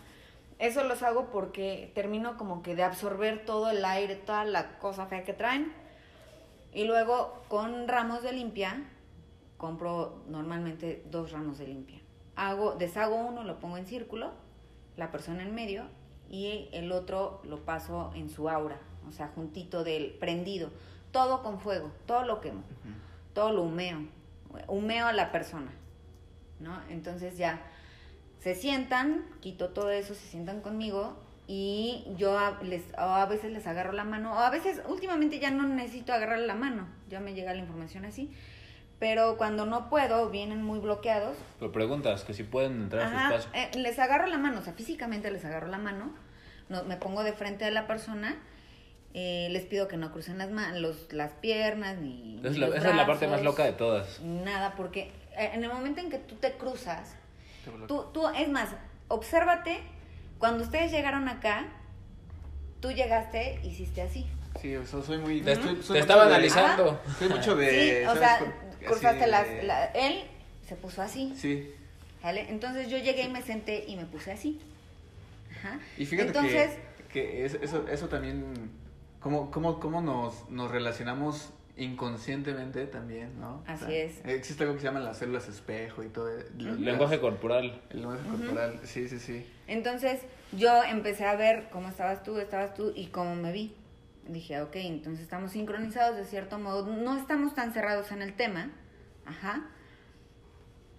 Eso 0.58 0.84
los 0.84 1.02
hago 1.02 1.30
porque 1.30 1.90
termino 1.94 2.36
como 2.36 2.62
que 2.62 2.76
de 2.76 2.84
absorber 2.84 3.44
todo 3.44 3.70
el 3.70 3.84
aire, 3.84 4.16
toda 4.16 4.44
la 4.44 4.78
cosa 4.78 5.06
fea 5.06 5.24
que 5.24 5.32
traen. 5.32 5.72
Y 6.72 6.84
luego 6.84 7.44
con 7.48 7.88
ramos 7.88 8.22
de 8.22 8.32
limpia, 8.32 8.82
compro 9.56 10.22
normalmente 10.28 11.02
dos 11.10 11.32
ramos 11.32 11.58
de 11.58 11.66
limpia. 11.66 12.00
Hago, 12.36 12.74
deshago 12.74 13.16
uno, 13.16 13.44
lo 13.44 13.58
pongo 13.60 13.78
en 13.78 13.86
círculo, 13.86 14.32
la 14.96 15.10
persona 15.10 15.42
en 15.42 15.54
medio, 15.54 15.84
y 16.34 16.68
el 16.72 16.90
otro 16.90 17.40
lo 17.44 17.60
paso 17.60 18.10
en 18.16 18.28
su 18.28 18.50
aura, 18.50 18.78
o 19.08 19.12
sea, 19.12 19.28
juntito 19.28 19.84
del 19.84 20.10
prendido. 20.10 20.70
Todo 21.12 21.44
con 21.44 21.60
fuego, 21.60 21.92
todo 22.06 22.24
lo 22.24 22.40
quemo, 22.40 22.64
todo 23.34 23.52
lo 23.52 23.62
humeo, 23.62 23.98
humeo 24.66 25.06
a 25.06 25.12
la 25.12 25.30
persona, 25.30 25.70
¿no? 26.58 26.76
Entonces 26.90 27.38
ya 27.38 27.62
se 28.40 28.56
sientan, 28.56 29.24
quito 29.40 29.68
todo 29.68 29.90
eso, 29.90 30.14
se 30.14 30.26
sientan 30.26 30.60
conmigo 30.60 31.16
y 31.46 32.04
yo 32.16 32.36
a, 32.36 32.60
les, 32.64 32.82
o 32.98 33.02
a 33.02 33.26
veces 33.26 33.52
les 33.52 33.68
agarro 33.68 33.92
la 33.92 34.02
mano, 34.02 34.34
o 34.34 34.38
a 34.38 34.50
veces 34.50 34.82
últimamente 34.88 35.38
ya 35.38 35.52
no 35.52 35.62
necesito 35.68 36.12
agarrarle 36.12 36.48
la 36.48 36.56
mano, 36.56 36.88
ya 37.08 37.20
me 37.20 37.34
llega 37.34 37.54
la 37.54 37.60
información 37.60 38.06
así, 38.06 38.34
pero 38.98 39.36
cuando 39.36 39.66
no 39.66 39.88
puedo, 39.88 40.30
vienen 40.30 40.64
muy 40.64 40.80
bloqueados, 40.80 41.36
Pero 41.60 41.70
preguntas 41.70 42.24
que 42.24 42.34
si 42.34 42.42
pueden 42.42 42.82
entrar 42.82 43.02
a 43.02 43.10
su 43.10 43.34
espacio. 43.34 43.50
eh, 43.54 43.70
les 43.78 44.00
agarro 44.00 44.26
la 44.26 44.38
mano, 44.38 44.58
o 44.58 44.62
sea, 44.62 44.72
físicamente 44.72 45.30
les 45.30 45.44
agarro 45.44 45.68
la 45.68 45.78
mano, 45.78 46.12
no, 46.68 46.84
me 46.84 46.96
pongo 46.96 47.22
de 47.22 47.32
frente 47.32 47.64
de 47.64 47.70
la 47.70 47.86
persona, 47.86 48.36
eh, 49.14 49.48
les 49.50 49.64
pido 49.64 49.86
que 49.88 49.96
no 49.96 50.10
crucen 50.12 50.38
las, 50.38 50.50
ma- 50.50 50.72
los, 50.72 51.12
las 51.12 51.32
piernas 51.32 51.98
ni... 51.98 52.38
Esa 52.40 52.48
es 52.48 52.54
ni 52.54 52.58
la, 52.60 52.66
los 52.68 52.76
esa 52.76 52.90
es 52.90 52.96
la 52.96 53.06
parte 53.06 53.26
más 53.28 53.42
loca 53.42 53.64
de 53.64 53.72
todas. 53.72 54.20
Nada, 54.20 54.74
porque 54.76 55.12
eh, 55.36 55.50
en 55.54 55.62
el 55.64 55.70
momento 55.70 56.00
en 56.00 56.10
que 56.10 56.18
tú 56.18 56.34
te 56.36 56.52
cruzas, 56.52 57.14
tú, 57.86 58.06
tú, 58.12 58.26
es 58.28 58.48
más, 58.48 58.70
obsérvate, 59.08 59.80
cuando 60.38 60.64
ustedes 60.64 60.90
llegaron 60.90 61.28
acá, 61.28 61.66
tú 62.80 62.90
llegaste, 62.90 63.60
hiciste 63.62 64.02
así. 64.02 64.26
Sí, 64.60 64.74
o 64.76 64.86
sea, 64.86 65.02
soy 65.02 65.18
muy... 65.18 65.40
Te, 65.42 65.54
soy 65.82 65.98
estaba 65.98 66.22
de- 66.26 66.34
analizando. 66.34 67.00
Soy 67.18 67.28
mucho 67.28 67.56
de... 67.56 67.70
sí, 68.02 68.06
o 68.08 68.16
sea, 68.16 68.38
Con- 68.38 68.52
cruzaste 68.86 69.20
de- 69.20 69.26
las... 69.26 69.46
la- 69.64 69.84
él 69.86 70.22
se 70.66 70.76
puso 70.76 71.02
así. 71.02 71.34
Sí. 71.36 71.72
¿Vale? 72.22 72.46
Entonces 72.48 72.88
yo 72.88 72.96
llegué 72.98 73.22
y 73.24 73.28
me 73.28 73.42
senté 73.42 73.84
y 73.86 73.96
me 73.96 74.06
puse 74.06 74.32
así. 74.32 74.60
Ajá. 75.64 75.78
Y 75.96 76.04
fíjate 76.06 76.28
Entonces, 76.28 76.70
que, 77.08 77.12
que 77.12 77.44
es- 77.46 77.54
eso, 77.54 77.86
eso 77.88 78.08
también, 78.08 78.70
cómo, 79.20 79.50
cómo, 79.50 79.80
cómo 79.80 80.00
nos, 80.00 80.48
nos 80.50 80.70
relacionamos 80.70 81.52
inconscientemente 81.76 82.86
también, 82.86 83.40
¿no? 83.40 83.64
Así 83.66 83.92
es. 83.94 84.24
Existe 84.24 84.62
algo 84.62 84.74
que 84.74 84.80
se 84.80 84.86
llama 84.86 85.00
las 85.00 85.18
células 85.18 85.48
espejo 85.48 86.02
y 86.04 86.08
todo. 86.08 86.28
el- 86.30 86.84
Lenguaje 86.84 87.18
corporal. 87.20 87.82
El 87.90 88.00
lenguaje 88.02 88.22
corporal, 88.28 88.80
sí, 88.84 89.08
sí, 89.08 89.18
sí. 89.18 89.44
entonces 89.66 90.20
yo 90.52 90.84
empecé 90.84 91.24
a 91.24 91.34
ver 91.34 91.68
cómo 91.72 91.88
estabas 91.88 92.22
tú, 92.22 92.38
estabas 92.38 92.74
tú 92.74 92.92
y 92.94 93.06
cómo 93.06 93.34
me 93.34 93.50
vi. 93.52 93.74
Dije, 94.28 94.60
ok, 94.62 94.76
entonces 94.76 95.22
estamos 95.24 95.50
sincronizados 95.52 96.16
de 96.16 96.24
cierto 96.24 96.58
modo. 96.58 96.86
No 96.86 97.16
estamos 97.16 97.54
tan 97.54 97.72
cerrados 97.72 98.12
en 98.12 98.22
el 98.22 98.34
tema. 98.34 98.70
Ajá. 99.26 99.66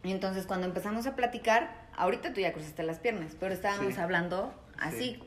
Y 0.04 0.12
entonces 0.12 0.46
cuando 0.46 0.68
empezamos 0.68 1.08
a 1.08 1.16
platicar, 1.16 1.85
ahorita 1.98 2.34
tú 2.34 2.42
ya 2.42 2.54
cruzaste 2.54 2.84
las 2.84 3.00
piernas, 3.00 3.36
pero 3.40 3.54
estábamos 3.54 3.94
Sí. 3.94 4.00
hablando 4.00 4.54
así. 4.78 5.20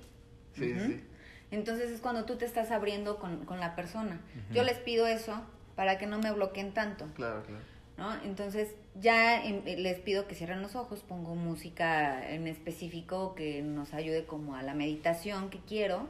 Sí, 0.55 0.75
sí. 0.79 1.05
Entonces 1.51 1.91
es 1.91 2.01
cuando 2.01 2.25
tú 2.25 2.37
te 2.37 2.45
estás 2.45 2.71
abriendo 2.71 3.19
con, 3.19 3.45
con 3.47 3.59
la 3.61 3.75
persona. 3.75 4.21
Yo 4.53 4.63
les 4.65 4.79
pido 4.79 5.07
eso 5.07 5.41
para 5.77 5.97
que 5.99 6.07
no 6.07 6.19
me 6.19 6.31
bloqueen 6.33 6.73
tanto. 6.75 7.07
Claro, 7.15 7.43
claro. 7.45 7.63
¿no? 7.97 8.15
Entonces 8.25 8.75
ya 9.01 9.45
em, 9.45 9.65
les 9.65 9.99
pido 10.01 10.27
que 10.29 10.35
cierren 10.35 10.61
los 10.63 10.77
ojos, 10.77 11.01
pongo 11.03 11.35
música 11.35 12.29
en 12.31 12.47
específico 12.47 13.35
que 13.35 13.63
nos 13.63 13.95
ayude 13.95 14.25
como 14.27 14.57
a 14.57 14.63
la 14.63 14.75
meditación 14.75 15.51
que 15.51 15.59
quiero. 15.59 16.07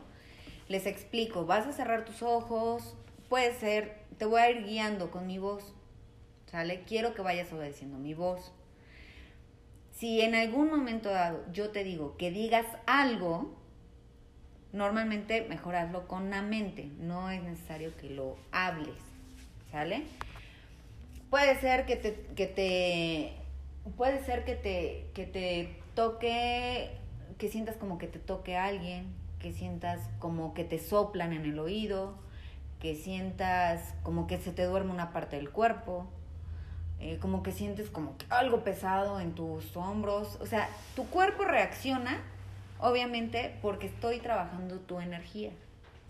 Les 0.68 0.86
explico, 0.86 1.46
vas 1.46 1.66
a 1.66 1.72
cerrar 1.72 2.04
tus 2.04 2.22
ojos, 2.22 2.94
puede 3.28 3.54
ser, 3.54 3.96
te 4.18 4.24
voy 4.26 4.40
a 4.40 4.50
ir 4.50 4.64
guiando 4.66 5.10
con 5.10 5.26
mi 5.26 5.38
voz, 5.38 5.72
¿sale? 6.46 6.82
Quiero 6.86 7.14
que 7.14 7.22
vayas 7.22 7.50
obedeciendo 7.52 7.96
mi 7.98 8.12
voz. 8.12 8.52
Si 9.98 10.20
en 10.20 10.36
algún 10.36 10.70
momento 10.70 11.10
dado 11.10 11.44
yo 11.52 11.70
te 11.70 11.82
digo 11.82 12.16
que 12.16 12.30
digas 12.30 12.66
algo, 12.86 13.52
normalmente 14.72 15.44
mejor 15.48 15.74
hazlo 15.74 16.06
con 16.06 16.30
la 16.30 16.40
mente, 16.40 16.88
no 17.00 17.30
es 17.30 17.42
necesario 17.42 17.96
que 17.96 18.08
lo 18.10 18.36
hables, 18.52 18.94
¿sale? 19.72 20.04
Puede 21.30 21.60
ser 21.60 21.84
que 21.84 21.96
te, 21.96 22.14
que 22.36 22.46
te 22.46 23.32
puede 23.96 24.24
ser 24.24 24.44
que 24.44 24.54
te, 24.54 25.06
que 25.14 25.26
te 25.26 25.76
toque, 25.96 26.90
que 27.36 27.48
sientas 27.48 27.76
como 27.76 27.98
que 27.98 28.06
te 28.06 28.20
toque 28.20 28.56
a 28.56 28.66
alguien, 28.66 29.12
que 29.40 29.52
sientas 29.52 29.98
como 30.20 30.54
que 30.54 30.62
te 30.62 30.78
soplan 30.78 31.32
en 31.32 31.44
el 31.44 31.58
oído, 31.58 32.14
que 32.78 32.94
sientas 32.94 33.94
como 34.04 34.28
que 34.28 34.38
se 34.38 34.52
te 34.52 34.62
duerme 34.62 34.92
una 34.92 35.12
parte 35.12 35.34
del 35.34 35.50
cuerpo, 35.50 36.06
eh, 37.00 37.18
como 37.20 37.42
que 37.42 37.52
sientes 37.52 37.90
como 37.90 38.16
algo 38.28 38.64
pesado 38.64 39.20
en 39.20 39.32
tus 39.34 39.76
hombros, 39.76 40.36
o 40.40 40.46
sea, 40.46 40.68
tu 40.96 41.06
cuerpo 41.06 41.44
reacciona, 41.44 42.20
obviamente, 42.80 43.56
porque 43.62 43.86
estoy 43.86 44.18
trabajando 44.18 44.80
tu 44.80 44.98
energía, 45.00 45.50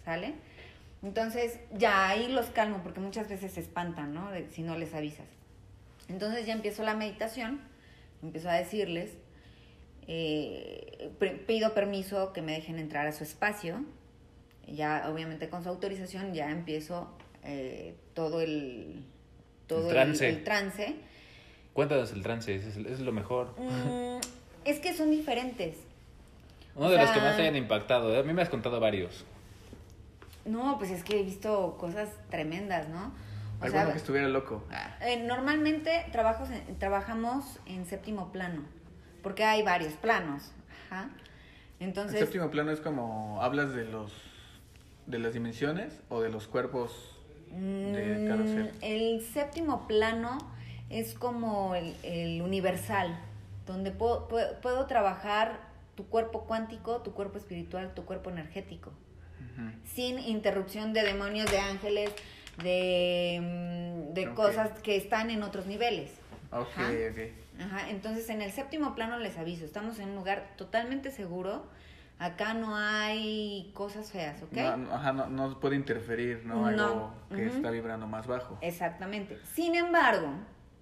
¿sale? 0.05 0.35
Entonces 1.02 1.60
ya 1.73 2.09
ahí 2.09 2.28
los 2.28 2.47
calmo 2.47 2.81
porque 2.82 3.01
muchas 3.01 3.28
veces 3.28 3.52
se 3.52 3.60
espantan, 3.60 4.15
¿no? 4.15 4.31
Si 4.51 4.62
no 4.62 4.77
les 4.77 4.94
avisas. 4.94 5.27
Entonces 6.09 6.47
ya 6.47 6.55
empiezo 6.55 6.82
la 6.82 6.94
meditación, 6.94 7.60
empiezo 8.23 8.48
a 8.48 8.55
decirles, 8.55 9.10
eh, 10.06 11.12
pido 11.47 11.74
permiso 11.74 12.32
que 12.32 12.40
me 12.40 12.52
dejen 12.52 12.78
entrar 12.78 13.06
a 13.06 13.12
su 13.12 13.24
espacio, 13.24 13.85
ya 14.66 15.09
obviamente 15.10 15.51
con 15.51 15.62
su 15.62 15.69
autorización 15.69 16.32
ya 16.32 16.51
empiezo 16.51 17.10
eh, 17.44 17.94
todo 18.15 18.40
el, 18.40 19.05
todo 19.68 19.86
el 19.88 19.94
trance. 19.94 20.28
el 20.28 20.44
trance. 20.44 20.96
Cuéntanos 21.72 22.12
el 22.12 22.22
trance, 22.22 22.54
es, 22.56 22.76
es 22.76 23.00
lo 23.00 23.12
mejor. 23.12 23.54
Mm, 23.58 24.18
es 24.64 24.80
que 24.80 24.92
son 24.94 25.10
diferentes. 25.10 25.76
Uno 26.74 26.86
o 26.86 26.90
de 26.90 26.98
los 26.98 27.10
que 27.10 27.20
más 27.20 27.36
te 27.36 27.42
hayan 27.42 27.56
impactado. 27.56 28.18
A 28.18 28.22
mí 28.22 28.32
me 28.32 28.42
has 28.42 28.48
contado 28.48 28.80
varios. 28.80 29.24
No, 30.44 30.78
pues 30.78 30.90
es 30.90 31.04
que 31.04 31.20
he 31.20 31.22
visto 31.22 31.76
cosas 31.78 32.08
tremendas, 32.30 32.88
¿no? 32.88 33.12
O 33.60 33.64
Alguno 33.64 33.82
sea, 33.84 33.92
que 33.92 33.98
estuviera 33.98 34.28
loco. 34.28 34.64
Eh, 35.02 35.22
normalmente 35.24 36.06
trabajos 36.12 36.48
en- 36.50 36.78
trabajamos 36.78 37.58
en 37.66 37.84
séptimo 37.86 38.30
plano, 38.32 38.62
porque 39.22 39.44
hay 39.44 39.62
varios 39.62 39.92
planos. 39.94 40.52
Ajá. 40.86 41.10
Entonces, 41.80 42.14
el 42.20 42.26
séptimo 42.26 42.50
plano 42.50 42.70
es 42.70 42.80
como 42.80 43.42
hablas 43.42 43.72
de 43.74 43.84
los 43.84 44.12
de 45.06 45.18
las 45.18 45.32
dimensiones 45.32 46.00
o 46.08 46.20
de 46.20 46.28
los 46.30 46.46
cuerpos 46.46 47.17
de 47.50 48.24
cada 48.28 48.42
mm, 48.44 48.54
ser. 48.54 48.72
el 48.82 49.20
séptimo 49.22 49.86
plano 49.86 50.38
es 50.90 51.14
como 51.14 51.74
el, 51.74 51.94
el 52.02 52.42
universal, 52.42 53.18
donde 53.66 53.90
puedo, 53.90 54.28
puedo- 54.28 54.60
puedo 54.60 54.86
trabajar 54.86 55.60
tu 55.94 56.06
cuerpo 56.08 56.44
cuántico, 56.44 57.02
tu 57.02 57.12
cuerpo 57.12 57.38
espiritual, 57.38 57.92
tu 57.94 58.04
cuerpo 58.04 58.30
energético. 58.30 58.92
Sin 59.84 60.20
interrupción 60.20 60.92
de 60.92 61.02
demonios, 61.02 61.50
de 61.50 61.58
ángeles, 61.58 62.10
de, 62.62 63.40
mm, 64.10 64.14
de 64.14 64.32
cosas 64.34 64.70
que 64.80 64.96
están 64.96 65.30
en 65.30 65.42
otros 65.42 65.66
niveles. 65.66 66.10
Ok, 66.52 66.66
Ajá. 66.76 66.90
ok. 67.10 67.60
Ajá, 67.60 67.90
entonces 67.90 68.28
en 68.30 68.40
el 68.40 68.52
séptimo 68.52 68.94
plano 68.94 69.18
les 69.18 69.36
aviso, 69.36 69.64
estamos 69.64 69.98
en 69.98 70.10
un 70.10 70.14
lugar 70.14 70.52
totalmente 70.56 71.10
seguro, 71.10 71.66
acá 72.18 72.54
no 72.54 72.76
hay 72.76 73.70
cosas 73.74 74.10
feas, 74.10 74.42
¿ok? 74.42 74.52
No, 74.76 74.94
ajá, 74.94 75.12
no, 75.12 75.28
no 75.28 75.60
puede 75.60 75.76
interferir, 75.76 76.42
¿no? 76.44 76.66
Algo 76.66 77.12
No. 77.30 77.36
que 77.36 77.46
está 77.46 77.70
vibrando 77.70 78.06
más 78.06 78.26
bajo. 78.26 78.58
Exactamente. 78.60 79.38
Sin 79.54 79.74
embargo, 79.74 80.28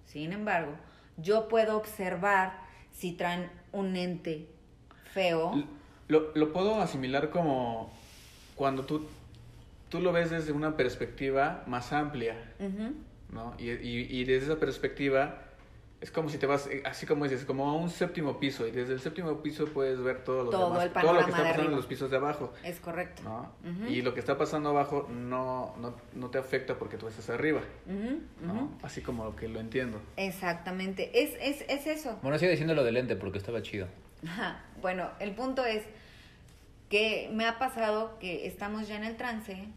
sin 0.05 0.33
embargo, 0.33 0.73
yo 1.17 1.47
puedo 1.47 1.77
observar 1.77 2.59
si 2.91 3.11
traen 3.13 3.49
un 3.71 3.95
ente 3.95 4.49
feo. 5.13 5.63
Lo, 6.07 6.31
lo 6.35 6.53
puedo 6.53 6.81
asimilar 6.81 7.29
como 7.29 7.91
cuando 8.55 8.85
tú, 8.85 9.05
tú 9.89 9.99
lo 9.99 10.11
ves 10.11 10.29
desde 10.31 10.51
una 10.51 10.75
perspectiva 10.77 11.63
más 11.67 11.93
amplia, 11.93 12.53
Ujú. 12.59 12.93
¿no? 13.31 13.53
Y, 13.59 13.69
y, 13.71 14.07
y 14.09 14.23
desde 14.23 14.45
esa 14.47 14.59
perspectiva 14.59 15.43
es 16.07 16.11
como 16.13 16.29
si 16.29 16.37
te 16.37 16.45
vas, 16.45 16.67
eh, 16.67 16.81
así 16.85 17.05
como 17.05 17.25
dices, 17.25 17.43
como 17.43 17.69
a 17.69 17.73
un 17.73 17.89
séptimo 17.89 18.39
piso, 18.39 18.65
y 18.65 18.71
desde 18.71 18.93
el 18.93 19.01
séptimo 19.01 19.41
piso 19.43 19.65
puedes 19.65 20.01
ver 20.01 20.23
todo 20.23 20.45
lo 20.45 20.51
Todo 20.51 20.69
demás, 20.69 20.85
el 20.85 20.93
todo 20.93 21.13
lo 21.13 21.25
que 21.25 21.31
está 21.31 21.43
pasando 21.43 21.69
en 21.69 21.75
los 21.75 21.85
pisos 21.85 22.09
de 22.09 22.15
abajo, 22.15 22.53
Es 22.63 22.79
correcto. 22.79 23.23
¿no? 23.23 23.51
Y 23.89 24.01
lo 24.01 24.13
que 24.13 24.21
está 24.21 24.37
pasando 24.37 24.69
abajo 24.69 25.09
no, 25.11 25.75
no, 25.77 25.95
no 26.13 26.29
te 26.29 26.37
afecta 26.37 26.77
porque 26.77 26.95
tú 26.95 27.09
estás 27.09 27.29
arriba, 27.29 27.59
¿no? 28.41 28.71
Así 28.83 29.01
como 29.01 29.25
lo 29.25 29.35
que 29.35 29.49
lo 29.49 29.59
entiendo. 29.59 29.99
Exactamente. 30.15 31.11
Es, 31.13 31.35
es, 31.41 31.65
es 31.67 31.87
eso. 31.87 32.17
Bueno, 32.21 32.39
sigue 32.39 32.51
diciendo 32.51 32.73
lo 32.73 32.85
del 32.85 32.93
lente 32.93 33.17
porque 33.17 33.37
estaba 33.37 33.61
chido. 33.61 33.87
Ajá. 34.25 34.63
Bueno, 34.81 35.09
el 35.19 35.35
punto 35.35 35.65
es 35.65 35.83
que 36.89 37.29
me 37.33 37.45
ha 37.45 37.59
pasado 37.59 38.17
que 38.19 38.47
estamos 38.47 38.87
ya 38.87 38.95
en 38.95 39.03
el 39.03 39.17
trance. 39.17 39.67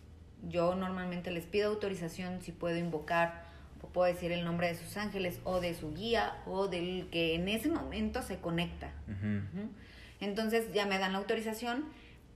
Yo 0.48 0.76
normalmente 0.76 1.32
les 1.32 1.44
pido 1.44 1.70
autorización 1.70 2.40
si 2.40 2.52
puedo 2.52 2.76
invocar 2.76 3.49
puedo 3.92 4.12
decir 4.12 4.32
el 4.32 4.44
nombre 4.44 4.68
de 4.68 4.74
sus 4.74 4.96
ángeles 4.96 5.40
o 5.44 5.60
de 5.60 5.74
su 5.74 5.92
guía 5.94 6.36
o 6.46 6.68
del 6.68 7.08
que 7.10 7.34
en 7.34 7.48
ese 7.48 7.68
momento 7.68 8.22
se 8.22 8.38
conecta. 8.38 8.92
Entonces 10.20 10.72
ya 10.72 10.86
me 10.86 10.98
dan 10.98 11.12
la 11.12 11.18
autorización 11.18 11.84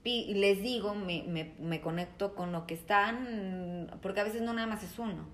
y 0.03 0.35
les 0.35 0.61
digo, 0.61 0.93
me, 0.93 1.23
me, 1.27 1.53
me 1.59 1.81
conecto 1.81 2.35
con 2.35 2.51
lo 2.51 2.67
que 2.67 2.75
están, 2.75 3.89
porque 4.01 4.19
a 4.21 4.23
veces 4.23 4.41
no 4.43 4.53
nada 4.53 4.67
más 4.67 4.83
es 4.83 4.99
uno, 4.99 5.25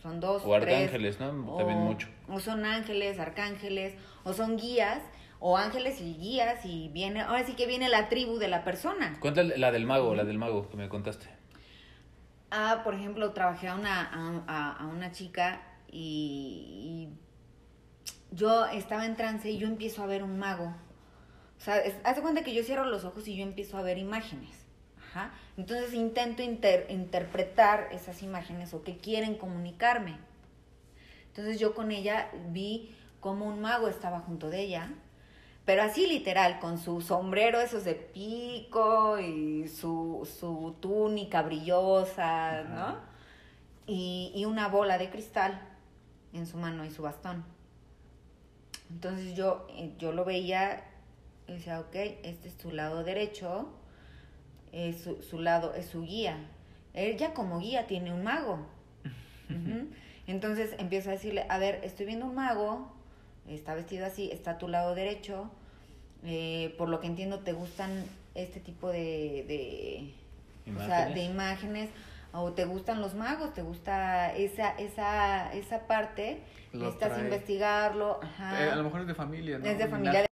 son 0.00 0.20
dos, 0.20 0.42
O 0.44 0.60
tres, 0.60 0.74
arcángeles, 0.74 1.18
¿no? 1.18 1.56
También 1.56 1.78
o- 1.78 1.82
mucho. 1.84 2.08
O 2.28 2.38
son 2.38 2.64
ángeles, 2.64 3.18
arcángeles, 3.18 3.94
o 4.22 4.32
son 4.32 4.56
guías, 4.58 5.00
o 5.40 5.56
ángeles 5.58 6.00
y 6.00 6.14
guías, 6.14 6.64
y 6.64 6.88
viene, 6.90 7.20
ahora 7.22 7.44
sí 7.44 7.54
que 7.54 7.66
viene 7.66 7.88
la 7.88 8.08
tribu 8.08 8.38
de 8.38 8.46
la 8.48 8.62
persona. 8.62 9.16
Cuéntale 9.18 9.58
la 9.58 9.72
del 9.72 9.86
mago, 9.86 10.14
la 10.14 10.24
del 10.24 10.38
mago 10.38 10.68
que 10.68 10.76
me 10.76 10.88
contaste. 10.88 11.26
Ah, 12.50 12.80
por 12.84 12.94
ejemplo, 12.94 13.32
trabajé 13.32 13.68
a 13.68 13.74
una, 13.74 14.02
a, 14.46 14.72
a- 14.72 14.86
una 14.86 15.10
chica 15.12 15.60
y, 15.90 17.08
yo 18.30 18.66
estaba 18.66 19.06
en 19.06 19.16
trance 19.16 19.50
y 19.50 19.58
yo 19.58 19.66
empiezo 19.66 20.02
a 20.02 20.06
ver 20.06 20.22
un 20.22 20.38
mago. 20.38 20.74
O 21.56 21.60
sea, 21.60 21.78
es- 21.78 21.96
haz 22.04 22.16
de 22.16 22.22
cuenta 22.22 22.44
que 22.44 22.54
yo 22.54 22.62
cierro 22.62 22.84
los 22.84 23.04
ojos 23.04 23.26
y 23.28 23.36
yo 23.36 23.42
empiezo 23.42 23.78
a 23.78 23.82
ver 23.82 23.98
imágenes. 23.98 24.50
Ajá. 25.10 25.32
Entonces 25.56 25.94
intento 25.94 26.42
inter- 26.42 26.86
interpretar 26.90 27.88
esas 27.92 28.22
imágenes 28.22 28.74
o 28.74 28.82
que 28.82 28.98
quieren 28.98 29.36
comunicarme. 29.36 30.18
Entonces 31.28 31.58
yo 31.58 31.74
con 31.74 31.90
ella 31.90 32.30
vi 32.50 32.94
como 33.20 33.46
un 33.46 33.60
mago 33.60 33.88
estaba 33.88 34.20
junto 34.20 34.50
de 34.50 34.60
ella, 34.60 34.92
pero 35.66 35.82
así 35.82 36.06
literal, 36.06 36.60
con 36.60 36.78
su 36.78 37.00
sombrero 37.00 37.60
esos 37.60 37.84
de 37.84 37.94
pico 37.94 39.18
y 39.18 39.66
su, 39.66 40.26
su 40.38 40.76
túnica 40.80 41.42
brillosa, 41.42 42.62
¿no? 42.62 42.98
Y, 43.84 44.32
y 44.34 44.44
una 44.44 44.68
bola 44.68 44.96
de 44.96 45.10
cristal 45.10 45.60
en 46.32 46.46
su 46.46 46.56
mano 46.56 46.84
y 46.84 46.90
su 46.90 47.02
bastón. 47.02 47.44
Entonces 48.90 49.34
yo, 49.34 49.66
eh, 49.70 49.92
yo 49.98 50.12
lo 50.12 50.24
veía 50.24 50.84
y 51.48 51.54
decía, 51.54 51.80
ok, 51.80 51.94
este 52.22 52.48
es 52.48 52.54
su 52.54 52.70
lado 52.70 53.02
derecho, 53.02 53.68
es 54.70 55.02
su, 55.02 55.20
su 55.20 55.40
lado, 55.40 55.74
es 55.74 55.86
su 55.86 56.02
guía. 56.02 56.48
Ella 56.94 57.34
como 57.34 57.58
guía 57.58 57.88
tiene 57.88 58.12
un 58.12 58.22
mago. 58.22 58.66
Entonces 60.28 60.76
empiezo 60.78 61.10
a 61.10 61.14
decirle, 61.14 61.44
a 61.48 61.58
ver, 61.58 61.80
estoy 61.82 62.06
viendo 62.06 62.26
un 62.26 62.36
mago, 62.36 62.95
está 63.48 63.74
vestido 63.74 64.06
así, 64.06 64.30
está 64.32 64.52
a 64.52 64.58
tu 64.58 64.68
lado 64.68 64.94
derecho, 64.94 65.50
eh, 66.24 66.74
por 66.78 66.88
lo 66.88 67.00
que 67.00 67.06
entiendo 67.06 67.40
te 67.40 67.52
gustan 67.52 68.04
este 68.34 68.60
tipo 68.60 68.90
de, 68.90 69.44
de, 69.46 70.14
o 70.74 70.78
sea, 70.86 71.06
de 71.06 71.22
Imágenes. 71.22 71.30
imágenes, 71.30 71.90
o 72.32 72.52
te 72.52 72.64
gustan 72.64 73.00
los 73.00 73.14
magos, 73.14 73.54
te 73.54 73.62
gusta 73.62 74.34
esa, 74.34 74.70
esa, 74.78 75.52
esa 75.54 75.86
parte, 75.86 76.40
Lo 76.72 76.80
necesitas 76.80 77.12
trae. 77.12 77.24
investigarlo, 77.24 78.20
ajá. 78.22 78.66
Eh, 78.66 78.70
a 78.70 78.76
lo 78.76 78.84
mejor 78.84 79.02
es 79.02 79.06
de 79.06 79.14
familia, 79.14 79.58
¿no? 79.58 79.66
Es 79.66 79.78
de 79.78 79.86
familia. 79.86 80.26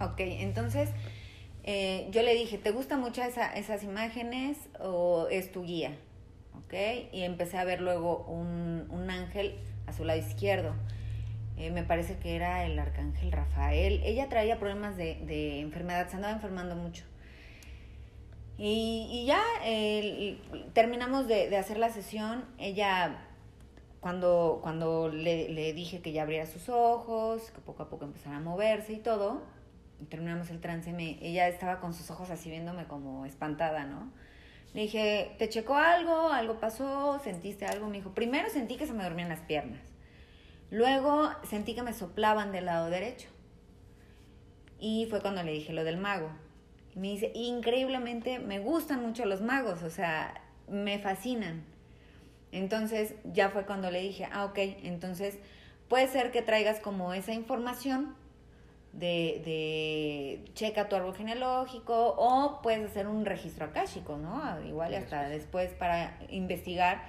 Ok, 0.00 0.18
entonces 0.20 0.88
eh, 1.62 2.08
yo 2.10 2.22
le 2.22 2.34
dije, 2.34 2.56
¿te 2.56 2.70
gustan 2.70 3.00
mucho 3.00 3.22
esa- 3.22 3.52
esas 3.52 3.84
imágenes 3.84 4.56
o 4.80 5.28
es 5.30 5.52
tu 5.52 5.62
guía? 5.62 5.92
Ok, 6.64 6.74
y 7.12 7.22
empecé 7.22 7.58
a 7.58 7.64
ver 7.64 7.80
luego 7.82 8.24
un, 8.26 8.86
un 8.90 9.10
ángel 9.10 9.54
a 9.86 9.92
su 9.92 10.04
lado 10.04 10.18
izquierdo. 10.18 10.72
Eh, 11.60 11.70
me 11.70 11.82
parece 11.82 12.16
que 12.16 12.36
era 12.36 12.64
el 12.64 12.78
arcángel 12.78 13.30
Rafael. 13.32 14.00
Ella 14.02 14.30
traía 14.30 14.58
problemas 14.58 14.96
de, 14.96 15.16
de 15.26 15.60
enfermedad, 15.60 16.08
se 16.08 16.16
andaba 16.16 16.32
enfermando 16.32 16.74
mucho. 16.74 17.04
Y, 18.56 19.08
y 19.12 19.26
ya 19.26 19.42
terminamos 20.72 21.28
de, 21.28 21.50
de 21.50 21.56
hacer 21.58 21.76
la 21.76 21.90
sesión. 21.90 22.46
Ella, 22.56 23.26
cuando, 24.00 24.60
cuando 24.62 25.08
le, 25.10 25.50
le 25.50 25.74
dije 25.74 26.00
que 26.00 26.12
ya 26.12 26.22
abriera 26.22 26.46
sus 26.46 26.70
ojos, 26.70 27.50
que 27.50 27.60
poco 27.60 27.82
a 27.82 27.90
poco 27.90 28.06
empezara 28.06 28.38
a 28.38 28.40
moverse 28.40 28.94
y 28.94 28.98
todo, 28.98 29.42
terminamos 30.08 30.48
el 30.48 30.60
trance, 30.62 30.92
me, 30.94 31.18
ella 31.20 31.46
estaba 31.48 31.78
con 31.80 31.92
sus 31.92 32.10
ojos 32.10 32.30
así 32.30 32.48
viéndome 32.48 32.86
como 32.86 33.26
espantada, 33.26 33.84
¿no? 33.84 34.10
Le 34.72 34.82
dije, 34.82 35.34
¿te 35.38 35.50
checó 35.50 35.76
algo? 35.76 36.30
¿Algo 36.30 36.58
pasó? 36.58 37.18
¿Sentiste 37.22 37.66
algo? 37.66 37.86
Me 37.88 37.98
dijo, 37.98 38.14
primero 38.14 38.48
sentí 38.48 38.76
que 38.76 38.86
se 38.86 38.94
me 38.94 39.02
dormían 39.04 39.28
las 39.28 39.40
piernas. 39.40 39.89
Luego 40.70 41.30
sentí 41.42 41.74
que 41.74 41.82
me 41.82 41.92
soplaban 41.92 42.52
del 42.52 42.66
lado 42.66 42.90
derecho. 42.90 43.28
Y 44.78 45.06
fue 45.10 45.20
cuando 45.20 45.42
le 45.42 45.52
dije 45.52 45.72
lo 45.72 45.84
del 45.84 45.96
mago. 45.96 46.30
Y 46.94 46.98
me 46.98 47.08
dice, 47.08 47.32
increíblemente 47.34 48.38
me 48.38 48.58
gustan 48.60 49.02
mucho 49.02 49.24
los 49.24 49.40
magos, 49.40 49.82
o 49.82 49.90
sea, 49.90 50.40
me 50.68 50.98
fascinan. 50.98 51.64
Entonces 52.52 53.14
ya 53.24 53.50
fue 53.50 53.66
cuando 53.66 53.90
le 53.90 54.00
dije, 54.00 54.28
ah, 54.32 54.44
ok, 54.46 54.58
entonces 54.82 55.38
puede 55.88 56.08
ser 56.08 56.30
que 56.30 56.42
traigas 56.42 56.80
como 56.80 57.12
esa 57.14 57.32
información 57.32 58.14
de, 58.92 59.42
de 59.44 60.52
checa 60.54 60.88
tu 60.88 60.96
árbol 60.96 61.14
genealógico 61.14 62.14
o 62.16 62.60
puedes 62.62 62.90
hacer 62.90 63.06
un 63.06 63.24
registro 63.24 63.66
akáshico, 63.66 64.16
¿no? 64.16 64.60
Igual 64.64 64.92
y 64.92 64.96
hasta 64.96 65.28
después 65.28 65.72
para 65.74 66.18
investigar 66.28 67.02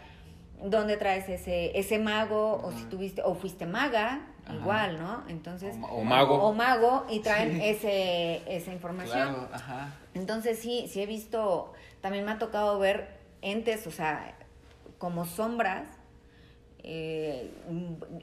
dónde 0.64 0.98
traes 0.98 1.28
ese, 1.30 1.78
ese 1.78 2.00
mago 2.00 2.62
o 2.64 2.72
si 2.72 2.84
tuviste 2.86 3.22
o 3.24 3.34
fuiste 3.36 3.66
maga, 3.66 4.28
Ajá. 4.46 4.54
igual, 4.56 5.00
¿no? 5.00 5.24
Entonces, 5.28 5.76
O 5.90 6.04
mago. 6.04 6.36
o 6.44 6.54
mago 6.54 7.06
y 7.10 7.20
traen 7.20 7.54
Sí. 7.54 7.60
ese, 7.64 8.42
esa 8.56 8.72
información. 8.74 9.30
Claro, 9.34 9.50
ajá. 9.54 9.94
Entonces 10.14 10.60
sí, 10.60 10.88
sí 10.88 11.02
he 11.02 11.06
visto, 11.06 11.74
también 12.02 12.26
me 12.26 12.32
ha 12.32 12.38
tocado 12.40 12.78
ver 12.80 13.18
entes, 13.42 13.88
o 13.88 13.92
sea, 13.92 14.36
como 14.98 15.26
sombras 15.26 15.88
eh, 16.84 17.52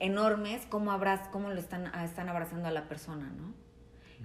enormes, 0.00 0.66
cómo, 0.68 0.90
abraz, 0.92 1.28
cómo 1.28 1.48
lo 1.50 1.58
están, 1.60 1.90
ah, 1.94 2.04
están 2.04 2.28
abrazando 2.28 2.68
a 2.68 2.72
la 2.72 2.88
persona, 2.88 3.30
¿no? 3.36 3.52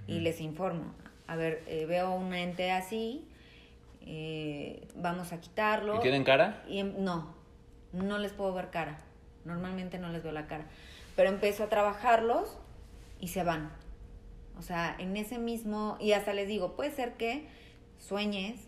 Y 0.06 0.20
les 0.20 0.40
informo, 0.40 0.92
a 1.26 1.36
ver, 1.36 1.62
eh, 1.66 1.86
veo 1.86 2.12
un 2.14 2.34
ente 2.34 2.70
así, 2.72 3.26
eh, 4.02 4.86
vamos 4.96 5.32
a 5.32 5.40
quitarlo. 5.40 5.96
¿Y 5.96 6.00
tienen 6.00 6.24
cara? 6.24 6.62
Y 6.68 6.78
em- 6.80 6.94
no, 6.98 7.34
no 7.94 8.18
les 8.18 8.32
puedo 8.32 8.52
ver 8.52 8.70
cara. 8.70 8.98
Normalmente 9.44 9.98
no 9.98 10.10
les 10.10 10.22
veo 10.22 10.32
la 10.32 10.46
cara. 10.46 10.66
Pero 11.16 11.30
empiezo 11.30 11.64
a 11.64 11.68
trabajarlos 11.68 12.58
y 13.20 13.28
se 13.28 13.44
van. 13.44 13.70
O 14.58 14.62
sea, 14.62 14.94
en 14.98 15.16
ese 15.16 15.38
mismo, 15.38 15.96
y 16.00 16.12
hasta 16.12 16.32
les 16.32 16.48
digo, 16.48 16.76
puede 16.76 16.90
ser 16.90 17.14
que 17.14 17.46
sueñes, 17.98 18.60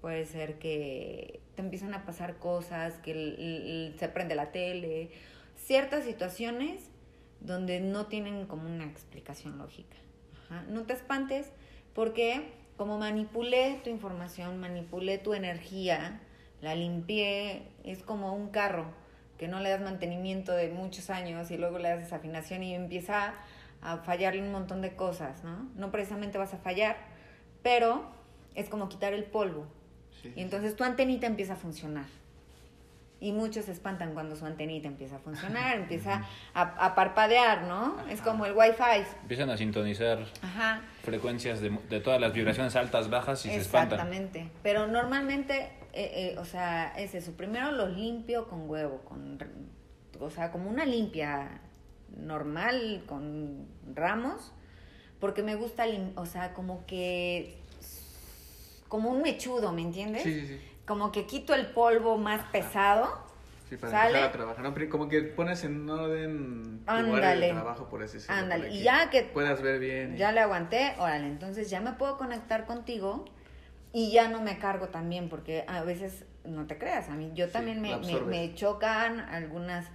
puede 0.00 0.26
ser 0.26 0.58
que 0.58 1.40
te 1.54 1.62
empiezan 1.62 1.94
a 1.94 2.04
pasar 2.04 2.36
cosas, 2.38 2.94
que 2.98 3.94
se 3.98 4.08
prende 4.08 4.34
la 4.34 4.52
tele, 4.52 5.10
ciertas 5.56 6.04
situaciones 6.04 6.90
donde 7.40 7.80
no 7.80 8.06
tienen 8.06 8.46
como 8.46 8.66
una 8.68 8.84
explicación 8.84 9.58
lógica. 9.58 9.96
No 10.68 10.82
te 10.82 10.92
espantes 10.92 11.50
porque 11.94 12.52
como 12.76 12.98
manipulé 12.98 13.80
tu 13.84 13.90
información, 13.90 14.60
manipulé 14.60 15.18
tu 15.18 15.34
energía, 15.34 16.20
la 16.62 16.74
limpié, 16.74 17.68
es 17.84 18.02
como 18.02 18.34
un 18.34 18.48
carro 18.48 18.86
que 19.36 19.48
no 19.48 19.60
le 19.60 19.70
das 19.70 19.80
mantenimiento 19.80 20.52
de 20.52 20.68
muchos 20.68 21.10
años 21.10 21.50
y 21.50 21.58
luego 21.58 21.78
le 21.78 21.88
das 21.88 21.98
desafinación 21.98 22.62
y 22.62 22.74
empieza 22.74 23.34
a 23.82 23.98
fallarle 23.98 24.40
un 24.40 24.52
montón 24.52 24.80
de 24.80 24.94
cosas, 24.94 25.42
¿no? 25.42 25.68
No 25.74 25.90
precisamente 25.90 26.38
vas 26.38 26.54
a 26.54 26.58
fallar, 26.58 26.96
pero 27.64 28.04
es 28.54 28.68
como 28.68 28.88
quitar 28.88 29.12
el 29.12 29.24
polvo. 29.24 29.66
y 30.36 30.40
entonces 30.40 30.76
tu 30.76 30.84
antenita 30.84 31.26
empieza 31.26 31.54
a 31.54 31.56
funcionar. 31.56 32.06
Y 33.18 33.32
muchos 33.32 33.64
se 33.66 33.72
espantan 33.72 34.14
cuando 34.14 34.36
su 34.36 34.46
antenita 34.46 34.86
empieza 34.86 35.16
a 35.16 35.18
funcionar, 35.18 35.76
empieza 35.80 36.24
a, 36.54 36.94
parpadear, 36.94 37.62
¿no? 37.62 37.96
Es 38.08 38.20
como 38.20 38.46
el 38.46 38.52
wifi. 38.52 39.04
Empiezan 39.22 39.50
a 39.50 39.56
sintonizar 39.56 40.20
frecuencias 41.02 41.60
de, 41.60 41.76
de, 41.90 42.00
todas 42.00 42.20
las 42.20 42.32
vibraciones 42.32 42.76
altas, 42.76 43.10
bajas 43.10 43.44
y 43.46 43.48
se 43.48 43.56
espantan. 43.56 43.98
Exactamente. 43.98 44.48
Pero 44.62 44.86
normalmente, 44.86 45.70
eh, 45.92 46.32
eh, 46.34 46.38
o 46.38 46.44
sea, 46.44 46.94
es 46.96 47.14
eso. 47.14 47.32
Primero 47.32 47.70
los 47.72 47.94
limpio 47.96 48.48
con 48.48 48.68
huevo, 48.68 49.00
con, 49.04 49.38
o 50.18 50.30
sea, 50.30 50.50
como 50.50 50.70
una 50.70 50.86
limpia 50.86 51.60
normal 52.16 53.02
con 53.06 53.66
ramos, 53.94 54.52
porque 55.20 55.42
me 55.42 55.54
gusta, 55.54 55.84
o 56.16 56.26
sea, 56.26 56.54
como 56.54 56.86
que, 56.86 57.58
como 58.88 59.10
un 59.10 59.22
mechudo, 59.22 59.72
¿me 59.72 59.82
entiendes? 59.82 60.22
Sí, 60.22 60.40
sí, 60.40 60.46
sí. 60.46 60.60
Como 60.86 61.12
que 61.12 61.26
quito 61.26 61.54
el 61.54 61.66
polvo 61.66 62.16
más 62.16 62.42
pesado. 62.50 63.30
Sí, 63.68 63.76
para 63.76 64.06
empezar 64.06 64.24
a 64.24 64.32
trabajar. 64.32 64.88
Como 64.88 65.08
que 65.08 65.22
pones 65.22 65.64
en 65.64 65.88
orden 65.88 66.84
tu 66.84 66.92
de 66.92 67.48
trabajo, 67.50 67.88
por 67.88 68.02
ese 68.02 68.20
Ándale, 68.30 68.70
y 68.70 68.82
ya 68.82 69.10
que 69.10 69.22
puedas 69.22 69.60
ver 69.62 69.78
bien. 69.78 70.16
Ya 70.16 70.32
le 70.32 70.40
aguanté, 70.40 70.94
órale, 70.98 71.26
entonces 71.26 71.70
ya 71.70 71.80
me 71.80 71.92
puedo 71.92 72.16
conectar 72.16 72.66
contigo 72.66 73.26
y 73.92 74.10
ya 74.10 74.28
no 74.28 74.40
me 74.40 74.58
cargo 74.58 74.88
también, 74.88 75.28
porque 75.28 75.64
a 75.68 75.82
veces, 75.82 76.24
no 76.44 76.66
te 76.66 76.78
creas, 76.78 77.08
a 77.08 77.14
mí 77.14 77.30
yo 77.34 77.48
también 77.48 77.80
me, 77.80 77.96
me 78.26 78.54
chocan 78.54 79.20
algunas 79.20 79.86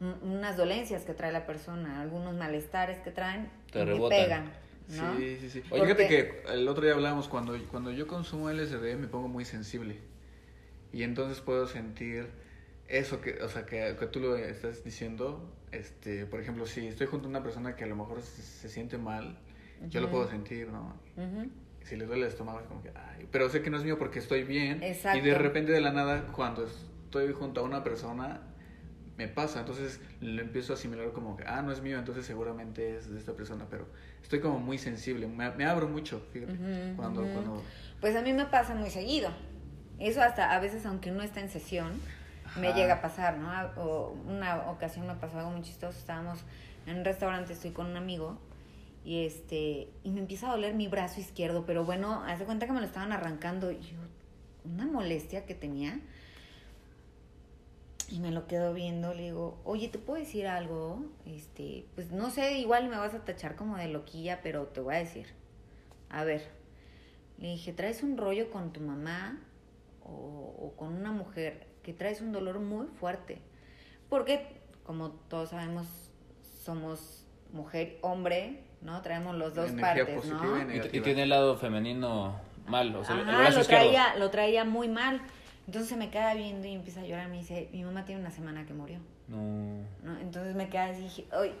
unas 0.00 0.56
dolencias 0.56 1.04
que 1.04 1.12
trae 1.12 1.30
la 1.30 1.46
persona, 1.46 2.00
algunos 2.00 2.34
malestares 2.34 2.98
que 3.00 3.10
traen, 3.10 3.50
Te 3.70 3.82
y 3.82 4.08
pegan. 4.08 4.50
¿no? 4.88 5.16
Sí, 5.18 5.36
sí, 5.40 5.50
sí. 5.50 5.62
Oye, 5.70 5.82
fíjate 5.82 6.08
que 6.08 6.42
el 6.52 6.66
otro 6.66 6.84
día 6.84 6.94
hablábamos, 6.94 7.28
cuando, 7.28 7.56
cuando 7.70 7.90
yo 7.90 8.06
consumo 8.06 8.50
LSD 8.50 8.96
me 8.96 9.08
pongo 9.08 9.28
muy 9.28 9.44
sensible. 9.44 9.98
Y 10.92 11.02
entonces 11.02 11.40
puedo 11.40 11.66
sentir 11.66 12.28
eso 12.88 13.20
que, 13.20 13.42
o 13.42 13.48
sea, 13.48 13.66
que, 13.66 13.94
que, 13.98 14.06
tú 14.06 14.20
lo 14.20 14.36
estás 14.36 14.82
diciendo, 14.82 15.54
este, 15.70 16.26
por 16.26 16.40
ejemplo, 16.40 16.66
si 16.66 16.88
estoy 16.88 17.06
junto 17.06 17.26
a 17.26 17.30
una 17.30 17.42
persona 17.42 17.76
que 17.76 17.84
a 17.84 17.86
lo 17.86 17.94
mejor 17.94 18.22
se, 18.22 18.68
siente 18.68 18.98
mal, 18.98 19.38
yo 19.88 20.00
lo 20.00 20.10
puedo 20.10 20.28
sentir, 20.28 20.68
¿no? 20.68 20.94
Si 21.84 21.96
le 21.96 22.06
duele 22.06 22.22
el 22.22 22.28
estómago, 22.28 22.60
es 22.60 22.66
como 22.66 22.82
que, 22.82 22.92
ay, 22.94 23.28
pero 23.30 23.48
sé 23.48 23.62
que 23.62 23.70
no 23.70 23.76
es 23.76 23.84
mío 23.84 23.98
porque 23.98 24.18
estoy 24.18 24.44
bien. 24.44 24.82
Exacto. 24.82 25.18
Y 25.18 25.22
de 25.22 25.34
repente 25.34 25.72
de 25.72 25.80
la 25.80 25.92
nada, 25.92 26.26
cuando 26.32 26.66
estoy 26.66 27.32
junto 27.32 27.60
a 27.60 27.64
una 27.64 27.82
persona, 27.82 28.42
me 29.16 29.28
pasa, 29.28 29.60
entonces 29.60 30.00
lo 30.20 30.40
empiezo 30.40 30.72
a 30.72 30.76
asimilar 30.76 31.12
como 31.12 31.36
que, 31.36 31.44
ah, 31.46 31.60
no 31.60 31.72
es 31.72 31.82
mío, 31.82 31.98
entonces 31.98 32.24
seguramente 32.24 32.96
es 32.96 33.10
de 33.10 33.18
esta 33.18 33.34
persona, 33.34 33.66
pero 33.68 33.86
estoy 34.22 34.40
como 34.40 34.58
muy 34.58 34.78
sensible, 34.78 35.26
me, 35.26 35.64
abro 35.66 35.88
mucho, 35.88 36.26
fíjate, 36.32 36.54
cuando, 36.96 37.20
cuando... 37.22 37.62
Pues 38.00 38.16
a 38.16 38.22
mí 38.22 38.32
me 38.32 38.46
pasa 38.46 38.74
muy 38.74 38.88
seguido, 38.88 39.30
eso 39.98 40.22
hasta 40.22 40.54
a 40.54 40.58
veces 40.58 40.86
aunque 40.86 41.10
no 41.10 41.22
está 41.22 41.40
en 41.40 41.50
sesión, 41.50 41.92
me 42.58 42.72
llega 42.72 42.94
a 42.94 43.02
pasar, 43.02 43.36
¿no? 43.36 43.50
O 43.76 44.16
una 44.26 44.70
ocasión 44.70 45.06
me 45.06 45.14
pasó 45.14 45.38
algo 45.38 45.50
muy 45.50 45.62
chistoso, 45.62 45.98
estábamos 45.98 46.38
en 46.86 46.98
un 46.98 47.04
restaurante, 47.04 47.52
estoy 47.52 47.72
con 47.72 47.86
un 47.86 47.96
amigo, 47.98 48.38
y 49.04 49.24
este, 49.24 49.88
y 50.04 50.10
me 50.10 50.20
empieza 50.20 50.48
a 50.48 50.52
doler 50.52 50.74
mi 50.74 50.88
brazo 50.88 51.20
izquierdo, 51.20 51.64
pero 51.66 51.84
bueno, 51.84 52.22
hace 52.24 52.44
cuenta 52.44 52.66
que 52.66 52.72
me 52.72 52.80
lo 52.80 52.86
estaban 52.86 53.12
arrancando, 53.12 53.70
y 53.70 53.80
yo, 53.80 53.98
una 54.64 54.86
molestia 54.86 55.46
que 55.46 55.54
tenía, 55.54 56.00
y 58.10 58.18
me 58.18 58.32
lo 58.32 58.46
quedo 58.46 58.74
viendo, 58.74 59.14
le 59.14 59.22
digo, 59.22 59.58
oye, 59.64 59.88
¿te 59.88 59.98
puedo 59.98 60.18
decir 60.18 60.48
algo? 60.48 61.04
Este, 61.26 61.86
pues 61.94 62.10
no 62.10 62.30
sé, 62.30 62.58
igual 62.58 62.88
me 62.88 62.96
vas 62.96 63.14
a 63.14 63.24
tachar 63.24 63.54
como 63.54 63.76
de 63.76 63.86
loquilla, 63.86 64.40
pero 64.42 64.66
te 64.66 64.80
voy 64.80 64.96
a 64.96 64.98
decir. 64.98 65.28
A 66.08 66.24
ver, 66.24 66.42
le 67.38 67.48
dije, 67.48 67.72
¿traes 67.72 68.02
un 68.02 68.16
rollo 68.16 68.50
con 68.50 68.72
tu 68.72 68.80
mamá 68.80 69.38
o, 70.02 70.72
con 70.76 70.94
una 70.94 71.12
mujer 71.12 71.68
que 71.84 71.92
traes 71.92 72.20
un 72.20 72.32
dolor 72.32 72.58
muy 72.58 72.88
fuerte? 72.88 73.38
Porque, 74.08 74.60
como 74.82 75.10
todos 75.10 75.50
sabemos, 75.50 75.86
somos 76.64 77.24
mujer, 77.52 77.98
hombre, 78.02 78.64
¿no? 78.82 79.00
Traemos 79.02 79.36
los 79.36 79.54
dos 79.54 79.70
partes, 79.72 80.24
¿no? 80.26 80.74
Y, 80.92 81.00
tiene 81.00 81.24
el 81.24 81.28
lado 81.28 81.56
femenino 81.56 82.40
mal, 82.66 82.94
o 82.94 83.04
sea, 83.04 83.16
lo 83.16 83.64
traía, 83.64 84.16
lo 84.16 84.30
traía 84.30 84.64
muy 84.64 84.88
mal. 84.88 85.20
Entonces 85.66 85.90
se 85.90 85.96
me 85.96 86.10
queda 86.10 86.34
viendo 86.34 86.66
y 86.66 86.72
empieza 86.72 87.00
a 87.00 87.04
llorar. 87.04 87.28
Me 87.28 87.38
dice, 87.38 87.68
mi 87.72 87.84
mamá 87.84 88.04
tiene 88.04 88.20
una 88.20 88.30
semana 88.30 88.66
que 88.66 88.74
murió. 88.74 88.98
No. 89.28 90.18
Entonces 90.20 90.54
me 90.56 90.68
queda 90.68 90.86
así 90.86 91.00
y 91.00 91.04
dije, 91.04 91.26
¡ay! 91.32 91.54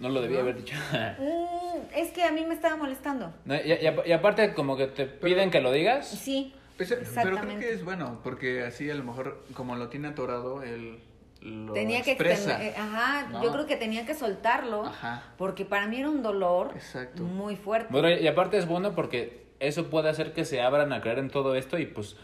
No 0.00 0.08
lo 0.08 0.20
debía 0.20 0.40
haber 0.40 0.56
dicho. 0.56 0.76
Mm, 1.18 1.94
es 1.94 2.10
que 2.10 2.24
a 2.24 2.32
mí 2.32 2.44
me 2.44 2.54
estaba 2.54 2.76
molestando. 2.76 3.32
y, 3.46 4.12
aparte, 4.12 4.54
como 4.54 4.76
que 4.76 4.86
te 4.86 5.06
piden 5.06 5.50
que 5.50 5.60
lo 5.60 5.72
digas. 5.72 6.08
Sí. 6.08 6.54
Pues, 6.76 6.90
eh, 6.90 6.98
pero 7.14 7.36
creo 7.38 7.58
que 7.58 7.72
es 7.72 7.84
bueno, 7.84 8.20
porque 8.22 8.64
así 8.64 8.90
a 8.90 8.94
lo 8.94 9.04
mejor, 9.04 9.44
como 9.54 9.76
lo 9.76 9.88
tiene 9.88 10.08
atorado, 10.08 10.62
él 10.62 10.98
lo 11.40 11.72
tenía 11.72 11.98
expresa. 11.98 12.58
que 12.58 12.68
eh, 12.68 12.74
ajá 12.76 13.28
yo 13.42 13.52
creo 13.52 13.66
que 13.66 13.76
tenía 13.76 14.06
que 14.06 14.14
soltarlo 14.14 14.86
ajá. 14.86 15.22
porque 15.36 15.64
para 15.64 15.86
mí 15.86 15.98
era 15.98 16.08
un 16.08 16.22
dolor 16.22 16.72
Exacto. 16.74 17.22
muy 17.22 17.56
fuerte 17.56 17.88
bueno 17.92 18.08
y 18.10 18.26
aparte 18.26 18.58
es 18.58 18.66
bueno 18.66 18.94
porque 18.94 19.46
eso 19.60 19.88
puede 19.88 20.08
hacer 20.08 20.32
que 20.32 20.44
se 20.44 20.60
abran 20.60 20.92
a 20.92 21.00
creer 21.00 21.18
en 21.18 21.30
todo 21.30 21.54
esto 21.54 21.78
y 21.78 21.86
pues 21.86 22.16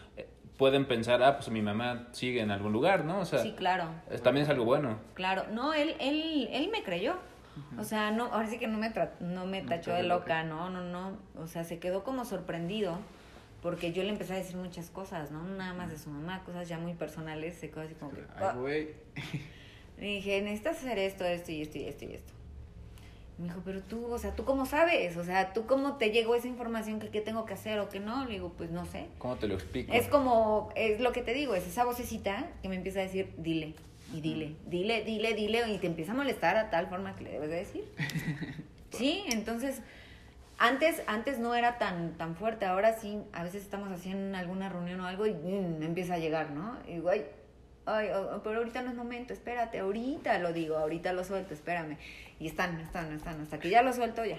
pueden 0.57 0.85
pensar, 0.85 1.21
ah, 1.23 1.35
pues 1.35 1.49
mi 1.49 1.61
mamá 1.61 2.07
sigue 2.11 2.41
en 2.41 2.51
algún 2.51 2.71
lugar, 2.71 3.05
¿no? 3.05 3.19
O 3.19 3.25
sea, 3.25 3.39
sí, 3.39 3.53
claro. 3.53 3.85
también 4.23 4.43
es 4.45 4.49
algo 4.49 4.65
bueno. 4.65 4.97
Claro, 5.13 5.45
no, 5.51 5.73
él, 5.73 5.95
él, 5.99 6.47
él 6.51 6.69
me 6.71 6.83
creyó. 6.83 7.15
O 7.77 7.83
sea, 7.83 8.09
no, 8.09 8.25
ahora 8.25 8.47
sí 8.47 8.57
que 8.57 8.67
no 8.67 8.79
me, 8.79 8.91
no 9.19 9.45
me 9.45 9.61
tachó 9.61 9.93
de 9.93 10.03
loca, 10.03 10.43
no, 10.43 10.69
no, 10.69 10.81
no. 10.81 11.17
O 11.37 11.45
sea, 11.47 11.63
se 11.63 11.79
quedó 11.79 12.03
como 12.03 12.25
sorprendido 12.25 12.97
porque 13.63 13.93
yo 13.93 14.03
le 14.03 14.09
empecé 14.09 14.33
a 14.33 14.35
decir 14.35 14.57
muchas 14.57 14.89
cosas, 14.89 15.31
¿no? 15.31 15.41
Nada 15.41 15.73
más 15.73 15.89
de 15.89 15.97
su 15.97 16.09
mamá, 16.09 16.43
cosas 16.43 16.67
ya 16.67 16.77
muy 16.77 16.93
personales, 16.93 17.57
quedó 17.59 17.79
así 17.79 17.95
como 17.95 18.11
que... 18.11 18.21
Ay, 18.35 18.57
güey. 18.57 18.89
Le 19.97 20.07
dije, 20.07 20.41
necesitas 20.41 20.77
hacer 20.77 20.99
esto, 20.99 21.23
esto 21.23 21.51
y 21.51 21.61
esto 21.61 21.77
y 21.77 21.85
esto 21.85 22.05
y 22.05 22.13
esto. 22.13 22.33
Me 23.37 23.45
dijo, 23.45 23.61
pero 23.63 23.81
tú, 23.81 24.05
o 24.07 24.17
sea, 24.17 24.35
¿tú 24.35 24.43
cómo 24.43 24.65
sabes? 24.65 25.15
O 25.15 25.23
sea, 25.23 25.53
¿tú 25.53 25.65
cómo 25.65 25.95
te 25.95 26.11
llegó 26.11 26.35
esa 26.35 26.47
información 26.47 26.99
que 26.99 27.07
qué 27.07 27.21
tengo 27.21 27.45
que 27.45 27.53
hacer 27.53 27.79
o 27.79 27.87
qué 27.87 28.01
no? 28.01 28.25
Le 28.25 28.33
digo, 28.33 28.51
pues 28.57 28.69
no 28.69 28.85
sé. 28.85 29.07
¿Cómo 29.17 29.37
te 29.37 29.47
lo 29.47 29.53
explico? 29.53 29.93
Es 29.93 30.07
como, 30.07 30.69
es 30.75 30.99
lo 30.99 31.13
que 31.13 31.21
te 31.21 31.33
digo, 31.33 31.55
es 31.55 31.65
esa 31.65 31.85
vocecita 31.85 32.51
que 32.61 32.67
me 32.67 32.75
empieza 32.75 32.99
a 32.99 33.03
decir, 33.03 33.33
dile, 33.37 33.75
y 34.13 34.19
dile, 34.19 34.55
dile, 34.67 35.05
dile, 35.05 35.33
dile, 35.35 35.71
y 35.71 35.77
te 35.77 35.87
empieza 35.87 36.11
a 36.11 36.15
molestar 36.15 36.57
a 36.57 36.69
tal 36.69 36.87
forma 36.87 37.15
que 37.15 37.23
le 37.23 37.31
debes 37.31 37.49
de 37.49 37.55
decir. 37.55 37.85
sí, 38.91 39.23
entonces, 39.31 39.81
antes, 40.63 41.03
antes 41.07 41.39
no 41.39 41.55
era 41.55 41.77
tan, 41.77 42.17
tan 42.17 42.37
fuerte, 42.37 42.65
ahora 42.65 42.93
sí, 42.93 43.21
a 43.33 43.43
veces 43.43 43.63
estamos 43.63 43.91
haciendo 43.91 44.37
alguna 44.37 44.69
reunión 44.69 45.01
o 45.01 45.05
algo 45.05 45.27
y 45.27 45.33
mm, 45.33 45.83
empieza 45.83 46.13
a 46.13 46.19
llegar, 46.19 46.51
¿no? 46.51 46.77
Y 46.87 46.93
digo, 46.93 47.09
ay, 47.09 47.25
ay, 47.85 48.07
pero 48.45 48.59
ahorita 48.59 48.81
no 48.81 48.91
es 48.91 48.95
momento, 48.95 49.33
espérate, 49.33 49.79
ahorita 49.79 50.39
lo 50.39 50.53
digo, 50.53 50.77
ahorita 50.77 51.11
lo 51.11 51.25
suelto, 51.25 51.53
espérame. 51.53 51.97
Y 52.39 52.47
están, 52.47 52.79
están, 52.79 53.11
están, 53.11 53.41
hasta 53.41 53.59
que 53.59 53.69
ya 53.69 53.81
lo 53.81 53.91
suelto 53.91 54.23
ya. 54.23 54.37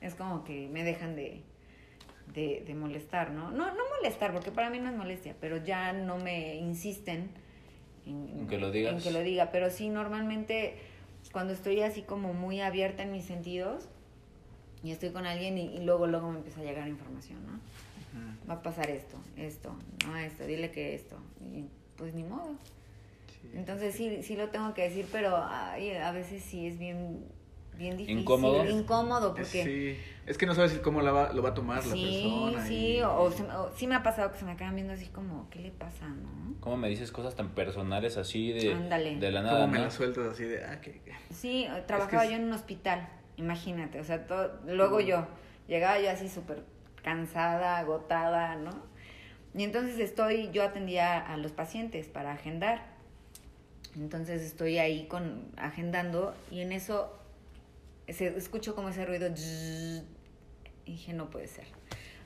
Es 0.00 0.14
como 0.14 0.44
que 0.44 0.68
me 0.68 0.84
dejan 0.84 1.16
de, 1.16 1.42
de, 2.32 2.74
molestar, 2.76 3.32
¿no? 3.32 3.50
¿no? 3.50 3.74
No 3.74 3.82
molestar, 3.98 4.32
porque 4.32 4.52
para 4.52 4.70
mí 4.70 4.78
no 4.78 4.88
es 4.88 4.94
molestia, 4.94 5.34
pero 5.40 5.56
ya 5.56 5.92
no 5.92 6.16
me 6.16 6.54
insisten 6.58 7.28
en, 8.06 8.46
que 8.46 8.56
lo 8.56 8.70
digas. 8.70 8.92
En 8.92 9.00
que 9.00 9.10
lo 9.10 9.18
diga, 9.24 9.50
pero 9.50 9.68
sí, 9.68 9.88
normalmente 9.88 10.76
cuando 11.32 11.52
estoy 11.52 11.80
así 11.82 12.02
como 12.02 12.34
muy 12.34 12.60
abierta 12.60 13.02
en 13.02 13.10
mis 13.10 13.24
sentidos 13.24 13.88
y 14.82 14.90
estoy 14.92 15.10
con 15.10 15.26
alguien 15.26 15.58
y, 15.58 15.80
luego, 15.84 16.06
luego 16.06 16.30
me 16.30 16.38
empieza 16.38 16.60
a 16.60 16.64
llegar 16.64 16.88
información, 16.88 17.38
¿no? 17.46 17.58
Va 18.48 18.54
a 18.54 18.62
pasar 18.62 18.90
esto, 18.90 19.16
esto, 19.36 19.72
no 20.06 20.16
esto, 20.16 20.44
dile 20.44 20.70
que 20.72 20.94
esto. 20.94 21.16
Y 21.54 21.64
pues 21.96 22.14
ni 22.14 22.24
modo. 22.24 22.54
Entonces 23.54 23.94
sí, 23.94 24.22
sí 24.22 24.36
lo 24.36 24.48
tengo 24.48 24.74
que 24.74 24.82
decir, 24.82 25.06
pero 25.12 25.36
a 25.36 25.76
veces 26.12 26.42
sí 26.42 26.66
es 26.66 26.78
bien, 26.78 27.24
bien 27.78 27.96
difícil. 27.96 28.20
Incómodo. 28.20 28.68
Incómodo, 28.68 29.34
porque... 29.34 29.64
Sí, 29.64 29.96
Es 30.26 30.36
que 30.38 30.46
no 30.46 30.54
sabes 30.54 30.72
cómo 30.78 31.00
la 31.02 31.12
va, 31.12 31.32
lo 31.32 31.42
va 31.42 31.50
a 31.50 31.54
tomar 31.54 31.84
la 31.86 31.94
persona. 31.94 32.66
sí, 32.66 32.96
y- 32.96 33.02
o, 33.02 33.30
se 33.30 33.42
me- 33.44 33.54
o 33.54 33.70
sí 33.76 33.86
me 33.86 33.94
ha 33.94 34.02
pasado 34.02 34.30
que 34.32 34.38
se 34.38 34.44
me 34.44 34.52
acaban 34.52 34.74
viendo 34.74 34.92
así 34.92 35.06
como, 35.06 35.48
¿qué 35.50 35.60
le 35.60 35.70
pasa, 35.70 36.06
no? 36.08 36.54
¿Cómo 36.60 36.76
me 36.76 36.88
dices 36.88 37.10
cosas 37.12 37.34
tan 37.34 37.50
personales 37.50 38.16
así 38.16 38.52
de, 38.52 38.72
Ándale. 38.74 39.16
de 39.18 39.30
la 39.30 39.40
¿Cómo 39.42 39.52
nada? 39.54 39.66
me 39.66 39.78
¿no? 39.78 39.84
la 39.84 39.90
sueltas 39.90 40.26
así 40.26 40.44
de, 40.44 40.64
ah, 40.64 40.80
que... 40.80 41.00
Sí, 41.32 41.64
eh, 41.64 41.84
trabajaba 41.86 42.24
es- 42.24 42.30
yo 42.30 42.36
en 42.36 42.44
un 42.44 42.52
hospital, 42.52 43.08
imagínate, 43.40 43.98
o 44.00 44.04
sea, 44.04 44.26
todo, 44.26 44.60
luego 44.66 45.00
yo, 45.00 45.26
llegaba 45.66 45.98
yo 45.98 46.10
así 46.10 46.28
súper 46.28 46.62
cansada, 47.02 47.78
agotada, 47.78 48.56
¿no? 48.56 48.70
Y 49.54 49.64
entonces 49.64 49.98
estoy, 49.98 50.50
yo 50.52 50.62
atendía 50.62 51.18
a 51.18 51.36
los 51.36 51.52
pacientes 51.52 52.06
para 52.06 52.32
agendar, 52.32 52.84
entonces 53.96 54.42
estoy 54.42 54.78
ahí 54.78 55.06
con, 55.06 55.50
agendando 55.56 56.34
y 56.50 56.60
en 56.60 56.72
eso 56.72 57.18
se, 58.08 58.28
escucho 58.36 58.76
como 58.76 58.90
ese 58.90 59.04
ruido, 59.04 59.28
y 60.86 60.92
dije, 60.92 61.12
no 61.12 61.30
puede 61.30 61.48
ser. 61.48 61.66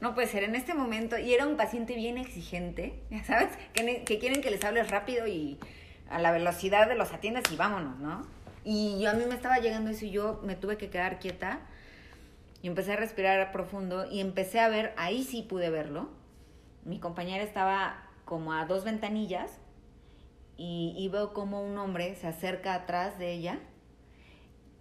No 0.00 0.14
puede 0.14 0.26
ser, 0.26 0.44
en 0.44 0.54
este 0.54 0.74
momento, 0.74 1.16
y 1.16 1.32
era 1.32 1.46
un 1.46 1.56
paciente 1.56 1.94
bien 1.94 2.18
exigente, 2.18 3.00
ya 3.10 3.24
sabes, 3.24 3.50
que 3.72 4.18
quieren 4.18 4.42
que 4.42 4.50
les 4.50 4.62
hables 4.64 4.90
rápido 4.90 5.26
y 5.26 5.58
a 6.10 6.18
la 6.18 6.32
velocidad 6.32 6.88
de 6.88 6.94
los 6.94 7.12
atiendas 7.12 7.44
y 7.50 7.56
vámonos, 7.56 7.98
¿no? 8.00 8.22
Y 8.64 8.98
yo, 8.98 9.10
a 9.10 9.14
mí 9.14 9.24
me 9.26 9.34
estaba 9.34 9.58
llegando 9.58 9.90
eso 9.90 10.06
y 10.06 10.10
yo 10.10 10.40
me 10.42 10.56
tuve 10.56 10.78
que 10.78 10.88
quedar 10.88 11.18
quieta 11.18 11.60
y 12.62 12.66
empecé 12.66 12.94
a 12.94 12.96
respirar 12.96 13.52
profundo 13.52 14.06
y 14.10 14.20
empecé 14.20 14.58
a 14.58 14.68
ver, 14.68 14.94
ahí 14.96 15.22
sí 15.22 15.42
pude 15.42 15.68
verlo. 15.68 16.08
Mi 16.84 16.98
compañera 16.98 17.44
estaba 17.44 18.08
como 18.24 18.54
a 18.54 18.64
dos 18.64 18.84
ventanillas 18.84 19.58
y, 20.56 20.94
y 20.96 21.08
veo 21.08 21.34
como 21.34 21.62
un 21.62 21.76
hombre 21.76 22.14
se 22.16 22.26
acerca 22.26 22.74
atrás 22.74 23.18
de 23.18 23.32
ella. 23.32 23.58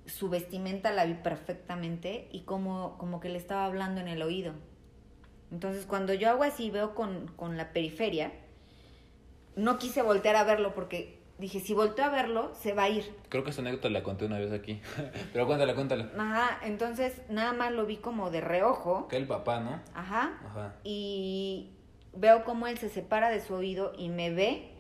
Su 0.06 0.30
vestimenta 0.30 0.92
la 0.92 1.06
vi 1.06 1.16
perfectamente 1.16 2.30
y 2.32 2.42
como, 2.42 2.98
como 2.98 3.20
que 3.20 3.30
le 3.30 3.38
estaba 3.38 3.66
hablando 3.66 4.00
en 4.00 4.08
el 4.08 4.22
oído. 4.22 4.54
Entonces 5.52 5.86
cuando 5.86 6.14
yo 6.14 6.30
hago 6.30 6.44
así, 6.44 6.72
veo 6.72 6.96
con, 6.96 7.28
con 7.36 7.58
la 7.58 7.74
periferia, 7.74 8.32
no 9.58 9.78
quise 9.78 10.02
voltear 10.02 10.38
a 10.38 10.46
verlo 10.46 10.74
porque 10.74 11.23
dije, 11.44 11.60
si 11.60 11.74
volteo 11.74 12.06
a 12.06 12.10
verlo, 12.10 12.54
se 12.56 12.74
va 12.74 12.84
a 12.84 12.90
ir. 12.90 13.04
Creo 13.28 13.44
que 13.44 13.50
esta 13.50 13.62
anécdota 13.62 13.90
la 13.90 14.02
conté 14.02 14.26
una 14.26 14.40
vez 14.40 14.54
aquí. 14.54 14.82
Pero 15.34 15.46
cuéntala, 15.46 15.76
cuéntala. 15.76 16.10
Ajá, 16.18 16.60
entonces 16.64 17.22
nada 17.28 17.52
más 17.52 17.74
lo 17.74 17.86
vi 17.86 17.98
como 17.98 18.32
de 18.32 18.40
reojo. 18.40 19.10
Que 19.10 19.18
el 19.18 19.28
papá, 19.28 19.60
¿no? 19.60 19.82
Ajá. 19.94 20.40
Ajá. 20.46 20.76
Y 20.86 21.74
veo 22.14 22.46
cómo 22.46 22.68
él 22.68 22.78
se 22.78 22.88
separa 22.88 23.30
de 23.30 23.42
su 23.42 23.56
oído 23.56 23.92
y 23.98 24.08
me 24.08 24.32
ve 24.32 24.72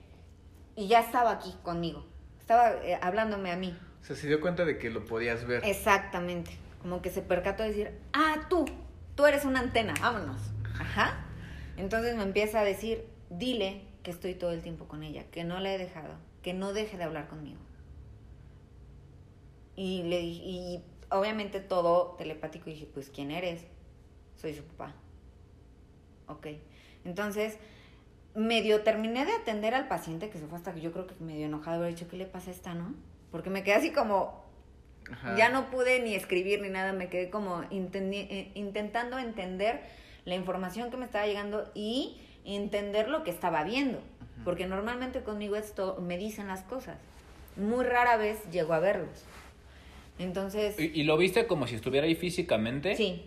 y 0.77 0.87
ya 0.87 1.01
estaba 1.01 1.31
aquí 1.31 1.53
conmigo. 1.63 2.05
Estaba 2.39 2.71
eh, 2.85 2.97
hablándome 3.01 3.51
a 3.51 3.57
mí. 3.57 3.77
O 4.01 4.05
sea, 4.05 4.15
se 4.15 4.27
dio 4.27 4.39
cuenta 4.39 4.63
de 4.63 4.77
que 4.77 4.89
lo 4.89 5.03
podías 5.03 5.45
ver. 5.45 5.65
Exactamente. 5.65 6.57
Como 6.81 7.01
que 7.01 7.09
se 7.09 7.21
percató 7.21 7.63
de 7.63 7.69
decir, 7.69 7.91
ah, 8.13 8.47
tú, 8.49 8.63
tú 9.15 9.25
eres 9.25 9.43
una 9.43 9.59
antena, 9.59 9.93
vámonos. 9.99 10.39
Ajá. 10.79 11.25
Entonces 11.75 12.15
me 12.15 12.23
empieza 12.23 12.61
a 12.61 12.63
decir, 12.63 13.05
dile 13.29 13.81
que 14.01 14.11
estoy 14.11 14.35
todo 14.35 14.51
el 14.51 14.61
tiempo 14.61 14.87
con 14.87 15.03
ella, 15.03 15.25
que 15.29 15.43
no 15.43 15.59
la 15.59 15.73
he 15.73 15.77
dejado, 15.77 16.15
que 16.43 16.53
no 16.53 16.73
deje 16.73 16.97
de 16.97 17.03
hablar 17.03 17.27
conmigo. 17.27 17.59
Y 19.75 20.03
le 20.03 20.19
dije, 20.19 20.43
y 20.43 20.83
obviamente 21.09 21.59
todo 21.59 22.15
telepático, 22.17 22.69
y 22.69 22.73
dije, 22.73 22.87
pues, 22.93 23.09
¿quién 23.09 23.31
eres? 23.31 23.65
Soy 24.35 24.53
su 24.53 24.63
papá. 24.63 24.93
Ok. 26.27 26.47
Entonces, 27.05 27.57
medio 28.35 28.81
terminé 28.83 29.25
de 29.25 29.31
atender 29.33 29.73
al 29.73 29.87
paciente, 29.87 30.29
que 30.29 30.37
se 30.37 30.47
fue 30.47 30.57
hasta 30.57 30.73
que 30.73 30.81
yo 30.81 30.91
creo 30.91 31.07
que 31.07 31.15
medio 31.23 31.45
enojado, 31.45 31.77
haber 31.77 31.95
dicho, 31.95 32.07
¿qué 32.07 32.17
le 32.17 32.25
pasa 32.25 32.51
a 32.51 32.53
esta, 32.53 32.73
no? 32.73 32.93
Porque 33.31 33.49
me 33.49 33.63
quedé 33.63 33.75
así 33.75 33.91
como, 33.91 34.43
Ajá. 35.11 35.35
ya 35.37 35.49
no 35.49 35.69
pude 35.69 36.01
ni 36.01 36.13
escribir 36.13 36.61
ni 36.61 36.69
nada, 36.69 36.93
me 36.93 37.09
quedé 37.09 37.29
como 37.29 37.63
eh, 37.63 38.51
intentando 38.53 39.17
entender 39.17 39.81
la 40.25 40.35
información 40.35 40.91
que 40.91 40.97
me 40.97 41.05
estaba 41.05 41.25
llegando 41.25 41.69
y 41.73 42.21
entender 42.45 43.09
lo 43.09 43.23
que 43.23 43.31
estaba 43.31 43.63
viendo. 43.63 44.01
Porque 44.43 44.67
normalmente 44.67 45.21
conmigo 45.23 45.55
esto 45.55 45.97
me 46.01 46.17
dicen 46.17 46.47
las 46.47 46.61
cosas. 46.63 46.97
Muy 47.55 47.85
rara 47.85 48.17
vez 48.17 48.39
llego 48.51 48.73
a 48.73 48.79
verlos. 48.79 49.23
Entonces, 50.19 50.79
¿Y, 50.79 51.01
y 51.01 51.03
lo 51.03 51.17
viste 51.17 51.47
como 51.47 51.67
si 51.67 51.75
estuviera 51.75 52.05
ahí 52.07 52.15
físicamente? 52.15 52.95
sí, 52.95 53.25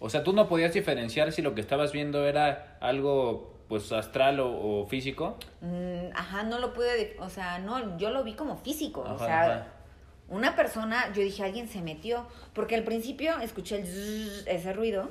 O 0.00 0.10
sea, 0.10 0.22
tú 0.22 0.32
no 0.32 0.48
podías 0.48 0.72
diferenciar 0.74 1.32
si 1.32 1.42
lo 1.42 1.54
que 1.54 1.60
estabas 1.60 1.92
viendo 1.92 2.26
era 2.26 2.76
algo 2.80 3.54
pues 3.68 3.92
astral 3.92 4.40
o, 4.40 4.50
o 4.82 4.86
físico. 4.86 5.36
Mm, 5.60 6.10
ajá, 6.14 6.42
no 6.44 6.58
lo 6.58 6.72
pude, 6.72 6.96
de- 6.96 7.16
o 7.20 7.28
sea, 7.28 7.58
no, 7.58 7.98
yo 7.98 8.10
lo 8.10 8.24
vi 8.24 8.34
como 8.34 8.56
físico, 8.58 9.02
o 9.02 9.04
Ajá, 9.04 9.18
sea, 9.26 9.40
ajá. 9.42 9.66
una 10.28 10.56
persona, 10.56 11.12
yo 11.12 11.22
dije, 11.22 11.44
alguien 11.44 11.68
se 11.68 11.82
metió, 11.82 12.26
porque 12.54 12.74
al 12.76 12.84
principio 12.84 13.38
escuché 13.40 13.76
el 13.80 13.86
zzzz, 13.86 14.46
ese 14.46 14.72
ruido, 14.72 15.10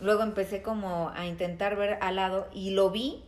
luego 0.00 0.22
empecé 0.22 0.62
como 0.62 1.10
a 1.14 1.26
intentar 1.26 1.76
ver 1.76 1.96
al 2.02 2.16
lado 2.16 2.48
y 2.52 2.70
lo 2.72 2.90
vi 2.90 3.22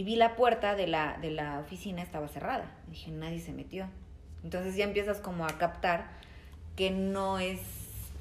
y 0.00 0.02
vi 0.02 0.16
la 0.16 0.34
puerta 0.34 0.74
de 0.76 0.86
la, 0.86 1.18
de 1.20 1.30
la 1.30 1.58
oficina 1.58 2.00
estaba 2.00 2.26
cerrada, 2.26 2.64
dije, 2.88 3.10
nadie 3.10 3.38
se 3.38 3.52
metió, 3.52 3.86
entonces 4.42 4.74
ya 4.74 4.84
empiezas 4.84 5.18
como 5.18 5.44
a 5.44 5.58
captar 5.58 6.06
que 6.74 6.90
no 6.90 7.38
es 7.38 7.60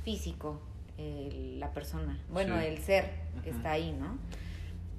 físico 0.04 0.60
el- 0.98 1.58
la 1.62 1.72
persona, 1.72 2.20
bueno, 2.30 2.60
Sí. 2.60 2.66
el 2.66 2.78
ser 2.80 3.10
que 3.46 3.52
está 3.52 3.72
ahí, 3.72 3.94
¿no? 3.94 4.18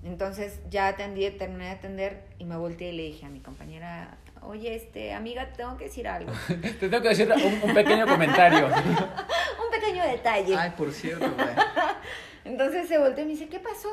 Entonces 0.05 0.61
ya 0.71 0.89
atendí, 0.89 1.29
terminé 1.33 1.65
de 1.67 1.71
atender 1.73 2.25
y 2.39 2.47
me 2.47 2.57
volteé 2.57 2.93
y 2.95 2.97
le 2.97 3.03
dije 3.03 3.27
a 3.27 3.29
mi 3.29 3.41
compañera, 3.41 4.17
oye, 4.41 4.75
este, 4.75 5.13
amiga, 5.13 5.51
te 5.51 5.57
tengo 5.59 5.77
que 5.77 5.85
decir 5.85 6.09
algo. 6.09 6.33
Te 6.49 6.89
tengo 6.89 7.03
que 7.03 7.11
decir 7.11 7.31
un, 7.31 7.69
un 7.69 7.75
pequeño 7.75 8.07
comentario. 8.07 8.67
Un 9.65 9.71
pequeño 9.71 10.03
detalle. 10.05 10.57
Ay, 10.57 10.71
por 10.79 10.91
cierto, 10.93 11.31
güey. 11.31 11.49
Entonces 12.47 12.89
se 12.89 12.97
volteó 12.99 13.23
y 13.25 13.27
me 13.27 13.33
dice, 13.35 13.49
¿qué 13.51 13.61
pasó? 13.61 13.91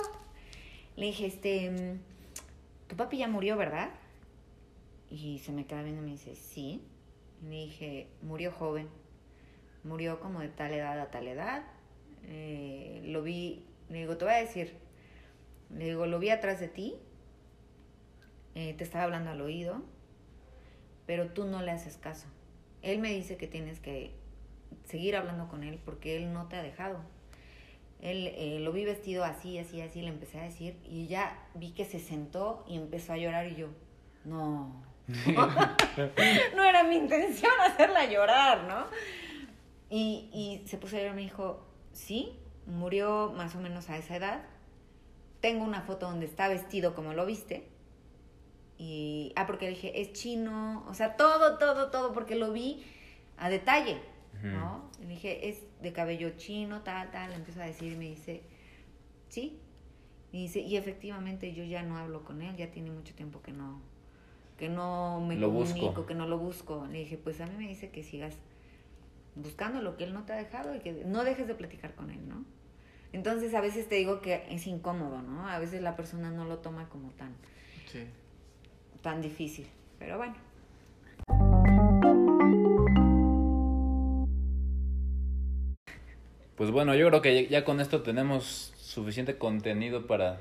Le 0.95 1.07
dije, 1.07 1.25
este, 1.27 1.97
tu 2.87 2.95
papi 2.95 3.17
ya 3.17 3.27
murió, 3.27 3.57
¿verdad? 3.57 3.89
Y 5.09 5.39
se 5.39 5.51
me 5.51 5.65
queda 5.65 5.83
viendo 5.83 6.01
y 6.01 6.05
me 6.05 6.11
dice, 6.11 6.35
sí. 6.35 6.83
Y 7.41 7.45
le 7.45 7.55
dije, 7.55 8.07
murió 8.21 8.51
joven. 8.51 8.89
Murió 9.83 10.19
como 10.19 10.39
de 10.39 10.49
tal 10.49 10.73
edad 10.73 10.99
a 10.99 11.11
tal 11.11 11.27
edad. 11.27 11.63
Eh, 12.23 13.01
lo 13.05 13.23
vi, 13.23 13.65
le 13.89 13.99
digo, 13.99 14.17
te 14.17 14.25
voy 14.25 14.33
a 14.33 14.37
decir, 14.37 14.73
le 15.69 15.85
digo, 15.85 16.05
lo 16.05 16.19
vi 16.19 16.29
atrás 16.29 16.59
de 16.59 16.67
ti. 16.67 16.95
Eh, 18.55 18.73
te 18.73 18.83
estaba 18.83 19.03
hablando 19.03 19.29
al 19.29 19.39
oído, 19.41 19.83
pero 21.05 21.29
tú 21.31 21.45
no 21.45 21.61
le 21.61 21.71
haces 21.71 21.97
caso. 21.97 22.27
Él 22.81 22.99
me 22.99 23.13
dice 23.13 23.37
que 23.37 23.47
tienes 23.47 23.79
que 23.79 24.11
seguir 24.85 25.15
hablando 25.15 25.47
con 25.47 25.63
él 25.63 25.79
porque 25.85 26.17
él 26.17 26.33
no 26.33 26.47
te 26.47 26.55
ha 26.55 26.63
dejado. 26.63 27.03
Él 28.01 28.27
eh, 28.35 28.59
lo 28.59 28.71
vi 28.71 28.85
vestido 28.85 29.23
así, 29.23 29.57
así, 29.57 29.81
así, 29.81 30.01
le 30.01 30.09
empecé 30.09 30.39
a 30.39 30.43
decir 30.43 30.77
y 30.85 31.07
ya 31.07 31.47
vi 31.55 31.71
que 31.71 31.83
se 31.85 31.99
sentó 31.99 32.63
y 32.67 32.77
empezó 32.77 33.13
a 33.13 33.17
llorar 33.17 33.47
y 33.47 33.55
yo, 33.55 33.67
no, 34.23 34.83
no 36.55 36.63
era 36.63 36.83
mi 36.83 36.95
intención 36.95 37.51
hacerla 37.65 38.05
llorar, 38.05 38.65
¿no? 38.65 38.85
Y, 39.89 40.29
y 40.33 40.67
se 40.67 40.77
puso 40.77 40.95
a 40.95 40.99
llorar 40.99 41.13
y 41.13 41.15
me 41.15 41.23
dijo, 41.23 41.65
sí, 41.93 42.37
murió 42.67 43.33
más 43.35 43.55
o 43.55 43.59
menos 43.59 43.89
a 43.89 43.97
esa 43.97 44.17
edad. 44.17 44.41
Tengo 45.41 45.63
una 45.63 45.81
foto 45.81 46.07
donde 46.07 46.25
está 46.25 46.47
vestido 46.47 46.93
como 46.93 47.13
lo 47.13 47.25
viste. 47.25 47.67
Y, 48.77 49.33
ah, 49.35 49.47
porque 49.47 49.69
dije, 49.69 50.01
es 50.01 50.13
chino, 50.13 50.85
o 50.87 50.93
sea, 50.93 51.15
todo, 51.15 51.57
todo, 51.57 51.89
todo, 51.89 52.13
porque 52.13 52.35
lo 52.35 52.51
vi 52.51 52.85
a 53.37 53.49
detalle, 53.49 53.99
¿no? 54.43 54.89
Y 55.01 55.03
le 55.03 55.09
dije, 55.09 55.49
es 55.49 55.61
de 55.81 55.93
cabello 55.93 56.31
chino, 56.37 56.81
tal, 56.81 57.11
tal, 57.11 57.29
le 57.31 57.35
empiezo 57.37 57.61
a 57.61 57.65
decir 57.65 57.93
y 57.93 57.95
me 57.95 58.05
dice, 58.05 58.41
sí. 59.29 59.59
Y 60.31 60.43
dice, 60.43 60.59
y 60.59 60.75
efectivamente 60.77 61.53
yo 61.53 61.63
ya 61.63 61.83
no 61.83 61.97
hablo 61.97 62.23
con 62.23 62.41
él, 62.41 62.55
ya 62.57 62.69
tiene 62.71 62.91
mucho 62.91 63.13
tiempo 63.15 63.41
que 63.41 63.51
no, 63.53 63.81
que 64.57 64.69
no 64.69 65.21
me 65.25 65.35
Lo 65.35 65.47
comunico, 65.47 65.87
busco. 65.87 66.05
que 66.05 66.15
no 66.15 66.27
lo 66.27 66.37
busco. 66.37 66.85
Le 66.87 66.99
dije, 66.99 67.17
pues 67.17 67.39
a 67.41 67.45
mí 67.47 67.55
me 67.57 67.67
dice 67.67 67.89
que 67.89 68.03
sigas 68.03 68.35
buscando 69.35 69.81
lo 69.81 69.97
que 69.97 70.03
él 70.03 70.13
no 70.13 70.23
te 70.23 70.33
ha 70.33 70.35
dejado 70.37 70.75
y 70.75 70.79
que 70.79 70.91
no 71.05 71.23
dejes 71.23 71.47
de 71.47 71.55
platicar 71.55 71.93
con 71.95 72.09
él, 72.11 72.27
¿no? 72.27 72.43
Entonces 73.13 73.53
a 73.53 73.61
veces 73.61 73.87
te 73.87 73.95
digo 73.95 74.19
que 74.19 74.43
es 74.49 74.67
incómodo, 74.67 75.21
¿no? 75.21 75.47
A 75.47 75.59
veces 75.59 75.81
la 75.81 75.95
persona 75.95 76.29
no 76.31 76.43
lo 76.45 76.57
toma 76.59 76.89
como 76.89 77.11
tan, 77.11 77.33
Sí. 77.89 78.03
tan 79.01 79.21
difícil. 79.21 79.67
Pero 79.99 80.17
bueno. 80.17 80.35
Pues 86.57 86.71
bueno, 86.71 86.93
yo 86.95 87.07
creo 87.07 87.21
que 87.21 87.47
ya 87.47 87.63
con 87.63 87.79
esto 87.79 88.01
tenemos 88.01 88.73
suficiente 88.81 89.37
contenido 89.37 90.07
para, 90.07 90.37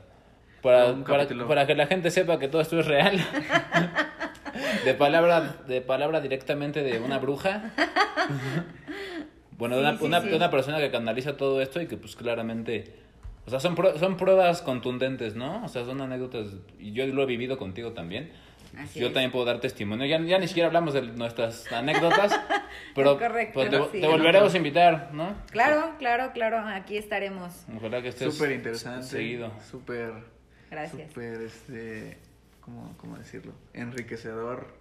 para, 0.63 0.95
para, 1.05 1.67
que 1.67 1.75
la 1.75 1.87
gente 1.87 2.11
sepa 2.11 2.39
que 2.39 2.49
todo 2.49 2.63
esto 2.63 2.81
es 2.81 2.87
real. 2.87 3.21
De 4.87 4.95
palabra, 4.95 5.57
de 5.69 5.83
palabra 5.83 6.21
directamente 6.23 6.83
de 6.83 6.99
una 6.99 7.19
bruja. 7.19 7.73
Bueno, 9.59 9.77
de 9.77 9.83
Sí, 9.83 9.89
una, 9.89 9.99
sí, 9.99 10.05
una- 10.07 10.21
sí. 10.23 10.29
de 10.31 10.37
una 10.37 10.51
persona 10.51 10.79
que 10.79 10.91
canaliza 10.91 11.37
todo 11.37 11.61
esto 11.61 11.81
y 11.81 11.87
que 11.87 11.97
pues 11.99 12.17
claramente... 12.17 12.95
O 13.47 13.51
sea, 13.51 13.61
son, 13.61 13.77
prue- 13.77 13.97
son 13.99 14.17
pruebas 14.17 14.63
contundentes, 14.63 15.35
¿no? 15.37 15.63
O 15.65 15.69
sea, 15.69 15.85
son 15.85 16.01
anécdotas, 16.01 16.47
y 16.81 16.93
yo 16.93 17.07
lo 17.07 17.23
he 17.23 17.27
vivido 17.27 17.59
contigo 17.59 17.93
también, 17.93 18.33
Así 18.77 19.01
yo 19.01 19.09
es. 19.09 19.13
también 19.13 19.31
puedo 19.31 19.45
dar 19.45 19.61
testimonio. 19.61 20.07
Ya, 20.07 20.21
ya 20.21 20.39
ni 20.39 20.49
siquiera 20.49 20.67
hablamos 20.69 20.95
de 20.95 21.03
nuestras 21.03 21.71
anécdotas, 21.73 22.39
pero 22.95 23.19
correcto, 23.19 23.55
pues, 23.55 23.71
te, 23.71 23.77
sí. 23.93 24.01
te 24.01 24.07
volveremos 24.07 24.53
a 24.53 24.57
invitar, 24.57 25.11
¿no? 25.13 25.35
Claro, 25.51 25.95
claro, 25.99 26.33
claro, 26.33 26.59
aquí 26.59 26.97
estaremos. 26.97 27.65
Ojalá 27.77 28.03
que 28.03 28.09
estés 28.09 28.35
Súper 28.35 28.53
interesante. 28.53 29.07
seguido. 29.07 29.51
Súper. 29.71 30.13
Gracias. 30.71 31.09
Súper, 31.09 31.41
este. 31.43 32.19
¿cómo, 32.61 32.95
¿Cómo 32.99 33.17
decirlo? 33.17 33.53
Enriquecedor. 33.73 34.75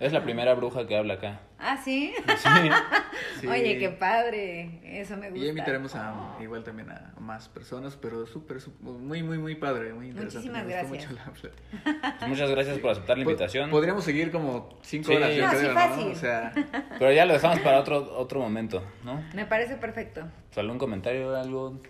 Es 0.00 0.12
la 0.12 0.22
primera 0.24 0.54
bruja 0.54 0.86
que 0.86 0.96
habla 0.96 1.14
acá. 1.14 1.40
Ah, 1.64 1.76
¿sí? 1.82 2.12
Sí. 2.38 2.48
Sí. 3.40 3.46
Oye, 3.46 3.78
qué 3.78 3.88
padre, 3.90 4.80
eso 5.00 5.16
me 5.16 5.26
Y 5.28 5.30
gusta. 5.30 5.44
ya 5.44 5.48
invitaremos 5.50 5.94
a 5.96 6.36
igual 6.40 6.62
también 6.64 6.90
a 6.90 7.12
más 7.18 7.48
personas, 7.48 7.96
pero 7.96 8.26
súper, 8.26 8.58
muy, 8.80 9.22
muy, 9.22 9.38
muy 9.38 9.54
padre, 9.56 9.92
muy 9.92 10.08
interesante. 10.08 10.48
Muchísimas 10.50 10.66
Me 10.66 10.82
gustó 10.82 10.88
gracias. 11.10 11.10
mucho 11.10 12.12
la 12.20 12.26
muchas 12.28 12.50
gracias 12.50 12.78
por 12.78 12.90
aceptar 12.90 13.16
la 13.18 13.24
invitación. 13.24 13.70
Podríamos 13.70 14.04
seguir 14.04 14.30
como 14.32 14.78
cinco 14.82 15.08
Sí. 15.08 15.14
horas, 15.16 15.34
yo 15.34 15.42
No, 15.44 15.50
sí, 15.52 15.56
creo, 15.58 15.74
fácil. 15.74 16.04
¿no? 16.06 16.12
O 16.12 16.14
sea, 16.16 16.52
Pero 16.98 17.12
ya 17.12 17.24
lo 17.26 17.32
dejamos 17.34 17.60
para 17.60 17.80
otro, 17.80 18.16
otro 18.18 18.40
momento, 18.40 18.82
¿no? 19.04 19.22
Me 19.34 19.44
parece 19.46 19.76
perfecto. 19.76 20.22
Pues, 20.48 20.58
¿Algún 20.58 20.78
comentario, 20.78 21.34
algo? 21.36 21.80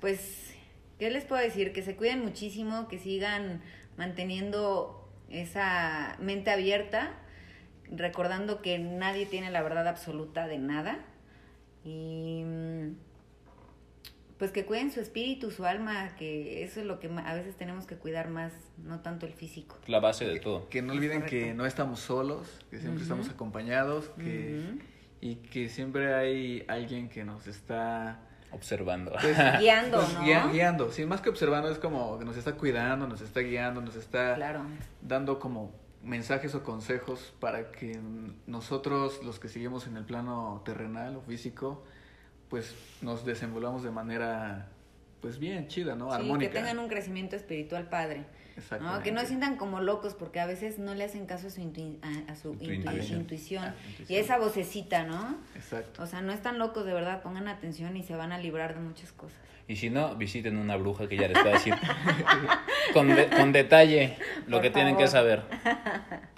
Pues, 0.00 0.54
¿qué 0.98 1.10
les 1.10 1.24
puedo 1.24 1.40
decir? 1.42 1.72
Que 1.72 1.82
se 1.82 1.96
cuiden 1.96 2.22
muchísimo, 2.22 2.88
que 2.88 2.98
sigan 2.98 3.60
manteniendo 3.96 5.08
esa 5.30 6.16
mente 6.20 6.50
abierta, 6.50 7.12
recordando 7.90 8.62
que 8.62 8.78
nadie 8.78 9.26
tiene 9.26 9.50
la 9.50 9.62
verdad 9.62 9.86
absoluta 9.88 10.46
de 10.46 10.58
nada. 10.58 10.98
Y 11.84 12.42
mm, 12.44 12.96
pues 14.38 14.50
que 14.50 14.64
cuiden 14.64 14.90
su 14.90 15.00
espíritu, 15.00 15.50
su 15.50 15.64
alma, 15.64 16.16
que 16.16 16.64
eso 16.64 16.80
es 16.80 16.86
lo 16.86 16.98
que 16.98 17.08
a 17.08 17.34
veces 17.34 17.56
tenemos 17.56 17.86
que 17.86 17.96
cuidar 17.96 18.28
más, 18.28 18.52
no 18.78 19.00
tanto 19.00 19.26
el 19.26 19.32
físico. 19.32 19.78
La 19.86 20.00
base 20.00 20.24
de 20.26 20.40
todo. 20.40 20.68
que 20.68 20.82
no 20.82 20.92
olviden 20.92 21.22
que 21.24 21.54
no 21.54 21.66
estamos 21.66 22.00
solos, 22.00 22.58
que 22.70 22.78
siempre 22.80 23.02
estamos 23.02 23.28
acompañados, 23.28 24.10
que, 24.18 24.60
y 25.20 25.36
que 25.36 25.68
siempre 25.68 26.14
hay 26.14 26.64
alguien 26.68 27.08
que 27.08 27.24
nos 27.24 27.46
está 27.46 28.20
Observando. 28.50 29.12
pues, 29.20 29.36
Guiando, 29.60 29.98
pues, 29.98 30.14
¿no? 30.14 30.22
guia- 30.24 30.46
guiando. 30.52 30.90
Sí, 30.92 31.04
más 31.06 31.20
que 31.20 31.28
observando, 31.28 31.70
es 31.70 31.78
como 31.78 32.18
que 32.18 32.24
nos 32.24 32.36
está 32.36 32.54
cuidando, 32.54 33.06
nos 33.08 33.20
está 33.20 33.40
guiando, 33.40 33.80
nos 33.80 33.96
está 33.96 34.34
Claro. 34.36 34.62
dando 35.02 35.38
como 35.38 35.72
mensajes 36.04 36.54
o 36.54 36.62
consejos 36.62 37.34
para 37.40 37.72
que 37.72 38.00
nosotros, 38.46 39.22
los 39.24 39.38
que 39.38 39.48
seguimos 39.48 39.86
en 39.86 39.96
el 39.96 40.04
plano 40.04 40.62
terrenal 40.64 41.16
o 41.16 41.22
físico, 41.22 41.84
pues 42.48 42.74
nos 43.02 43.24
desenvolvamos 43.24 43.82
de 43.82 43.90
manera 43.90 44.68
pues 45.20 45.38
bien 45.38 45.68
chida, 45.68 45.96
¿no? 45.96 46.10
Sí, 46.10 46.16
Armónica. 46.16 46.52
que 46.52 46.58
tengan 46.58 46.78
un 46.78 46.88
crecimiento 46.88 47.34
espiritual 47.34 47.88
padre. 47.88 48.26
¿No? 48.80 49.02
Que 49.02 49.12
no 49.12 49.20
se 49.20 49.26
sientan 49.28 49.56
como 49.56 49.80
locos 49.80 50.14
porque 50.14 50.40
a 50.40 50.46
veces 50.46 50.78
no 50.78 50.94
le 50.94 51.04
hacen 51.04 51.26
caso 51.26 51.48
a 51.48 51.50
su, 51.50 51.60
intui- 51.60 51.98
a, 52.02 52.32
a 52.32 52.36
su 52.36 52.52
Tu 52.54 52.64
intu- 52.64 52.74
intuición. 52.76 53.20
intuición. 53.20 53.64
Ah, 53.64 53.74
Y 53.86 53.90
intuición. 53.90 54.20
esa 54.24 54.38
vocecita, 54.38 55.04
¿no? 55.04 55.36
Exacto. 55.54 56.02
O 56.02 56.06
sea, 56.06 56.20
no 56.22 56.32
están 56.32 56.58
locos 56.58 56.84
de 56.86 56.92
verdad, 56.94 57.22
pongan 57.22 57.48
atención 57.48 57.96
y 57.96 58.02
se 58.02 58.14
van 58.16 58.32
a 58.32 58.38
librar 58.38 58.74
de 58.74 58.80
muchas 58.80 59.12
cosas. 59.12 59.38
Y 59.66 59.76
si 59.76 59.88
no, 59.88 60.14
visiten 60.16 60.58
una 60.58 60.76
bruja 60.76 61.08
que 61.08 61.16
ya 61.16 61.26
les 61.26 61.38
va 61.38 61.48
a 61.50 61.52
decir 61.54 61.74
con, 62.92 63.08
de- 63.08 63.28
con 63.28 63.50
detalle 63.52 64.16
lo 64.46 64.56
Por 64.58 64.62
que 64.62 64.70
tienen 64.70 64.96
que 64.96 65.06
favor. 65.08 65.42
saber. 65.42 65.42